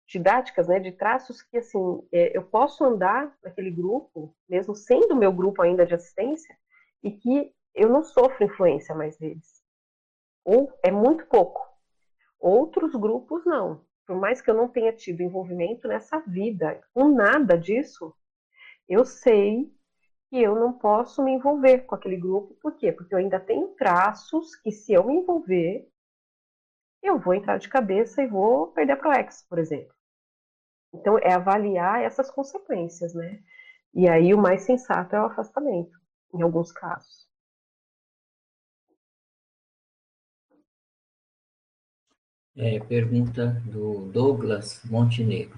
didáticas, 0.07 0.67
né, 0.67 0.79
de 0.79 0.91
traços 0.91 1.41
que, 1.41 1.57
assim, 1.57 2.05
é, 2.11 2.37
eu 2.37 2.43
posso 2.43 2.83
andar 2.83 3.35
naquele 3.43 3.71
grupo, 3.71 4.35
mesmo 4.47 4.75
sendo 4.75 5.15
meu 5.15 5.31
grupo 5.31 5.61
ainda 5.61 5.85
de 5.85 5.95
assistência, 5.95 6.55
e 7.01 7.11
que 7.11 7.53
eu 7.73 7.89
não 7.89 8.03
sofro 8.03 8.43
influência 8.45 8.93
mais 8.93 9.17
deles. 9.17 9.63
Ou 10.45 10.71
é 10.83 10.91
muito 10.91 11.25
pouco. 11.25 11.61
Outros 12.39 12.93
grupos 12.95 13.45
não. 13.45 13.85
Por 14.05 14.17
mais 14.17 14.41
que 14.41 14.49
eu 14.49 14.53
não 14.53 14.67
tenha 14.67 14.91
tido 14.91 15.21
envolvimento 15.21 15.87
nessa 15.87 16.19
vida 16.19 16.81
com 16.93 17.07
nada 17.09 17.57
disso, 17.57 18.13
eu 18.87 19.05
sei 19.05 19.71
que 20.29 20.41
eu 20.41 20.55
não 20.55 20.73
posso 20.73 21.23
me 21.23 21.31
envolver 21.31 21.79
com 21.79 21.95
aquele 21.95 22.17
grupo. 22.17 22.55
Por 22.61 22.75
quê? 22.75 22.91
Porque 22.91 23.13
eu 23.13 23.19
ainda 23.19 23.39
tenho 23.39 23.69
traços 23.69 24.55
que, 24.57 24.71
se 24.71 24.91
eu 24.91 25.05
me 25.05 25.15
envolver, 25.15 25.87
eu 27.03 27.19
vou 27.19 27.33
entrar 27.33 27.57
de 27.57 27.67
cabeça 27.67 28.23
e 28.23 28.27
vou 28.27 28.67
perder 28.67 28.93
a 28.93 28.97
ProEx, 28.97 29.45
por 29.49 29.59
exemplo. 29.59 29.93
Então, 30.93 31.19
é 31.19 31.33
avaliar 31.33 32.01
essas 32.01 32.31
consequências, 32.31 33.13
né? 33.13 33.43
E 33.93 34.07
aí 34.07 34.33
o 34.33 34.37
mais 34.37 34.63
sensato 34.63 35.15
é 35.15 35.21
o 35.21 35.25
afastamento, 35.25 35.99
em 36.33 36.41
alguns 36.41 36.71
casos. 36.71 37.27
É, 42.55 42.79
pergunta 42.79 43.61
do 43.65 44.11
Douglas 44.11 44.83
Montenegro. 44.85 45.57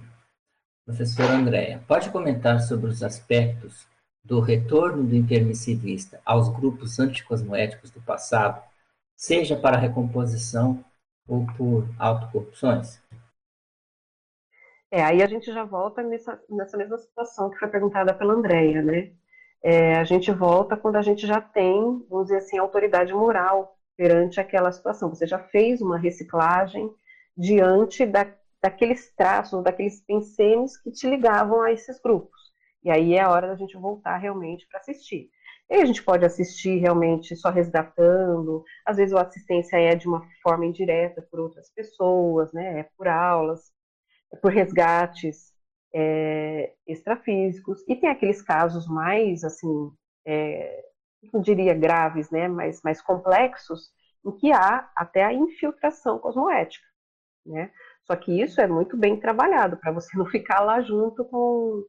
Professora 0.85 1.33
Andréa, 1.33 1.83
pode 1.87 2.09
comentar 2.09 2.61
sobre 2.61 2.89
os 2.89 3.03
aspectos 3.03 3.85
do 4.23 4.39
retorno 4.39 5.03
do 5.03 5.15
intermissivista 5.15 6.21
aos 6.25 6.49
grupos 6.49 6.97
anticosmoéticos 6.99 7.91
do 7.91 8.01
passado, 8.01 8.63
seja 9.15 9.55
para 9.55 9.77
recomposição 9.77 10.83
ou 11.27 11.45
por 11.57 11.87
autocorrupções? 11.99 13.01
É, 14.91 15.03
aí 15.03 15.21
a 15.21 15.27
gente 15.27 15.51
já 15.51 15.63
volta 15.63 16.01
nessa, 16.01 16.41
nessa 16.49 16.77
mesma 16.77 16.97
situação 16.97 17.49
que 17.49 17.57
foi 17.57 17.67
perguntada 17.67 18.13
pela 18.13 18.33
Andrea, 18.33 18.81
né? 18.81 19.11
É, 19.63 19.95
a 19.95 20.03
gente 20.03 20.31
volta 20.31 20.77
quando 20.77 20.95
a 20.95 21.01
gente 21.01 21.25
já 21.25 21.41
tem, 21.41 21.81
vamos 22.09 22.27
dizer 22.27 22.37
assim, 22.37 22.57
autoridade 22.57 23.13
moral 23.13 23.77
perante 23.97 24.39
aquela 24.39 24.71
situação. 24.71 25.09
Você 25.09 25.25
já 25.25 25.39
fez 25.39 25.81
uma 25.81 25.97
reciclagem 25.97 26.93
diante 27.35 28.05
da, 28.05 28.31
daqueles 28.61 29.11
traços, 29.15 29.63
daqueles 29.63 30.01
pensemes 30.01 30.77
que 30.77 30.91
te 30.91 31.09
ligavam 31.09 31.61
a 31.61 31.71
esses 31.71 31.99
grupos. 31.99 32.39
E 32.83 32.91
aí 32.91 33.15
é 33.15 33.21
a 33.21 33.29
hora 33.31 33.47
da 33.47 33.55
gente 33.55 33.75
voltar 33.75 34.17
realmente 34.17 34.67
para 34.67 34.79
assistir. 34.79 35.29
E 35.69 35.75
a 35.75 35.85
gente 35.85 36.03
pode 36.03 36.23
assistir 36.23 36.77
realmente 36.77 37.35
só 37.35 37.49
resgatando, 37.49 38.63
às 38.85 38.97
vezes 38.97 39.13
a 39.15 39.21
assistência 39.21 39.77
é 39.77 39.95
de 39.95 40.07
uma 40.07 40.21
forma 40.43 40.65
indireta 40.65 41.23
por 41.23 41.39
outras 41.39 41.71
pessoas, 41.71 42.53
né, 42.53 42.81
é 42.81 42.89
por 42.95 43.07
aulas, 43.07 43.71
é 44.31 44.37
por 44.37 44.51
resgates 44.51 45.53
é, 45.93 46.73
extrafísicos, 46.87 47.83
e 47.87 47.95
tem 47.95 48.09
aqueles 48.09 48.41
casos 48.41 48.87
mais, 48.87 49.43
assim, 49.43 49.91
é, 50.25 50.85
não 51.33 51.41
diria 51.41 51.73
graves, 51.73 52.29
né, 52.29 52.47
mas 52.47 52.81
mais 52.83 53.01
complexos, 53.01 53.91
em 54.23 54.31
que 54.37 54.51
há 54.51 54.91
até 54.95 55.23
a 55.23 55.33
infiltração 55.33 56.19
cosmoética, 56.19 56.85
né, 57.43 57.71
só 58.03 58.15
que 58.15 58.39
isso 58.39 58.61
é 58.61 58.67
muito 58.67 58.95
bem 58.95 59.19
trabalhado, 59.19 59.77
para 59.77 59.91
você 59.91 60.15
não 60.17 60.27
ficar 60.27 60.59
lá 60.61 60.79
junto 60.81 61.25
com 61.25 61.83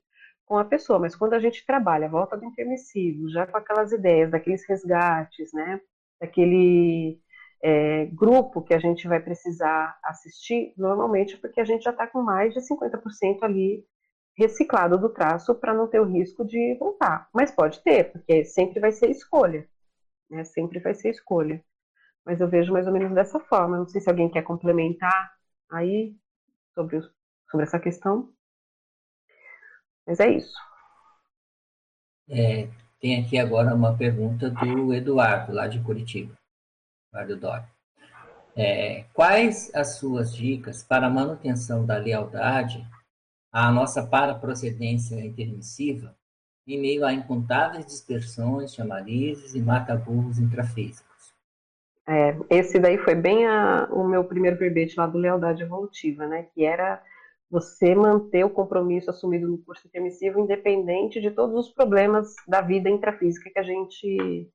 com 0.47 0.59
a 0.59 0.65
pessoa, 0.65 0.99
mas 0.99 1.17
quando 1.17 1.35
a 1.35 1.41
gente 1.41 1.67
trabalha 1.67 2.07
a 2.07 2.11
volta 2.11 2.37
do 2.37 2.45
intermissivo, 2.45 3.29
já 3.29 3.47
com 3.47 3.57
aquelas 3.59 3.93
ideias 3.93 4.31
daqueles 4.31 4.65
resgates, 4.67 5.53
né, 5.53 5.81
daquele 6.21 7.21
é, 7.63 8.07
grupo 8.07 8.63
que 8.63 8.73
a 8.73 8.79
gente 8.79 9.09
vai 9.09 9.21
precisar 9.21 9.99
assistir, 10.05 10.73
normalmente 10.77 11.35
é 11.35 11.39
porque 11.39 11.61
a 11.61 11.65
gente 11.65 11.83
já 11.83 11.91
está 11.91 12.07
com 12.07 12.23
mais 12.23 12.55
de 12.55 12.61
50% 12.61 13.43
ali 13.43 13.85
reciclado 14.37 14.99
do 14.99 15.09
traço 15.09 15.55
para 15.55 15.75
não 15.75 15.89
ter 15.89 16.01
o 16.01 16.05
risco 16.05 16.45
de 16.45 16.77
voltar. 16.79 17.29
Mas 17.35 17.51
pode 17.51 17.83
ter, 17.83 18.13
porque 18.13 18.45
sempre 18.45 18.79
vai 18.81 18.93
ser 18.93 19.11
escolha, 19.11 19.69
né, 20.31 20.45
sempre 20.45 20.79
vai 20.79 20.95
ser 20.95 21.11
escolha. 21.11 21.63
Mas 22.25 22.41
eu 22.41 22.49
vejo 22.49 22.73
mais 22.73 22.87
ou 22.87 22.93
menos 22.93 23.13
dessa 23.15 23.39
forma. 23.41 23.79
Não 23.79 23.87
sei 23.89 24.01
se 24.01 24.11
alguém 24.11 24.29
quer 24.29 24.43
complementar 24.43 25.33
aí 25.71 26.17
sobre 26.75 27.01
sobre 27.51 27.65
essa 27.65 27.79
questão. 27.79 28.33
Mas 30.07 30.21
é 30.21 30.31
isso. 30.31 30.55
É, 32.29 32.69
tem 33.01 33.23
aqui 33.23 33.39
agora 33.39 33.75
uma 33.75 33.97
pergunta 33.97 34.49
do 34.51 34.95
Eduardo, 34.95 35.53
lá 35.53 35.67
de 35.67 35.81
Curitiba. 35.81 36.37
Eduardo 37.13 37.37
Dória. 37.37 37.77
É, 38.57 39.05
quais 39.13 39.71
as 39.75 39.97
suas 39.97 40.35
dicas 40.35 40.83
para 40.83 41.07
a 41.07 41.11
manutenção 41.11 41.85
da 41.85 41.99
lealdade 41.99 42.87
à 43.53 43.71
nossa 43.71 44.07
paraprocedência 44.07 45.21
intermissiva 45.21 46.17
em 46.67 46.81
meio 46.81 47.05
a 47.05 47.13
incontáveis 47.13 47.87
dispersões, 47.87 48.75
chamarizes 48.75 49.55
e 49.55 49.61
mata-burros 49.61 50.39
intrafísicos? 50.39 51.35
É, 52.09 52.37
esse 52.49 52.79
daí 52.79 52.97
foi 52.99 53.15
bem 53.15 53.47
a, 53.47 53.89
o 53.91 54.07
meu 54.07 54.25
primeiro 54.25 54.57
verbete 54.57 54.97
lá 54.97 55.07
do 55.07 55.19
Lealdade 55.19 55.63
Evolutiva, 55.63 56.27
né? 56.27 56.47
Que 56.55 56.65
era 56.65 57.03
você 57.51 57.95
manter 57.95 58.45
o 58.45 58.51
compromisso 58.51 59.11
assumido 59.11 59.49
no 59.49 59.59
curso 59.59 59.87
intermissivo 59.87 60.41
independente 60.41 61.21
de 61.21 61.31
todos 61.31 61.55
os 61.67 61.73
problemas 61.73 62.35
da 62.47 62.61
vida 62.61 62.91
intrafísica 62.91 63.51
que 63.51 63.59
a 63.59 63.63
gente 63.63 64.51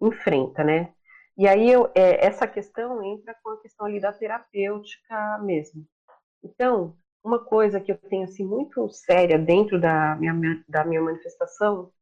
enfrenta, 0.00 0.62
né? 0.62 0.94
E 1.36 1.48
aí 1.48 1.70
eu, 1.70 1.90
é, 1.94 2.24
essa 2.24 2.46
questão 2.46 3.02
entra 3.02 3.34
com 3.42 3.50
a 3.50 3.60
questão 3.60 3.86
ali 3.86 4.00
da 4.00 4.12
terapêutica 4.12 5.38
mesmo. 5.42 5.84
Então, 6.42 6.96
uma 7.24 7.44
coisa 7.44 7.80
que 7.80 7.90
eu 7.90 7.96
tenho 7.96 8.24
assim 8.24 8.44
muito 8.44 8.88
séria 8.90 9.38
dentro 9.38 9.80
da 9.80 10.14
minha, 10.16 10.64
da 10.68 10.84
minha 10.84 11.02
manifestação 11.02 11.92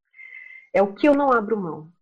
é 0.74 0.82
o 0.82 0.94
que 0.94 1.09
eu 1.09 1.14
não 1.14 1.32
abro 1.32 1.56
mão. 1.56 1.93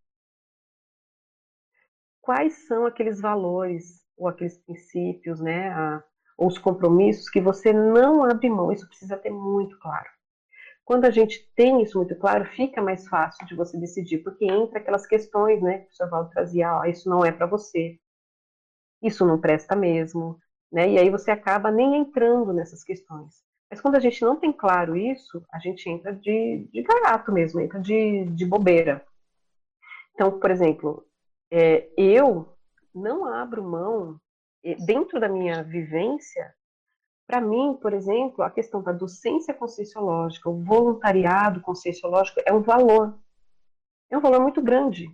Quais 2.21 2.67
são 2.67 2.87
aqueles 2.87 3.21
valores 3.21 4.03
ou 4.17 4.29
aqueles 4.29 4.59
princípios, 4.59 5.41
né, 5.41 5.71
a, 5.71 6.03
ou 6.41 6.49
os 6.49 6.57
compromissos 6.57 7.29
que 7.29 7.39
você 7.39 7.71
não 7.71 8.25
abre 8.25 8.49
mão. 8.49 8.73
Isso 8.73 8.89
precisa 8.89 9.19
ter 9.19 9.29
muito 9.29 9.79
claro. 9.79 10.09
Quando 10.83 11.05
a 11.05 11.11
gente 11.11 11.47
tem 11.55 11.83
isso 11.83 11.99
muito 11.99 12.17
claro, 12.17 12.47
fica 12.47 12.81
mais 12.81 13.07
fácil 13.07 13.47
de 13.47 13.55
você 13.55 13.79
decidir, 13.79 14.25
porque 14.25 14.47
entra 14.47 14.79
aquelas 14.79 15.07
questões, 15.07 15.63
né, 15.63 15.81
que 15.81 15.93
o 15.93 15.95
Sr. 15.95 16.09
Valdo 16.09 16.31
trazia, 16.31 16.79
ó, 16.79 16.85
isso 16.87 17.09
não 17.09 17.25
é 17.25 17.31
para 17.31 17.47
você, 17.47 17.97
isso 19.03 19.25
não 19.25 19.39
presta 19.39 19.77
mesmo, 19.77 20.41
né, 20.73 20.89
e 20.89 20.99
aí 20.99 21.11
você 21.11 21.31
acaba 21.31 21.71
nem 21.71 21.97
entrando 21.97 22.53
nessas 22.53 22.83
questões. 22.83 23.45
Mas 23.71 23.81
quando 23.81 23.97
a 23.97 24.01
gente 24.01 24.23
não 24.23 24.35
tem 24.35 24.53
claro 24.53 24.97
isso, 24.97 25.45
a 25.53 25.61
gente 25.61 25.89
entra 25.89 26.13
de, 26.13 26.67
de 26.73 26.83
garato 26.83 27.31
mesmo, 27.31 27.61
entra 27.61 27.79
de, 27.79 28.25
de 28.25 28.45
bobeira. 28.45 29.05
Então, 30.15 30.41
por 30.41 30.51
exemplo, 30.51 31.07
é, 31.53 31.89
eu 31.97 32.49
não 32.93 33.27
abro 33.27 33.63
mão 33.63 34.19
dentro 34.85 35.19
da 35.19 35.29
minha 35.29 35.63
vivência, 35.63 36.55
para 37.27 37.41
mim, 37.41 37.79
por 37.81 37.93
exemplo, 37.93 38.43
a 38.43 38.51
questão 38.51 38.83
da 38.83 38.93
docência 38.93 39.55
conscienciológica, 39.55 40.51
o 40.51 40.63
voluntariado 40.65 41.61
conscienciológico 41.61 42.41
é 42.45 42.53
um 42.53 42.61
valor. 42.61 43.17
É 44.11 44.19
um 44.19 44.21
valor 44.21 44.41
muito 44.41 44.61
grande. 44.61 45.07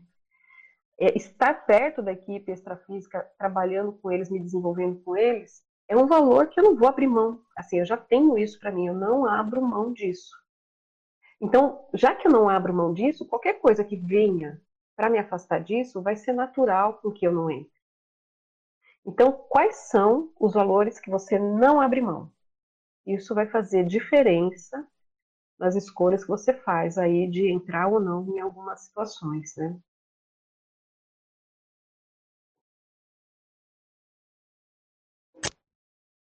É, 0.98 1.16
estar 1.16 1.66
perto 1.66 2.01
da 2.01 2.12
equipe 2.12 2.51
extrafísica, 2.51 3.20
trabalhando 3.39 3.93
com 3.93 4.10
eles, 4.10 4.31
me 4.31 4.40
desenvolvendo 4.40 4.98
com 5.02 5.14
eles, 5.14 5.62
é 5.89 5.97
um 5.97 6.06
valor 6.06 6.48
que 6.48 6.59
eu 6.59 6.64
não 6.64 6.74
vou 6.74 6.89
abrir 6.89 7.06
mão. 7.06 7.43
Assim, 7.55 7.78
eu 7.78 7.85
já 7.85 7.97
tenho 7.97 8.39
isso 8.39 8.59
para 8.59 8.73
mim, 8.73 8.86
eu 8.86 8.94
não 8.94 9.27
abro 9.27 9.60
mão 9.60 9.93
disso. 9.93 10.35
Então, 11.39 11.86
já 11.93 12.14
que 12.14 12.27
eu 12.27 12.32
não 12.32 12.48
abro 12.48 12.73
mão 12.73 12.94
disso, 12.94 13.27
qualquer 13.27 13.60
coisa 13.60 13.85
que 13.85 13.94
venha 13.94 14.60
para 14.97 15.10
me 15.10 15.18
afastar 15.18 15.62
disso 15.62 16.01
vai 16.01 16.16
ser 16.16 16.32
natural 16.32 16.94
com 16.94 17.12
que 17.12 17.27
eu 17.27 17.32
não 17.32 17.51
entre. 17.51 17.76
Então, 19.07 19.33
quais 19.49 19.77
são 19.89 20.33
os 20.39 20.55
valores 20.55 20.99
que 20.99 21.09
você 21.09 21.39
não 21.39 21.81
abre 21.81 22.01
mão? 22.01 22.31
Isso 23.07 23.35
vai 23.35 23.47
fazer 23.47 23.85
diferença 23.85 24.85
nas 25.59 25.77
escolhas 25.77 26.23
que 26.23 26.28
você 26.28 26.53
faz 26.53 26.99
aí 26.99 27.31
de 27.31 27.49
entrar 27.49 27.87
ou 27.87 28.01
não 28.01 28.28
em 28.37 28.41
algumas 28.41 28.81
situações, 28.81 29.55
né? 29.57 29.78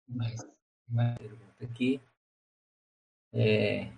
Mais 0.07 0.45
uma 0.89 1.15
pergunta 1.15 1.63
aqui. 1.63 2.01
É, 3.31 3.91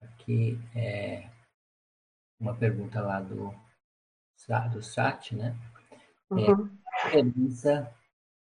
aqui 0.00 0.58
é 0.74 1.28
uma 2.40 2.54
pergunta 2.54 3.02
lá 3.02 3.20
do 3.20 3.65
do 4.46 4.82
chat, 4.82 5.34
né? 5.34 5.54
É, 6.30 6.34
uhum. 6.34 6.70
É, 7.12 7.18
a 7.18 7.22
diferença 7.22 7.94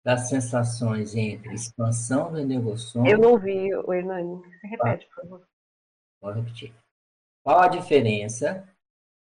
das 0.04 0.30
sensações 0.30 1.16
entre 1.16 1.54
expansão 1.54 2.32
do 2.32 2.40
energossoma... 2.40 3.10
Eu 3.10 3.18
não 3.18 3.32
ouvi, 3.32 3.74
o 3.74 3.92
Hernani. 3.92 4.42
Você 4.42 4.68
repete, 4.68 5.08
por 5.08 5.24
favor. 5.24 5.48
Vou 6.22 6.32
repetir. 6.32 6.74
Qual 7.44 7.60
a 7.60 7.68
diferença 7.68 8.68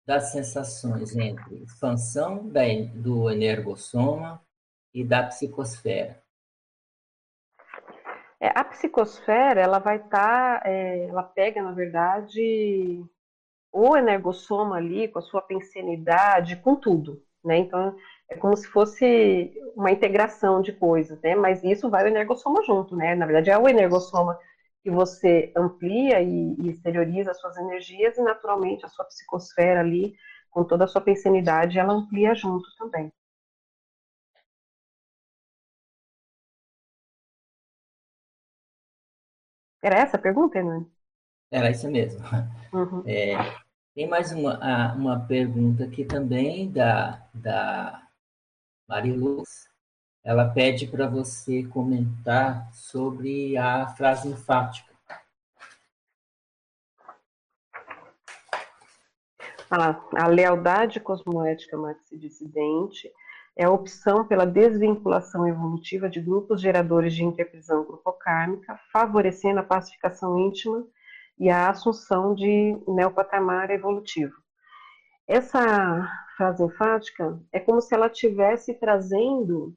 das 0.06 0.32
sensações 0.32 1.16
entre 1.16 1.62
expansão 1.62 2.48
da, 2.48 2.62
do 2.94 3.30
energossoma 3.30 4.40
e 4.94 5.04
da 5.04 5.24
psicosfera? 5.24 6.22
É, 8.40 8.48
a 8.58 8.64
psicosfera, 8.64 9.60
ela 9.60 9.78
vai 9.78 9.96
estar, 9.96 10.60
tá, 10.60 10.68
é, 10.68 11.06
ela 11.06 11.22
pega, 11.22 11.62
na 11.62 11.72
verdade, 11.72 13.04
o 13.72 13.96
energossoma 13.96 14.76
ali, 14.76 15.08
com 15.08 15.18
a 15.18 15.22
sua 15.22 15.42
pensenidade, 15.42 16.56
com 16.56 16.76
tudo, 16.76 17.22
né? 17.44 17.58
Então, 17.58 17.94
é 18.28 18.36
como 18.36 18.56
se 18.56 18.66
fosse 18.68 19.52
uma 19.76 19.90
integração 19.90 20.60
de 20.62 20.72
coisas, 20.72 21.20
né? 21.22 21.34
Mas 21.34 21.62
isso 21.64 21.88
vai 21.90 22.04
o 22.04 22.08
energossoma 22.08 22.62
junto, 22.64 22.96
né? 22.96 23.14
Na 23.14 23.26
verdade, 23.26 23.50
é 23.50 23.58
o 23.58 23.68
energossoma 23.68 24.38
que 24.82 24.90
você 24.90 25.52
amplia 25.56 26.20
e, 26.22 26.54
exterioriza 26.68 27.30
as 27.32 27.40
suas 27.40 27.56
energias 27.58 28.16
e, 28.18 28.22
naturalmente, 28.22 28.84
a 28.84 28.88
sua 28.88 29.04
psicosfera 29.06 29.80
ali, 29.80 30.14
com 30.50 30.64
toda 30.64 30.84
a 30.84 30.88
sua 30.88 31.00
pensenidade, 31.00 31.78
ela 31.78 31.92
amplia 31.92 32.34
junto 32.34 32.64
também. 32.78 33.12
Era 39.82 39.96
essa 40.00 40.16
a 40.16 40.20
pergunta, 40.20 40.56
Hernani? 40.58 40.90
Era 41.50 41.70
isso 41.70 41.90
mesmo. 41.90 42.20
Uhum. 42.72 43.02
É, 43.04 43.36
tem 43.94 44.08
mais 44.08 44.30
uma, 44.30 44.94
uma 44.94 45.26
pergunta 45.26 45.84
aqui 45.84 46.04
também 46.04 46.70
da, 46.70 47.26
da 47.34 48.06
Mariluz. 48.88 49.68
Ela 50.22 50.48
pede 50.48 50.86
para 50.86 51.08
você 51.08 51.64
comentar 51.64 52.72
sobre 52.72 53.56
a 53.56 53.88
frase 53.88 54.28
enfática. 54.28 54.94
Ah, 59.68 60.00
a 60.16 60.26
lealdade 60.28 61.00
cosmoética 61.00 61.76
maxi-dissidente 61.76 63.10
é 63.56 63.64
a 63.64 63.70
opção 63.70 64.26
pela 64.26 64.44
desvinculação 64.44 65.46
evolutiva 65.48 66.08
de 66.08 66.20
grupos 66.20 66.60
geradores 66.60 67.14
de 67.14 67.24
interprisão 67.24 67.84
grupocármica, 67.84 68.78
favorecendo 68.92 69.60
a 69.60 69.64
pacificação 69.64 70.38
íntima 70.38 70.86
e 71.40 71.48
a 71.48 71.70
assunção 71.70 72.34
de 72.34 72.78
neopatamar 72.86 73.70
evolutivo. 73.70 74.34
Essa 75.26 76.06
frase 76.36 76.62
enfática 76.62 77.40
é 77.50 77.58
como 77.58 77.80
se 77.80 77.94
ela 77.94 78.08
estivesse 78.08 78.74
trazendo 78.74 79.74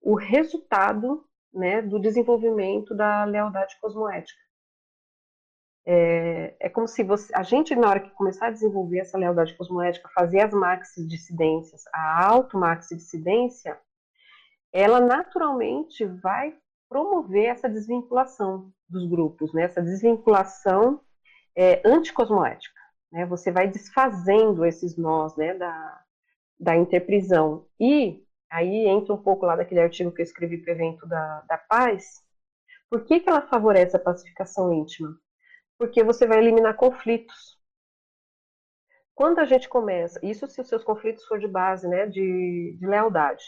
o 0.00 0.14
resultado 0.14 1.26
né, 1.52 1.82
do 1.82 1.98
desenvolvimento 1.98 2.94
da 2.94 3.24
lealdade 3.24 3.76
cosmoética. 3.80 4.40
É, 5.84 6.54
é, 6.60 6.68
como 6.68 6.86
se 6.86 7.02
você, 7.02 7.34
a 7.34 7.42
gente, 7.42 7.74
na 7.74 7.88
hora 7.88 8.00
que 8.00 8.10
começar 8.10 8.46
a 8.46 8.52
desenvolver 8.52 9.00
essa 9.00 9.18
lealdade 9.18 9.56
cosmoética, 9.56 10.08
fazer 10.14 10.40
as 10.42 10.52
maxi-dissidências, 10.52 11.82
a 11.92 12.24
auto-maxi-dissidência, 12.28 13.80
ela 14.72 15.00
naturalmente 15.00 16.04
vai 16.04 16.56
promover 16.90 17.46
essa 17.46 17.68
desvinculação 17.68 18.72
dos 18.88 19.08
grupos, 19.08 19.54
né? 19.54 19.62
essa 19.62 19.80
desvinculação 19.80 21.00
é, 21.56 21.80
anticosmoética. 21.88 22.78
Né? 23.12 23.24
Você 23.26 23.52
vai 23.52 23.68
desfazendo 23.68 24.66
esses 24.66 24.96
nós 24.96 25.36
né, 25.36 25.54
da, 25.54 26.04
da 26.58 26.76
interprisão. 26.76 27.64
E 27.78 28.22
aí 28.50 28.88
entra 28.88 29.14
um 29.14 29.22
pouco 29.22 29.46
lá 29.46 29.54
daquele 29.54 29.80
artigo 29.80 30.10
que 30.10 30.20
eu 30.20 30.24
escrevi 30.24 30.58
para 30.58 30.72
o 30.72 30.74
evento 30.74 31.06
da, 31.06 31.42
da 31.42 31.56
paz. 31.56 32.24
Por 32.90 33.04
que, 33.04 33.20
que 33.20 33.28
ela 33.28 33.42
favorece 33.42 33.96
a 33.96 34.00
pacificação 34.00 34.72
íntima? 34.74 35.16
Porque 35.78 36.02
você 36.02 36.26
vai 36.26 36.38
eliminar 36.38 36.74
conflitos. 36.74 37.56
Quando 39.14 39.38
a 39.38 39.44
gente 39.44 39.68
começa, 39.68 40.18
isso 40.26 40.46
se 40.48 40.60
os 40.60 40.68
seus 40.68 40.82
conflitos 40.82 41.24
for 41.26 41.38
de 41.38 41.46
base, 41.46 41.86
né, 41.86 42.06
de, 42.06 42.76
de 42.80 42.86
lealdade. 42.86 43.44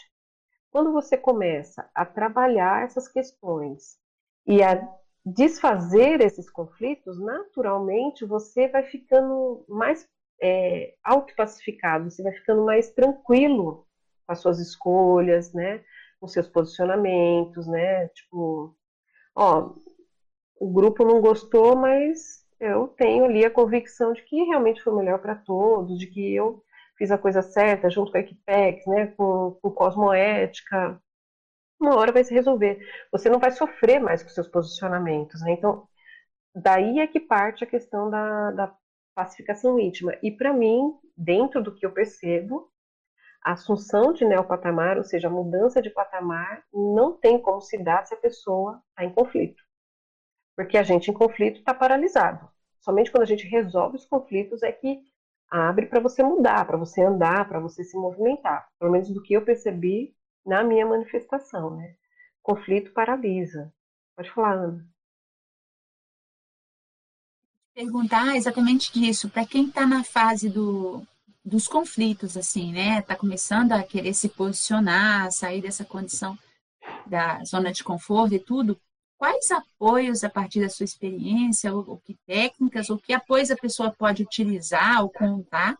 Quando 0.73 0.91
você 0.91 1.15
começa 1.15 1.89
a 1.93 2.03
trabalhar 2.03 2.83
essas 2.83 3.07
questões 3.07 3.97
e 4.45 4.63
a 4.63 4.85
desfazer 5.25 6.19
esses 6.19 6.49
conflitos, 6.49 7.17
naturalmente 7.19 8.25
você 8.25 8.67
vai 8.67 8.83
ficando 8.83 9.63
mais 9.69 10.05
é, 10.41 10.95
autopacificado, 11.03 12.09
você 12.09 12.23
vai 12.23 12.33
ficando 12.33 12.65
mais 12.65 12.89
tranquilo 12.89 13.87
com 14.25 14.33
as 14.33 14.39
suas 14.39 14.59
escolhas, 14.59 15.53
né? 15.53 15.81
com 16.19 16.27
seus 16.27 16.47
posicionamentos, 16.47 17.67
né? 17.67 18.07
Tipo, 18.07 18.73
ó, 19.35 19.73
o 20.57 20.71
grupo 20.71 21.05
não 21.05 21.19
gostou, 21.19 21.75
mas 21.75 22.47
eu 22.59 22.87
tenho 22.87 23.25
ali 23.25 23.45
a 23.45 23.51
convicção 23.51 24.13
de 24.13 24.23
que 24.23 24.41
realmente 24.45 24.81
foi 24.81 24.95
melhor 24.95 25.19
para 25.19 25.35
todos, 25.35 25.99
de 25.99 26.07
que 26.07 26.33
eu 26.33 26.63
fiz 26.97 27.11
a 27.11 27.17
coisa 27.17 27.41
certa 27.41 27.89
junto 27.89 28.11
com 28.11 28.17
a 28.17 28.21
Equipex, 28.21 28.85
né, 28.87 29.07
com, 29.07 29.57
com 29.61 29.71
Cosmoética. 29.71 31.01
Uma 31.79 31.97
hora 31.97 32.11
vai 32.11 32.23
se 32.23 32.33
resolver. 32.33 32.79
Você 33.11 33.29
não 33.29 33.39
vai 33.39 33.51
sofrer 33.51 33.99
mais 33.99 34.23
com 34.23 34.29
seus 34.29 34.47
posicionamentos, 34.47 35.41
né? 35.41 35.51
Então, 35.51 35.87
daí 36.55 36.99
é 36.99 37.07
que 37.07 37.19
parte 37.19 37.63
a 37.63 37.67
questão 37.67 38.09
da, 38.09 38.51
da 38.51 38.75
pacificação 39.15 39.79
íntima. 39.79 40.13
E 40.23 40.31
para 40.31 40.53
mim, 40.53 40.93
dentro 41.17 41.61
do 41.61 41.73
que 41.73 41.85
eu 41.85 41.91
percebo, 41.91 42.71
a 43.43 43.53
assunção 43.53 44.13
de 44.13 44.23
neopatamar, 44.23 44.97
ou 44.97 45.03
seja, 45.03 45.27
a 45.27 45.31
mudança 45.31 45.81
de 45.81 45.89
patamar, 45.89 46.63
não 46.73 47.17
tem 47.17 47.39
como 47.41 47.59
se 47.61 47.77
dar 47.77 48.05
se 48.05 48.13
a 48.13 48.17
pessoa 48.17 48.81
está 48.89 49.03
em 49.03 49.13
conflito. 49.13 49.61
Porque 50.55 50.77
a 50.77 50.83
gente 50.83 51.11
em 51.11 51.13
conflito 51.13 51.59
está 51.59 51.73
paralisado. 51.73 52.47
Somente 52.79 53.11
quando 53.11 53.23
a 53.23 53.27
gente 53.27 53.47
resolve 53.47 53.97
os 53.97 54.05
conflitos 54.05 54.63
é 54.63 54.71
que 54.71 55.01
abre 55.49 55.85
para 55.85 55.99
você 55.99 56.23
mudar, 56.23 56.65
para 56.65 56.77
você 56.77 57.03
andar, 57.03 57.47
para 57.47 57.59
você 57.59 57.83
se 57.83 57.97
movimentar. 57.97 58.67
Pelo 58.79 58.91
menos 58.91 59.09
do 59.09 59.21
que 59.21 59.33
eu 59.33 59.43
percebi 59.43 60.15
na 60.45 60.63
minha 60.63 60.85
manifestação, 60.85 61.75
né? 61.75 61.95
Conflito 62.41 62.91
paralisa. 62.91 63.73
Pode 64.15 64.31
falar, 64.31 64.53
Ana. 64.53 64.87
Perguntar 67.73 68.35
exatamente 68.35 68.93
disso, 68.93 69.29
para 69.29 69.45
quem 69.45 69.67
está 69.67 69.87
na 69.87 70.03
fase 70.03 70.49
do, 70.49 71.01
dos 71.43 71.67
conflitos, 71.67 72.37
assim, 72.37 72.71
né? 72.71 72.99
Está 72.99 73.15
começando 73.15 73.71
a 73.71 73.83
querer 73.83 74.13
se 74.13 74.29
posicionar, 74.29 75.31
sair 75.31 75.61
dessa 75.61 75.83
condição 75.83 76.37
da 77.05 77.43
zona 77.43 77.71
de 77.71 77.83
conforto 77.83 78.35
e 78.35 78.39
tudo. 78.39 78.79
Quais 79.23 79.49
apoios, 79.51 80.21
a 80.25 80.29
partir 80.29 80.59
da 80.59 80.67
sua 80.67 80.83
experiência, 80.83 81.73
ou, 81.73 81.91
ou 81.91 81.97
que 81.97 82.13
técnicas, 82.27 82.89
ou 82.89 82.97
que 82.97 83.13
apoios 83.13 83.49
a 83.49 83.55
pessoa 83.55 83.89
pode 83.89 84.21
utilizar 84.21 85.01
ou 85.01 85.09
contar 85.09 85.77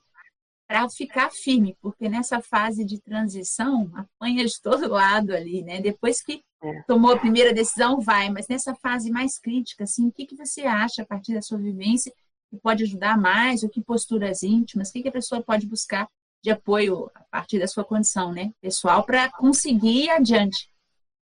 para 0.65 0.89
ficar 0.89 1.29
firme, 1.29 1.75
porque 1.81 2.07
nessa 2.07 2.39
fase 2.39 2.85
de 2.85 3.01
transição 3.01 3.91
apanha 3.95 4.45
de 4.45 4.61
todo 4.61 4.87
lado 4.87 5.35
ali, 5.35 5.61
né? 5.61 5.81
Depois 5.81 6.21
que 6.21 6.41
é. 6.63 6.83
tomou 6.83 7.11
a 7.11 7.19
primeira 7.19 7.53
decisão, 7.53 7.99
vai, 7.99 8.29
mas 8.29 8.47
nessa 8.47 8.73
fase 8.75 9.11
mais 9.11 9.37
crítica, 9.37 9.83
assim, 9.83 10.07
o 10.07 10.11
que, 10.13 10.25
que 10.25 10.37
você 10.37 10.61
acha 10.61 11.01
a 11.01 11.05
partir 11.05 11.33
da 11.33 11.41
sua 11.41 11.57
vivência 11.57 12.13
que 12.49 12.55
pode 12.55 12.85
ajudar 12.85 13.17
mais, 13.17 13.61
ou 13.61 13.67
que 13.67 13.81
posturas 13.81 14.41
íntimas, 14.41 14.87
o 14.87 14.93
que, 14.93 15.01
que 15.01 15.09
a 15.09 15.11
pessoa 15.11 15.43
pode 15.43 15.67
buscar 15.67 16.07
de 16.41 16.49
apoio 16.49 17.11
a 17.13 17.23
partir 17.25 17.59
da 17.59 17.67
sua 17.67 17.83
condição, 17.83 18.31
né, 18.31 18.53
pessoal, 18.61 19.03
para 19.03 19.29
conseguir 19.33 20.05
ir 20.05 20.11
adiante? 20.11 20.72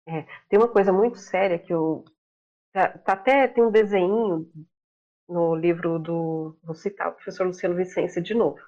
É, 0.07 0.23
tem 0.49 0.59
uma 0.59 0.67
coisa 0.67 0.93
muito 0.93 1.17
séria 1.17 1.57
que 1.57 1.73
eu. 1.73 2.05
Tá, 2.71 2.89
tá 2.89 3.13
até 3.13 3.47
tem 3.47 3.63
um 3.63 3.71
desenho 3.71 4.49
no 5.27 5.55
livro 5.55 5.97
do. 5.99 6.57
Vou 6.63 6.75
citar 6.75 7.09
o 7.09 7.13
professor 7.13 7.47
Luciano 7.47 7.75
Vicência 7.75 8.21
de 8.21 8.33
novo. 8.33 8.59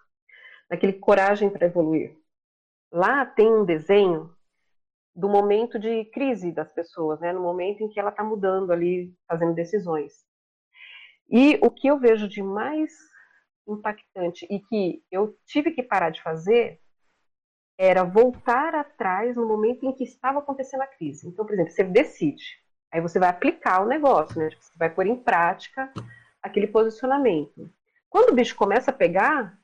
Naquele 0.70 0.94
Coragem 0.94 1.50
para 1.50 1.68
Evoluir. 1.68 2.18
Lá 2.92 3.26
tem 3.26 3.52
um 3.52 3.66
desenho 3.66 4.34
do 5.16 5.30
momento 5.30 5.80
de 5.80 6.06
crise 6.06 6.52
das 6.52 6.72
pessoas, 6.72 7.20
né? 7.20 7.34
No 7.34 7.42
momento 7.42 7.82
em 7.84 7.90
que 7.90 8.00
ela 8.00 8.10
está 8.10 8.24
mudando 8.24 8.72
ali, 8.72 9.14
fazendo 9.28 9.54
decisões. 9.54 10.26
E 11.30 11.60
o 11.62 11.70
que 11.70 11.88
eu 11.88 12.00
vejo 12.00 12.28
de 12.28 12.42
mais 12.42 12.94
impactante 13.68 14.48
e 14.50 14.60
que 14.60 15.04
eu 15.12 15.38
tive 15.46 15.72
que 15.72 15.84
parar 15.84 16.10
de 16.10 16.22
fazer 16.22 16.80
era 17.78 18.04
voltar 18.04 18.74
atrás 18.74 19.36
no 19.36 19.48
momento 19.48 19.86
em 19.86 19.94
que 19.94 20.04
estava 20.04 20.40
acontecendo 20.40 20.82
a 20.82 20.88
crise. 20.88 21.28
Então, 21.28 21.46
por 21.46 21.54
exemplo, 21.54 21.72
você 21.72 21.84
decide, 21.84 22.60
aí 22.92 23.00
você 23.00 23.20
vai 23.20 23.30
aplicar 23.30 23.82
o 23.82 23.88
negócio, 23.88 24.40
né? 24.40 24.50
Tipo, 24.50 24.64
você 24.64 24.78
vai 24.78 24.90
pôr 24.90 25.06
em 25.06 25.16
prática 25.16 25.94
aquele 26.42 26.68
posicionamento. 26.68 27.70
Quando 28.10 28.32
o 28.32 28.36
bicho 28.36 28.56
começa 28.56 28.90
a 28.90 28.94
pegar, 28.94 29.60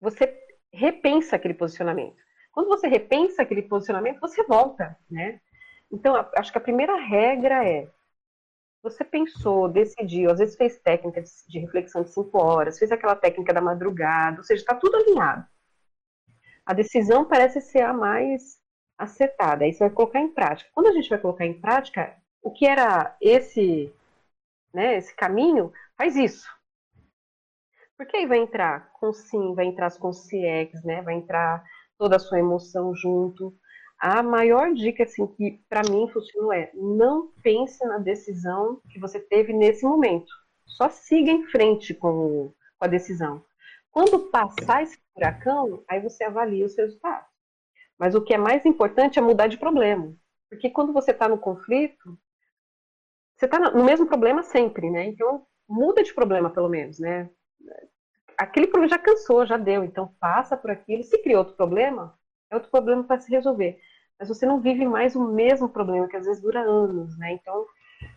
você 0.00 0.36
repensa 0.72 1.36
aquele 1.36 1.54
posicionamento. 1.54 2.16
Quando 2.52 2.68
você 2.68 2.88
repensa 2.88 3.42
aquele 3.42 3.62
posicionamento, 3.62 4.18
você 4.18 4.42
volta, 4.42 4.98
né? 5.08 5.40
Então, 5.92 6.16
acho 6.34 6.50
que 6.50 6.58
a 6.58 6.62
primeira 6.62 6.96
regra 6.96 7.64
é 7.64 7.88
você 8.82 9.04
pensou, 9.04 9.68
decidiu, 9.68 10.30
às 10.30 10.38
vezes 10.38 10.56
fez 10.56 10.78
técnica 10.78 11.22
de 11.48 11.58
reflexão 11.58 12.02
de 12.02 12.10
cinco 12.10 12.38
horas, 12.38 12.78
fez 12.78 12.92
aquela 12.92 13.16
técnica 13.16 13.52
da 13.52 13.60
madrugada, 13.60 14.38
ou 14.38 14.44
seja, 14.44 14.62
está 14.62 14.76
tudo 14.76 14.96
alinhado 14.96 15.44
a 16.66 16.74
decisão 16.74 17.24
parece 17.24 17.60
ser 17.60 17.82
a 17.82 17.92
mais 17.92 18.58
acertada. 18.98 19.64
Aí 19.64 19.72
você 19.72 19.84
vai 19.84 19.90
colocar 19.90 20.20
em 20.20 20.28
prática. 20.28 20.68
Quando 20.74 20.88
a 20.88 20.92
gente 20.92 21.08
vai 21.08 21.18
colocar 21.18 21.46
em 21.46 21.60
prática, 21.60 22.16
o 22.42 22.50
que 22.50 22.66
era 22.66 23.16
esse, 23.20 23.92
né, 24.74 24.96
esse 24.96 25.14
caminho, 25.14 25.72
faz 25.96 26.16
isso. 26.16 26.46
Porque 27.96 28.16
aí 28.16 28.26
vai 28.26 28.38
entrar 28.38 28.92
com 28.94 29.12
sim, 29.12 29.54
vai 29.54 29.66
entrar 29.66 29.96
com 29.96 30.10
CX, 30.10 30.82
né, 30.84 31.00
vai 31.02 31.14
entrar 31.14 31.64
toda 31.96 32.16
a 32.16 32.20
sua 32.20 32.40
emoção 32.40 32.94
junto. 32.94 33.54
A 33.98 34.22
maior 34.22 34.74
dica 34.74 35.04
assim, 35.04 35.26
que 35.26 35.62
para 35.68 35.88
mim 35.88 36.08
funcionou 36.12 36.52
é 36.52 36.70
não 36.74 37.32
pense 37.42 37.82
na 37.86 37.98
decisão 37.98 38.80
que 38.90 38.98
você 38.98 39.18
teve 39.20 39.52
nesse 39.52 39.84
momento. 39.84 40.30
Só 40.66 40.90
siga 40.90 41.30
em 41.30 41.46
frente 41.46 41.94
com, 41.94 42.52
com 42.78 42.84
a 42.84 42.88
decisão. 42.88 43.42
Quando 43.96 44.28
passar 44.28 44.82
esse 44.82 44.98
furacão, 45.14 45.82
aí 45.88 46.02
você 46.02 46.22
avalia 46.22 46.66
os 46.66 46.76
resultados. 46.76 47.30
Mas 47.98 48.14
o 48.14 48.20
que 48.20 48.34
é 48.34 48.36
mais 48.36 48.66
importante 48.66 49.18
é 49.18 49.22
mudar 49.22 49.46
de 49.46 49.56
problema. 49.56 50.14
Porque 50.50 50.68
quando 50.68 50.92
você 50.92 51.12
está 51.12 51.26
no 51.26 51.38
conflito, 51.38 52.18
você 53.34 53.46
está 53.46 53.58
no 53.58 53.82
mesmo 53.82 54.06
problema 54.06 54.42
sempre, 54.42 54.90
né? 54.90 55.06
Então, 55.06 55.46
muda 55.66 56.02
de 56.02 56.12
problema, 56.12 56.50
pelo 56.50 56.68
menos, 56.68 56.98
né? 56.98 57.30
Aquele 58.36 58.66
problema 58.66 58.90
já 58.90 58.98
cansou, 58.98 59.46
já 59.46 59.56
deu. 59.56 59.82
Então, 59.82 60.14
passa 60.20 60.58
por 60.58 60.70
aquilo. 60.70 61.02
Se 61.02 61.16
cria 61.22 61.38
outro 61.38 61.54
problema, 61.54 62.18
é 62.50 62.54
outro 62.54 62.70
problema 62.70 63.02
para 63.02 63.18
se 63.18 63.30
resolver. 63.30 63.80
Mas 64.20 64.28
você 64.28 64.44
não 64.44 64.60
vive 64.60 64.84
mais 64.84 65.16
o 65.16 65.26
mesmo 65.26 65.70
problema, 65.70 66.06
que 66.06 66.18
às 66.18 66.26
vezes 66.26 66.42
dura 66.42 66.60
anos, 66.60 67.16
né? 67.16 67.32
Então, 67.32 67.64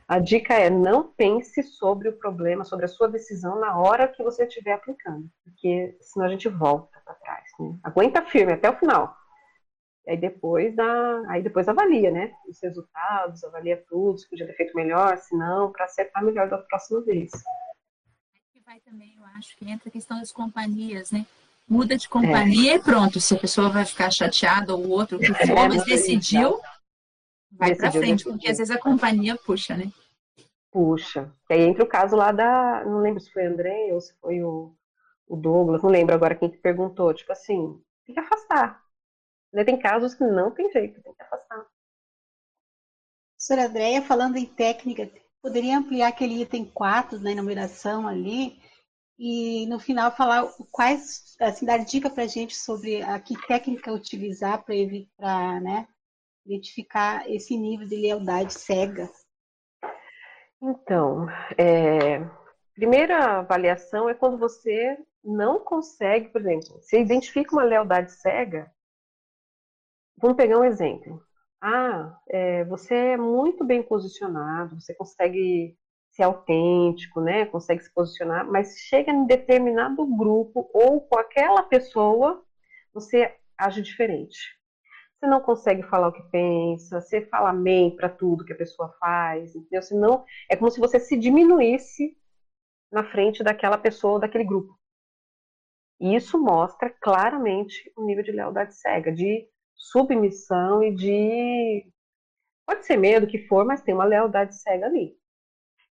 a 0.09 0.17
dica 0.17 0.55
é 0.55 0.71
não 0.71 1.03
pense 1.03 1.61
sobre 1.61 2.09
o 2.09 2.17
problema, 2.17 2.65
sobre 2.65 2.85
a 2.85 2.87
sua 2.87 3.07
decisão 3.07 3.59
na 3.59 3.77
hora 3.77 4.07
que 4.07 4.23
você 4.23 4.43
estiver 4.43 4.73
aplicando, 4.73 5.29
porque 5.43 5.95
senão 6.01 6.25
a 6.25 6.29
gente 6.29 6.49
volta 6.49 6.99
para 7.05 7.13
trás. 7.13 7.43
Né? 7.59 7.77
Aguenta 7.83 8.25
firme 8.25 8.53
até 8.53 8.67
o 8.67 8.75
final. 8.75 9.15
E 10.07 10.11
aí 10.11 10.17
depois 10.17 10.75
dá, 10.75 11.21
aí 11.27 11.43
depois 11.43 11.69
avalia, 11.69 12.09
né? 12.09 12.33
Os 12.47 12.59
resultados, 12.59 13.43
avalia 13.43 13.85
tudo, 13.87 14.17
se 14.17 14.27
podia 14.27 14.47
ter 14.47 14.55
feito 14.55 14.75
melhor, 14.75 15.15
se 15.19 15.37
não, 15.37 15.71
para 15.71 15.85
acertar 15.85 16.25
melhor 16.25 16.49
da 16.49 16.57
próxima 16.57 17.01
vez. 17.01 17.29
Vai 18.65 18.79
também, 18.79 19.13
eu 19.15 19.23
acho 19.35 19.55
que 19.57 19.69
entra 19.69 19.89
a 19.89 19.91
questão 19.91 20.17
das 20.17 20.31
companhias, 20.31 21.11
né? 21.11 21.23
Muda 21.67 21.95
de 21.95 22.09
companhia 22.09 22.73
é. 22.73 22.75
e 22.77 22.79
pronto. 22.79 23.21
Se 23.21 23.35
a 23.35 23.39
pessoa 23.39 23.69
vai 23.69 23.85
ficar 23.85 24.09
chateada 24.09 24.73
ou 24.73 24.85
o 24.85 24.89
outro 24.89 25.19
que 25.19 25.31
for, 25.33 25.69
mas 25.69 25.85
decidiu, 25.85 26.59
vai 27.51 27.75
para 27.75 27.91
frente, 27.91 28.23
porque 28.23 28.49
às 28.49 28.57
vezes 28.57 28.71
a 28.71 28.79
companhia 28.79 29.35
puxa, 29.37 29.75
né? 29.75 29.91
Puxa. 30.71 31.33
E 31.49 31.53
aí 31.53 31.61
entra 31.61 31.83
o 31.83 31.87
caso 31.87 32.15
lá 32.15 32.31
da. 32.31 32.83
Não 32.85 32.99
lembro 32.99 33.19
se 33.19 33.31
foi 33.31 33.47
o 33.47 33.51
André 33.51 33.93
ou 33.93 34.01
se 34.01 34.13
foi 34.19 34.43
o, 34.43 34.75
o 35.27 35.35
Douglas, 35.35 35.81
não 35.81 35.89
lembro 35.89 36.13
agora 36.13 36.35
quem 36.35 36.49
que 36.49 36.57
perguntou. 36.57 37.13
Tipo 37.13 37.31
assim, 37.31 37.81
tem 38.05 38.13
que 38.13 38.21
afastar. 38.21 38.83
Né? 39.51 39.63
Tem 39.63 39.79
casos 39.79 40.13
que 40.13 40.23
não 40.23 40.51
tem 40.51 40.71
jeito, 40.71 41.01
tem 41.01 41.13
que 41.13 41.23
afastar. 41.23 41.65
Professora 43.35 43.67
Andréia, 43.67 44.01
falando 44.01 44.35
em 44.35 44.45
técnica, 44.45 45.09
poderia 45.41 45.77
ampliar 45.77 46.09
aquele 46.09 46.41
item 46.41 46.65
4 46.65 47.19
na 47.19 47.31
enumeração 47.31 48.07
ali 48.07 48.61
e 49.17 49.65
no 49.67 49.79
final 49.79 50.11
falar 50.11 50.47
quais, 50.71 51.35
assim, 51.39 51.65
dar 51.65 51.77
dica 51.77 52.09
para 52.09 52.23
a 52.23 52.27
gente 52.27 52.55
sobre 52.55 53.01
a 53.01 53.19
que 53.19 53.35
técnica 53.47 53.91
utilizar 53.91 54.63
para 54.63 54.75
evitar, 54.75 55.61
né, 55.61 55.87
identificar 56.49 57.29
esse 57.29 57.55
nível 57.55 57.87
de 57.87 57.95
lealdade 57.95 58.53
cega? 58.53 59.09
Então, 60.61 61.27
é, 61.57 62.19
primeira 62.73 63.39
avaliação 63.39 64.09
é 64.09 64.13
quando 64.13 64.37
você 64.37 64.97
não 65.23 65.59
consegue, 65.59 66.29
por 66.29 66.41
exemplo, 66.41 66.81
você 66.81 66.99
identifica 66.99 67.53
uma 67.53 67.63
lealdade 67.63 68.11
cega. 68.11 68.71
Vamos 70.17 70.35
pegar 70.35 70.57
um 70.57 70.65
exemplo. 70.65 71.23
Ah, 71.61 72.17
é, 72.27 72.65
você 72.65 72.95
é 72.95 73.17
muito 73.17 73.63
bem 73.63 73.83
posicionado, 73.83 74.79
você 74.79 74.93
consegue 74.93 75.77
ser 76.11 76.23
autêntico, 76.23 77.21
né? 77.21 77.45
Consegue 77.45 77.83
se 77.83 77.93
posicionar, 77.93 78.45
mas 78.49 78.77
chega 78.79 79.11
em 79.11 79.25
determinado 79.25 80.05
grupo 80.05 80.69
ou 80.73 81.01
com 81.01 81.17
aquela 81.17 81.63
pessoa, 81.63 82.43
você 82.93 83.33
age 83.57 83.81
diferente. 83.81 84.58
Você 85.19 85.27
não 85.27 85.41
consegue 85.41 85.83
falar 85.83 86.07
o 86.07 86.13
que 86.13 86.23
pensa, 86.31 87.01
você 87.01 87.25
fala 87.25 87.49
amém 87.49 87.93
para 87.93 88.07
tudo 88.07 88.45
que 88.45 88.53
a 88.53 88.57
pessoa 88.57 88.95
faz, 88.99 89.53
entendeu? 89.53 89.81
Senão, 89.81 90.25
é 90.49 90.55
como 90.55 90.71
se 90.71 90.79
você 90.79 90.97
se 90.97 91.17
diminuísse 91.17 92.17
na 92.89 93.03
frente 93.03 93.43
daquela 93.43 93.77
pessoa, 93.77 94.19
daquele 94.19 94.45
grupo. 94.45 94.79
E 95.99 96.15
isso 96.15 96.39
mostra 96.39 96.89
claramente 96.89 97.91
o 97.97 98.05
nível 98.05 98.23
de 98.23 98.31
lealdade 98.31 98.73
cega, 98.75 99.11
de 99.11 99.45
submissão 99.75 100.81
e 100.81 100.95
de. 100.95 101.91
Pode 102.65 102.85
ser 102.85 102.95
medo 102.95 103.27
que 103.27 103.45
for, 103.47 103.65
mas 103.65 103.81
tem 103.81 103.93
uma 103.93 104.05
lealdade 104.05 104.55
cega 104.55 104.85
ali. 104.85 105.17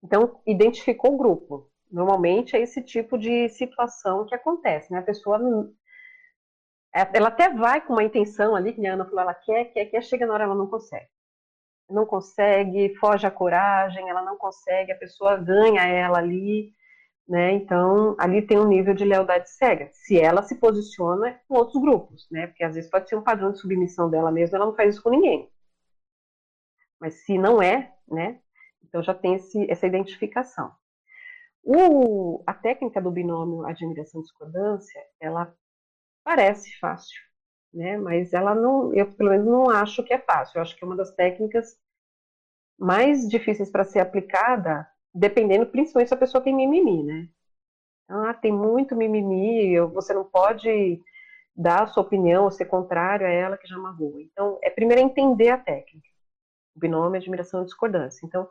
Então, 0.02 0.40
identificou 0.45 1.16
o 1.16 1.18
grupo. 1.18 1.70
Normalmente 1.91 2.56
é 2.56 2.62
esse 2.62 2.82
tipo 2.82 3.18
de 3.18 3.49
situação 3.49 4.26
que 4.26 4.36
acontece, 4.36 4.91
né? 4.91 4.99
A 4.99 5.04
pessoa 5.04 5.38
ela 6.93 7.27
até 7.27 7.49
vai 7.53 7.81
com 7.81 7.93
uma 7.93 8.03
intenção 8.03 8.55
ali, 8.55 8.73
que 8.73 8.85
a 8.85 8.93
Ana 8.93 9.05
falou, 9.05 9.22
ela 9.22 9.34
quer, 9.34 9.65
quer, 9.65 9.85
quer, 9.85 10.01
chega 10.03 10.26
na 10.26 10.34
hora 10.34 10.43
ela 10.45 10.55
não 10.55 10.68
consegue. 10.68 11.07
Não 11.89 12.05
consegue, 12.05 12.95
foge 12.95 13.26
a 13.26 13.31
coragem, 13.31 14.09
ela 14.09 14.22
não 14.22 14.38
consegue, 14.38 14.91
a 14.91 14.97
pessoa 14.97 15.38
ganha 15.38 15.84
ela 15.85 16.18
ali, 16.18 16.73
né? 17.27 17.51
Então, 17.53 18.15
ali 18.19 18.41
tem 18.41 18.59
um 18.59 18.68
nível 18.68 18.93
de 18.93 19.05
lealdade 19.05 19.49
cega. 19.49 19.89
Se 19.93 20.19
ela 20.19 20.43
se 20.43 20.55
posiciona 20.55 21.39
com 21.47 21.55
outros 21.55 21.81
grupos, 21.81 22.27
né? 22.31 22.47
Porque 22.47 22.64
às 22.64 22.76
vezes 22.76 22.89
pode 22.89 23.07
ser 23.09 23.15
um 23.15 23.23
padrão 23.23 23.51
de 23.51 23.59
submissão 23.59 24.09
dela 24.09 24.31
mesma, 24.31 24.57
ela 24.57 24.65
não 24.65 24.76
faz 24.76 24.95
isso 24.95 25.03
com 25.03 25.09
ninguém. 25.09 25.49
Mas 26.99 27.26
se 27.26 27.38
não 27.38 27.61
é, 27.61 27.93
né? 28.07 28.39
Então 28.84 29.03
já 29.03 29.14
tem 29.14 29.35
esse, 29.35 29.69
essa 29.69 29.85
identificação. 29.85 30.72
O, 31.64 32.43
a 32.47 32.53
técnica 32.53 33.01
do 33.01 33.11
binômio 33.11 33.65
admiração-discordância, 33.65 35.01
ela 35.19 35.53
parece 36.28 36.78
fácil, 36.80 37.18
né? 37.74 37.95
Mas 37.98 38.34
ela 38.34 38.54
não, 38.54 38.94
eu 38.94 39.06
pelo 39.16 39.30
menos 39.30 39.45
não 39.45 39.70
acho 39.70 40.04
que 40.04 40.14
é 40.14 40.20
fácil. 40.20 40.58
Eu 40.58 40.62
acho 40.62 40.76
que 40.76 40.84
é 40.84 40.88
uma 40.88 40.98
das 40.98 41.16
técnicas 41.16 41.78
mais 42.78 43.26
difíceis 43.30 43.72
para 43.72 43.86
ser 43.86 43.99
aplicada, 44.02 44.86
dependendo 45.14 45.66
principalmente 45.66 46.10
se 46.10 46.14
a 46.14 46.18
pessoa 46.18 46.44
tem 46.44 46.54
mimimi, 46.54 47.02
né? 47.02 47.30
Ah, 48.10 48.34
tem 48.34 48.52
muito 48.52 48.94
mimimi, 48.94 49.80
você 49.94 50.14
não 50.14 50.26
pode 50.26 51.02
dar 51.56 51.84
a 51.84 51.88
sua 51.88 52.04
opinião 52.04 52.44
ou 52.44 52.52
ser 52.52 52.66
contrário 52.66 53.26
a 53.26 53.30
ela 53.30 53.58
que 53.58 53.68
já 53.68 53.78
magoa. 53.78 54.22
Então, 54.22 54.60
é 54.62 54.70
primeiro 54.70 55.02
entender 55.02 55.49
a 55.49 55.58
técnica. 55.58 56.10
O 56.76 56.80
binômio, 56.82 57.20
admiração 57.20 57.62
e 57.62 57.66
discordância. 57.66 58.26
Então, 58.26 58.48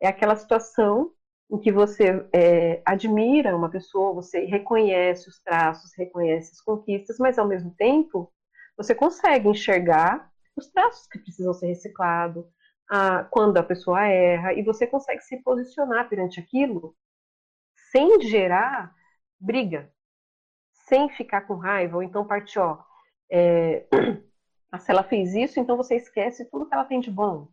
é 0.00 0.08
aquela 0.08 0.34
situação 0.36 1.12
em 1.50 1.58
que 1.58 1.72
você 1.72 2.28
é, 2.32 2.82
admira 2.84 3.56
uma 3.56 3.70
pessoa, 3.70 4.12
você 4.12 4.44
reconhece 4.44 5.28
os 5.28 5.40
traços, 5.40 5.92
reconhece 5.96 6.52
as 6.52 6.60
conquistas, 6.60 7.18
mas 7.18 7.38
ao 7.38 7.48
mesmo 7.48 7.70
tempo 7.74 8.30
você 8.76 8.94
consegue 8.94 9.48
enxergar 9.48 10.30
os 10.54 10.68
traços 10.68 11.06
que 11.06 11.18
precisam 11.18 11.54
ser 11.54 11.68
reciclados, 11.68 12.44
a, 12.90 13.24
quando 13.24 13.56
a 13.56 13.62
pessoa 13.62 14.06
erra, 14.06 14.52
e 14.52 14.62
você 14.62 14.86
consegue 14.86 15.22
se 15.22 15.38
posicionar 15.42 16.08
perante 16.08 16.40
aquilo 16.40 16.94
sem 17.90 18.20
gerar 18.20 18.94
briga, 19.40 19.90
sem 20.88 21.08
ficar 21.10 21.42
com 21.42 21.54
raiva, 21.54 21.96
ou 21.96 22.02
então 22.02 22.26
partir, 22.26 22.58
ó, 22.58 22.78
é, 23.30 23.86
se 24.78 24.90
ela 24.90 25.02
fez 25.02 25.34
isso, 25.34 25.58
então 25.60 25.76
você 25.76 25.96
esquece 25.96 26.44
tudo 26.50 26.66
que 26.66 26.74
ela 26.74 26.84
tem 26.84 27.00
de 27.00 27.10
bom 27.10 27.48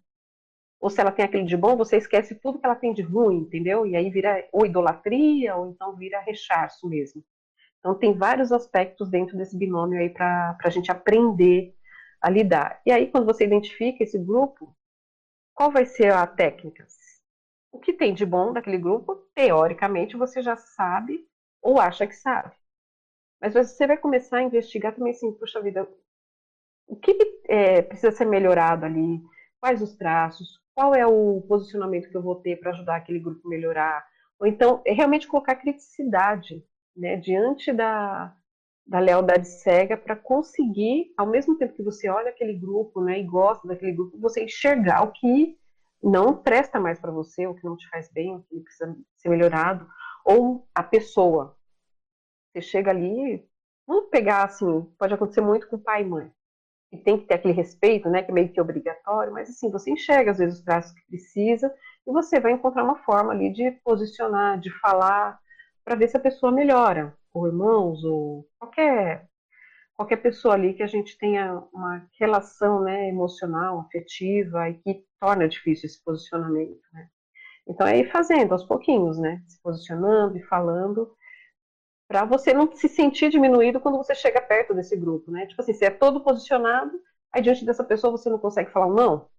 ou 0.80 0.90
se 0.90 1.02
ela 1.02 1.12
tem 1.12 1.26
aquele 1.26 1.46
de 1.46 1.58
bom, 1.58 1.76
você 1.76 1.98
esquece 1.98 2.36
tudo 2.36 2.60
que 2.60 2.66
ela 2.66 2.76
tem 2.76 2.94
de 2.94 3.02
ruim, 3.02 3.38
entendeu? 3.38 3.86
E 3.86 3.96
aí 3.96 4.10
vira 4.10 4.48
ou 4.52 4.66
idolatria, 4.66 5.56
ou 5.56 5.70
então 5.70 5.96
vira 5.96 6.20
rechaço 6.20 6.88
mesmo. 6.88 7.24
Então 7.80 7.96
tem 7.96 8.14
vários 8.14 8.52
aspectos 8.52 9.10
dentro 9.10 9.38
desse 9.38 9.58
binômio 9.58 10.00
aí 10.00 10.10
para 10.10 10.58
a 10.64 10.70
gente 10.70 10.92
aprender 10.92 11.76
a 12.22 12.30
lidar. 12.30 12.82
E 12.86 12.92
aí, 12.92 13.12
quando 13.12 13.26
você 13.26 13.46
identifica 13.46 14.04
esse 14.04 14.18
grupo, 14.18 14.76
qual 15.54 15.72
vai 15.72 15.86
ser 15.86 16.12
a 16.12 16.26
técnica? 16.26 16.86
O 17.72 17.80
que 17.80 17.94
tem 17.94 18.14
de 18.14 18.26
bom 18.26 18.54
daquele 18.54 18.78
grupo, 18.78 19.16
teoricamente, 19.36 20.18
você 20.18 20.42
já 20.42 20.56
sabe 20.56 21.28
ou 21.62 21.80
acha 21.80 22.08
que 22.08 22.16
sabe. 22.16 22.56
Mas 23.42 23.54
você 23.54 23.86
vai 23.86 23.98
começar 23.98 24.38
a 24.38 24.44
investigar 24.44 24.96
também 24.96 25.12
assim, 25.12 25.32
puxa 25.34 25.62
vida, 25.62 25.88
o 26.88 26.96
que 26.96 27.16
é, 27.48 27.82
precisa 27.82 28.12
ser 28.12 28.26
melhorado 28.26 28.86
ali? 28.86 29.22
Quais 29.66 29.82
os 29.82 29.96
traços? 29.96 30.62
qual 30.76 30.94
é 30.94 31.08
o 31.08 31.42
posicionamento 31.48 32.10
que 32.10 32.16
eu 32.16 32.22
vou 32.22 32.36
ter 32.36 32.60
para 32.60 32.72
ajudar 32.72 32.98
aquele 32.98 33.18
grupo 33.18 33.48
a 33.48 33.50
melhorar? 33.50 34.06
Ou 34.38 34.46
então, 34.46 34.82
é 34.86 34.92
realmente 34.92 35.26
colocar 35.26 35.56
criticidade 35.56 36.62
né, 36.96 37.16
diante 37.16 37.72
da, 37.72 38.36
da 38.86 39.00
lealdade 39.00 39.48
cega 39.48 39.96
para 39.96 40.16
conseguir, 40.16 41.14
ao 41.18 41.26
mesmo 41.26 41.58
tempo 41.58 41.74
que 41.74 41.82
você 41.82 42.10
olha 42.10 42.30
aquele 42.30 42.54
grupo 42.54 43.02
né, 43.02 43.20
e 43.20 43.24
gosta 43.24 43.66
daquele 43.68 43.94
grupo, 43.94 44.20
você 44.20 44.44
enxergar 44.44 45.02
o 45.04 45.14
que 45.14 45.58
não 46.04 46.36
presta 46.36 46.80
mais 46.80 47.00
para 47.00 47.12
você, 47.12 47.48
o 47.48 47.56
que 47.56 47.64
não 47.64 47.78
te 47.78 47.90
faz 47.90 48.12
bem, 48.12 48.36
o 48.36 48.44
que 48.44 48.60
precisa 48.60 48.96
ser 49.16 49.30
melhorado, 49.30 49.90
ou 50.26 50.68
a 50.76 50.84
pessoa. 50.84 51.58
Você 52.52 52.62
chega 52.62 52.92
ali, 52.92 53.48
vamos 53.88 54.10
pegar 54.10 54.44
assim, 54.44 54.82
pode 55.00 55.14
acontecer 55.14 55.42
muito 55.42 55.68
com 55.70 55.80
pai 55.80 56.02
e 56.02 56.06
mãe 56.06 56.35
que 56.96 57.04
tem 57.04 57.18
que 57.18 57.26
ter 57.26 57.36
aquele 57.36 57.54
respeito, 57.54 58.10
né, 58.10 58.22
que 58.24 58.32
é 58.32 58.34
meio 58.34 58.52
que 58.52 58.62
obrigatório, 58.62 59.34
mas 59.34 59.50
assim, 59.50 59.72
você 59.72 59.92
enxerga 59.92 60.32
às 60.32 60.38
vezes 60.38 60.60
os 60.60 60.66
traços 60.66 60.92
que 60.92 61.06
precisa 61.08 61.74
e 62.08 62.12
você 62.12 62.40
vai 62.40 62.52
encontrar 62.52 62.84
uma 62.84 62.98
forma 63.04 63.32
ali 63.32 63.52
de 63.52 63.72
posicionar, 63.84 64.60
de 64.60 64.70
falar, 64.80 65.40
para 65.84 65.96
ver 65.96 66.08
se 66.08 66.18
a 66.18 66.20
pessoa 66.20 66.52
melhora, 66.52 67.16
ou 67.34 67.48
irmãos, 67.48 68.04
ou 68.04 68.48
qualquer 68.60 69.28
qualquer 69.96 70.18
pessoa 70.18 70.56
ali 70.56 70.74
que 70.74 70.84
a 70.84 70.88
gente 70.88 71.18
tenha 71.18 71.64
uma 71.74 72.06
relação, 72.20 72.82
né, 72.82 73.08
emocional, 73.08 73.80
afetiva 73.80 74.70
e 74.70 74.74
que 74.76 75.06
torna 75.22 75.48
difícil 75.48 75.88
esse 75.88 76.04
posicionamento, 76.04 76.82
né? 76.92 77.08
Então 77.68 77.88
é 77.88 77.98
ir 77.98 78.12
fazendo 78.12 78.52
aos 78.52 78.66
pouquinhos, 78.66 79.18
né, 79.18 79.42
se 79.48 79.62
posicionando 79.62 80.38
e 80.38 80.44
falando 80.44 81.16
para 82.08 82.26
você 82.26 82.54
não 82.54 82.72
se 82.76 82.88
sentir 82.88 83.30
diminuído 83.30 83.80
quando 83.80 83.98
você 83.98 84.14
chega 84.14 84.42
perto 84.42 84.74
desse 84.74 84.96
grupo, 84.96 85.32
né? 85.32 85.46
Tipo 85.48 85.62
assim, 85.62 85.74
você 85.74 85.86
é 85.86 85.90
todo 85.90 86.22
posicionado, 86.24 87.00
aí 87.32 87.42
diante 87.42 87.66
dessa 87.66 87.84
pessoa 87.84 88.12
você 88.12 88.30
não 88.30 88.38
consegue 88.38 88.72
falar 88.72 88.88
um 88.88 88.94
não, 88.94 89.30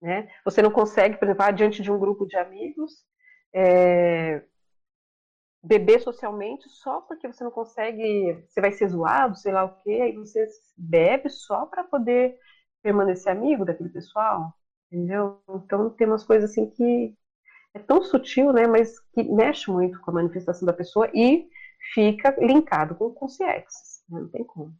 né? 0.00 0.28
Você 0.44 0.62
não 0.62 0.70
consegue, 0.70 1.16
por 1.18 1.26
exemplo, 1.26 1.52
diante 1.52 1.82
de 1.82 1.90
um 1.90 1.98
grupo 1.98 2.26
de 2.26 2.36
amigos, 2.36 3.04
é, 3.52 4.42
beber 5.62 6.00
socialmente 6.00 6.68
só 6.68 7.00
porque 7.02 7.26
você 7.26 7.42
não 7.44 7.50
consegue, 7.50 8.44
você 8.48 8.60
vai 8.60 8.72
ser 8.72 8.88
zoado, 8.88 9.36
sei 9.36 9.52
lá 9.52 9.64
o 9.64 9.74
quê, 9.82 10.00
aí 10.02 10.16
você 10.16 10.46
bebe 10.76 11.28
só 11.28 11.66
para 11.66 11.84
poder 11.84 12.38
permanecer 12.82 13.32
amigo 13.32 13.64
daquele 13.64 13.90
pessoal, 13.90 14.54
entendeu? 14.90 15.42
Então 15.48 15.90
tem 15.90 16.06
umas 16.06 16.24
coisas 16.24 16.50
assim 16.50 16.70
que 16.70 17.14
é 17.74 17.78
tão 17.78 18.02
sutil, 18.02 18.52
né, 18.52 18.66
mas 18.66 18.98
que 19.12 19.22
mexe 19.24 19.70
muito 19.70 20.00
com 20.00 20.10
a 20.10 20.14
manifestação 20.14 20.64
da 20.64 20.72
pessoa 20.72 21.10
e 21.12 21.48
fica 21.94 22.34
linkado 22.38 22.94
com 22.94 23.10
consciências, 23.10 24.02
né? 24.08 24.20
não 24.20 24.28
tem 24.28 24.44
como. 24.44 24.74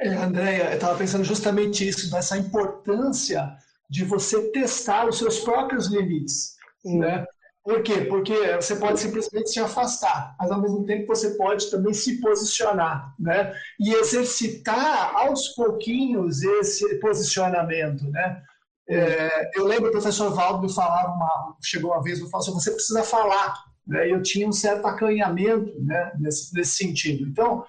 É, 0.00 0.08
Andréia, 0.08 0.70
eu 0.70 0.74
estava 0.74 0.98
pensando 0.98 1.24
justamente 1.24 1.86
isso, 1.86 2.10
dessa 2.10 2.36
importância 2.36 3.56
de 3.88 4.04
você 4.04 4.50
testar 4.50 5.06
os 5.06 5.18
seus 5.18 5.40
próprios 5.40 5.88
limites. 5.88 6.56
Né? 6.84 7.26
Por 7.62 7.82
quê? 7.82 8.00
Porque 8.02 8.34
você 8.56 8.76
pode 8.76 8.98
simplesmente 8.98 9.50
se 9.50 9.60
afastar, 9.60 10.34
mas 10.38 10.50
ao 10.50 10.60
mesmo 10.60 10.86
tempo 10.86 11.06
você 11.06 11.30
pode 11.36 11.70
também 11.70 11.92
se 11.92 12.18
posicionar, 12.20 13.14
né? 13.18 13.52
E 13.78 13.92
exercitar 13.92 15.14
aos 15.14 15.48
pouquinhos 15.48 16.42
esse 16.42 16.98
posicionamento, 17.00 18.08
né? 18.10 18.42
É, 18.88 19.50
eu 19.54 19.66
lembro 19.66 19.88
o 19.88 19.92
professor 19.92 20.34
Valdo 20.34 20.68
falar 20.68 21.14
uma, 21.14 21.56
chegou 21.62 21.92
uma 21.92 22.02
vez 22.02 22.18
e 22.18 22.30
falou 22.30 22.38
assim, 22.38 22.52
você 22.52 22.70
precisa 22.72 23.02
falar, 23.02 23.54
né? 23.90 24.08
Eu 24.08 24.22
tinha 24.22 24.48
um 24.48 24.52
certo 24.52 24.86
acanhamento 24.86 25.74
né, 25.82 26.12
nesse, 26.18 26.54
nesse 26.54 26.76
sentido. 26.76 27.28
Então, 27.28 27.64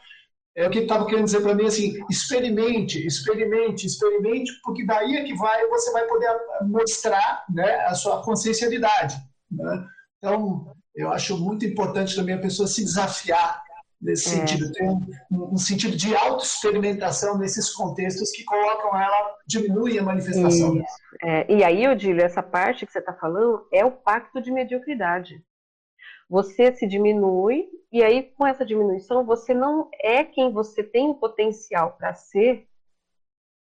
é 0.55 0.67
o 0.67 0.69
que 0.69 0.79
estava 0.79 1.07
querendo 1.07 1.25
dizer 1.25 1.41
para 1.41 1.55
mim 1.55 1.65
assim, 1.65 1.99
experimente, 2.09 3.05
experimente, 3.05 3.87
experimente, 3.87 4.51
porque 4.63 4.85
daí 4.85 5.15
é 5.15 5.23
que 5.23 5.33
vai 5.33 5.65
você 5.67 5.91
vai 5.91 6.05
poder 6.05 6.29
mostrar 6.63 7.43
né, 7.49 7.77
a 7.85 7.95
sua 7.95 8.21
consciencialidade. 8.21 9.15
Né? 9.49 9.85
Então, 10.19 10.71
eu 10.95 11.11
acho 11.11 11.37
muito 11.37 11.65
importante 11.65 12.15
também 12.15 12.35
a 12.35 12.41
pessoa 12.41 12.67
se 12.67 12.83
desafiar 12.83 13.63
nesse 13.99 14.29
é. 14.29 14.31
sentido, 14.31 14.71
ter 14.71 14.83
um, 14.83 15.01
um, 15.31 15.57
sentido 15.57 15.95
de 15.95 16.15
autoexperimentação 16.15 17.37
nesses 17.37 17.71
contextos 17.71 18.31
que 18.31 18.43
colocam 18.43 18.99
ela, 18.99 19.35
diminuem 19.47 19.99
a 19.99 20.03
manifestação. 20.03 20.83
É, 21.23 21.51
e 21.51 21.63
aí, 21.63 21.87
Odílio, 21.87 22.23
essa 22.23 22.43
parte 22.43 22.85
que 22.85 22.91
você 22.91 22.99
está 22.99 23.13
falando 23.13 23.65
é 23.71 23.85
o 23.85 23.91
pacto 23.91 24.41
de 24.41 24.51
mediocridade 24.51 25.41
você 26.31 26.73
se 26.73 26.87
diminui 26.87 27.69
e 27.91 28.01
aí 28.01 28.23
com 28.23 28.47
essa 28.47 28.65
diminuição 28.65 29.25
você 29.25 29.53
não 29.53 29.89
é 30.01 30.23
quem 30.23 30.49
você 30.49 30.81
tem 30.81 31.09
o 31.09 31.15
potencial 31.15 31.97
para 31.97 32.13
ser, 32.13 32.65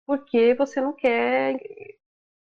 porque 0.07 0.55
você 0.55 0.81
não 0.81 0.91
quer 0.91 1.59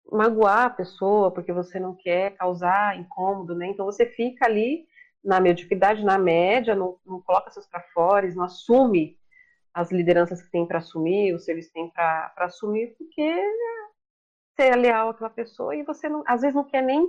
magoar 0.09 0.67
a 0.67 0.69
pessoa, 0.69 1.31
porque 1.31 1.51
você 1.51 1.81
não 1.81 1.93
quer 1.93 2.33
causar 2.37 2.97
incômodo, 2.97 3.53
né? 3.53 3.67
Então 3.67 3.85
você 3.85 4.05
fica 4.05 4.45
ali 4.45 4.87
na 5.21 5.41
mediocridade, 5.41 6.01
na 6.01 6.17
média, 6.17 6.73
não, 6.75 6.97
não 7.05 7.21
coloca 7.21 7.51
seus 7.51 7.67
para 7.67 7.81
fora, 7.93 8.25
não 8.33 8.45
assume 8.45 9.19
as 9.73 9.91
lideranças 9.91 10.41
que 10.41 10.49
tem 10.49 10.65
para 10.65 10.77
assumir, 10.77 11.33
os 11.33 11.43
serviços 11.43 11.73
que 11.73 11.77
tem 11.77 11.89
para 11.89 12.31
assumir, 12.37 12.95
porque 12.97 13.35
você 14.55 14.69
é 14.69 14.75
leal 14.77 15.09
àquela 15.09 15.29
pessoa 15.29 15.75
e 15.75 15.83
você 15.83 16.07
não, 16.07 16.23
às 16.25 16.39
vezes 16.39 16.55
não 16.55 16.63
quer 16.63 16.81
nem 16.81 17.05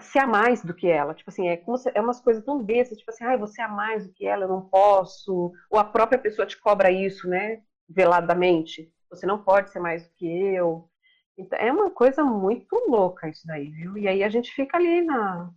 se 0.00 0.18
a 0.18 0.26
mais 0.26 0.62
do 0.62 0.74
que 0.74 0.86
ela. 0.86 1.14
Tipo 1.14 1.30
assim, 1.30 1.48
é, 1.48 1.56
como 1.56 1.76
se, 1.78 1.90
é 1.94 2.00
umas 2.00 2.20
coisas 2.20 2.44
tão 2.44 2.62
bestas, 2.62 2.98
tipo 2.98 3.10
assim, 3.10 3.24
ah, 3.24 3.36
você 3.36 3.62
é 3.62 3.68
mais 3.68 4.06
do 4.06 4.12
que 4.12 4.26
ela, 4.26 4.44
eu 4.44 4.48
não 4.48 4.62
posso. 4.62 5.52
Ou 5.70 5.78
a 5.78 5.84
própria 5.84 6.18
pessoa 6.18 6.46
te 6.46 6.58
cobra 6.60 6.90
isso, 6.90 7.28
né? 7.28 7.62
veladamente. 7.88 8.90
Você 9.10 9.26
não 9.26 9.42
pode 9.42 9.70
ser 9.70 9.80
mais 9.80 10.04
do 10.04 10.10
que 10.16 10.26
eu. 10.26 10.88
Então, 11.38 11.58
é 11.58 11.70
uma 11.70 11.90
coisa 11.90 12.24
muito 12.24 12.74
louca 12.88 13.28
isso 13.28 13.46
daí, 13.46 13.70
viu? 13.70 13.96
E 13.96 14.08
aí 14.08 14.24
a 14.24 14.28
gente 14.28 14.52
fica 14.52 14.76
ali 14.76 15.02
na, 15.02 15.50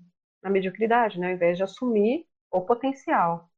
na 0.43 0.49
mediocridade, 0.49 1.19
né? 1.19 1.27
Ao 1.27 1.33
invés 1.33 1.57
de 1.57 1.63
assumir 1.63 2.25
o 2.51 2.61
potencial. 2.61 3.49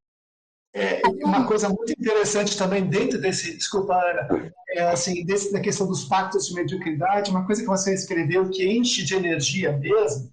É, 0.74 1.02
uma 1.22 1.46
coisa 1.46 1.68
muito 1.68 1.92
interessante 1.92 2.58
também 2.58 2.88
dentro 2.88 3.20
desse, 3.20 3.58
desculpa, 3.58 3.94
Ana, 3.94 4.54
é 4.70 4.84
assim, 4.84 5.26
desse, 5.26 5.52
da 5.52 5.60
questão 5.60 5.86
dos 5.86 6.06
pactos 6.06 6.48
de 6.48 6.54
mediocridade, 6.54 7.30
uma 7.30 7.46
coisa 7.46 7.62
que 7.62 7.68
você 7.68 7.94
escreveu 7.94 8.50
que 8.50 8.66
enche 8.66 9.04
de 9.04 9.14
energia 9.14 9.78
mesmo, 9.78 10.32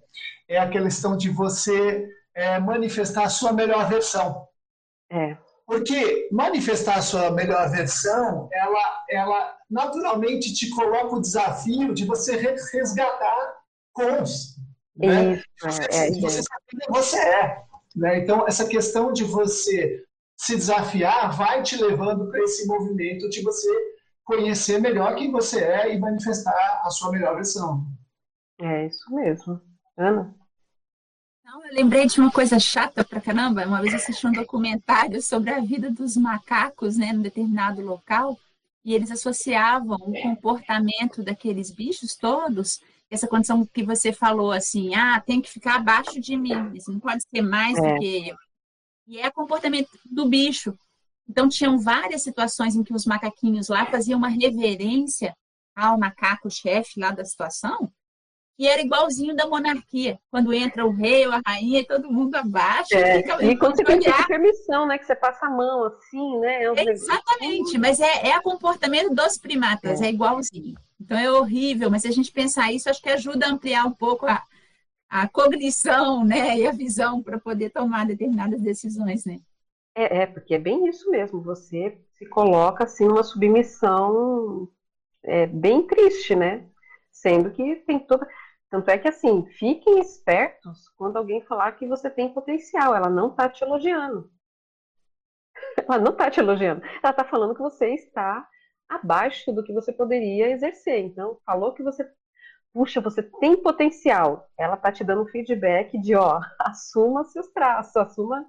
é 0.49 0.57
a 0.57 0.69
questão 0.69 1.15
de 1.15 1.29
você 1.29 2.09
é, 2.35 2.59
manifestar 2.59 3.23
a 3.25 3.29
sua 3.29 3.53
melhor 3.53 3.87
versão. 3.87 4.47
É. 5.11 5.37
Porque 5.65 6.27
manifestar 6.31 6.95
a 6.95 7.01
sua 7.01 7.31
melhor 7.31 7.69
versão, 7.69 8.49
ela, 8.51 9.05
ela 9.07 9.57
naturalmente 9.69 10.51
te 10.53 10.67
coloca 10.71 11.15
o 11.15 11.21
desafio 11.21 11.93
de 11.93 12.05
você 12.05 12.35
resgatar 12.35 13.55
cons. 13.93 14.55
Né? 14.97 15.33
Isso, 15.33 15.45
você, 15.61 15.83
é, 15.83 16.07
é, 16.07 16.11
você 16.19 16.41
sabe 16.41 16.63
quem 16.67 16.89
você 16.89 17.19
é. 17.19 17.63
Né? 17.95 18.17
Então, 18.17 18.47
essa 18.47 18.67
questão 18.67 19.13
de 19.13 19.23
você 19.23 20.03
se 20.35 20.55
desafiar 20.55 21.37
vai 21.37 21.61
te 21.61 21.77
levando 21.77 22.31
para 22.31 22.41
esse 22.41 22.65
movimento 22.65 23.29
de 23.29 23.43
você 23.43 23.69
conhecer 24.23 24.79
melhor 24.79 25.15
quem 25.15 25.31
você 25.31 25.63
é 25.63 25.93
e 25.93 25.99
manifestar 25.99 26.81
a 26.83 26.89
sua 26.89 27.11
melhor 27.11 27.35
versão. 27.35 27.85
É 28.59 28.87
isso 28.87 29.13
mesmo. 29.13 29.61
Ana? 29.97 30.38
Eu 31.69 31.75
lembrei 31.75 32.07
de 32.07 32.19
uma 32.19 32.31
coisa 32.31 32.57
chata 32.59 33.05
pra 33.05 33.21
caramba. 33.21 33.65
Uma 33.65 33.79
vez 33.79 33.93
assisti 33.93 34.25
um 34.25 34.31
documentário 34.31 35.21
sobre 35.21 35.51
a 35.51 35.59
vida 35.59 35.91
dos 35.91 36.17
macacos, 36.17 36.97
né, 36.97 37.13
num 37.13 37.21
determinado 37.21 37.79
local, 37.81 38.39
e 38.83 38.95
eles 38.95 39.11
associavam 39.11 39.95
o 40.01 40.19
comportamento 40.19 41.21
daqueles 41.21 41.69
bichos 41.69 42.15
todos, 42.15 42.81
essa 43.07 43.27
condição 43.27 43.63
que 43.67 43.83
você 43.83 44.11
falou 44.11 44.51
assim, 44.51 44.95
ah, 44.95 45.21
tem 45.21 45.39
que 45.39 45.49
ficar 45.49 45.75
abaixo 45.75 46.19
de 46.19 46.35
mim, 46.35 46.71
isso 46.73 46.91
não 46.91 46.99
pode 46.99 47.23
ser 47.23 47.41
mais 47.43 47.77
é. 47.77 47.93
do 47.93 47.99
que 47.99 48.29
eu. 48.29 48.35
E 49.07 49.19
é 49.19 49.27
o 49.27 49.33
comportamento 49.33 49.89
do 50.05 50.27
bicho. 50.27 50.75
Então, 51.27 51.47
tinham 51.47 51.77
várias 51.77 52.23
situações 52.23 52.75
em 52.75 52.83
que 52.83 52.93
os 52.93 53.05
macaquinhos 53.05 53.67
lá 53.69 53.85
faziam 53.85 54.17
uma 54.17 54.29
reverência 54.29 55.35
ao 55.75 55.99
macaco-chefe 55.99 56.99
lá 56.99 57.11
da 57.11 57.23
situação, 57.23 57.91
e 58.59 58.67
era 58.67 58.81
igualzinho 58.81 59.33
da 59.33 59.47
monarquia. 59.47 60.19
Quando 60.29 60.53
entra 60.53 60.85
o 60.85 60.91
rei 60.91 61.25
ou 61.25 61.31
a 61.31 61.41
rainha, 61.47 61.85
todo 61.87 62.11
mundo 62.11 62.35
abaixa. 62.35 62.99
É. 62.99 63.19
e 63.41 63.57
quando 63.57 63.77
você 63.77 63.85
tem 63.85 64.01
permissão, 64.27 64.85
né? 64.85 64.97
Que 64.97 65.05
você 65.05 65.15
passa 65.15 65.45
a 65.45 65.49
mão 65.49 65.85
assim, 65.85 66.39
né? 66.39 66.65
É 66.65 66.91
exatamente, 66.91 67.77
mas 67.77 68.01
é, 68.01 68.31
é 68.31 68.37
o 68.37 68.41
comportamento 68.41 69.15
dos 69.15 69.37
primatas, 69.37 70.01
é. 70.01 70.07
é 70.07 70.09
igualzinho. 70.09 70.75
Então 70.99 71.17
é 71.17 71.31
horrível, 71.31 71.89
mas 71.89 72.01
se 72.01 72.09
a 72.09 72.11
gente 72.11 72.33
pensar 72.33 72.69
isso, 72.73 72.89
acho 72.89 73.01
que 73.01 73.09
ajuda 73.09 73.45
a 73.45 73.49
ampliar 73.49 73.85
um 73.85 73.93
pouco 73.93 74.25
a, 74.25 74.43
a 75.09 75.25
cognição, 75.29 76.25
né, 76.25 76.57
e 76.57 76.67
a 76.67 76.71
visão 76.71 77.23
para 77.23 77.39
poder 77.39 77.69
tomar 77.69 78.05
determinadas 78.05 78.61
decisões, 78.61 79.23
né? 79.23 79.39
É, 79.95 80.23
é, 80.23 80.25
porque 80.25 80.55
é 80.55 80.59
bem 80.59 80.85
isso 80.89 81.09
mesmo. 81.09 81.41
Você 81.43 81.97
se 82.17 82.25
coloca 82.25 82.83
assim 82.83 83.07
numa 83.07 83.23
submissão 83.23 84.67
é, 85.23 85.45
bem 85.47 85.87
triste, 85.87 86.35
né? 86.35 86.65
Sendo 87.09 87.51
que 87.51 87.77
tem 87.77 87.99
toda. 87.99 88.27
Tanto 88.69 88.89
é 88.89 88.97
que 88.97 89.07
assim, 89.07 89.45
fiquem 89.57 89.99
espertos 89.99 90.89
quando 90.89 91.17
alguém 91.17 91.41
falar 91.41 91.71
que 91.73 91.87
você 91.87 92.09
tem 92.09 92.33
potencial. 92.33 92.95
Ela 92.95 93.09
não 93.09 93.29
está 93.29 93.49
te 93.49 93.63
elogiando. 93.63 94.31
Ela 95.77 95.97
não 95.97 96.11
está 96.11 96.29
te 96.29 96.39
elogiando. 96.39 96.83
Ela 96.85 97.11
está 97.11 97.23
falando 97.23 97.55
que 97.55 97.61
você 97.61 97.93
está 97.93 98.47
abaixo 98.87 99.51
do 99.51 99.63
que 99.63 99.73
você 99.73 99.91
poderia 99.91 100.51
exercer. 100.51 100.99
Então, 100.99 101.39
falou 101.45 101.73
que 101.73 101.83
você 101.83 102.07
puxa, 102.73 103.01
você 103.01 103.23
tem 103.23 103.61
potencial. 103.61 104.47
Ela 104.57 104.77
tá 104.77 104.91
te 104.91 105.03
dando 105.03 105.27
feedback 105.27 105.97
de, 105.99 106.15
ó, 106.15 106.39
assuma 106.59 107.23
seus 107.25 107.47
traços, 107.47 107.95
assuma 107.97 108.45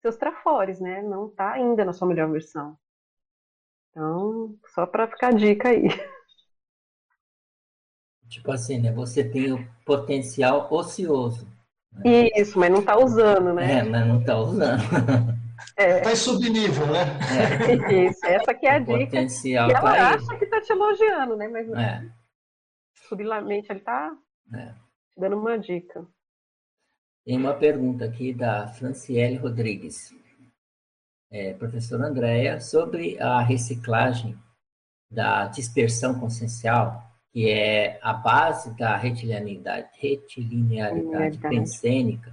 seus 0.00 0.16
trafores, 0.16 0.80
né? 0.80 1.02
Não 1.02 1.28
tá 1.30 1.52
ainda 1.52 1.84
na 1.84 1.92
sua 1.92 2.08
melhor 2.08 2.30
versão. 2.30 2.76
Então, 3.90 4.56
só 4.74 4.86
para 4.86 5.06
ficar 5.06 5.28
a 5.28 5.32
dica 5.32 5.68
aí. 5.68 5.84
Tipo 8.28 8.52
assim, 8.52 8.78
né? 8.78 8.92
Você 8.92 9.22
tem 9.22 9.52
o 9.52 9.66
potencial 9.84 10.72
ocioso. 10.72 11.46
Né? 11.92 12.28
Isso, 12.36 12.58
mas 12.58 12.70
não 12.70 12.82
tá 12.82 12.98
usando, 12.98 13.54
né? 13.54 13.80
É, 13.80 13.82
mas 13.84 14.06
não 14.06 14.22
tá 14.22 14.38
usando. 14.38 14.82
É. 15.76 16.00
Tá 16.00 16.12
em 16.12 16.16
subnível, 16.16 16.86
né? 16.88 17.04
É. 17.68 18.06
Isso, 18.06 18.26
essa 18.26 18.52
que 18.52 18.66
é 18.66 18.76
a 18.76 18.80
o 18.80 18.84
dica. 18.84 18.98
Potencial 18.98 19.68
e 19.68 19.72
ela 19.72 19.80
tá 19.80 20.08
acha 20.10 20.36
que 20.36 20.46
tá 20.46 20.60
te 20.60 20.70
elogiando, 20.70 21.36
né? 21.36 21.48
Mas 21.48 21.68
é 21.70 22.04
subtilamente 23.08 23.70
ele 23.70 23.78
está 23.78 24.16
é. 24.52 24.74
dando 25.16 25.36
uma 25.36 25.58
dica. 25.58 26.06
Tem 27.24 27.36
uma 27.36 27.54
pergunta 27.54 28.04
aqui 28.04 28.34
da 28.34 28.68
Franciele 28.68 29.36
Rodrigues. 29.36 30.14
É, 31.30 31.54
professora 31.54 32.06
Andréia, 32.06 32.60
sobre 32.60 33.18
a 33.20 33.40
reciclagem 33.40 34.38
da 35.10 35.46
dispersão 35.46 36.18
consciencial, 36.18 37.02
que 37.34 37.50
é 37.50 37.98
a 38.00 38.14
base 38.14 38.74
da 38.78 38.96
retilinearidade, 38.96 39.90
retilinearidade 39.98 41.36
pensênica, 41.38 42.32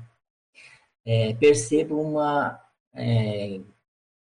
é, 1.04 1.34
percebo 1.34 2.00
uma, 2.00 2.64
é, 2.94 3.60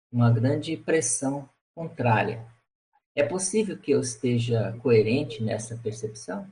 uma 0.09 0.31
grande 0.31 0.77
pressão 0.77 1.47
contrária 1.75 2.47
é 3.19 3.23
possível 3.23 3.77
que 3.77 3.91
eu 3.91 3.99
esteja 3.99 4.73
coerente 4.81 5.43
nessa 5.43 5.75
percepção? 5.75 6.47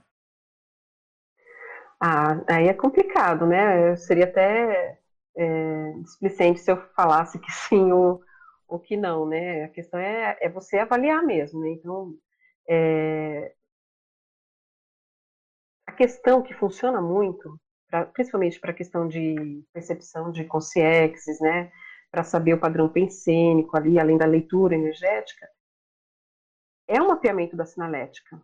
Ah, 1.97 2.43
aí 2.49 2.67
é 2.67 2.73
complicado, 2.73 3.45
né? 3.47 3.95
Seria 3.95 4.25
até 4.25 4.99
é, 5.37 5.91
displicente 6.01 6.59
se 6.59 6.69
eu 6.69 6.77
falasse 6.93 7.39
que 7.39 7.49
sim 7.69 7.89
ou, 7.93 8.21
ou 8.67 8.79
que 8.79 8.97
não, 8.97 9.25
né? 9.25 9.63
A 9.63 9.69
questão 9.69 9.97
é, 9.97 10.37
é 10.41 10.49
você 10.49 10.77
avaliar 10.77 11.23
mesmo, 11.23 11.61
né? 11.61 11.69
Então, 11.69 12.13
é, 12.69 13.53
questão 15.97 16.41
que 16.41 16.53
funciona 16.53 17.01
muito, 17.01 17.59
pra, 17.89 18.05
principalmente 18.05 18.59
para 18.59 18.71
a 18.71 18.75
questão 18.75 19.07
de 19.07 19.63
percepção 19.73 20.31
de 20.31 20.45
consciexes, 20.45 21.39
né? 21.41 21.71
Para 22.11 22.23
saber 22.23 22.53
o 22.53 22.59
padrão 22.59 22.87
pensênico 22.87 23.75
ali, 23.75 23.99
além 23.99 24.17
da 24.17 24.25
leitura 24.25 24.75
energética, 24.75 25.47
é 26.87 27.01
um 27.01 27.07
mapeamento 27.07 27.57
da 27.57 27.65
sinalética. 27.65 28.41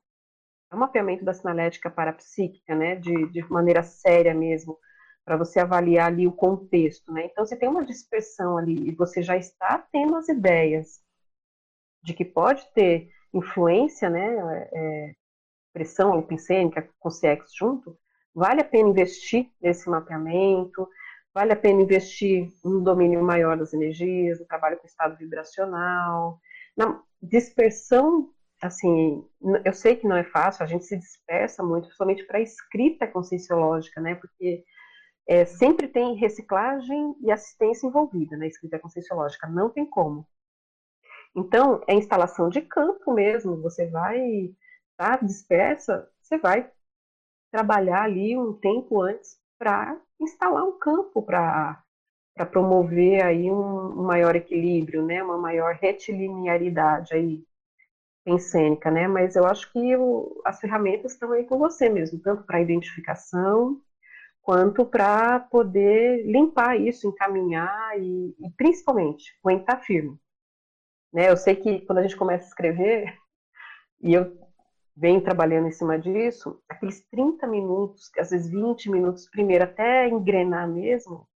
É 0.71 0.75
um 0.75 0.79
mapeamento 0.79 1.23
da 1.23 1.33
sinalética 1.33 1.89
parapsíquica, 1.89 2.75
né, 2.75 2.95
de, 2.95 3.29
de 3.29 3.41
maneira 3.49 3.83
séria 3.83 4.33
mesmo, 4.33 4.77
para 5.23 5.37
você 5.37 5.59
avaliar 5.59 6.07
ali 6.07 6.27
o 6.27 6.31
contexto, 6.33 7.13
né? 7.13 7.27
Então, 7.27 7.45
você 7.45 7.55
tem 7.55 7.69
uma 7.69 7.85
dispersão 7.85 8.57
ali 8.57 8.89
e 8.89 8.95
você 8.95 9.21
já 9.21 9.37
está 9.37 9.77
tendo 9.91 10.15
as 10.17 10.27
ideias 10.27 11.01
de 12.03 12.13
que 12.13 12.25
pode 12.25 12.67
ter 12.73 13.09
influência, 13.33 14.09
né, 14.09 14.67
é, 14.73 15.15
pressão 15.73 16.21
pensênica 16.21 16.87
com 16.99 17.09
CX 17.09 17.53
junto, 17.57 17.97
vale 18.33 18.61
a 18.61 18.65
pena 18.65 18.89
investir 18.89 19.49
nesse 19.61 19.89
mapeamento, 19.89 20.87
vale 21.33 21.51
a 21.51 21.55
pena 21.55 21.81
investir 21.81 22.47
no 22.63 22.81
domínio 22.81 23.23
maior 23.23 23.57
das 23.57 23.73
energias, 23.73 24.39
no 24.39 24.45
trabalho 24.45 24.77
com 24.77 24.85
estado 24.85 25.17
vibracional, 25.17 26.39
na 26.77 27.01
dispersão 27.21 28.29
assim, 28.65 29.27
eu 29.65 29.73
sei 29.73 29.95
que 29.97 30.07
não 30.07 30.15
é 30.15 30.23
fácil, 30.23 30.63
a 30.63 30.67
gente 30.67 30.85
se 30.85 30.97
dispersa 30.97 31.61
muito, 31.61 31.83
principalmente 31.83 32.23
para 32.25 32.37
a 32.37 32.41
escrita 32.41 33.05
conscienciológica, 33.05 33.99
né? 33.99 34.15
Porque 34.15 34.63
é, 35.27 35.45
sempre 35.45 35.87
tem 35.87 36.15
reciclagem 36.15 37.15
e 37.21 37.31
assistência 37.31 37.87
envolvida 37.87 38.37
na 38.37 38.47
escrita 38.47 38.79
conscienciológica, 38.79 39.47
não 39.47 39.69
tem 39.69 39.85
como. 39.85 40.25
Então, 41.35 41.81
é 41.87 41.93
instalação 41.93 42.49
de 42.49 42.61
campo 42.61 43.13
mesmo, 43.13 43.61
você 43.61 43.87
vai 43.87 44.53
tá 45.03 45.25
dispersa, 45.25 46.09
você 46.21 46.37
vai 46.37 46.69
trabalhar 47.51 48.03
ali 48.03 48.37
um 48.37 48.53
tempo 48.53 49.01
antes 49.01 49.37
para 49.59 49.99
instalar 50.19 50.63
um 50.63 50.77
campo 50.77 51.21
para 51.21 51.81
para 52.35 52.47
promover 52.47 53.23
aí 53.23 53.51
um, 53.51 53.99
um, 53.99 54.03
maior 54.05 54.35
equilíbrio, 54.35 55.05
né, 55.05 55.21
uma 55.21 55.37
maior 55.37 55.75
retilinearidade 55.75 57.13
aí 57.13 57.45
pensênica, 58.23 58.89
né? 58.89 59.07
Mas 59.07 59.35
eu 59.35 59.45
acho 59.45 59.71
que 59.71 59.95
o, 59.95 60.41
as 60.45 60.59
ferramentas 60.59 61.13
estão 61.13 61.31
aí 61.31 61.43
com 61.45 61.59
você 61.59 61.89
mesmo, 61.89 62.19
tanto 62.19 62.43
para 62.43 62.61
identificação 62.61 63.79
quanto 64.41 64.85
para 64.85 65.39
poder 65.39 66.25
limpar 66.25 66.79
isso, 66.79 67.07
encaminhar 67.07 67.99
e, 67.99 68.35
e, 68.39 68.51
principalmente 68.57 69.37
aguentar 69.43 69.81
firme. 69.83 70.17
Né? 71.13 71.29
Eu 71.29 71.37
sei 71.37 71.55
que 71.55 71.85
quando 71.85 71.99
a 71.99 72.01
gente 72.01 72.17
começa 72.17 72.45
a 72.45 72.47
escrever, 72.47 73.17
e 74.01 74.13
eu 74.13 74.42
venho 74.95 75.23
trabalhando 75.23 75.67
em 75.67 75.71
cima 75.71 75.97
disso, 75.97 76.61
aqueles 76.69 77.03
30 77.09 77.47
minutos, 77.47 78.11
às 78.17 78.29
vezes 78.31 78.49
20 78.51 78.91
minutos 78.91 79.29
primeiro, 79.29 79.63
até 79.63 80.07
engrenar 80.07 80.69
mesmo, 80.69 81.27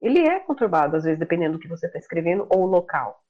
ele 0.00 0.20
é 0.20 0.38
conturbado, 0.40 0.96
às 0.96 1.04
vezes, 1.04 1.18
dependendo 1.18 1.54
do 1.54 1.58
que 1.58 1.68
você 1.68 1.86
está 1.86 1.98
escrevendo 1.98 2.46
ou 2.50 2.64
o 2.64 2.66
local. 2.66 3.24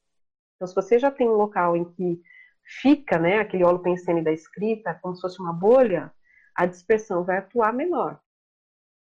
Então, 0.57 0.67
se 0.67 0.75
você 0.75 0.99
já 0.99 1.11
tem 1.11 1.29
um 1.29 1.37
local 1.37 1.77
em 1.77 1.85
que 1.85 2.21
fica, 2.81 3.19
né, 3.19 3.39
aquele 3.39 3.65
óleo 3.65 3.79
pensene 3.79 4.23
da 4.23 4.33
escrita, 4.33 4.99
como 5.01 5.15
se 5.15 5.21
fosse 5.21 5.41
uma 5.41 5.53
bolha, 5.53 6.13
a 6.55 6.67
dispersão 6.67 7.25
vai 7.25 7.39
atuar 7.39 7.73
menor. 7.73 8.21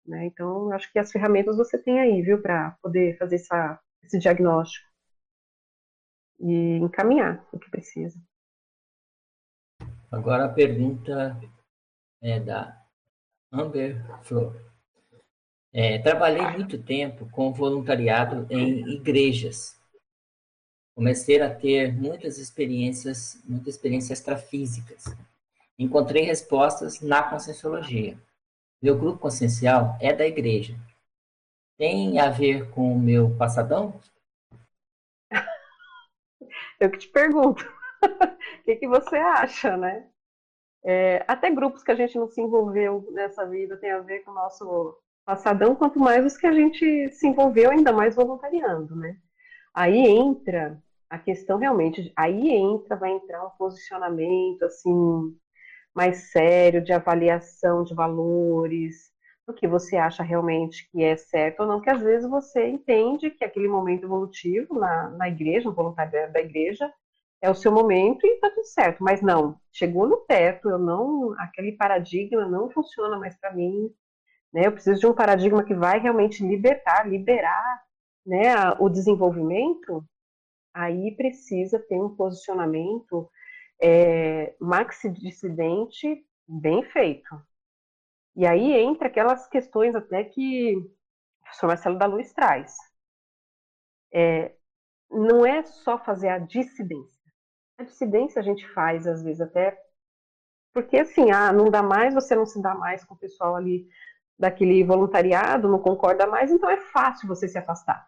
Né? 0.05 0.25
Então, 0.25 0.71
acho 0.71 0.91
que 0.91 0.99
as 0.99 1.11
ferramentas 1.11 1.57
você 1.57 1.77
tem 1.77 1.99
aí, 1.99 2.21
viu, 2.21 2.41
para 2.41 2.77
poder 2.81 3.17
fazer 3.17 3.35
essa, 3.35 3.79
esse 4.03 4.19
diagnóstico 4.19 4.85
e 6.39 6.77
encaminhar 6.77 7.43
o 7.51 7.57
que 7.57 7.71
precisa. 7.71 8.19
Agora 10.15 10.45
a 10.45 10.49
pergunta 10.49 11.37
é 12.21 12.39
da 12.39 12.81
Amber 13.51 14.01
Flor. 14.23 14.55
É, 15.73 15.99
trabalhei 15.99 16.41
muito 16.51 16.81
tempo 16.81 17.29
com 17.31 17.51
voluntariado 17.51 18.47
em 18.49 18.93
igrejas. 18.93 19.77
Comecei 20.95 21.41
a 21.41 21.53
ter 21.53 21.93
muitas 21.93 22.37
experiências, 22.37 23.43
muitas 23.43 23.75
experiências 23.75 24.17
extrafísicas. 24.17 25.03
Encontrei 25.77 26.23
respostas 26.23 27.01
na 27.01 27.21
Conscienciologia. 27.21 28.17
Meu 28.81 28.97
grupo 28.97 29.19
consciencial 29.19 29.97
é 29.99 30.13
da 30.13 30.25
igreja. 30.25 30.79
Tem 31.77 32.21
a 32.21 32.29
ver 32.29 32.71
com 32.71 32.93
o 32.93 32.97
meu 32.97 33.35
passadão? 33.35 33.99
Eu 36.79 36.89
que 36.89 36.99
te 36.99 37.09
pergunto. 37.09 37.74
O 38.03 38.63
que, 38.65 38.75
que 38.75 38.87
você 38.87 39.17
acha, 39.17 39.75
né? 39.77 40.07
É, 40.83 41.23
até 41.27 41.49
grupos 41.49 41.83
que 41.83 41.91
a 41.91 41.95
gente 41.95 42.17
não 42.17 42.27
se 42.27 42.39
envolveu 42.39 43.07
nessa 43.11 43.45
vida 43.45 43.75
tem 43.77 43.91
a 43.91 43.99
ver 43.99 44.19
com 44.19 44.31
o 44.31 44.35
nosso 44.35 44.95
passadão, 45.25 45.75
quanto 45.75 45.99
mais 45.99 46.23
os 46.23 46.37
que 46.37 46.45
a 46.45 46.53
gente 46.53 47.09
se 47.11 47.27
envolveu, 47.27 47.71
ainda 47.71 47.91
mais 47.91 48.15
voluntariando, 48.15 48.95
né? 48.95 49.17
Aí 49.73 49.97
entra 49.97 50.79
a 51.09 51.17
questão 51.17 51.57
realmente, 51.57 52.13
aí 52.15 52.49
entra, 52.49 52.95
vai 52.95 53.11
entrar 53.11 53.45
um 53.45 53.49
posicionamento, 53.51 54.63
assim, 54.63 55.35
mais 55.93 56.31
sério, 56.31 56.83
de 56.83 56.93
avaliação 56.93 57.83
de 57.83 57.95
valores, 57.95 59.11
do 59.47 59.53
que 59.53 59.67
você 59.67 59.95
acha 59.95 60.23
realmente 60.23 60.89
que 60.91 61.03
é 61.03 61.15
certo 61.15 61.61
ou 61.61 61.67
não, 61.67 61.81
que 61.81 61.89
às 61.89 62.01
vezes 62.01 62.29
você 62.29 62.67
entende 62.67 63.29
que 63.31 63.45
aquele 63.45 63.67
momento 63.67 64.03
evolutivo 64.03 64.79
na, 64.79 65.09
na 65.11 65.29
igreja, 65.29 65.69
no 65.69 65.75
voluntariado 65.75 66.33
da 66.33 66.41
igreja, 66.41 66.91
é 67.41 67.49
o 67.49 67.55
seu 67.55 67.71
momento 67.71 68.25
e 68.25 68.39
tá 68.39 68.49
tudo 68.49 68.65
certo. 68.65 69.03
Mas 69.03 69.21
não, 69.21 69.59
chegou 69.71 70.07
no 70.07 70.17
teto, 70.17 70.69
eu 70.69 70.77
não, 70.77 71.33
aquele 71.39 71.73
paradigma 71.73 72.47
não 72.47 72.69
funciona 72.69 73.17
mais 73.17 73.35
para 73.37 73.53
mim. 73.53 73.93
Né? 74.53 74.67
Eu 74.67 74.71
preciso 74.71 74.99
de 74.99 75.07
um 75.07 75.13
paradigma 75.13 75.63
que 75.63 75.73
vai 75.73 75.99
realmente 75.99 76.45
libertar, 76.45 77.07
liberar 77.07 77.83
né, 78.25 78.71
o 78.79 78.89
desenvolvimento. 78.89 80.03
Aí 80.73 81.15
precisa 81.15 81.79
ter 81.79 81.99
um 81.99 82.15
posicionamento 82.15 83.29
é, 83.81 84.55
maxi-dissidente 84.59 86.25
bem 86.47 86.83
feito. 86.83 87.29
E 88.35 88.45
aí 88.45 88.73
entra 88.73 89.07
aquelas 89.07 89.47
questões 89.47 89.95
até 89.95 90.23
que 90.23 90.75
o 90.75 90.89
professor 91.41 91.67
Marcelo 91.67 91.97
da 91.97 92.05
Luz 92.05 92.33
traz. 92.33 92.75
É, 94.13 94.53
não 95.09 95.45
é 95.45 95.63
só 95.63 95.97
fazer 95.97 96.29
a 96.29 96.39
dissidência. 96.39 97.14
A 97.77 97.83
dissidência 97.83 98.39
a 98.39 98.43
gente 98.43 98.67
faz, 98.73 99.05
às 99.05 99.23
vezes, 99.23 99.41
até 99.41 99.77
porque, 100.73 100.97
assim, 100.97 101.31
ah, 101.31 101.53
não 101.53 101.69
dá 101.69 101.81
mais, 101.81 102.13
você 102.13 102.35
não 102.35 102.45
se 102.45 102.61
dá 102.61 102.75
mais 102.75 103.03
com 103.03 103.13
o 103.13 103.17
pessoal 103.17 103.55
ali 103.55 103.87
daquele 104.37 104.83
voluntariado, 104.83 105.69
não 105.69 105.79
concorda 105.79 106.27
mais, 106.27 106.51
então 106.51 106.69
é 106.69 106.77
fácil 106.77 107.27
você 107.27 107.47
se 107.47 107.57
afastar. 107.57 108.05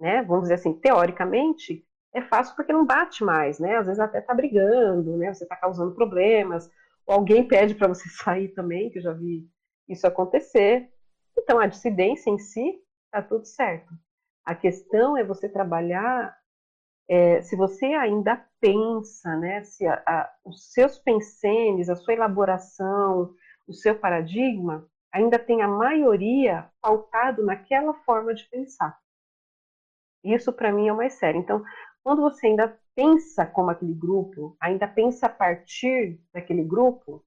Né? 0.00 0.22
Vamos 0.22 0.44
dizer 0.44 0.54
assim, 0.54 0.72
teoricamente, 0.72 1.84
é 2.14 2.22
fácil 2.22 2.56
porque 2.56 2.72
não 2.72 2.86
bate 2.86 3.22
mais, 3.22 3.58
né? 3.58 3.76
Às 3.76 3.86
vezes 3.86 4.00
até 4.00 4.20
tá 4.20 4.34
brigando, 4.34 5.16
né? 5.16 5.32
Você 5.32 5.46
tá 5.46 5.54
causando 5.54 5.94
problemas, 5.94 6.68
ou 7.06 7.14
alguém 7.14 7.46
pede 7.46 7.74
para 7.74 7.88
você 7.88 8.08
sair 8.24 8.48
também, 8.48 8.90
que 8.90 8.98
eu 8.98 9.02
já 9.02 9.12
vi 9.12 9.46
isso 9.88 10.06
acontecer. 10.06 10.88
Então, 11.38 11.58
a 11.58 11.66
dissidência 11.66 12.30
em 12.30 12.38
si, 12.38 12.82
tá 13.10 13.22
tudo 13.22 13.44
certo. 13.44 13.92
A 14.44 14.54
questão 14.54 15.16
é 15.16 15.22
você 15.22 15.48
trabalhar 15.48 16.34
é, 17.10 17.42
se 17.42 17.56
você 17.56 17.86
ainda 17.86 18.40
pensa, 18.60 19.36
né, 19.36 19.64
se 19.64 19.84
a, 19.84 20.00
a, 20.06 20.32
os 20.44 20.72
seus 20.72 20.96
pensenes, 20.96 21.88
a 21.88 21.96
sua 21.96 22.14
elaboração, 22.14 23.34
o 23.66 23.72
seu 23.72 23.98
paradigma, 23.98 24.88
ainda 25.12 25.36
tem 25.36 25.60
a 25.60 25.66
maioria 25.66 26.70
pautado 26.80 27.44
naquela 27.44 27.94
forma 28.04 28.32
de 28.32 28.48
pensar. 28.48 28.96
Isso 30.22 30.52
para 30.52 30.70
mim 30.70 30.86
é 30.86 30.92
o 30.92 30.96
mais 30.96 31.14
sério. 31.14 31.40
Então, 31.40 31.64
quando 32.04 32.22
você 32.22 32.46
ainda 32.46 32.78
pensa 32.94 33.44
como 33.44 33.70
aquele 33.70 33.92
grupo, 33.94 34.56
ainda 34.60 34.86
pensa 34.86 35.26
a 35.26 35.30
partir 35.30 36.20
daquele 36.32 36.62
grupo, 36.62 37.24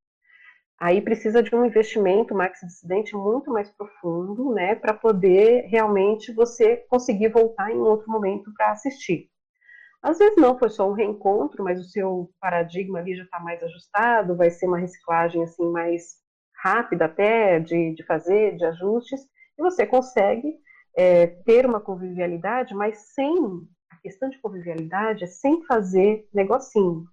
aí 0.80 1.02
precisa 1.02 1.44
de 1.44 1.54
um 1.54 1.66
investimento 1.66 2.34
maxi-dissidente 2.34 3.18
muito 3.18 3.52
mais 3.52 3.70
profundo, 3.72 4.54
né, 4.54 4.76
para 4.76 4.94
poder 4.94 5.66
realmente 5.66 6.32
você 6.32 6.78
conseguir 6.88 7.28
voltar 7.28 7.70
em 7.70 7.80
outro 7.80 8.10
momento 8.10 8.50
para 8.54 8.72
assistir. 8.72 9.33
Às 10.04 10.18
vezes 10.18 10.36
não, 10.36 10.60
foi 10.60 10.70
só 10.70 10.90
um 10.90 10.94
reencontro, 10.94 11.64
mas 11.64 11.80
o 11.80 11.90
seu 11.90 12.30
paradigma 12.38 13.00
ali 13.00 13.16
já 13.16 13.24
está 13.24 13.40
mais 13.40 13.64
ajustado, 13.64 14.36
vai 14.36 14.50
ser 14.50 14.68
uma 14.68 14.78
reciclagem 14.78 15.42
assim 15.42 15.66
mais 15.72 16.18
rápida 16.62 17.06
até 17.06 17.58
de, 17.60 17.96
de 17.96 18.06
fazer, 18.06 18.58
de 18.58 18.66
ajustes, 18.66 19.22
e 19.58 19.62
você 19.62 19.86
consegue 19.86 20.60
é, 20.98 21.28
ter 21.28 21.66
uma 21.66 21.80
convivialidade, 21.80 22.76
mas 22.76 23.14
sem 23.14 23.34
a 23.90 23.96
questão 23.98 24.30
de 24.30 24.40
convivialidade 24.40 25.24
é 25.24 25.28
sem 25.28 25.64
fazer 25.64 26.28
negocinho. 26.34 27.06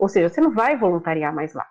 Ou 0.00 0.08
seja, 0.08 0.30
você 0.30 0.40
não 0.40 0.54
vai 0.54 0.74
voluntariar 0.74 1.34
mais 1.34 1.52
lá. 1.52 1.68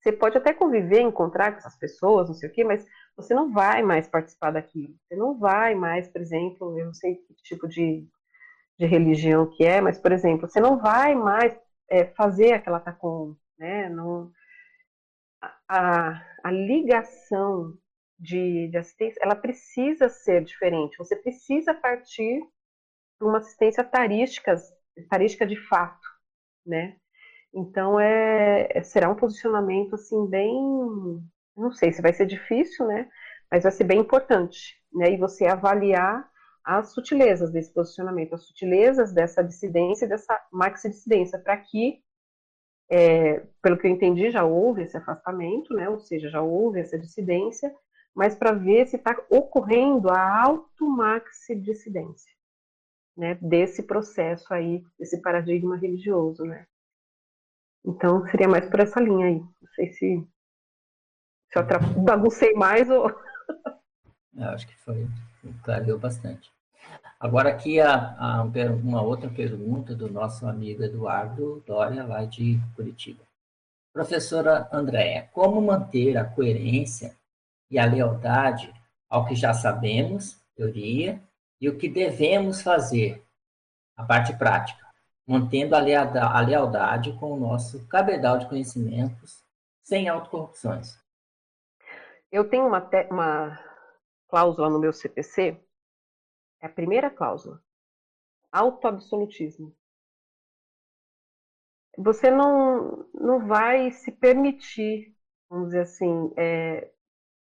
Você 0.00 0.12
pode 0.12 0.36
até 0.36 0.52
conviver, 0.52 1.00
encontrar 1.00 1.52
com 1.52 1.58
essas 1.58 1.78
pessoas, 1.78 2.28
não 2.28 2.34
sei 2.34 2.50
o 2.50 2.52
quê, 2.52 2.62
mas 2.62 2.84
você 3.16 3.32
não 3.32 3.50
vai 3.50 3.82
mais 3.82 4.06
participar 4.06 4.50
daquilo. 4.50 4.94
Você 5.08 5.16
não 5.16 5.38
vai 5.38 5.74
mais, 5.74 6.08
por 6.08 6.20
exemplo, 6.20 6.78
eu 6.78 6.84
não 6.84 6.92
sei 6.92 7.14
que 7.14 7.34
tipo 7.42 7.66
de 7.66 8.06
de 8.78 8.86
religião 8.86 9.50
que 9.50 9.64
é, 9.64 9.80
mas, 9.80 9.98
por 9.98 10.12
exemplo, 10.12 10.48
você 10.48 10.60
não 10.60 10.78
vai 10.78 11.14
mais 11.14 11.56
é, 11.88 12.06
fazer 12.06 12.52
aquela 12.52 12.80
tacom, 12.80 13.36
né? 13.58 13.90
A, 15.68 16.22
a 16.42 16.50
ligação 16.50 17.74
de, 18.18 18.68
de, 18.68 18.76
assistência, 18.76 19.20
ela 19.22 19.36
precisa 19.36 20.08
ser 20.08 20.44
diferente. 20.44 20.96
Você 20.98 21.16
precisa 21.16 21.74
partir 21.74 22.40
de 22.40 23.26
uma 23.26 23.38
assistência 23.38 23.84
tarística, 23.84 24.54
tarística 25.08 25.46
de 25.46 25.56
fato, 25.68 26.06
né? 26.66 26.96
Então, 27.52 28.00
é, 28.00 28.68
é, 28.70 28.82
será 28.82 29.08
um 29.08 29.14
posicionamento, 29.14 29.94
assim, 29.94 30.26
bem... 30.26 30.52
Não 31.56 31.70
sei 31.70 31.92
se 31.92 32.02
vai 32.02 32.12
ser 32.12 32.26
difícil, 32.26 32.86
né? 32.86 33.08
Mas 33.50 33.62
vai 33.62 33.70
ser 33.70 33.84
bem 33.84 34.00
importante, 34.00 34.76
né? 34.92 35.12
E 35.12 35.16
você 35.16 35.46
avaliar 35.46 36.28
as 36.64 36.92
sutilezas 36.92 37.50
desse 37.50 37.70
posicionamento, 37.72 38.34
as 38.34 38.44
sutilezas 38.44 39.12
dessa 39.12 39.44
dissidência, 39.44 40.08
dessa 40.08 40.40
maxi-dissidência, 40.50 41.38
para 41.38 41.58
que, 41.58 42.02
é, 42.90 43.40
pelo 43.60 43.76
que 43.76 43.86
eu 43.86 43.90
entendi, 43.90 44.30
já 44.30 44.44
houve 44.44 44.82
esse 44.82 44.96
afastamento, 44.96 45.74
né, 45.74 45.88
ou 45.90 46.00
seja, 46.00 46.30
já 46.30 46.40
houve 46.40 46.80
essa 46.80 46.98
dissidência, 46.98 47.74
mas 48.14 48.34
para 48.34 48.52
ver 48.52 48.86
se 48.86 48.96
está 48.96 49.14
ocorrendo 49.28 50.08
a 50.08 50.42
auto-maxi-dissidência, 50.44 52.32
né, 53.14 53.34
desse 53.42 53.82
processo 53.82 54.54
aí, 54.54 54.82
desse 54.98 55.20
paradigma 55.20 55.76
religioso, 55.76 56.44
né. 56.44 56.66
Então, 57.84 58.26
seria 58.28 58.48
mais 58.48 58.66
por 58.70 58.80
essa 58.80 58.98
linha 58.98 59.26
aí. 59.26 59.38
Não 59.38 59.68
sei 59.74 59.92
se, 59.92 60.26
se 61.50 61.58
eu 61.58 61.62
baguncei 62.02 62.54
mais 62.54 62.88
ou... 62.88 63.10
Eu 64.34 64.48
acho 64.48 64.66
que 64.66 64.74
foi, 64.78 65.06
clareou 65.62 65.98
bastante. 65.98 66.53
Agora 67.18 67.48
aqui 67.48 67.80
a, 67.80 68.16
a, 68.18 68.42
uma 68.42 69.00
outra 69.00 69.30
pergunta 69.30 69.94
do 69.94 70.10
nosso 70.10 70.46
amigo 70.46 70.82
Eduardo 70.82 71.62
Dória, 71.66 72.04
lá 72.04 72.24
de 72.24 72.60
Curitiba. 72.76 73.22
Professora 73.92 74.68
Andréa, 74.72 75.28
como 75.32 75.62
manter 75.62 76.16
a 76.18 76.24
coerência 76.24 77.16
e 77.70 77.78
a 77.78 77.86
lealdade 77.86 78.72
ao 79.08 79.24
que 79.24 79.34
já 79.34 79.54
sabemos, 79.54 80.36
teoria, 80.56 81.20
e 81.60 81.68
o 81.68 81.78
que 81.78 81.88
devemos 81.88 82.60
fazer, 82.60 83.24
a 83.96 84.04
parte 84.04 84.36
prática, 84.36 84.84
mantendo 85.26 85.74
a 85.74 86.40
lealdade, 86.40 87.12
com 87.14 87.32
o 87.32 87.40
nosso 87.40 87.86
cabedal 87.86 88.38
de 88.38 88.46
conhecimentos, 88.46 89.42
sem 89.82 90.08
autocorrupções? 90.08 90.98
Eu 92.30 92.48
tenho 92.48 92.66
uma, 92.66 92.86
uma 93.10 93.60
cláusula 94.28 94.68
no 94.68 94.78
meu 94.78 94.92
CPC 94.92 95.56
é 96.60 96.66
a 96.66 96.70
primeira 96.70 97.10
cláusula. 97.10 97.60
Autoabsolutismo. 98.52 99.74
Você 101.96 102.30
não, 102.30 103.06
não 103.14 103.46
vai 103.46 103.90
se 103.90 104.10
permitir, 104.10 105.14
vamos 105.48 105.66
dizer 105.66 105.82
assim, 105.82 106.32
é, 106.36 106.90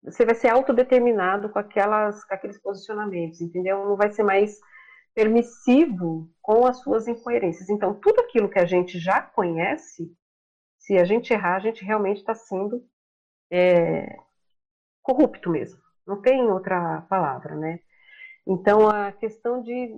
você 0.02 0.24
vai 0.24 0.34
ser 0.34 0.48
autodeterminado 0.48 1.48
com, 1.48 1.58
aquelas, 1.58 2.24
com 2.24 2.34
aqueles 2.34 2.60
posicionamentos, 2.60 3.40
entendeu? 3.40 3.86
Não 3.86 3.96
vai 3.96 4.12
ser 4.12 4.22
mais 4.22 4.60
permissivo 5.14 6.30
com 6.42 6.66
as 6.66 6.80
suas 6.80 7.08
incoerências. 7.08 7.70
Então, 7.70 7.94
tudo 7.94 8.20
aquilo 8.20 8.50
que 8.50 8.58
a 8.58 8.66
gente 8.66 8.98
já 8.98 9.22
conhece, 9.22 10.14
se 10.78 10.98
a 10.98 11.04
gente 11.04 11.32
errar, 11.32 11.56
a 11.56 11.60
gente 11.60 11.84
realmente 11.84 12.18
está 12.18 12.34
sendo 12.34 12.84
é, 13.50 14.16
corrupto 15.02 15.48
mesmo. 15.50 15.80
Não 16.06 16.20
tem 16.20 16.42
outra 16.50 17.02
palavra, 17.02 17.54
né? 17.54 17.80
Então, 18.46 18.88
a 18.88 19.12
questão 19.12 19.62
de 19.62 19.90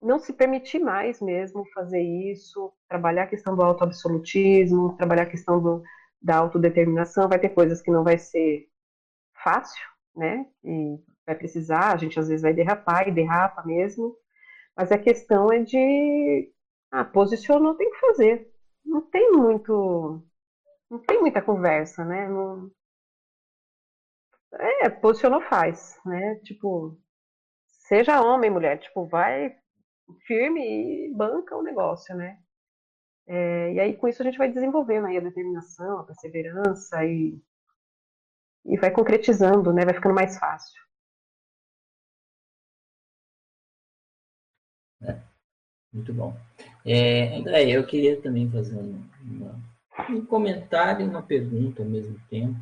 não 0.00 0.18
se 0.18 0.32
permitir 0.32 0.78
mais 0.78 1.20
mesmo 1.20 1.64
fazer 1.74 2.00
isso, 2.00 2.72
trabalhar 2.88 3.24
a 3.24 3.26
questão 3.26 3.54
do 3.56 3.62
autoabsolutismo, 3.62 4.96
trabalhar 4.96 5.24
a 5.24 5.30
questão 5.30 5.60
do, 5.60 5.82
da 6.22 6.36
autodeterminação, 6.38 7.28
vai 7.28 7.38
ter 7.38 7.50
coisas 7.50 7.82
que 7.82 7.90
não 7.90 8.04
vai 8.04 8.18
ser 8.18 8.68
fácil, 9.42 9.82
né? 10.16 10.46
E 10.64 10.98
vai 11.26 11.34
precisar, 11.36 11.92
a 11.92 11.96
gente 11.96 12.18
às 12.18 12.28
vezes 12.28 12.42
vai 12.42 12.54
derrapar 12.54 13.08
e 13.08 13.12
derrapa 13.12 13.62
mesmo, 13.64 14.16
mas 14.76 14.92
a 14.92 14.98
questão 14.98 15.52
é 15.52 15.60
de 15.62 16.52
ah, 16.90 17.04
posicionou, 17.04 17.74
tem 17.74 17.90
que 17.90 18.00
fazer. 18.00 18.50
Não 18.84 19.02
tem 19.02 19.32
muito 19.32 20.24
não 20.90 20.98
tem 21.00 21.20
muita 21.20 21.42
conversa, 21.42 22.04
né? 22.04 22.28
Não, 22.28 22.70
é, 24.52 24.88
posicionou, 24.88 25.40
faz, 25.42 25.98
né? 26.04 26.36
Tipo, 26.36 26.98
seja 27.88 28.20
homem, 28.20 28.50
mulher, 28.50 28.78
tipo, 28.78 29.06
vai 29.06 29.56
firme 30.26 30.60
e 31.08 31.14
banca 31.14 31.56
o 31.56 31.62
negócio, 31.62 32.14
né? 32.14 32.38
É, 33.26 33.72
e 33.72 33.80
aí, 33.80 33.96
com 33.96 34.06
isso, 34.06 34.22
a 34.22 34.24
gente 34.24 34.38
vai 34.38 34.50
desenvolvendo 34.50 35.06
aí 35.06 35.16
a 35.16 35.22
determinação, 35.22 35.98
a 35.98 36.04
perseverança 36.04 37.04
e, 37.04 37.40
e 38.64 38.76
vai 38.76 38.90
concretizando, 38.90 39.72
né? 39.72 39.84
Vai 39.84 39.94
ficando 39.94 40.14
mais 40.14 40.38
fácil. 40.38 40.80
É, 45.02 45.18
muito 45.92 46.12
bom. 46.12 46.36
É, 46.84 47.36
André, 47.36 47.70
eu 47.70 47.86
queria 47.86 48.20
também 48.20 48.50
fazer 48.50 48.76
um, 48.76 49.02
uma, 49.22 49.60
um 50.10 50.26
comentário 50.26 51.04
e 51.04 51.08
uma 51.08 51.22
pergunta 51.22 51.82
ao 51.82 51.88
mesmo 51.88 52.18
tempo. 52.28 52.58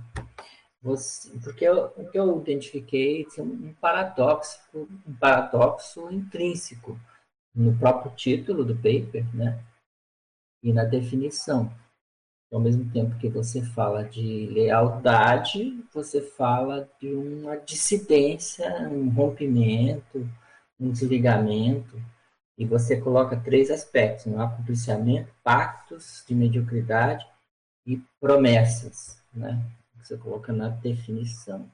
Você, 0.86 1.36
porque 1.42 1.64
eu, 1.64 1.92
o 1.96 2.08
que 2.08 2.16
eu 2.16 2.38
identifiquei 2.38 3.26
é 3.36 3.42
um 3.42 3.74
paradoxo, 3.80 4.60
um 4.72 5.14
paradoxo 5.18 6.08
intrínseco 6.12 6.96
no 7.52 7.76
próprio 7.76 8.12
título 8.14 8.64
do 8.64 8.76
paper, 8.76 9.26
né? 9.34 9.60
E 10.62 10.72
na 10.72 10.84
definição. 10.84 11.72
Ao 12.52 12.60
mesmo 12.60 12.88
tempo 12.92 13.18
que 13.18 13.28
você 13.28 13.60
fala 13.62 14.04
de 14.04 14.46
lealdade, 14.46 15.84
você 15.92 16.22
fala 16.22 16.88
de 17.00 17.12
uma 17.12 17.56
dissidência, 17.56 18.88
um 18.88 19.10
rompimento, 19.10 20.30
um 20.78 20.92
desligamento, 20.92 22.00
e 22.56 22.64
você 22.64 23.00
coloca 23.00 23.36
três 23.36 23.72
aspectos: 23.72 24.26
né? 24.26 24.40
acompliciamento, 24.40 25.34
pactos 25.42 26.24
de 26.28 26.32
mediocridade 26.32 27.26
e 27.84 28.00
promessas, 28.20 29.20
né? 29.34 29.60
Você 30.06 30.16
coloca 30.16 30.52
na 30.52 30.68
definição. 30.68 31.68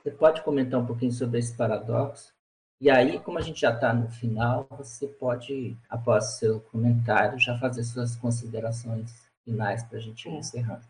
Você 0.00 0.12
pode 0.12 0.42
comentar 0.42 0.78
um 0.78 0.86
pouquinho 0.86 1.10
sobre 1.10 1.40
esse 1.40 1.56
paradoxo? 1.56 2.32
E 2.80 2.88
aí, 2.88 3.18
como 3.18 3.36
a 3.36 3.40
gente 3.40 3.60
já 3.60 3.74
está 3.74 3.92
no 3.92 4.08
final, 4.08 4.68
você 4.70 5.08
pode, 5.08 5.76
após 5.90 6.38
seu 6.38 6.60
comentário, 6.60 7.36
já 7.36 7.58
fazer 7.58 7.82
suas 7.82 8.14
considerações 8.14 9.28
finais 9.44 9.82
para 9.82 9.98
a 9.98 10.00
gente 10.00 10.28
ir 10.28 10.34
encerrando. 10.34 10.84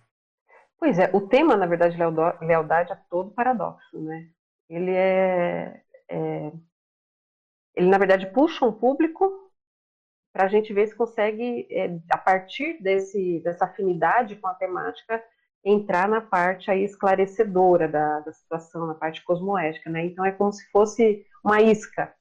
Pois 0.79 0.99
é, 0.99 1.11
o 1.15 1.27
tema, 1.27 1.57
na 1.57 1.65
verdade, 1.65 1.97
lealdade 1.97 2.93
é 2.93 2.99
todo 3.09 3.31
paradoxo, 3.31 3.99
né? 3.99 4.29
Ele 4.69 4.91
é, 4.91 5.83
é 6.07 6.53
ele, 7.75 7.89
na 7.89 7.97
verdade, 7.97 8.27
puxa 8.27 8.67
um 8.67 8.73
público 8.73 9.51
para 10.35 10.45
a 10.45 10.49
gente 10.49 10.75
ver 10.75 10.87
se 10.87 10.95
consegue, 10.95 11.67
é, 11.71 11.99
a 12.11 12.19
partir 12.19 12.79
desse, 12.83 13.41
dessa 13.41 13.65
afinidade 13.65 14.37
com 14.37 14.47
a 14.49 14.55
temática, 14.55 15.25
entrar 15.65 16.09
na 16.09 16.21
parte 16.21 16.71
aí 16.71 16.85
esclarecedora 16.85 17.89
da, 17.89 18.21
da 18.21 18.33
situação, 18.33 18.87
na 18.87 18.95
parte 18.95 19.23
cosmoética, 19.25 19.91
né? 19.91 20.07
Então 20.07 20.25
é 20.25 20.33
como 20.33 20.53
se 20.53 20.69
fosse 20.71 21.27
uma 21.45 21.61
isca. 21.61 22.15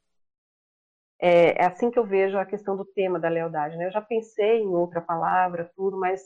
É, 1.19 1.61
é, 1.61 1.65
assim 1.65 1.89
que 1.89 1.97
eu 1.97 2.05
vejo 2.05 2.37
a 2.37 2.45
questão 2.45 2.75
do 2.75 2.85
tema 2.85 3.19
da 3.19 3.29
lealdade, 3.29 3.75
né? 3.77 3.87
Eu 3.87 3.91
já 3.91 4.01
pensei 4.01 4.61
em 4.61 4.67
outra 4.67 5.01
palavra, 5.01 5.71
tudo, 5.75 5.97
mas 5.97 6.21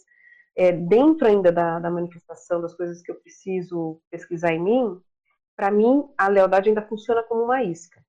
é, 0.55 0.71
dentro 0.71 1.27
ainda 1.27 1.51
da, 1.51 1.79
da 1.79 1.89
manifestação 1.89 2.61
das 2.61 2.75
coisas 2.75 3.01
que 3.01 3.11
eu 3.11 3.15
preciso 3.15 4.01
pesquisar 4.09 4.53
em 4.53 4.61
mim, 4.61 5.01
para 5.55 5.71
mim 5.71 6.09
a 6.17 6.27
lealdade 6.27 6.69
ainda 6.69 6.81
funciona 6.81 7.23
como 7.23 7.43
uma 7.43 7.63
isca. 7.63 8.03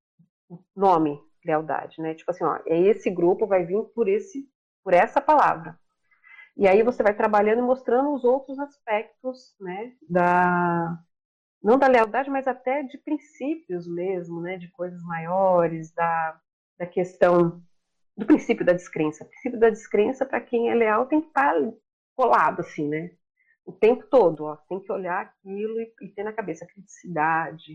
Nome, 0.75 1.21
lealdade, 1.45 2.01
né? 2.01 2.15
Tipo 2.15 2.31
assim, 2.31 2.45
ó, 2.45 2.59
é 2.67 2.79
esse 2.79 3.11
grupo 3.11 3.47
vai 3.47 3.65
vir 3.65 3.83
por 3.95 4.09
esse, 4.09 4.49
por 4.83 4.93
essa 4.93 5.21
palavra. 5.21 5.79
E 6.57 6.69
aí 6.69 6.83
você 6.83 7.03
vai 7.03 7.15
trabalhando 7.15 7.61
e 7.61 7.63
mostrando 7.63 8.15
os 8.15 8.25
outros 8.25 8.59
aspectos, 8.59 9.55
né, 9.61 9.93
da 10.09 10.99
não 11.63 11.79
da 11.79 11.87
lealdade, 11.87 12.29
mas 12.29 12.49
até 12.49 12.83
de 12.83 12.99
princípios 12.99 13.87
mesmo, 13.87 14.41
né, 14.41 14.59
de 14.59 14.69
coisas 14.73 15.01
maiores, 15.05 15.93
da, 15.93 16.41
da 16.79 16.87
questão 16.87 17.63
do 18.17 18.27
princípio 18.27 18.67
da 18.67 18.73
descrença. 18.73 19.25
O 19.25 19.29
princípio 19.29 19.61
da 19.61 19.71
descrença, 19.71 20.27
para 20.27 20.41
quem 20.41 20.71
é 20.71 20.75
leal, 20.75 21.07
tem 21.07 21.21
que 21.21 21.29
estar 21.29 21.55
tá 21.55 21.73
colado, 22.17 22.61
assim, 22.61 22.89
né, 22.89 23.13
o 23.65 23.73
tempo 23.73 24.05
todo, 24.09 24.45
ó, 24.45 24.57
tem 24.69 24.81
que 24.81 24.91
olhar 24.93 25.21
aquilo 25.23 25.81
e, 25.81 25.93
e 26.03 26.09
ter 26.09 26.25
na 26.25 26.33
cabeça 26.33 26.67
criticidade, 26.67 27.75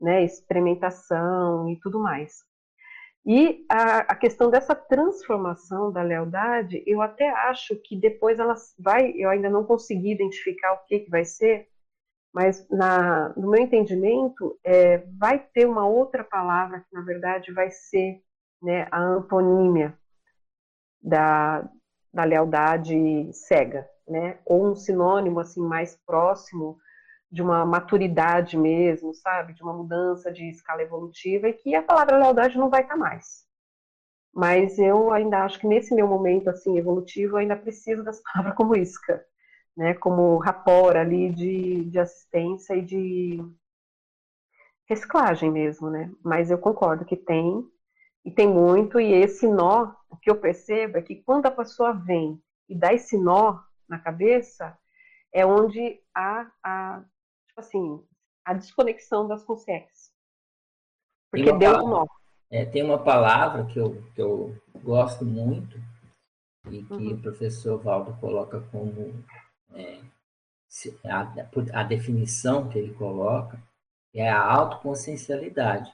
né, 0.00 0.24
experimentação 0.24 1.70
e 1.70 1.78
tudo 1.80 1.98
mais. 1.98 2.44
E 3.24 3.64
a, 3.68 3.98
a, 4.00 4.16
questão 4.16 4.50
dessa 4.50 4.74
transformação 4.74 5.92
da 5.92 6.02
lealdade, 6.02 6.82
eu 6.86 7.00
até 7.00 7.28
acho 7.30 7.76
que 7.76 7.96
depois 7.96 8.38
ela 8.38 8.54
vai, 8.78 9.12
eu 9.16 9.30
ainda 9.30 9.48
não 9.48 9.64
consegui 9.64 10.12
identificar 10.12 10.72
o 10.72 10.84
que, 10.86 11.00
que 11.00 11.10
vai 11.10 11.24
ser, 11.24 11.68
mas 12.34 12.68
na, 12.68 13.28
no 13.36 13.50
meu 13.50 13.62
entendimento, 13.62 14.58
é, 14.64 14.98
vai 15.18 15.38
ter 15.38 15.66
uma 15.66 15.86
outra 15.86 16.24
palavra 16.24 16.80
que, 16.80 16.94
na 16.94 17.02
verdade, 17.02 17.52
vai 17.52 17.70
ser 17.70 18.20
né, 18.60 18.88
a 18.90 19.00
antonímia 19.00 19.96
da, 21.00 21.68
da 22.12 22.24
lealdade 22.24 23.32
cega, 23.32 23.88
né? 24.06 24.38
ou 24.44 24.70
um 24.70 24.74
sinônimo 24.74 25.40
assim 25.40 25.60
mais 25.60 25.96
próximo 26.06 26.78
de 27.32 27.40
uma 27.40 27.64
maturidade 27.64 28.58
mesmo, 28.58 29.14
sabe? 29.14 29.54
De 29.54 29.62
uma 29.62 29.72
mudança 29.72 30.30
de 30.30 30.50
escala 30.50 30.82
evolutiva 30.82 31.48
e 31.48 31.54
que 31.54 31.74
a 31.74 31.82
palavra 31.82 32.18
lealdade 32.18 32.58
não 32.58 32.68
vai 32.68 32.82
estar 32.82 32.96
mais. 32.96 33.46
Mas 34.34 34.78
eu 34.78 35.10
ainda 35.10 35.42
acho 35.42 35.58
que 35.58 35.66
nesse 35.66 35.94
meu 35.94 36.06
momento 36.06 36.50
assim 36.50 36.76
evolutivo, 36.76 37.34
eu 37.34 37.38
ainda 37.38 37.56
preciso 37.56 38.04
dessa 38.04 38.20
palavra 38.32 38.54
como 38.54 38.76
isca, 38.76 39.24
né? 39.74 39.94
Como 39.94 40.36
rapor 40.38 40.94
ali 40.94 41.30
de, 41.30 41.84
de 41.86 41.98
assistência 41.98 42.74
e 42.76 42.82
de 42.82 43.38
reciclagem 44.86 45.50
mesmo, 45.50 45.88
né? 45.88 46.12
Mas 46.22 46.50
eu 46.50 46.58
concordo 46.58 47.06
que 47.06 47.16
tem 47.16 47.66
e 48.26 48.30
tem 48.30 48.46
muito 48.46 49.00
e 49.00 49.10
esse 49.10 49.48
nó, 49.48 49.94
o 50.10 50.18
que 50.18 50.30
eu 50.30 50.36
percebo 50.36 50.98
é 50.98 51.02
que 51.02 51.16
quando 51.16 51.46
a 51.46 51.50
pessoa 51.50 51.94
vem 51.94 52.38
e 52.68 52.78
dá 52.78 52.92
esse 52.92 53.16
nó 53.16 53.58
na 53.88 53.98
cabeça, 53.98 54.76
é 55.32 55.46
onde 55.46 55.98
há 56.14 56.46
a 56.62 57.02
tipo 57.52 57.60
assim, 57.60 58.04
a 58.44 58.54
desconexão 58.54 59.28
das 59.28 59.44
consciências. 59.44 60.10
Porque 61.30 61.52
deu 61.52 61.84
um 61.84 61.88
nó. 61.88 62.06
É, 62.50 62.64
tem 62.64 62.82
uma 62.82 62.98
palavra 62.98 63.64
que 63.64 63.78
eu, 63.78 64.02
que 64.14 64.20
eu 64.20 64.54
gosto 64.82 65.24
muito 65.24 65.78
e 66.70 66.82
que 66.82 66.92
uhum. 66.92 67.14
o 67.14 67.22
professor 67.22 67.78
Valdo 67.78 68.14
coloca 68.20 68.60
como 68.70 69.24
é, 69.74 70.00
a, 71.04 71.80
a, 71.80 71.82
definição 71.82 72.68
que 72.68 72.78
ele 72.78 72.94
coloca 72.94 73.58
é 74.14 74.28
a 74.28 74.38
autoconsciencialidade, 74.38 75.90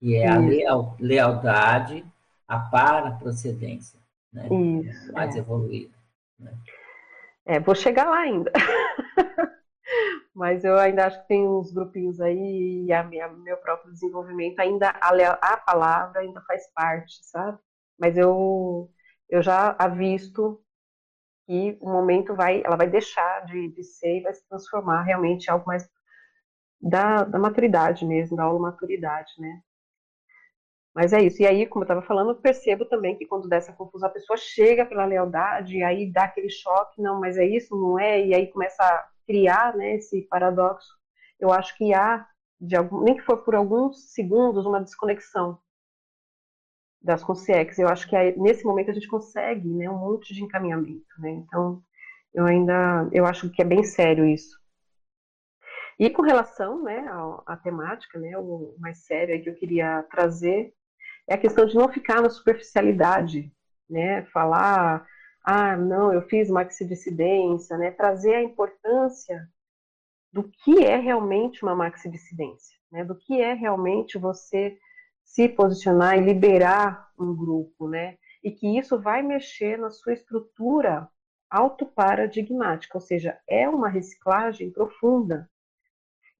e 0.00 0.14
é 0.14 0.26
a 0.26 0.38
leal, 0.38 0.96
lealdade 0.98 2.02
à 2.48 2.58
para 2.58 3.10
procedência, 3.12 4.00
né? 4.32 4.48
Isso, 4.82 5.12
mais 5.12 5.36
é. 5.36 5.38
evoluída. 5.38 5.94
Né? 6.38 6.56
É, 7.44 7.60
vou 7.60 7.74
chegar 7.74 8.08
lá 8.08 8.20
ainda. 8.20 8.50
mas 10.34 10.64
eu 10.64 10.78
ainda 10.78 11.06
acho 11.06 11.20
que 11.22 11.28
tem 11.28 11.46
uns 11.48 11.72
grupinhos 11.72 12.20
aí 12.20 12.84
e 12.86 12.92
a 12.92 13.02
minha, 13.04 13.28
meu 13.28 13.56
próprio 13.58 13.92
desenvolvimento 13.92 14.58
ainda 14.60 14.90
a, 15.00 15.32
a 15.54 15.56
palavra 15.58 16.20
ainda 16.20 16.40
faz 16.42 16.70
parte, 16.74 17.24
sabe? 17.26 17.58
Mas 17.98 18.16
eu 18.16 18.90
eu 19.28 19.42
já 19.42 19.74
avisto 19.78 20.60
que 21.46 21.76
o 21.80 21.90
momento 21.90 22.34
vai, 22.34 22.62
ela 22.64 22.76
vai 22.76 22.88
deixar 22.88 23.44
de, 23.46 23.68
de 23.72 23.84
ser 23.84 24.18
e 24.18 24.22
vai 24.22 24.34
se 24.34 24.46
transformar 24.48 25.02
realmente 25.02 25.46
em 25.46 25.50
algo 25.52 25.66
mais 25.66 25.88
da, 26.80 27.24
da 27.24 27.38
maturidade 27.38 28.04
mesmo, 28.06 28.36
da 28.36 28.44
aula 28.44 28.60
maturidade, 28.60 29.32
né? 29.38 29.62
Mas 30.94 31.12
é 31.12 31.22
isso. 31.22 31.40
E 31.42 31.46
aí, 31.46 31.66
como 31.66 31.82
eu 31.84 31.86
estava 31.86 32.02
falando, 32.02 32.30
eu 32.30 32.36
percebo 32.36 32.84
também 32.84 33.16
que 33.16 33.26
quando 33.26 33.48
dessa 33.48 33.72
confusão, 33.72 34.08
a 34.08 34.12
pessoa 34.12 34.36
chega 34.36 34.84
pela 34.84 35.04
lealdade, 35.04 35.76
e 35.78 35.82
aí 35.82 36.10
dá 36.12 36.24
aquele 36.24 36.50
choque, 36.50 37.00
não, 37.00 37.20
mas 37.20 37.36
é 37.36 37.44
isso, 37.46 37.76
não 37.76 37.98
é, 37.98 38.24
e 38.26 38.34
aí 38.34 38.48
começa 38.48 38.82
criar 39.30 39.76
né, 39.76 39.94
esse 39.94 40.22
paradoxo, 40.22 40.88
eu 41.38 41.52
acho 41.52 41.76
que 41.76 41.94
há, 41.94 42.26
algum, 42.76 43.04
nem 43.04 43.16
que 43.16 43.22
for 43.22 43.44
por 43.44 43.54
alguns 43.54 44.12
segundos, 44.12 44.66
uma 44.66 44.80
desconexão 44.80 45.56
das 47.00 47.22
consciex. 47.22 47.78
Eu 47.78 47.88
acho 47.88 48.08
que 48.08 48.16
aí, 48.16 48.36
nesse 48.36 48.64
momento 48.64 48.90
a 48.90 48.94
gente 48.94 49.06
consegue 49.06 49.68
né, 49.68 49.88
um 49.88 49.96
monte 49.96 50.34
de 50.34 50.42
encaminhamento. 50.42 51.06
Né? 51.20 51.30
Então, 51.30 51.80
eu 52.34 52.44
ainda 52.44 53.08
eu 53.12 53.24
acho 53.24 53.48
que 53.50 53.62
é 53.62 53.64
bem 53.64 53.84
sério 53.84 54.26
isso. 54.26 54.58
E 55.96 56.10
com 56.10 56.22
relação 56.22 56.82
né, 56.82 56.98
à, 57.08 57.42
à 57.52 57.56
temática, 57.56 58.18
né, 58.18 58.36
o 58.36 58.74
mais 58.80 58.98
sério 59.06 59.40
que 59.40 59.48
eu 59.48 59.54
queria 59.54 60.02
trazer 60.10 60.74
é 61.28 61.34
a 61.34 61.38
questão 61.38 61.66
de 61.66 61.76
não 61.76 61.88
ficar 61.88 62.20
na 62.20 62.30
superficialidade, 62.30 63.52
né, 63.88 64.24
falar, 64.32 65.06
ah, 65.44 65.76
não, 65.76 66.12
eu 66.12 66.22
fiz 66.22 66.50
maxidissidência, 66.50 67.76
né, 67.78 67.90
trazer 67.90 68.34
a 68.34 68.42
importância 68.42 69.48
do 70.32 70.44
que 70.44 70.84
é 70.84 70.96
realmente 70.96 71.62
uma 71.62 71.74
maxidissidência, 71.74 72.76
né, 72.90 73.04
do 73.04 73.14
que 73.16 73.40
é 73.40 73.54
realmente 73.54 74.18
você 74.18 74.78
se 75.24 75.48
posicionar 75.48 76.18
e 76.18 76.20
liberar 76.20 77.08
um 77.18 77.34
grupo, 77.34 77.88
né? 77.88 78.16
E 78.42 78.50
que 78.50 78.76
isso 78.76 78.98
vai 78.98 79.22
mexer 79.22 79.78
na 79.78 79.88
sua 79.90 80.12
estrutura 80.12 81.08
autoparadigmática, 81.48 82.96
ou 82.96 83.00
seja, 83.00 83.38
é 83.48 83.68
uma 83.68 83.88
reciclagem 83.88 84.72
profunda. 84.72 85.48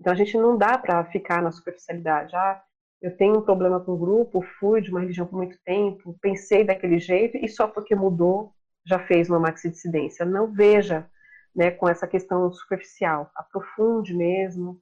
Então 0.01 0.13
a 0.13 0.17
gente 0.17 0.37
não 0.37 0.57
dá 0.57 0.77
para 0.77 1.05
ficar 1.05 1.41
na 1.41 1.53
superficialidade. 1.53 2.35
Ah, 2.35 2.61
eu 3.01 3.17
tenho 3.17 3.39
um 3.39 3.43
problema 3.43 3.81
com 3.81 3.93
o 3.93 3.99
grupo, 3.99 4.43
fui 4.59 4.81
de 4.81 4.91
uma 4.91 5.01
religião 5.01 5.27
por 5.27 5.37
muito 5.37 5.59
tempo, 5.65 6.19
pensei 6.21 6.65
daquele 6.65 6.99
jeito 6.99 7.37
e 7.37 7.49
só 7.49 7.69
porque 7.69 7.95
mudou 7.95 8.53
já 8.85 8.99
fez 9.07 9.29
uma 9.29 9.39
maxidissidência. 9.39 10.25
Não 10.25 10.53
veja 10.53 11.09
né, 11.55 11.71
com 11.71 11.89
essa 11.89 12.07
questão 12.07 12.51
superficial, 12.53 13.31
aprofunde 13.35 14.15
mesmo, 14.15 14.81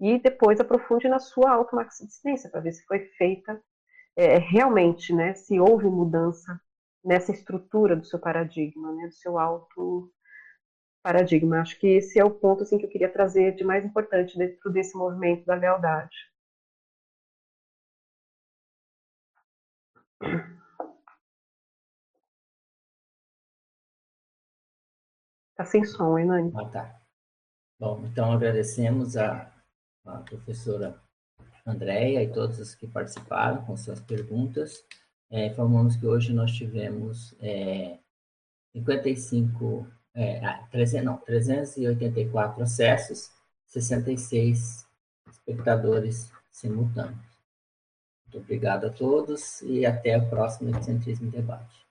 e 0.00 0.18
depois 0.18 0.60
aprofunde 0.60 1.08
na 1.08 1.18
sua 1.18 1.50
automaxidissidência, 1.52 2.50
para 2.50 2.60
ver 2.60 2.72
se 2.72 2.84
foi 2.84 3.00
feita 3.16 3.60
é, 4.14 4.38
realmente, 4.38 5.14
né, 5.14 5.34
se 5.34 5.58
houve 5.60 5.86
mudança 5.86 6.60
nessa 7.04 7.32
estrutura 7.32 7.96
do 7.96 8.04
seu 8.04 8.18
paradigma, 8.18 8.92
né, 8.94 9.06
do 9.06 9.14
seu 9.14 9.38
auto 9.38 10.12
paradigma. 11.02 11.60
Acho 11.60 11.78
que 11.78 11.86
esse 11.86 12.18
é 12.18 12.24
o 12.24 12.30
ponto 12.30 12.62
assim, 12.62 12.78
que 12.78 12.86
eu 12.86 12.90
queria 12.90 13.12
trazer 13.12 13.54
de 13.54 13.64
mais 13.64 13.84
importante 13.84 14.36
dentro 14.38 14.70
desse 14.72 14.96
movimento 14.96 15.44
da 15.46 15.54
lealdade. 15.54 16.16
Tá 25.56 25.64
sem 25.64 25.84
som, 25.84 26.18
hein, 26.18 26.26
Nani? 26.26 26.52
Ah, 26.54 26.64
tá. 26.66 27.00
Bom, 27.78 28.04
então 28.06 28.32
agradecemos 28.32 29.16
a 29.16 29.52
a 30.06 30.18
professora 30.18 30.96
Andréia 31.66 32.22
e 32.22 32.32
todos 32.32 32.60
os 32.60 32.74
que 32.74 32.86
participaram 32.86 33.64
com 33.64 33.76
suas 33.76 34.00
perguntas. 34.00 34.84
É, 35.28 35.46
informamos 35.46 35.96
que 35.96 36.06
hoje 36.06 36.32
nós 36.32 36.52
tivemos 36.52 37.34
é, 37.40 37.98
55, 38.72 39.86
é, 40.14 40.40
300, 40.70 41.04
não, 41.04 41.16
384 41.18 42.62
acessos, 42.62 43.32
66 43.66 44.86
espectadores 45.28 46.30
simultâneos. 46.52 47.36
Muito 48.24 48.38
obrigado 48.38 48.86
a 48.86 48.90
todos 48.90 49.60
e 49.62 49.84
até 49.84 50.16
o 50.16 50.28
próximo 50.28 50.70
Ecocentrismo 50.70 51.30
Debate. 51.30 51.85